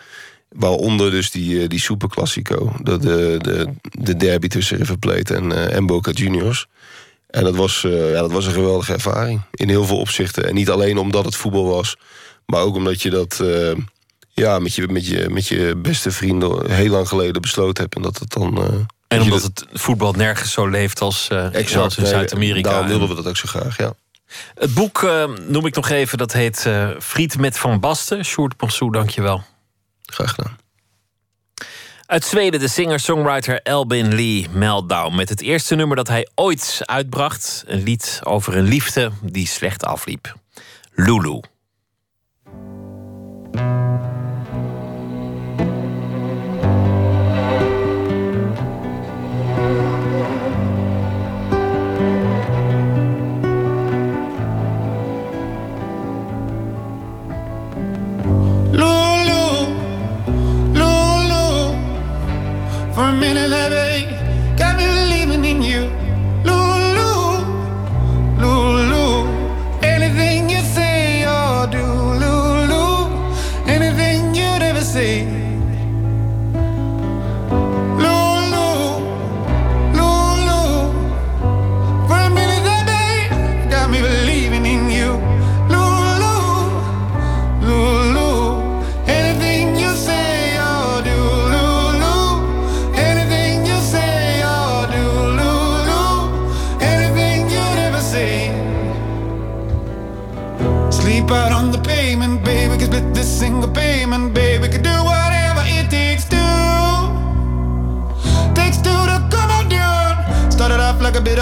Waaronder 0.50 1.12
dus 1.12 1.32
die, 1.32 1.68
die 1.68 1.80
Super 1.80 2.10
Classico. 2.10 2.74
De, 2.84 2.98
de, 2.98 3.38
de, 3.42 3.68
de 3.92 4.16
derby 4.16 4.48
tussen 4.48 4.78
River 4.78 4.98
Plate 4.98 5.36
en, 5.36 5.72
en 5.72 5.86
Boca 5.86 6.12
Juniors. 6.12 6.68
En 7.36 7.44
dat 7.44 7.56
was, 7.56 7.84
eh, 7.84 8.12
ja, 8.12 8.20
dat 8.22 8.32
was 8.32 8.46
een 8.46 8.52
geweldige 8.54 8.94
ervaring. 8.94 9.42
In 9.52 9.70
heel 9.70 9.86
veel 9.86 9.98
opzichten. 10.00 10.48
En 10.48 10.54
niet 10.54 10.70
alleen 10.70 10.98
omdat 10.98 11.26
het 11.26 11.36
voetbal 11.36 11.66
was. 11.66 11.96
Maar 12.46 12.62
ook 12.62 12.76
omdat 12.76 13.02
je 13.02 13.10
dat 13.10 13.40
eh, 13.40 13.72
ja, 14.34 14.60
met, 14.60 14.76
je, 14.76 14.88
met, 14.88 15.08
je, 15.08 15.30
met 15.30 15.48
je 15.48 15.76
beste 15.78 16.12
vrienden 16.12 16.72
heel 16.72 16.90
lang 16.90 17.08
geleden 17.08 17.42
besloten 17.42 17.84
hebt. 17.84 17.96
En 17.96 18.02
dat 18.02 18.18
het 18.20 18.30
dan... 18.34 18.58
eh, 18.58 18.64
En 18.64 18.86
dat 19.08 19.18
je 19.18 19.24
omdat 19.34 19.42
dat- 19.42 19.66
het 19.72 19.82
voetbal 19.82 20.12
nergens 20.14 20.52
zo 20.52 20.68
leeft 20.68 21.02
als, 21.02 21.28
Exact, 21.52 21.76
als 21.84 21.98
in 21.98 22.04
nee, 22.04 22.12
Zuid-Amerika. 22.12 22.70
Daarom 22.70 22.88
wilden 22.88 23.08
En 23.10 23.16
we 23.16 23.22
dat 23.22 23.28
ook 23.32 23.38
zo 23.38 23.48
graag, 23.48 23.78
ja. 23.78 23.94
Het 24.56 24.74
boek 24.74 25.02
noem 25.48 25.66
ik 25.66 25.76
nog 25.76 25.90
even, 25.90 26.18
dat 26.18 26.34
heet 26.34 26.70
Friet 27.00 27.38
met 27.38 27.58
Van 27.58 27.80
Basten. 27.80 28.26
Sjoerd 28.26 28.58
Ponsou, 28.58 28.92
dankjewel. 28.92 29.44
Graag 30.06 30.30
gedaan. 30.34 30.58
Uit 32.06 32.26
Zweden 32.26 32.60
de 32.60 32.68
singer-songwriter 32.68 33.62
Elbin 33.62 34.16
Lee 34.16 34.48
Meltdown. 34.50 35.16
Met 35.16 35.30
het 35.30 35.42
eerste 35.42 35.76
nummer 35.76 35.96
dat 35.96 36.08
hij 36.08 36.28
ooit 36.36 36.82
uitbracht. 36.84 37.64
Een 37.68 37.84
lied 37.84 38.20
over 38.24 38.58
een 38.58 38.64
liefde 38.64 39.12
die 39.22 39.48
slecht 39.48 39.86
afliep. 39.86 40.36
Lulu. 40.94 41.42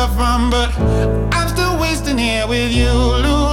Off 0.03 0.17
like 0.17 0.17
a 0.17 0.17
bit 0.17 0.17
of 0.17 0.17
fun, 0.17 0.49
but 0.49 1.33
I'm 1.33 1.47
still 1.47 1.79
wasting 1.79 2.17
here 2.17 2.47
with 2.47 2.71
you, 2.71 2.91
Lulu. 2.91 3.52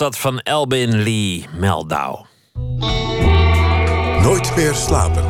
Dat 0.00 0.18
van 0.18 0.38
Elbin 0.38 1.02
Lee 1.02 1.46
Meldau. 1.56 2.24
Nooit 4.22 4.56
meer 4.56 4.74
slapen. 4.74 5.24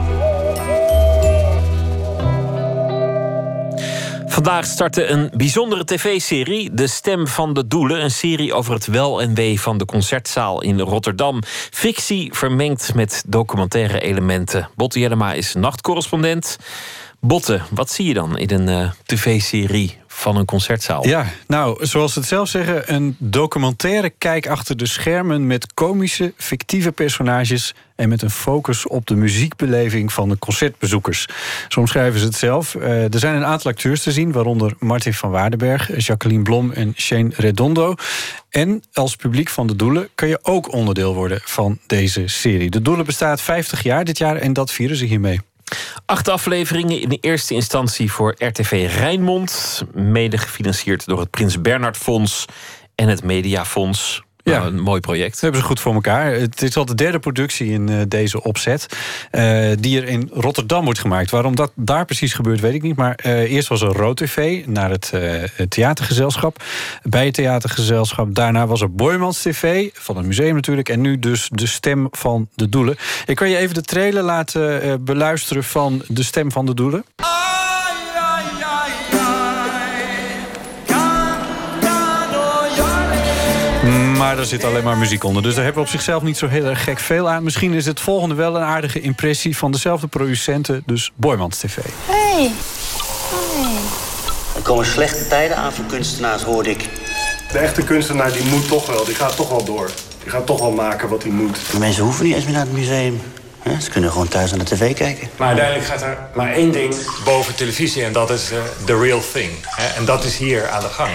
Vandaag 4.27 4.65
startte 4.65 5.07
een 5.07 5.31
bijzondere 5.37 5.85
tv-serie, 5.85 6.75
De 6.75 6.87
Stem 6.87 7.27
van 7.27 7.55
de 7.55 7.67
Doelen. 7.67 8.03
Een 8.03 8.11
serie 8.11 8.55
over 8.55 8.75
het 8.75 8.87
wel 8.87 9.23
en 9.23 9.35
wee 9.35 9.61
van 9.61 9.79
de 9.79 9.85
concertzaal 9.85 10.63
in 10.63 10.81
Rotterdam. 10.81 11.43
Fictie 11.71 12.35
vermengd 12.35 12.95
met 12.95 13.23
documentaire 13.27 14.01
elementen. 14.01 14.69
Botte 14.75 14.99
Jellema 14.99 15.33
is 15.33 15.55
nachtcorrespondent. 15.55 16.57
Botte, 17.21 17.61
wat 17.71 17.91
zie 17.91 18.07
je 18.07 18.15
dan 18.15 18.39
in 18.39 18.51
een 18.51 18.69
eh, 18.69 18.91
tv-serie 19.05 20.00
van 20.21 20.37
een 20.37 20.45
concertzaal? 20.45 21.07
Ja, 21.07 21.27
nou, 21.47 21.87
zoals 21.87 22.13
ze 22.13 22.19
het 22.19 22.29
zelf 22.29 22.49
zeggen, 22.49 22.95
een 22.95 23.17
documentaire 23.19 24.11
kijk 24.19 24.49
achter 24.49 24.77
de 24.77 24.87
schermen 24.87 25.47
met 25.47 25.75
komische, 25.75 26.33
fictieve 26.37 26.93
personages 26.93 27.75
en 27.97 28.09
met 28.09 28.23
een 28.23 28.31
focus 28.31 28.87
op 28.87 29.07
de 29.07 29.15
muziekbeleving 29.15 30.13
van 30.13 30.29
de 30.29 30.39
concertbezoekers. 30.39 31.29
Zo 31.69 31.81
omschrijven 31.81 32.21
ze 32.21 32.27
het 32.27 32.35
zelf. 32.35 32.75
Eh, 32.75 33.15
er 33.15 33.19
zijn 33.19 33.35
een 33.35 33.45
aantal 33.45 33.71
acteurs 33.71 34.03
te 34.03 34.13
zien, 34.13 34.33
waaronder 34.33 34.75
Martin 34.79 35.15
van 35.15 35.31
Waardenberg, 35.31 36.07
Jacqueline 36.07 36.43
Blom 36.43 36.73
en 36.73 36.93
Shane 36.97 37.31
Redondo. 37.37 37.95
En 38.51 38.83
als 38.93 39.17
publiek 39.17 39.49
van 39.49 39.67
de 39.67 39.77
Doelen 39.77 40.09
kan 40.15 40.29
je 40.29 40.39
ook 40.43 40.73
onderdeel 40.73 41.15
worden 41.15 41.41
van 41.45 41.79
deze 41.87 42.29
serie. 42.29 42.71
De 42.71 42.83
Doelen 42.83 43.07
bestaat 43.07 43.41
50 43.41 43.83
jaar 43.83 44.05
dit 44.05 44.19
jaar 44.19 44.37
en 44.37 44.53
dat 44.53 44.73
vieren 44.73 44.97
ze 44.97 45.05
hiermee. 45.05 45.41
Acht 46.07 46.29
afleveringen 46.29 47.01
in 47.01 47.09
de 47.09 47.19
eerste 47.21 47.55
instantie 47.55 48.13
voor 48.13 48.35
RTV 48.39 48.91
Rijnmond. 48.97 49.83
Mede 49.93 50.39
gefinancierd 50.39 51.07
door 51.07 51.21
het 51.21 51.31
Prins 51.31 51.61
Bernhard 51.61 51.97
Fonds 51.97 52.45
en 52.95 53.09
het 53.09 53.23
Mediafonds. 53.23 54.23
Ja. 54.43 54.59
Nou, 54.59 54.67
een 54.73 54.81
mooi 54.81 55.01
project. 55.01 55.31
Dat 55.33 55.41
hebben 55.41 55.61
ze 55.61 55.67
goed 55.67 55.81
voor 55.81 55.95
elkaar. 55.95 56.33
Het 56.33 56.63
is 56.63 56.77
al 56.77 56.85
de 56.85 56.95
derde 56.95 57.19
productie 57.19 57.71
in 57.71 57.89
eh, 57.89 57.97
deze 58.09 58.43
opzet. 58.43 58.87
eh, 59.31 59.69
die 59.79 60.01
er 60.01 60.09
in 60.09 60.31
Rotterdam 60.33 60.85
wordt 60.85 60.99
gemaakt. 60.99 61.31
Waarom 61.31 61.55
dat 61.57 61.73
daar 61.75 62.05
precies 62.05 62.33
gebeurt, 62.35 62.61
weet 62.61 62.75
ik 62.75 62.83
niet. 62.83 62.97
Maar 62.97 63.15
eh, 63.15 63.53
eerst 63.53 63.69
was 63.69 63.81
er 63.83 63.89
Rood 63.93 64.17
TV 64.17 64.67
naar 64.67 64.91
het, 64.91 65.11
eh, 65.13 65.43
theatergezelschap. 65.69 66.63
Bij 67.03 67.25
het 67.25 67.35
theatergezelschap. 67.35 68.35
Daarna 68.35 68.67
was 68.67 68.81
er 68.81 68.95
Boymans 68.95 69.43
TV. 69.43 69.89
Van 69.93 70.17
het 70.17 70.27
museum 70.27 70.55
natuurlijk. 70.55 70.89
En 70.89 71.01
nu 71.01 71.19
dus 71.19 71.49
de 71.53 71.67
stem 71.67 72.09
van 72.11 72.49
de 72.55 72.69
doelen. 72.69 72.97
Ik 73.27 73.37
kan 73.37 73.49
je 73.51 73.57
even 73.57 73.75
de 73.75 73.83
trailer 73.83 74.23
laten 74.23 74.83
eh, 74.83 74.95
beluisteren 75.01 75.65
van 75.65 76.03
de 76.09 76.23
stem 76.23 76.53
van 76.53 76.67
de 76.67 76.75
doelen. 76.75 77.05
Maar 84.21 84.39
er 84.39 84.45
zit 84.47 84.65
alleen 84.65 84.85
maar 84.85 84.97
muziek 84.97 85.25
onder. 85.25 85.43
Dus 85.43 85.55
daar 85.55 85.65
hebben 85.65 85.83
we 85.83 85.89
op 85.89 85.95
zichzelf 85.95 86.23
niet 86.23 86.39
zo 86.39 86.47
heel 86.47 86.65
erg 86.65 86.85
gek 86.85 86.99
veel 86.99 87.29
aan. 87.29 87.43
Misschien 87.43 87.73
is 87.73 87.87
het 87.87 88.01
volgende 88.01 88.35
wel 88.35 88.57
een 88.57 88.63
aardige 88.63 89.01
impressie 89.01 89.57
van 89.57 89.71
dezelfde 89.71 90.07
producenten, 90.07 90.83
dus 90.87 91.13
Boymans 91.15 91.59
TV. 91.59 91.77
Hey. 92.07 92.51
Er 94.57 94.63
komen 94.63 94.87
slechte 94.87 95.27
tijden 95.27 95.57
aan 95.57 95.73
voor 95.73 95.85
kunstenaars, 95.85 96.43
hoorde 96.43 96.71
ik. 96.71 96.89
De 97.53 97.59
echte 97.59 97.83
kunstenaar 97.83 98.33
die 98.33 98.45
moet 98.45 98.69
toch 98.69 98.87
wel, 98.87 99.05
die 99.05 99.15
gaat 99.15 99.37
toch 99.37 99.49
wel 99.49 99.65
door. 99.65 99.91
Die 100.23 100.31
gaat 100.31 100.47
toch 100.47 100.61
wel 100.61 100.73
maken 100.73 101.09
wat 101.09 101.23
hij 101.23 101.33
moet. 101.33 101.59
De 101.71 101.79
mensen 101.79 102.05
hoeven 102.05 102.25
niet 102.25 102.35
eens 102.35 102.45
meer 102.45 102.55
naar 102.55 102.67
het 102.67 102.73
museum. 102.73 103.21
Hè, 103.63 103.81
Ze 103.81 103.91
kunnen 103.91 104.11
gewoon 104.11 104.29
thuis 104.29 104.51
naar 104.51 104.59
de 104.59 104.65
tv 104.65 104.95
kijken. 104.95 105.29
Maar 105.37 105.47
uiteindelijk 105.49 105.87
gaat 105.87 106.03
er 106.03 106.19
maar 106.35 106.53
één 106.53 106.73
ding 106.73 106.95
boven 107.25 107.55
televisie 107.55 108.05
en 108.05 108.13
dat 108.13 108.31
is 108.31 108.51
eh, 108.51 108.59
the 108.85 108.99
real 108.99 109.21
thing. 109.33 109.51
Hè? 109.63 109.87
En 109.99 110.05
dat 110.05 110.25
is 110.25 110.37
hier 110.37 110.69
aan 110.69 110.81
de 110.81 110.89
gang. 110.89 111.11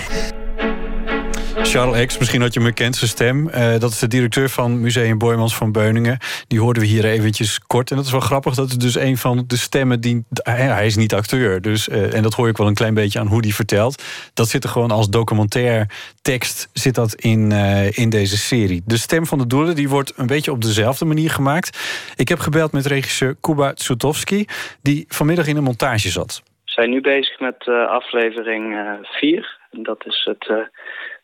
Charles 1.68 2.06
X, 2.06 2.18
misschien 2.18 2.42
had 2.42 2.54
je 2.54 2.60
hem 2.60 2.70
bekend, 2.70 2.96
zijn 2.96 3.10
stem. 3.10 3.50
Eh, 3.50 3.80
dat 3.80 3.92
is 3.92 4.00
de 4.00 4.08
directeur 4.08 4.50
van 4.50 4.82
Museum 4.82 5.18
Boymans 5.18 5.56
van 5.56 5.72
Beuningen. 5.72 6.18
Die 6.48 6.60
hoorden 6.60 6.82
we 6.82 6.88
hier 6.88 7.06
eventjes 7.06 7.60
kort. 7.60 7.90
En 7.90 7.96
dat 7.96 8.06
is 8.06 8.12
wel 8.12 8.20
grappig, 8.20 8.54
dat 8.54 8.70
is 8.70 8.78
dus 8.78 8.96
een 8.96 9.18
van 9.18 9.44
de 9.48 9.58
stemmen 9.58 10.02
die... 10.02 10.26
Hij, 10.44 10.86
is 10.86 10.96
niet 10.96 11.14
acteur, 11.14 11.62
dus, 11.62 11.90
eh, 11.90 12.14
en 12.14 12.24
dat 12.24 12.34
hoor 12.34 12.48
ik 12.48 12.58
wel 12.58 12.68
een 12.68 12.74
klein 12.74 12.94
beetje 12.94 13.20
aan 13.20 13.28
hoe 13.28 13.42
die 13.42 13.56
vertelt. 13.56 14.04
Dat 14.34 14.50
zit 14.50 14.64
er 14.64 14.70
gewoon 14.70 14.92
als 14.92 15.10
documentair 15.10 15.90
tekst 16.22 16.70
zit 16.74 16.96
dat 16.96 17.14
in, 17.14 17.52
eh, 17.52 17.98
in 17.98 18.10
deze 18.10 18.38
serie. 18.38 18.82
De 18.86 18.98
stem 18.98 19.26
van 19.26 19.38
de 19.38 19.48
doelen 19.48 19.76
die 19.76 19.90
wordt 19.90 20.14
een 20.16 20.28
beetje 20.28 20.52
op 20.52 20.62
dezelfde 20.62 21.06
manier 21.06 21.30
gemaakt. 21.30 21.80
Ik 22.16 22.28
heb 22.28 22.40
gebeld 22.40 22.72
met 22.72 22.86
regisseur 22.86 23.36
Kuba 23.42 23.74
Tsutowski... 23.74 24.46
die 24.82 25.06
vanmiddag 25.08 25.48
in 25.48 25.58
een 25.58 25.64
montage 25.64 26.10
zat. 26.10 26.44
We 26.46 26.72
zijn 26.82 26.90
nu 26.90 27.02
bezig 27.02 27.40
met 27.40 27.68
aflevering 27.88 28.76
4. 29.02 29.58
dat 29.72 30.06
is 30.06 30.30
het, 30.30 30.70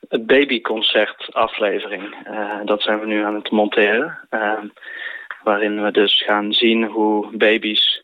het 0.10 0.26
babyconcert 0.26 1.28
aflevering. 1.32 2.16
Eh, 2.24 2.60
dat 2.66 2.82
zijn 2.82 3.00
we 3.00 3.06
nu 3.06 3.24
aan 3.24 3.36
het 3.36 3.52
monteren. 3.52 4.18
eh, 4.30 4.60
waarin 5.44 5.84
we 5.84 5.92
dus 5.92 6.24
gaan 6.26 6.54
zien 6.54 6.84
hoe 6.84 7.38
baby's 7.38 8.04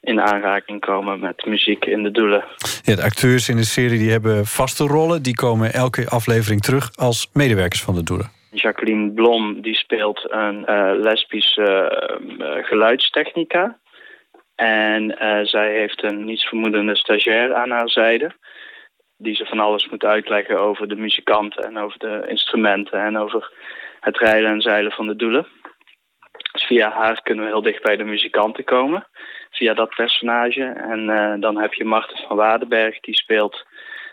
in 0.00 0.20
aanraking 0.20 0.80
komen 0.80 1.20
met 1.20 1.46
muziek 1.46 1.84
in 1.84 2.02
de 2.02 2.10
doelen. 2.10 2.44
Ja, 2.82 2.94
de 2.94 3.02
acteurs 3.02 3.48
in 3.48 3.56
de 3.56 3.64
serie 3.64 3.98
die 3.98 4.10
hebben 4.10 4.46
vaste 4.46 4.84
rollen. 4.84 5.22
Die 5.22 5.34
komen 5.34 5.72
elke 5.72 6.08
aflevering 6.08 6.60
terug 6.60 6.96
als 6.96 7.30
medewerkers 7.32 7.82
van 7.82 7.94
de 7.94 8.02
doelen. 8.02 8.30
Jacqueline 8.50 9.10
Blom 9.10 9.60
die 9.60 9.74
speelt 9.74 10.26
een 10.32 10.66
eh, 10.66 10.90
lesbische 10.94 11.88
eh, 12.38 12.64
geluidstechnica. 12.64 13.78
En 14.54 15.16
zij 15.42 15.72
heeft 15.72 16.02
een 16.02 16.24
nietsvermoedende 16.24 16.96
stagiair 16.96 17.54
aan 17.54 17.70
haar 17.70 17.88
zijde. 17.88 18.32
Die 19.18 19.34
ze 19.34 19.46
van 19.46 19.60
alles 19.60 19.88
moet 19.88 20.04
uitleggen 20.04 20.60
over 20.60 20.88
de 20.88 20.96
muzikanten 20.96 21.64
en 21.64 21.78
over 21.78 21.98
de 21.98 22.24
instrumenten 22.28 23.00
en 23.00 23.18
over 23.18 23.52
het 24.00 24.18
rijden 24.18 24.50
en 24.50 24.60
zeilen 24.60 24.92
van 24.92 25.06
de 25.06 25.16
doelen. 25.16 25.46
Dus 26.52 26.64
via 26.64 26.90
haar 26.90 27.22
kunnen 27.22 27.44
we 27.44 27.50
heel 27.50 27.62
dicht 27.62 27.82
bij 27.82 27.96
de 27.96 28.04
muzikanten 28.04 28.64
komen. 28.64 29.06
Via 29.50 29.74
dat 29.74 29.94
personage. 29.94 30.64
En 30.64 31.10
eh, 31.10 31.34
dan 31.40 31.60
heb 31.60 31.72
je 31.72 31.84
Marten 31.84 32.16
van 32.26 32.36
Waardenberg, 32.36 33.00
die 33.00 33.16
speelt 33.16 33.66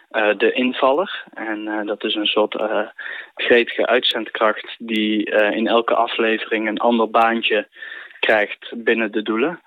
eh, 0.10 0.38
de 0.38 0.52
invaller. 0.52 1.24
En 1.34 1.68
eh, 1.68 1.86
dat 1.86 2.04
is 2.04 2.16
een 2.16 2.26
soort 2.26 2.56
gretige 3.36 3.86
uitzendkracht 3.86 4.76
die 4.78 5.26
in 5.32 5.68
elke 5.68 5.96
aflevering 5.96 6.68
een 6.68 6.80
ander 6.80 7.10
baantje 7.10 7.68
krijgt 8.20 8.74
binnen 8.76 9.12
de 9.12 9.22
doelen. 9.22 9.62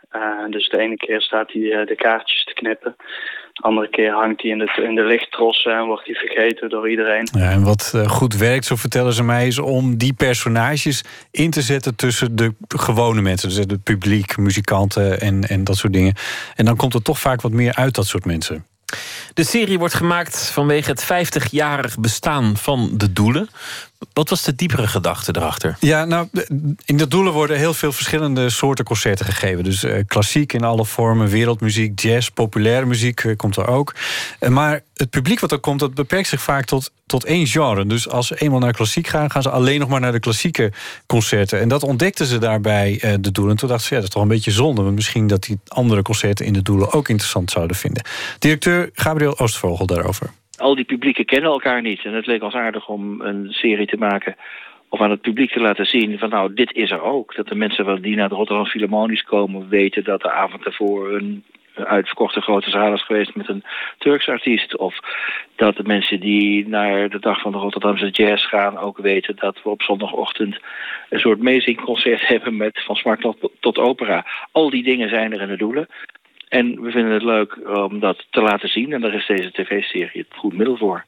Dus 0.50 0.68
de 0.68 0.78
ene 0.78 0.96
keer 0.96 1.20
staat 1.20 1.52
hij 1.52 1.84
de 1.84 1.94
kaartjes 1.94 2.44
te 2.44 2.54
knippen. 2.54 2.96
De 3.56 3.62
andere 3.62 3.88
keer 3.90 4.12
hangt 4.12 4.42
hij 4.42 4.50
in 4.50 4.58
de, 4.58 4.82
in 4.88 4.94
de 4.94 5.04
lichttrossen 5.04 5.72
en 5.72 5.86
wordt 5.86 6.06
hij 6.06 6.14
vergeten 6.14 6.68
door 6.68 6.90
iedereen. 6.90 7.28
Ja, 7.32 7.50
en 7.50 7.62
wat 7.62 7.92
eh, 7.94 8.08
goed 8.08 8.36
werkt, 8.36 8.64
zo 8.64 8.76
vertellen 8.76 9.12
ze 9.12 9.22
mij, 9.22 9.46
is 9.46 9.58
om 9.58 9.96
die 9.96 10.12
personages 10.12 11.04
in 11.30 11.50
te 11.50 11.62
zetten 11.62 11.96
tussen 11.96 12.36
de 12.36 12.54
gewone 12.68 13.20
mensen. 13.20 13.48
Dus 13.48 13.58
het 13.58 13.82
publiek, 13.82 14.36
muzikanten 14.36 15.20
en, 15.20 15.42
en 15.42 15.64
dat 15.64 15.76
soort 15.76 15.92
dingen. 15.92 16.14
En 16.54 16.64
dan 16.64 16.76
komt 16.76 16.94
er 16.94 17.02
toch 17.02 17.18
vaak 17.18 17.40
wat 17.40 17.52
meer 17.52 17.74
uit 17.74 17.94
dat 17.94 18.06
soort 18.06 18.24
mensen. 18.24 18.66
De 19.34 19.44
serie 19.44 19.78
wordt 19.78 19.94
gemaakt 19.94 20.50
vanwege 20.52 20.90
het 20.90 21.04
50-jarig 21.04 21.98
bestaan 21.98 22.56
van 22.56 22.90
de 22.94 23.12
doelen. 23.12 23.48
Wat 24.12 24.28
was 24.28 24.42
de 24.42 24.54
diepere 24.54 24.86
gedachte 24.86 25.32
erachter? 25.36 25.76
Ja, 25.80 26.04
nou, 26.04 26.28
in 26.84 26.96
de 26.96 27.08
doelen 27.08 27.32
worden 27.32 27.56
heel 27.56 27.74
veel 27.74 27.92
verschillende 27.92 28.50
soorten 28.50 28.84
concerten 28.84 29.26
gegeven. 29.26 29.64
Dus 29.64 29.84
eh, 29.84 30.02
klassiek 30.06 30.52
in 30.52 30.64
alle 30.64 30.84
vormen, 30.84 31.28
wereldmuziek, 31.28 32.00
jazz, 32.00 32.28
populaire 32.28 32.86
muziek 32.86 33.20
eh, 33.20 33.36
komt 33.36 33.56
er 33.56 33.66
ook. 33.66 33.94
Eh, 34.38 34.48
maar 34.50 34.82
het 34.96 35.10
publiek 35.10 35.40
wat 35.40 35.52
er 35.52 35.58
komt, 35.58 35.80
dat 35.80 35.94
beperkt 35.94 36.28
zich 36.28 36.42
vaak 36.42 36.64
tot, 36.64 36.90
tot 37.06 37.24
één 37.24 37.46
genre. 37.46 37.86
Dus 37.86 38.08
als 38.08 38.26
ze 38.26 38.34
eenmaal 38.38 38.58
naar 38.58 38.72
klassiek 38.72 39.06
gaan, 39.06 39.30
gaan 39.30 39.42
ze 39.42 39.50
alleen 39.50 39.80
nog 39.80 39.88
maar 39.88 40.00
naar 40.00 40.12
de 40.12 40.20
klassieke 40.20 40.72
concerten. 41.06 41.60
En 41.60 41.68
dat 41.68 41.82
ontdekten 41.82 42.26
ze 42.26 42.38
daarbij 42.38 42.98
de 43.20 43.32
doelen. 43.32 43.52
En 43.52 43.58
toen 43.58 43.68
dachten 43.68 43.86
ze, 43.86 43.94
ja, 43.94 44.00
dat 44.00 44.08
is 44.08 44.14
toch 44.14 44.22
een 44.22 44.28
beetje 44.28 44.50
zonde. 44.50 44.82
Want 44.82 44.94
misschien 44.94 45.26
dat 45.26 45.42
die 45.42 45.58
andere 45.68 46.02
concerten 46.02 46.46
in 46.46 46.52
de 46.52 46.62
doelen 46.62 46.92
ook 46.92 47.08
interessant 47.08 47.50
zouden 47.50 47.76
vinden. 47.76 48.04
Directeur 48.38 48.75
Gabriel 48.92 49.38
Oostvogel 49.38 49.86
daarover. 49.86 50.30
al 50.58 50.74
die 50.74 50.84
publieken 50.84 51.24
kennen 51.24 51.50
elkaar 51.50 51.82
niet. 51.82 52.04
En 52.04 52.14
het 52.14 52.26
leek 52.26 52.42
ons 52.42 52.54
aardig 52.54 52.88
om 52.88 53.20
een 53.20 53.46
serie 53.50 53.86
te 53.86 53.96
maken... 53.96 54.36
of 54.88 55.00
aan 55.00 55.10
het 55.10 55.20
publiek 55.20 55.52
te 55.52 55.60
laten 55.60 55.86
zien 55.86 56.18
van 56.18 56.28
nou, 56.28 56.54
dit 56.54 56.72
is 56.72 56.90
er 56.90 57.02
ook. 57.02 57.34
Dat 57.34 57.48
de 57.48 57.54
mensen 57.54 58.02
die 58.02 58.16
naar 58.16 58.28
de 58.28 58.34
Rotterdam 58.34 58.66
Philharmonisch 58.66 59.24
komen... 59.24 59.68
weten 59.68 60.04
dat 60.04 60.20
de 60.20 60.30
avond 60.30 60.64
ervoor 60.64 61.14
een 61.14 61.44
uitverkochte 61.84 62.40
grote 62.40 62.70
zaal 62.70 62.92
is 62.92 63.04
geweest 63.04 63.34
met 63.34 63.48
een 63.48 63.64
Turks 63.98 64.28
artiest. 64.28 64.76
Of 64.76 64.98
dat 65.56 65.76
de 65.76 65.82
mensen 65.82 66.20
die 66.20 66.68
naar 66.68 67.08
de 67.08 67.18
dag 67.18 67.40
van 67.40 67.52
de 67.52 67.58
Rotterdamse 67.58 68.10
jazz 68.10 68.48
gaan 68.48 68.78
ook 68.78 68.98
weten 68.98 69.36
dat 69.36 69.62
we 69.62 69.70
op 69.70 69.82
zondagochtend 69.82 70.58
een 71.08 71.20
soort 71.20 71.40
meezingconcert 71.40 72.26
hebben 72.32 72.56
met 72.56 72.82
van 72.84 72.96
smart 72.96 73.20
tot, 73.20 73.50
tot 73.60 73.78
opera. 73.78 74.26
Al 74.52 74.70
die 74.70 74.82
dingen 74.82 75.08
zijn 75.08 75.32
er 75.32 75.40
in 75.40 75.48
de 75.48 75.56
doelen. 75.56 75.86
En 76.48 76.82
we 76.82 76.90
vinden 76.90 77.12
het 77.12 77.22
leuk 77.22 77.58
om 77.68 78.00
dat 78.00 78.26
te 78.30 78.40
laten 78.40 78.68
zien. 78.68 78.92
En 78.92 79.00
daar 79.00 79.14
is 79.14 79.26
deze 79.26 79.52
tv-serie 79.52 80.26
het 80.28 80.38
goed 80.38 80.52
middel 80.52 80.76
voor. 80.76 81.04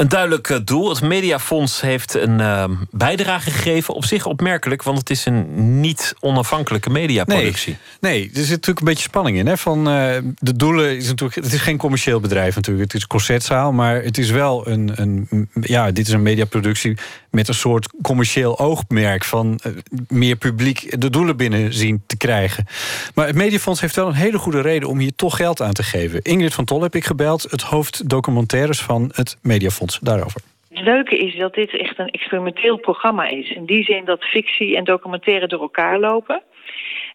Een 0.00 0.08
duidelijk 0.08 0.48
eh, 0.48 0.58
doel. 0.64 0.88
Het 0.88 1.00
Mediafonds 1.00 1.80
heeft 1.80 2.14
een 2.14 2.40
eh, 2.40 2.64
bijdrage 2.90 3.50
gegeven. 3.50 3.94
Op 3.94 4.04
zich 4.04 4.26
opmerkelijk, 4.26 4.82
want 4.82 4.98
het 4.98 5.10
is 5.10 5.24
een 5.24 5.80
niet 5.80 6.14
onafhankelijke 6.20 6.90
mediaproductie. 6.90 7.76
Nee, 8.00 8.30
er 8.34 8.40
zit 8.40 8.48
natuurlijk 8.48 8.78
een 8.78 8.84
beetje 8.84 9.02
spanning 9.02 9.36
in. 9.36 9.46
Hè? 9.46 9.56
Van, 9.56 9.88
eh, 9.88 10.16
de 10.38 10.56
doelen 10.56 10.96
is 10.96 11.06
natuurlijk. 11.06 11.34
Het 11.44 11.52
is 11.52 11.60
geen 11.60 11.76
commercieel 11.76 12.20
bedrijf 12.20 12.54
natuurlijk. 12.54 12.92
Het 12.92 13.00
is 13.00 13.06
concertzaal, 13.06 13.72
maar 13.72 14.02
het 14.02 14.18
is 14.18 14.30
wel 14.30 14.68
een. 14.68 14.92
een 14.94 15.48
ja, 15.60 15.90
dit 15.90 16.06
is 16.06 16.12
een 16.12 16.22
mediaproductie 16.22 16.96
met 17.30 17.48
een 17.48 17.54
soort 17.54 17.88
commercieel 18.02 18.58
oogmerk 18.58 19.24
van 19.24 19.60
eh, 19.62 19.72
meer 20.08 20.36
publiek 20.36 21.00
de 21.00 21.10
doelen 21.10 21.36
binnen 21.36 21.74
zien 21.74 22.02
te 22.06 22.16
krijgen. 22.16 22.66
Maar 23.14 23.26
het 23.26 23.36
Mediafonds 23.36 23.80
heeft 23.80 23.96
wel 23.96 24.06
een 24.06 24.14
hele 24.14 24.38
goede 24.38 24.60
reden 24.60 24.88
om 24.88 24.98
hier 24.98 25.14
toch 25.16 25.36
geld 25.36 25.62
aan 25.62 25.72
te 25.72 25.82
geven. 25.82 26.22
Ingrid 26.22 26.54
van 26.54 26.64
Tol 26.64 26.82
heb 26.82 26.94
ik 26.94 27.04
gebeld, 27.04 27.46
het 27.50 27.62
hoofd 27.62 28.08
documentaires 28.08 28.80
van 28.80 29.10
het 29.14 29.36
Mediafonds. 29.42 29.89
Daarover. 29.98 30.40
Het 30.68 30.84
leuke 30.84 31.18
is 31.18 31.36
dat 31.36 31.54
dit 31.54 31.76
echt 31.76 31.98
een 31.98 32.10
experimenteel 32.10 32.76
programma 32.76 33.28
is. 33.28 33.50
In 33.50 33.64
die 33.64 33.84
zin 33.84 34.04
dat 34.04 34.24
fictie 34.24 34.76
en 34.76 34.84
documentaire 34.84 35.46
door 35.46 35.60
elkaar 35.60 35.98
lopen. 35.98 36.42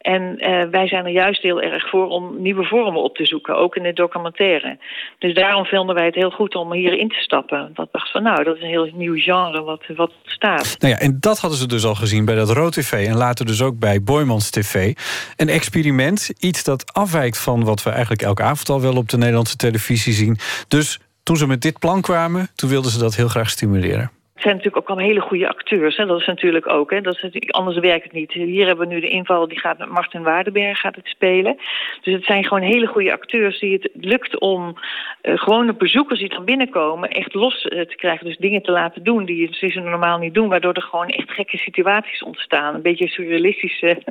En 0.05 0.37
eh, 0.37 0.69
wij 0.71 0.87
zijn 0.87 1.05
er 1.05 1.11
juist 1.11 1.41
heel 1.41 1.61
erg 1.61 1.89
voor 1.89 2.07
om 2.07 2.41
nieuwe 2.41 2.63
vormen 2.63 3.03
op 3.03 3.15
te 3.15 3.25
zoeken, 3.25 3.57
ook 3.57 3.75
in 3.75 3.83
de 3.83 3.93
documentaire. 3.93 4.77
Dus 5.19 5.33
daarom 5.33 5.65
vonden 5.65 5.95
wij 5.95 6.05
het 6.05 6.15
heel 6.15 6.29
goed 6.29 6.55
om 6.55 6.73
hierin 6.73 7.09
te 7.09 7.19
stappen. 7.19 7.71
Dat 7.73 7.87
dacht 7.91 8.11
van, 8.11 8.23
nou, 8.23 8.43
dat 8.43 8.55
is 8.55 8.61
een 8.61 8.67
heel 8.67 8.89
nieuw 8.93 9.15
genre 9.15 9.61
wat, 9.61 9.83
wat 9.95 10.11
staat. 10.25 10.75
Nou 10.79 10.93
ja, 10.93 10.99
en 10.99 11.17
dat 11.19 11.39
hadden 11.39 11.59
ze 11.59 11.67
dus 11.67 11.85
al 11.85 11.95
gezien 11.95 12.25
bij 12.25 12.35
dat 12.35 12.49
Rood 12.49 12.73
TV 12.73 13.07
en 13.07 13.17
later 13.17 13.45
dus 13.45 13.61
ook 13.61 13.79
bij 13.79 14.03
Boymans 14.03 14.49
TV. 14.49 14.93
Een 15.35 15.49
experiment, 15.49 16.33
iets 16.39 16.63
dat 16.63 16.93
afwijkt 16.93 17.41
van 17.41 17.63
wat 17.63 17.83
we 17.83 17.89
eigenlijk 17.89 18.21
elke 18.21 18.43
avond 18.43 18.69
al 18.69 18.81
wel 18.81 18.95
op 18.95 19.09
de 19.09 19.17
Nederlandse 19.17 19.55
televisie 19.55 20.13
zien. 20.13 20.37
Dus 20.67 20.99
toen 21.25 21.37
ze 21.37 21.47
met 21.47 21.61
dit 21.61 21.79
plan 21.79 22.01
kwamen, 22.01 22.49
toen 22.55 22.69
wilden 22.69 22.91
ze 22.91 22.97
dat 22.97 23.15
heel 23.15 23.27
graag 23.27 23.49
stimuleren. 23.49 24.11
Het 24.35 24.43
zijn 24.43 24.55
natuurlijk 24.55 24.83
ook 24.83 24.89
allemaal 24.89 25.09
hele 25.09 25.27
goede 25.27 25.47
acteurs. 25.47 25.97
Hè? 25.97 26.05
Dat 26.05 26.19
is 26.19 26.25
natuurlijk 26.25 26.67
ook. 26.67 26.91
Hè? 26.91 27.01
Dat 27.01 27.19
anders 27.47 27.77
werkt 27.77 28.03
het 28.03 28.11
niet. 28.11 28.31
Hier 28.31 28.65
hebben 28.65 28.87
we 28.87 28.93
nu 28.93 28.99
de 28.99 29.09
inval, 29.09 29.47
die 29.47 29.59
gaat 29.59 29.77
met 29.77 29.89
Martin 29.89 30.23
Waardenberg 30.23 30.79
gaat 30.79 30.95
het 30.95 31.07
spelen. 31.07 31.57
Dus 32.01 32.13
het 32.13 32.23
zijn 32.23 32.43
gewoon 32.43 32.63
hele 32.63 32.87
goede 32.87 33.11
acteurs 33.11 33.59
die 33.59 33.73
het 33.73 33.89
lukt 33.93 34.39
om 34.39 34.77
uh, 35.21 35.37
gewone 35.37 35.73
bezoekers 35.73 36.19
die 36.19 36.29
dan 36.29 36.45
binnenkomen 36.45 37.09
echt 37.09 37.33
los 37.33 37.65
uh, 37.65 37.81
te 37.81 37.95
krijgen. 37.95 38.25
Dus 38.25 38.37
dingen 38.37 38.61
te 38.61 38.71
laten 38.71 39.03
doen 39.03 39.25
die 39.25 39.49
ze 39.51 39.79
normaal 39.79 40.17
niet 40.17 40.33
doen. 40.33 40.49
Waardoor 40.49 40.73
er 40.73 40.81
gewoon 40.81 41.07
echt 41.07 41.31
gekke 41.31 41.57
situaties 41.57 42.23
ontstaan. 42.23 42.75
Een 42.75 42.81
beetje 42.81 43.07
surrealistische 43.07 44.01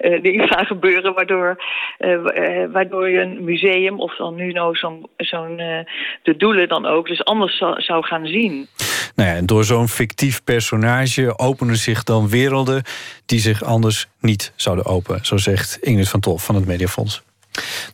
uh, 0.00 0.22
dingen 0.26 0.48
gaan 0.48 0.66
gebeuren. 0.66 1.14
Waardoor, 1.14 1.62
waardoor 2.72 3.08
je 3.08 3.20
een 3.20 3.44
museum 3.44 4.00
of 4.00 4.16
dan 4.16 4.34
nu 4.34 4.52
nou 4.52 4.76
zo'n 5.16 5.56
de 6.22 6.36
doelen 6.36 6.68
dan 6.68 6.86
ook 6.86 7.06
dus 7.06 7.24
anders 7.24 7.56
zou, 7.76 8.04
gaan 8.04 8.26
zien. 8.26 8.68
Nou 9.20 9.28
ja, 9.28 9.36
door 9.60 9.78
zo'n 9.78 9.88
fictief 9.88 10.44
personage 10.44 11.38
openen 11.38 11.76
zich 11.76 12.02
dan 12.02 12.28
werelden 12.28 12.82
die 13.26 13.40
zich 13.40 13.62
anders 13.62 14.08
niet 14.20 14.52
zouden 14.56 14.84
openen. 14.84 15.26
Zo 15.26 15.36
zegt 15.36 15.78
Ingrid 15.80 16.08
van 16.08 16.20
Tol 16.20 16.38
van 16.38 16.54
het 16.54 16.66
Mediafonds. 16.66 17.22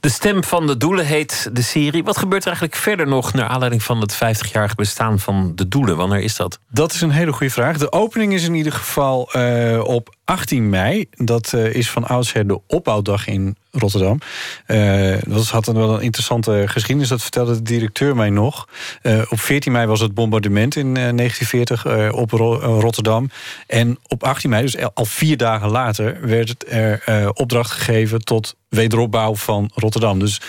De 0.01 0.09
stem 0.09 0.45
van 0.45 0.67
de 0.67 0.77
doelen 0.77 1.07
heet 1.07 1.51
de 1.53 1.63
serie. 1.63 2.05
Wat 2.05 2.17
gebeurt 2.17 2.43
er 2.43 2.49
eigenlijk 2.49 2.77
verder 2.77 3.07
nog 3.07 3.33
naar 3.33 3.47
aanleiding 3.47 3.83
van 3.83 4.01
het 4.01 4.15
50-jarig 4.15 4.75
bestaan 4.75 5.19
van 5.19 5.53
de 5.55 5.69
doelen? 5.69 5.97
Wanneer 5.97 6.21
is 6.21 6.37
dat? 6.37 6.59
Dat 6.69 6.93
is 6.93 7.01
een 7.01 7.11
hele 7.11 7.33
goede 7.33 7.53
vraag. 7.53 7.79
De 7.79 7.93
opening 7.93 8.33
is 8.33 8.45
in 8.45 8.55
ieder 8.55 8.73
geval 8.73 9.31
uh, 9.37 9.85
op 9.85 10.16
18 10.27 10.69
mei. 10.69 11.07
Dat 11.11 11.53
uh, 11.55 11.75
is 11.75 11.91
van 11.91 12.07
oudsher 12.07 12.47
de 12.47 12.61
opbouwdag 12.67 13.27
in 13.27 13.57
Rotterdam. 13.71 14.19
Uh, 14.67 15.17
dat 15.27 15.49
had 15.49 15.67
een 15.67 15.75
wel 15.75 15.95
een 15.95 16.01
interessante 16.01 16.65
geschiedenis. 16.67 17.09
Dat 17.09 17.23
vertelde 17.23 17.55
de 17.55 17.63
directeur 17.63 18.17
mij 18.17 18.31
nog. 18.31 18.69
Uh, 19.03 19.23
op 19.29 19.41
14 19.41 19.73
mei 19.73 19.87
was 19.87 20.01
het 20.01 20.15
bombardement 20.15 20.77
in 20.77 20.95
1940 20.95 22.13
op 22.13 22.31
Ro 22.31 22.55
Rotterdam. 22.81 23.31
En 23.67 23.99
op 24.07 24.25
18 24.25 24.51
mei, 24.51 24.63
dus 24.63 24.95
al 24.95 25.05
vier 25.05 25.37
dagen 25.37 25.69
later, 25.69 26.19
werd 26.21 26.73
er 26.73 27.31
opdracht 27.33 27.71
gegeven 27.71 28.25
tot 28.25 28.57
wederopbouw 28.69 29.35
van 29.35 29.71
Rotterdam. 29.75 30.19
Dus 30.19 30.41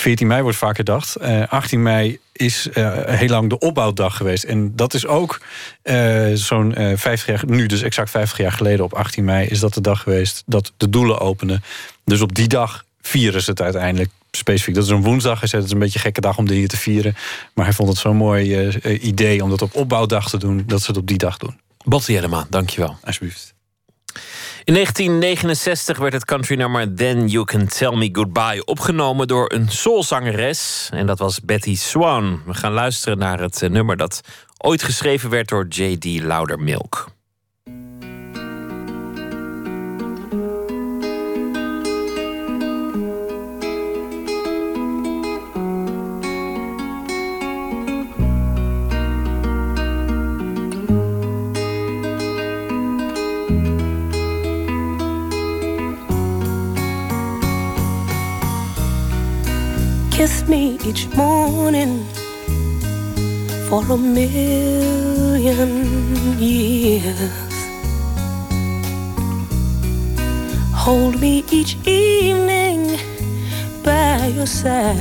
14 0.00 0.26
mei 0.26 0.42
wordt 0.42 0.56
vaak 0.56 0.76
gedacht. 0.76 1.16
Uh, 1.22 1.42
18 1.48 1.82
mei 1.82 2.18
is 2.32 2.68
uh, 2.74 2.92
heel 3.04 3.28
lang 3.28 3.48
de 3.48 3.58
opbouwdag 3.58 4.16
geweest. 4.16 4.44
En 4.44 4.76
dat 4.76 4.94
is 4.94 5.06
ook 5.06 5.40
uh, 5.84 6.30
zo'n 6.34 6.74
50 6.74 7.26
jaar, 7.26 7.42
nu 7.46 7.66
dus 7.66 7.82
exact 7.82 8.10
50 8.10 8.38
jaar 8.38 8.52
geleden 8.52 8.84
op 8.84 8.94
18 8.94 9.24
mei, 9.24 9.46
is 9.46 9.60
dat 9.60 9.74
de 9.74 9.80
dag 9.80 10.02
geweest 10.02 10.42
dat 10.46 10.72
de 10.76 10.90
doelen 10.90 11.20
openen. 11.20 11.62
Dus 12.04 12.20
op 12.20 12.34
die 12.34 12.48
dag 12.48 12.84
vieren 13.00 13.42
ze 13.42 13.50
het 13.50 13.60
uiteindelijk 13.60 14.10
specifiek. 14.30 14.74
Dat 14.74 14.84
is 14.84 14.90
een 14.90 15.02
woensdag. 15.02 15.38
Hij 15.38 15.48
zei 15.48 15.62
het 15.62 15.70
is 15.70 15.76
een 15.76 15.82
beetje 15.84 15.98
een 15.98 16.04
gekke 16.04 16.20
dag 16.20 16.38
om 16.38 16.46
dit 16.46 16.56
hier 16.56 16.68
te 16.68 16.76
vieren. 16.76 17.16
Maar 17.54 17.64
hij 17.64 17.74
vond 17.74 17.88
het 17.88 17.98
zo'n 17.98 18.16
mooi 18.16 18.70
idee 19.00 19.42
om 19.42 19.50
dat 19.50 19.62
op 19.62 19.74
opbouwdag 19.74 20.30
te 20.30 20.38
doen, 20.38 20.64
dat 20.66 20.80
ze 20.80 20.86
het 20.86 20.96
op 20.96 21.06
die 21.06 21.18
dag 21.18 21.36
doen. 21.36 21.60
Botte 21.84 22.12
Jellema, 22.12 22.46
dankjewel. 22.50 22.98
Alsjeblieft. 23.04 23.54
In 24.66 24.74
1969 24.74 25.98
werd 25.98 26.12
het 26.12 26.24
countrynummer 26.24 26.94
Then 26.94 27.28
You 27.28 27.44
Can 27.44 27.66
Tell 27.66 27.96
Me 27.96 28.08
Goodbye 28.12 28.64
opgenomen 28.64 29.26
door 29.26 29.52
een 29.52 29.68
soulzangeres. 29.68 30.88
En 30.92 31.06
dat 31.06 31.18
was 31.18 31.40
Betty 31.40 31.76
Swan. 31.76 32.42
We 32.46 32.54
gaan 32.54 32.72
luisteren 32.72 33.18
naar 33.18 33.40
het 33.40 33.68
nummer 33.68 33.96
dat 33.96 34.20
ooit 34.58 34.82
geschreven 34.82 35.30
werd 35.30 35.48
door 35.48 35.66
J.D. 35.68 36.22
Loudermilk. 36.22 37.15
Me 60.48 60.78
each 60.84 61.08
morning 61.16 62.04
for 63.68 63.82
a 63.90 63.96
million 63.96 65.70
years. 66.38 67.30
Hold 70.74 71.20
me 71.20 71.44
each 71.50 71.76
evening 71.86 72.98
by 73.82 74.26
your 74.36 74.46
side. 74.46 74.94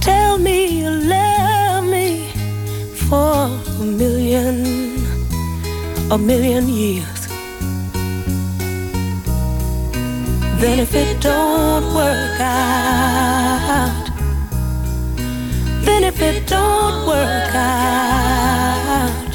Tell 0.00 0.38
me 0.38 0.80
you 0.80 0.90
love 0.90 1.84
me 1.84 2.28
for 3.08 3.50
a 3.80 3.84
million, 3.84 4.56
a 6.10 6.16
million 6.18 6.68
years. 6.68 7.15
Then 10.58 10.78
if 10.80 10.94
it 10.94 11.20
don't 11.20 11.94
work 11.94 12.40
out, 12.40 14.06
then 15.84 16.02
if 16.04 16.20
it 16.22 16.46
don't 16.48 17.06
work 17.06 17.54
out, 17.54 19.32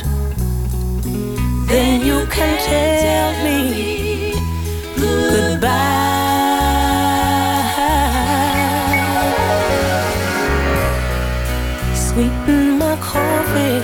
then 1.67 2.01
you 2.05 2.25
can 2.35 2.57
tell 2.71 3.31
me 3.45 3.59
goodbye. 4.97 5.91
Sweeten 11.93 12.79
my 12.79 12.95
coffee 12.97 13.81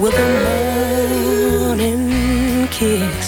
with 0.00 0.14
a 0.14 0.30
morning 1.68 2.68
kiss. 2.68 3.21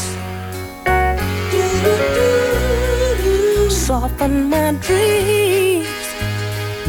Soften 4.17 4.49
my 4.49 4.71
dreams 4.87 6.07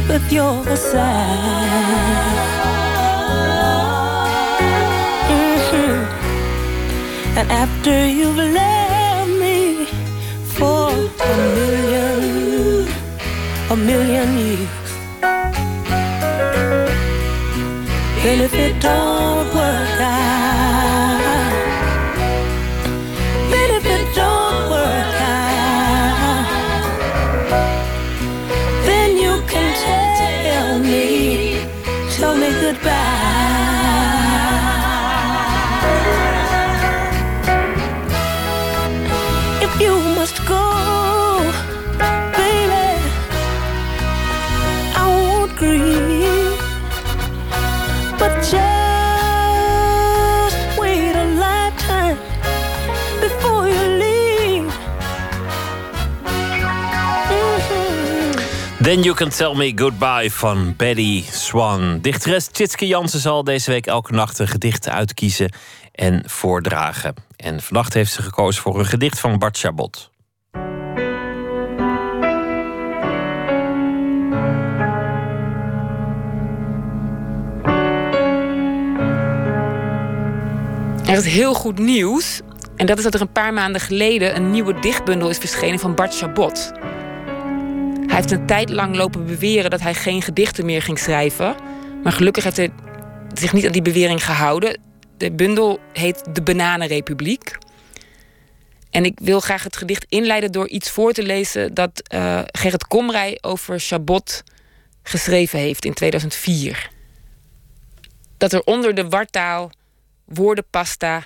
with 0.08 0.30
your 0.30 0.64
sigh. 0.76 2.06
Mhm. 5.28 6.06
And 7.38 7.50
after 7.50 8.06
you've 8.18 8.42
left 8.58 9.30
me 9.42 9.86
for 10.56 10.90
a 11.30 11.36
million, 11.58 12.86
a 13.70 13.76
million 13.76 14.28
years. 14.38 14.90
And 18.28 18.40
if 18.46 18.54
it 18.54 18.74
don't 18.80 19.48
work 19.54 20.00
out, 20.00 20.55
Then 58.86 59.02
You 59.02 59.14
Can 59.16 59.28
Tell 59.28 59.54
Me 59.54 59.72
Goodbye 59.74 60.30
van 60.30 60.74
Betty 60.76 61.24
Swan. 61.30 61.98
Dichteres 62.00 62.46
Tjitske 62.46 62.86
Jansen 62.86 63.20
zal 63.20 63.44
deze 63.44 63.70
week 63.70 63.86
elke 63.86 64.12
nacht 64.12 64.38
een 64.38 64.48
gedicht 64.48 64.88
uitkiezen 64.88 65.52
en 65.92 66.22
voordragen. 66.26 67.14
En 67.36 67.62
vannacht 67.62 67.94
heeft 67.94 68.12
ze 68.12 68.22
gekozen 68.22 68.62
voor 68.62 68.78
een 68.78 68.86
gedicht 68.86 69.20
van 69.20 69.38
Bart 69.38 69.58
Chabot. 69.58 70.10
Er 81.06 81.16
is 81.16 81.26
heel 81.26 81.54
goed 81.54 81.78
nieuws. 81.78 82.40
En 82.76 82.86
dat 82.86 82.98
is 82.98 83.04
dat 83.04 83.14
er 83.14 83.20
een 83.20 83.32
paar 83.32 83.52
maanden 83.52 83.80
geleden 83.80 84.36
een 84.36 84.50
nieuwe 84.50 84.80
dichtbundel 84.80 85.28
is 85.28 85.38
verschenen 85.38 85.78
van 85.78 85.94
Bart 85.94 86.16
Chabot. 86.16 86.72
Hij 88.16 88.24
heeft 88.24 88.40
een 88.40 88.46
tijd 88.46 88.70
lang 88.70 88.96
lopen 88.96 89.26
beweren 89.26 89.70
dat 89.70 89.80
hij 89.80 89.94
geen 89.94 90.22
gedichten 90.22 90.64
meer 90.64 90.82
ging 90.82 90.98
schrijven. 90.98 91.56
Maar 92.02 92.12
gelukkig 92.12 92.44
heeft 92.44 92.56
hij 92.56 92.70
zich 93.34 93.52
niet 93.52 93.66
aan 93.66 93.72
die 93.72 93.82
bewering 93.82 94.24
gehouden. 94.24 94.80
De 95.16 95.32
bundel 95.32 95.80
heet 95.92 96.34
De 96.34 96.42
Bananenrepubliek. 96.42 97.58
En 98.90 99.04
ik 99.04 99.18
wil 99.22 99.40
graag 99.40 99.62
het 99.62 99.76
gedicht 99.76 100.06
inleiden 100.08 100.52
door 100.52 100.68
iets 100.68 100.90
voor 100.90 101.12
te 101.12 101.22
lezen 101.22 101.74
dat 101.74 102.02
eh, 102.08 102.40
Gerrit 102.46 102.86
Komrij 102.86 103.38
over 103.40 103.80
Chabot 103.80 104.42
geschreven 105.02 105.58
heeft 105.58 105.84
in 105.84 105.94
2004. 105.94 106.90
Dat 108.36 108.52
er 108.52 108.62
onder 108.62 108.94
de 108.94 109.08
wartaal, 109.08 109.70
woordenpasta 110.24 111.22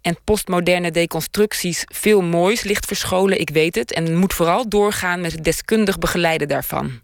en 0.00 0.18
postmoderne 0.24 0.90
deconstructies 0.90 1.84
veel 1.86 2.22
moois 2.22 2.62
ligt 2.62 2.86
verscholen, 2.86 3.40
ik 3.40 3.50
weet 3.50 3.74
het, 3.74 3.92
en 3.92 4.16
moet 4.16 4.34
vooral 4.34 4.68
doorgaan 4.68 5.20
met 5.20 5.32
het 5.32 5.44
deskundig 5.44 5.98
begeleiden 5.98 6.48
daarvan. 6.48 7.00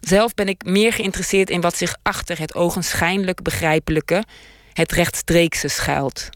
Zelf 0.00 0.34
ben 0.34 0.48
ik 0.48 0.64
meer 0.64 0.92
geïnteresseerd 0.92 1.50
in 1.50 1.60
wat 1.60 1.76
zich 1.76 1.96
achter 2.02 2.38
het 2.38 2.54
ogenschijnlijk 2.54 3.42
begrijpelijke, 3.42 4.24
het 4.72 4.92
rechtstreekse 4.92 5.68
schuilt. 5.68 6.28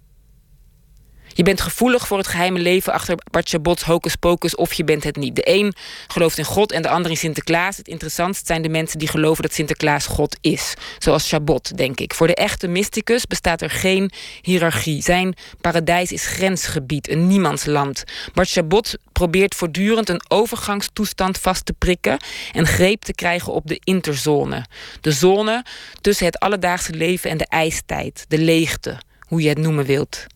Je 1.35 1.43
bent 1.43 1.61
gevoelig 1.61 2.07
voor 2.07 2.19
het 2.19 2.27
geheime 2.27 2.59
leven 2.59 2.93
achter 2.93 3.19
Bart 3.31 3.49
Chabots 3.49 3.83
hocus 3.83 4.17
pocus 4.17 4.55
of 4.55 4.73
je 4.73 4.85
bent 4.85 5.05
het 5.05 5.17
niet. 5.17 5.37
De 5.37 5.49
een 5.49 5.75
gelooft 6.07 6.39
in 6.39 6.45
God 6.45 6.73
en 6.73 6.83
de 6.83 6.89
ander 6.89 7.11
in 7.11 7.17
Sinterklaas. 7.17 7.77
Het 7.77 7.89
interessantst 7.89 8.47
zijn 8.47 8.63
de 8.63 8.69
mensen 8.69 8.99
die 8.99 9.09
geloven 9.09 9.43
dat 9.43 9.53
Sinterklaas 9.53 10.07
God 10.07 10.37
is. 10.41 10.75
Zoals 10.99 11.29
Chabot, 11.29 11.77
denk 11.77 12.01
ik. 12.01 12.15
Voor 12.15 12.27
de 12.27 12.35
echte 12.35 12.69
mysticus 12.69 13.27
bestaat 13.27 13.63
er 13.63 13.71
geen 13.71 14.11
hiërarchie. 14.43 15.03
Zijn 15.03 15.35
paradijs 15.61 16.13
is 16.13 16.27
grensgebied, 16.27 17.11
een 17.11 17.27
niemandsland. 17.27 18.05
Bart 18.33 18.51
Chabot 18.51 18.97
probeert 19.13 19.55
voortdurend 19.55 20.09
een 20.09 20.23
overgangstoestand 20.29 21.39
vast 21.39 21.67
te 21.67 21.73
prikken 21.73 22.19
en 22.53 22.67
greep 22.67 23.03
te 23.03 23.15
krijgen 23.15 23.53
op 23.53 23.67
de 23.67 23.81
interzone. 23.85 24.67
De 25.01 25.13
zone 25.13 25.65
tussen 26.01 26.27
het 26.27 26.39
alledaagse 26.39 26.93
leven 26.93 27.31
en 27.31 27.39
de 27.39 27.47
ijstijd, 27.49 28.25
de 28.29 28.39
leegte, 28.39 28.99
hoe 29.21 29.43
je 29.43 29.49
het 29.49 29.59
noemen 29.59 29.85
wilt. 29.85 30.27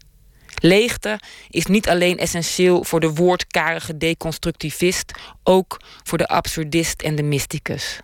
Leegte 0.65 1.21
is 1.49 1.67
niet 1.67 1.89
alleen 1.89 2.19
essentieel 2.19 2.85
voor 2.85 3.01
de 3.01 3.15
woordkarige 3.15 3.97
deconstructivist, 3.97 5.13
ook 5.43 5.81
voor 6.03 6.19
de 6.19 6.27
absurdist 6.27 7.03
en 7.03 7.15
de 7.15 7.23
mysticus. 7.23 8.01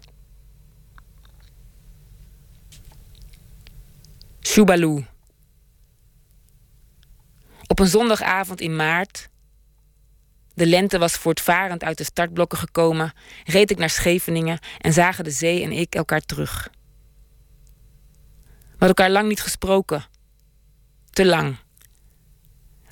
Shubalu. 4.41 5.07
Op 7.67 7.79
een 7.79 7.87
zondagavond 7.87 8.61
in 8.61 8.77
maart, 8.77 9.29
de 10.55 10.67
lente 10.67 10.99
was 10.99 11.13
voortvarend 11.13 11.85
uit 11.85 11.99
de 11.99 12.05
startblokken 12.05 12.59
gekomen, 12.59 13.13
reed 13.45 13.71
ik 13.71 13.79
naar 13.79 13.91
Scheveningen 13.91 14.59
en 14.79 14.93
zagen 14.93 15.25
de 15.25 15.31
zee 15.31 15.63
en 15.63 15.73
ik 15.73 15.95
elkaar 15.95 16.21
terug. 16.21 16.69
We 18.53 18.87
hadden 18.87 18.89
elkaar 18.89 19.11
lang 19.11 19.29
niet 19.29 19.43
gesproken. 19.43 20.05
Te 21.11 21.27
lang. 21.27 21.57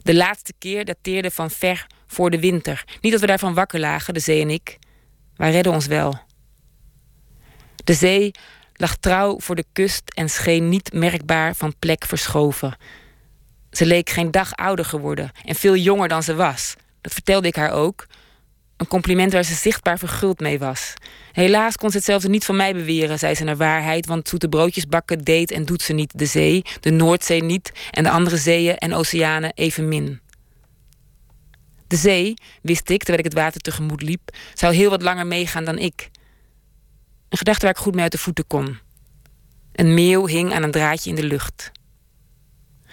De 0.03 0.15
laatste 0.15 0.53
keer 0.59 0.85
dateerde 0.85 1.31
van 1.31 1.51
ver 1.51 1.87
voor 2.07 2.31
de 2.31 2.41
winter. 2.41 2.85
Niet 3.01 3.13
dat 3.13 3.21
we 3.21 3.27
daarvan 3.27 3.55
wakker 3.55 3.81
lagen, 3.81 4.15
de 4.15 4.21
zee 4.21 4.41
en 4.41 4.51
ik. 4.51 4.79
Wij 5.37 5.51
redden 5.51 5.73
ons 5.73 5.87
wel. 5.87 6.21
De 7.85 7.95
zee 7.95 8.31
lag 8.75 8.97
trouw 8.97 9.41
voor 9.41 9.55
de 9.55 9.65
kust 9.73 10.11
en 10.15 10.29
scheen 10.29 10.69
niet 10.69 10.93
merkbaar 10.93 11.55
van 11.55 11.79
plek 11.79 12.05
verschoven. 12.05 12.77
Ze 13.71 13.87
leek 13.87 14.11
geen 14.11 14.31
dag 14.31 14.55
ouder 14.55 14.85
geworden 14.85 15.31
en 15.45 15.55
veel 15.55 15.77
jonger 15.77 16.09
dan 16.09 16.23
ze 16.23 16.35
was. 16.35 16.75
Dat 17.01 17.13
vertelde 17.13 17.49
ik 17.49 17.57
haar 17.57 17.71
ook. 17.71 18.07
Een 18.77 18.87
compliment 18.87 19.33
waar 19.33 19.45
ze 19.45 19.55
zichtbaar 19.55 19.99
verguld 19.99 20.41
mee 20.41 20.59
was. 20.59 20.95
Helaas 21.39 21.77
kon 21.77 21.91
ze 21.91 21.97
hetzelfde 21.97 22.29
niet 22.29 22.45
van 22.45 22.57
mij 22.57 22.75
beweren, 22.75 23.19
zei 23.19 23.35
ze 23.35 23.45
naar 23.45 23.57
waarheid, 23.57 24.07
want 24.07 24.29
zoete 24.29 24.49
broodjes 24.49 24.87
bakken 24.87 25.25
deed 25.25 25.51
en 25.51 25.65
doet 25.65 25.83
ze 25.83 25.93
niet 25.93 26.19
de 26.19 26.27
zee, 26.27 26.63
de 26.81 26.91
Noordzee 26.91 27.43
niet 27.43 27.73
en 27.91 28.03
de 28.03 28.11
andere 28.11 28.37
zeeën 28.37 28.77
en 28.77 28.95
oceanen 28.95 29.53
evenmin. 29.55 30.21
De 31.87 31.97
zee, 31.97 32.35
wist 32.63 32.91
ik 32.91 32.99
terwijl 32.99 33.19
ik 33.19 33.25
het 33.25 33.35
water 33.35 33.61
tegemoet 33.61 34.03
liep, 34.03 34.37
zou 34.55 34.75
heel 34.75 34.91
wat 34.91 35.03
langer 35.03 35.27
meegaan 35.27 35.65
dan 35.65 35.79
ik. 35.79 36.11
Een 37.29 37.39
gedachte 37.39 37.61
waar 37.61 37.75
ik 37.75 37.81
goed 37.81 37.95
mee 37.95 38.03
uit 38.03 38.13
de 38.13 38.19
voeten 38.19 38.47
kon. 38.47 38.79
Een 39.73 39.95
meeuw 39.95 40.27
hing 40.27 40.53
aan 40.53 40.63
een 40.63 40.71
draadje 40.71 41.11
in 41.11 41.17
de 41.17 41.27
lucht. 41.27 41.73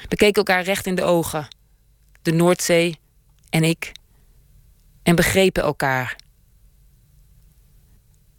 We 0.10 0.16
keken 0.16 0.44
elkaar 0.44 0.64
recht 0.64 0.86
in 0.86 0.96
de 0.96 1.04
ogen. 1.04 1.48
De 2.22 2.32
Noordzee 2.32 3.00
en 3.50 3.64
ik. 3.64 3.92
En 5.04 5.16
begrepen 5.16 5.64
elkaar. 5.64 6.24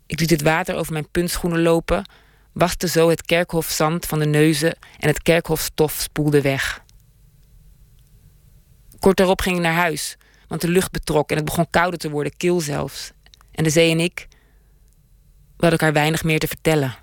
Ik 0.07 0.20
liet 0.20 0.31
het 0.31 0.43
water 0.43 0.74
over 0.74 0.93
mijn 0.93 1.11
puntschoenen 1.11 1.62
lopen, 1.62 2.05
waste 2.53 2.89
zo 2.89 3.09
het 3.09 3.23
kerkhofzand 3.23 4.07
van 4.07 4.19
de 4.19 4.27
neuzen 4.27 4.77
en 4.99 5.09
het 5.09 5.23
kerkhofstof 5.23 5.93
spoelde 5.93 6.41
weg. 6.41 6.85
Kort 8.99 9.16
daarop 9.16 9.41
ging 9.41 9.57
ik 9.57 9.62
naar 9.62 9.74
huis, 9.74 10.16
want 10.49 10.61
de 10.61 10.69
lucht 10.69 10.91
betrok 10.91 11.31
en 11.31 11.37
het 11.37 11.45
begon 11.45 11.70
kouder 11.70 11.99
te 11.99 12.11
worden, 12.11 12.37
kil 12.37 12.61
zelfs. 12.61 13.12
En 13.53 13.65
de 13.65 13.70
zee 13.70 13.91
en 13.91 14.01
ik, 14.01 14.27
we 15.57 15.66
hadden 15.66 15.78
elkaar 15.78 15.93
weinig 15.93 16.24
meer 16.24 16.39
te 16.39 16.47
vertellen. 16.47 16.95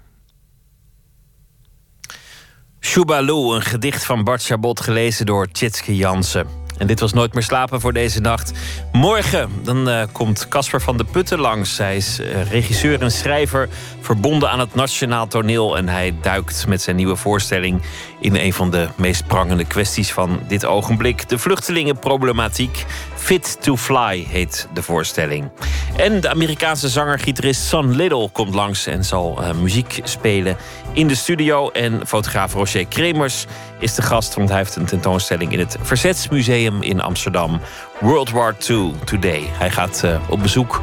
Shubalu, 2.79 3.55
een 3.55 3.61
gedicht 3.61 4.05
van 4.05 4.23
Bart 4.23 4.43
Chabot, 4.43 4.79
gelezen 4.79 5.25
door 5.25 5.47
Tjitske 5.47 5.95
Jansen. 5.95 6.62
En 6.83 6.89
dit 6.89 6.99
was 6.99 7.13
Nooit 7.13 7.33
meer 7.33 7.43
slapen 7.43 7.81
voor 7.81 7.93
deze 7.93 8.19
nacht. 8.19 8.51
Morgen 8.91 9.49
dan 9.63 9.89
eh, 9.89 10.03
komt 10.11 10.47
Casper 10.47 10.81
van 10.81 10.97
de 10.97 11.03
Putten 11.03 11.39
langs. 11.39 11.77
Hij 11.77 11.95
is 11.95 12.19
eh, 12.19 12.51
regisseur 12.51 13.01
en 13.01 13.11
schrijver, 13.11 13.69
verbonden 13.99 14.49
aan 14.49 14.59
het 14.59 14.75
Nationaal 14.75 15.27
Toneel. 15.27 15.77
En 15.77 15.87
hij 15.87 16.15
duikt 16.21 16.67
met 16.67 16.81
zijn 16.81 16.95
nieuwe 16.95 17.15
voorstelling 17.15 17.81
in 18.23 18.35
een 18.35 18.53
van 18.53 18.71
de 18.71 18.87
meest 18.95 19.27
prangende 19.27 19.65
kwesties 19.65 20.11
van 20.11 20.39
dit 20.47 20.65
ogenblik. 20.65 21.29
De 21.29 21.37
vluchtelingenproblematiek. 21.37 22.85
Fit 23.15 23.57
to 23.61 23.77
Fly 23.77 24.25
heet 24.29 24.67
de 24.73 24.81
voorstelling. 24.81 25.49
En 25.95 26.19
de 26.19 26.29
Amerikaanse 26.29 26.89
zanger-gitarist 26.89 27.61
Son 27.61 27.95
Little 27.95 28.29
komt 28.31 28.53
langs 28.53 28.85
en 28.85 29.05
zal 29.05 29.43
eh, 29.43 29.53
muziek 29.53 29.99
spelen 30.03 30.57
in 30.93 31.07
de 31.07 31.15
studio. 31.15 31.69
En 31.69 32.07
fotograaf 32.07 32.53
Roger 32.53 32.85
Kremers 32.85 33.45
is 33.79 33.95
de 33.95 34.01
gast, 34.01 34.35
want 34.35 34.49
hij 34.49 34.57
heeft 34.57 34.75
een 34.75 34.85
tentoonstelling 34.85 35.51
in 35.51 35.59
het 35.59 35.77
Verzetsmuseum 35.81 36.81
in 36.81 37.01
Amsterdam. 37.01 37.59
World 37.99 38.29
War 38.29 38.55
II 38.69 38.93
Today. 39.03 39.43
Hij 39.51 39.71
gaat 39.71 40.03
eh, 40.03 40.19
op 40.29 40.41
bezoek 40.41 40.81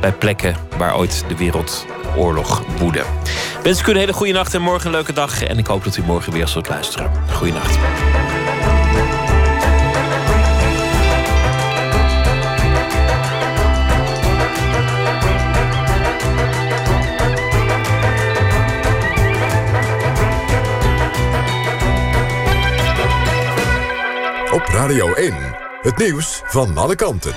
bij 0.00 0.12
plekken 0.12 0.56
waar 0.78 0.96
ooit 0.96 1.24
de 1.28 1.36
wereldoorlog 1.36 2.62
woedde. 2.78 3.04
Wens 3.62 3.80
ik 3.80 3.86
u 3.86 3.90
een 3.90 3.96
hele 3.96 4.12
goede 4.12 4.32
nacht 4.32 4.54
en 4.54 4.62
morgen 4.62 4.86
een 4.86 4.92
leuke 4.92 5.12
dag. 5.12 5.42
En 5.42 5.58
ik 5.58 5.66
hoop 5.66 5.84
dat 5.84 5.96
u 5.96 6.02
morgen 6.02 6.32
weer 6.32 6.48
zult 6.48 6.68
luisteren. 6.68 7.10
Goeienacht. 7.32 7.78
Op 24.52 24.66
Radio 24.66 25.12
1, 25.12 25.34
het 25.82 25.96
nieuws 25.96 26.42
van 26.44 26.78
alle 26.78 26.94
kanten. 26.94 27.32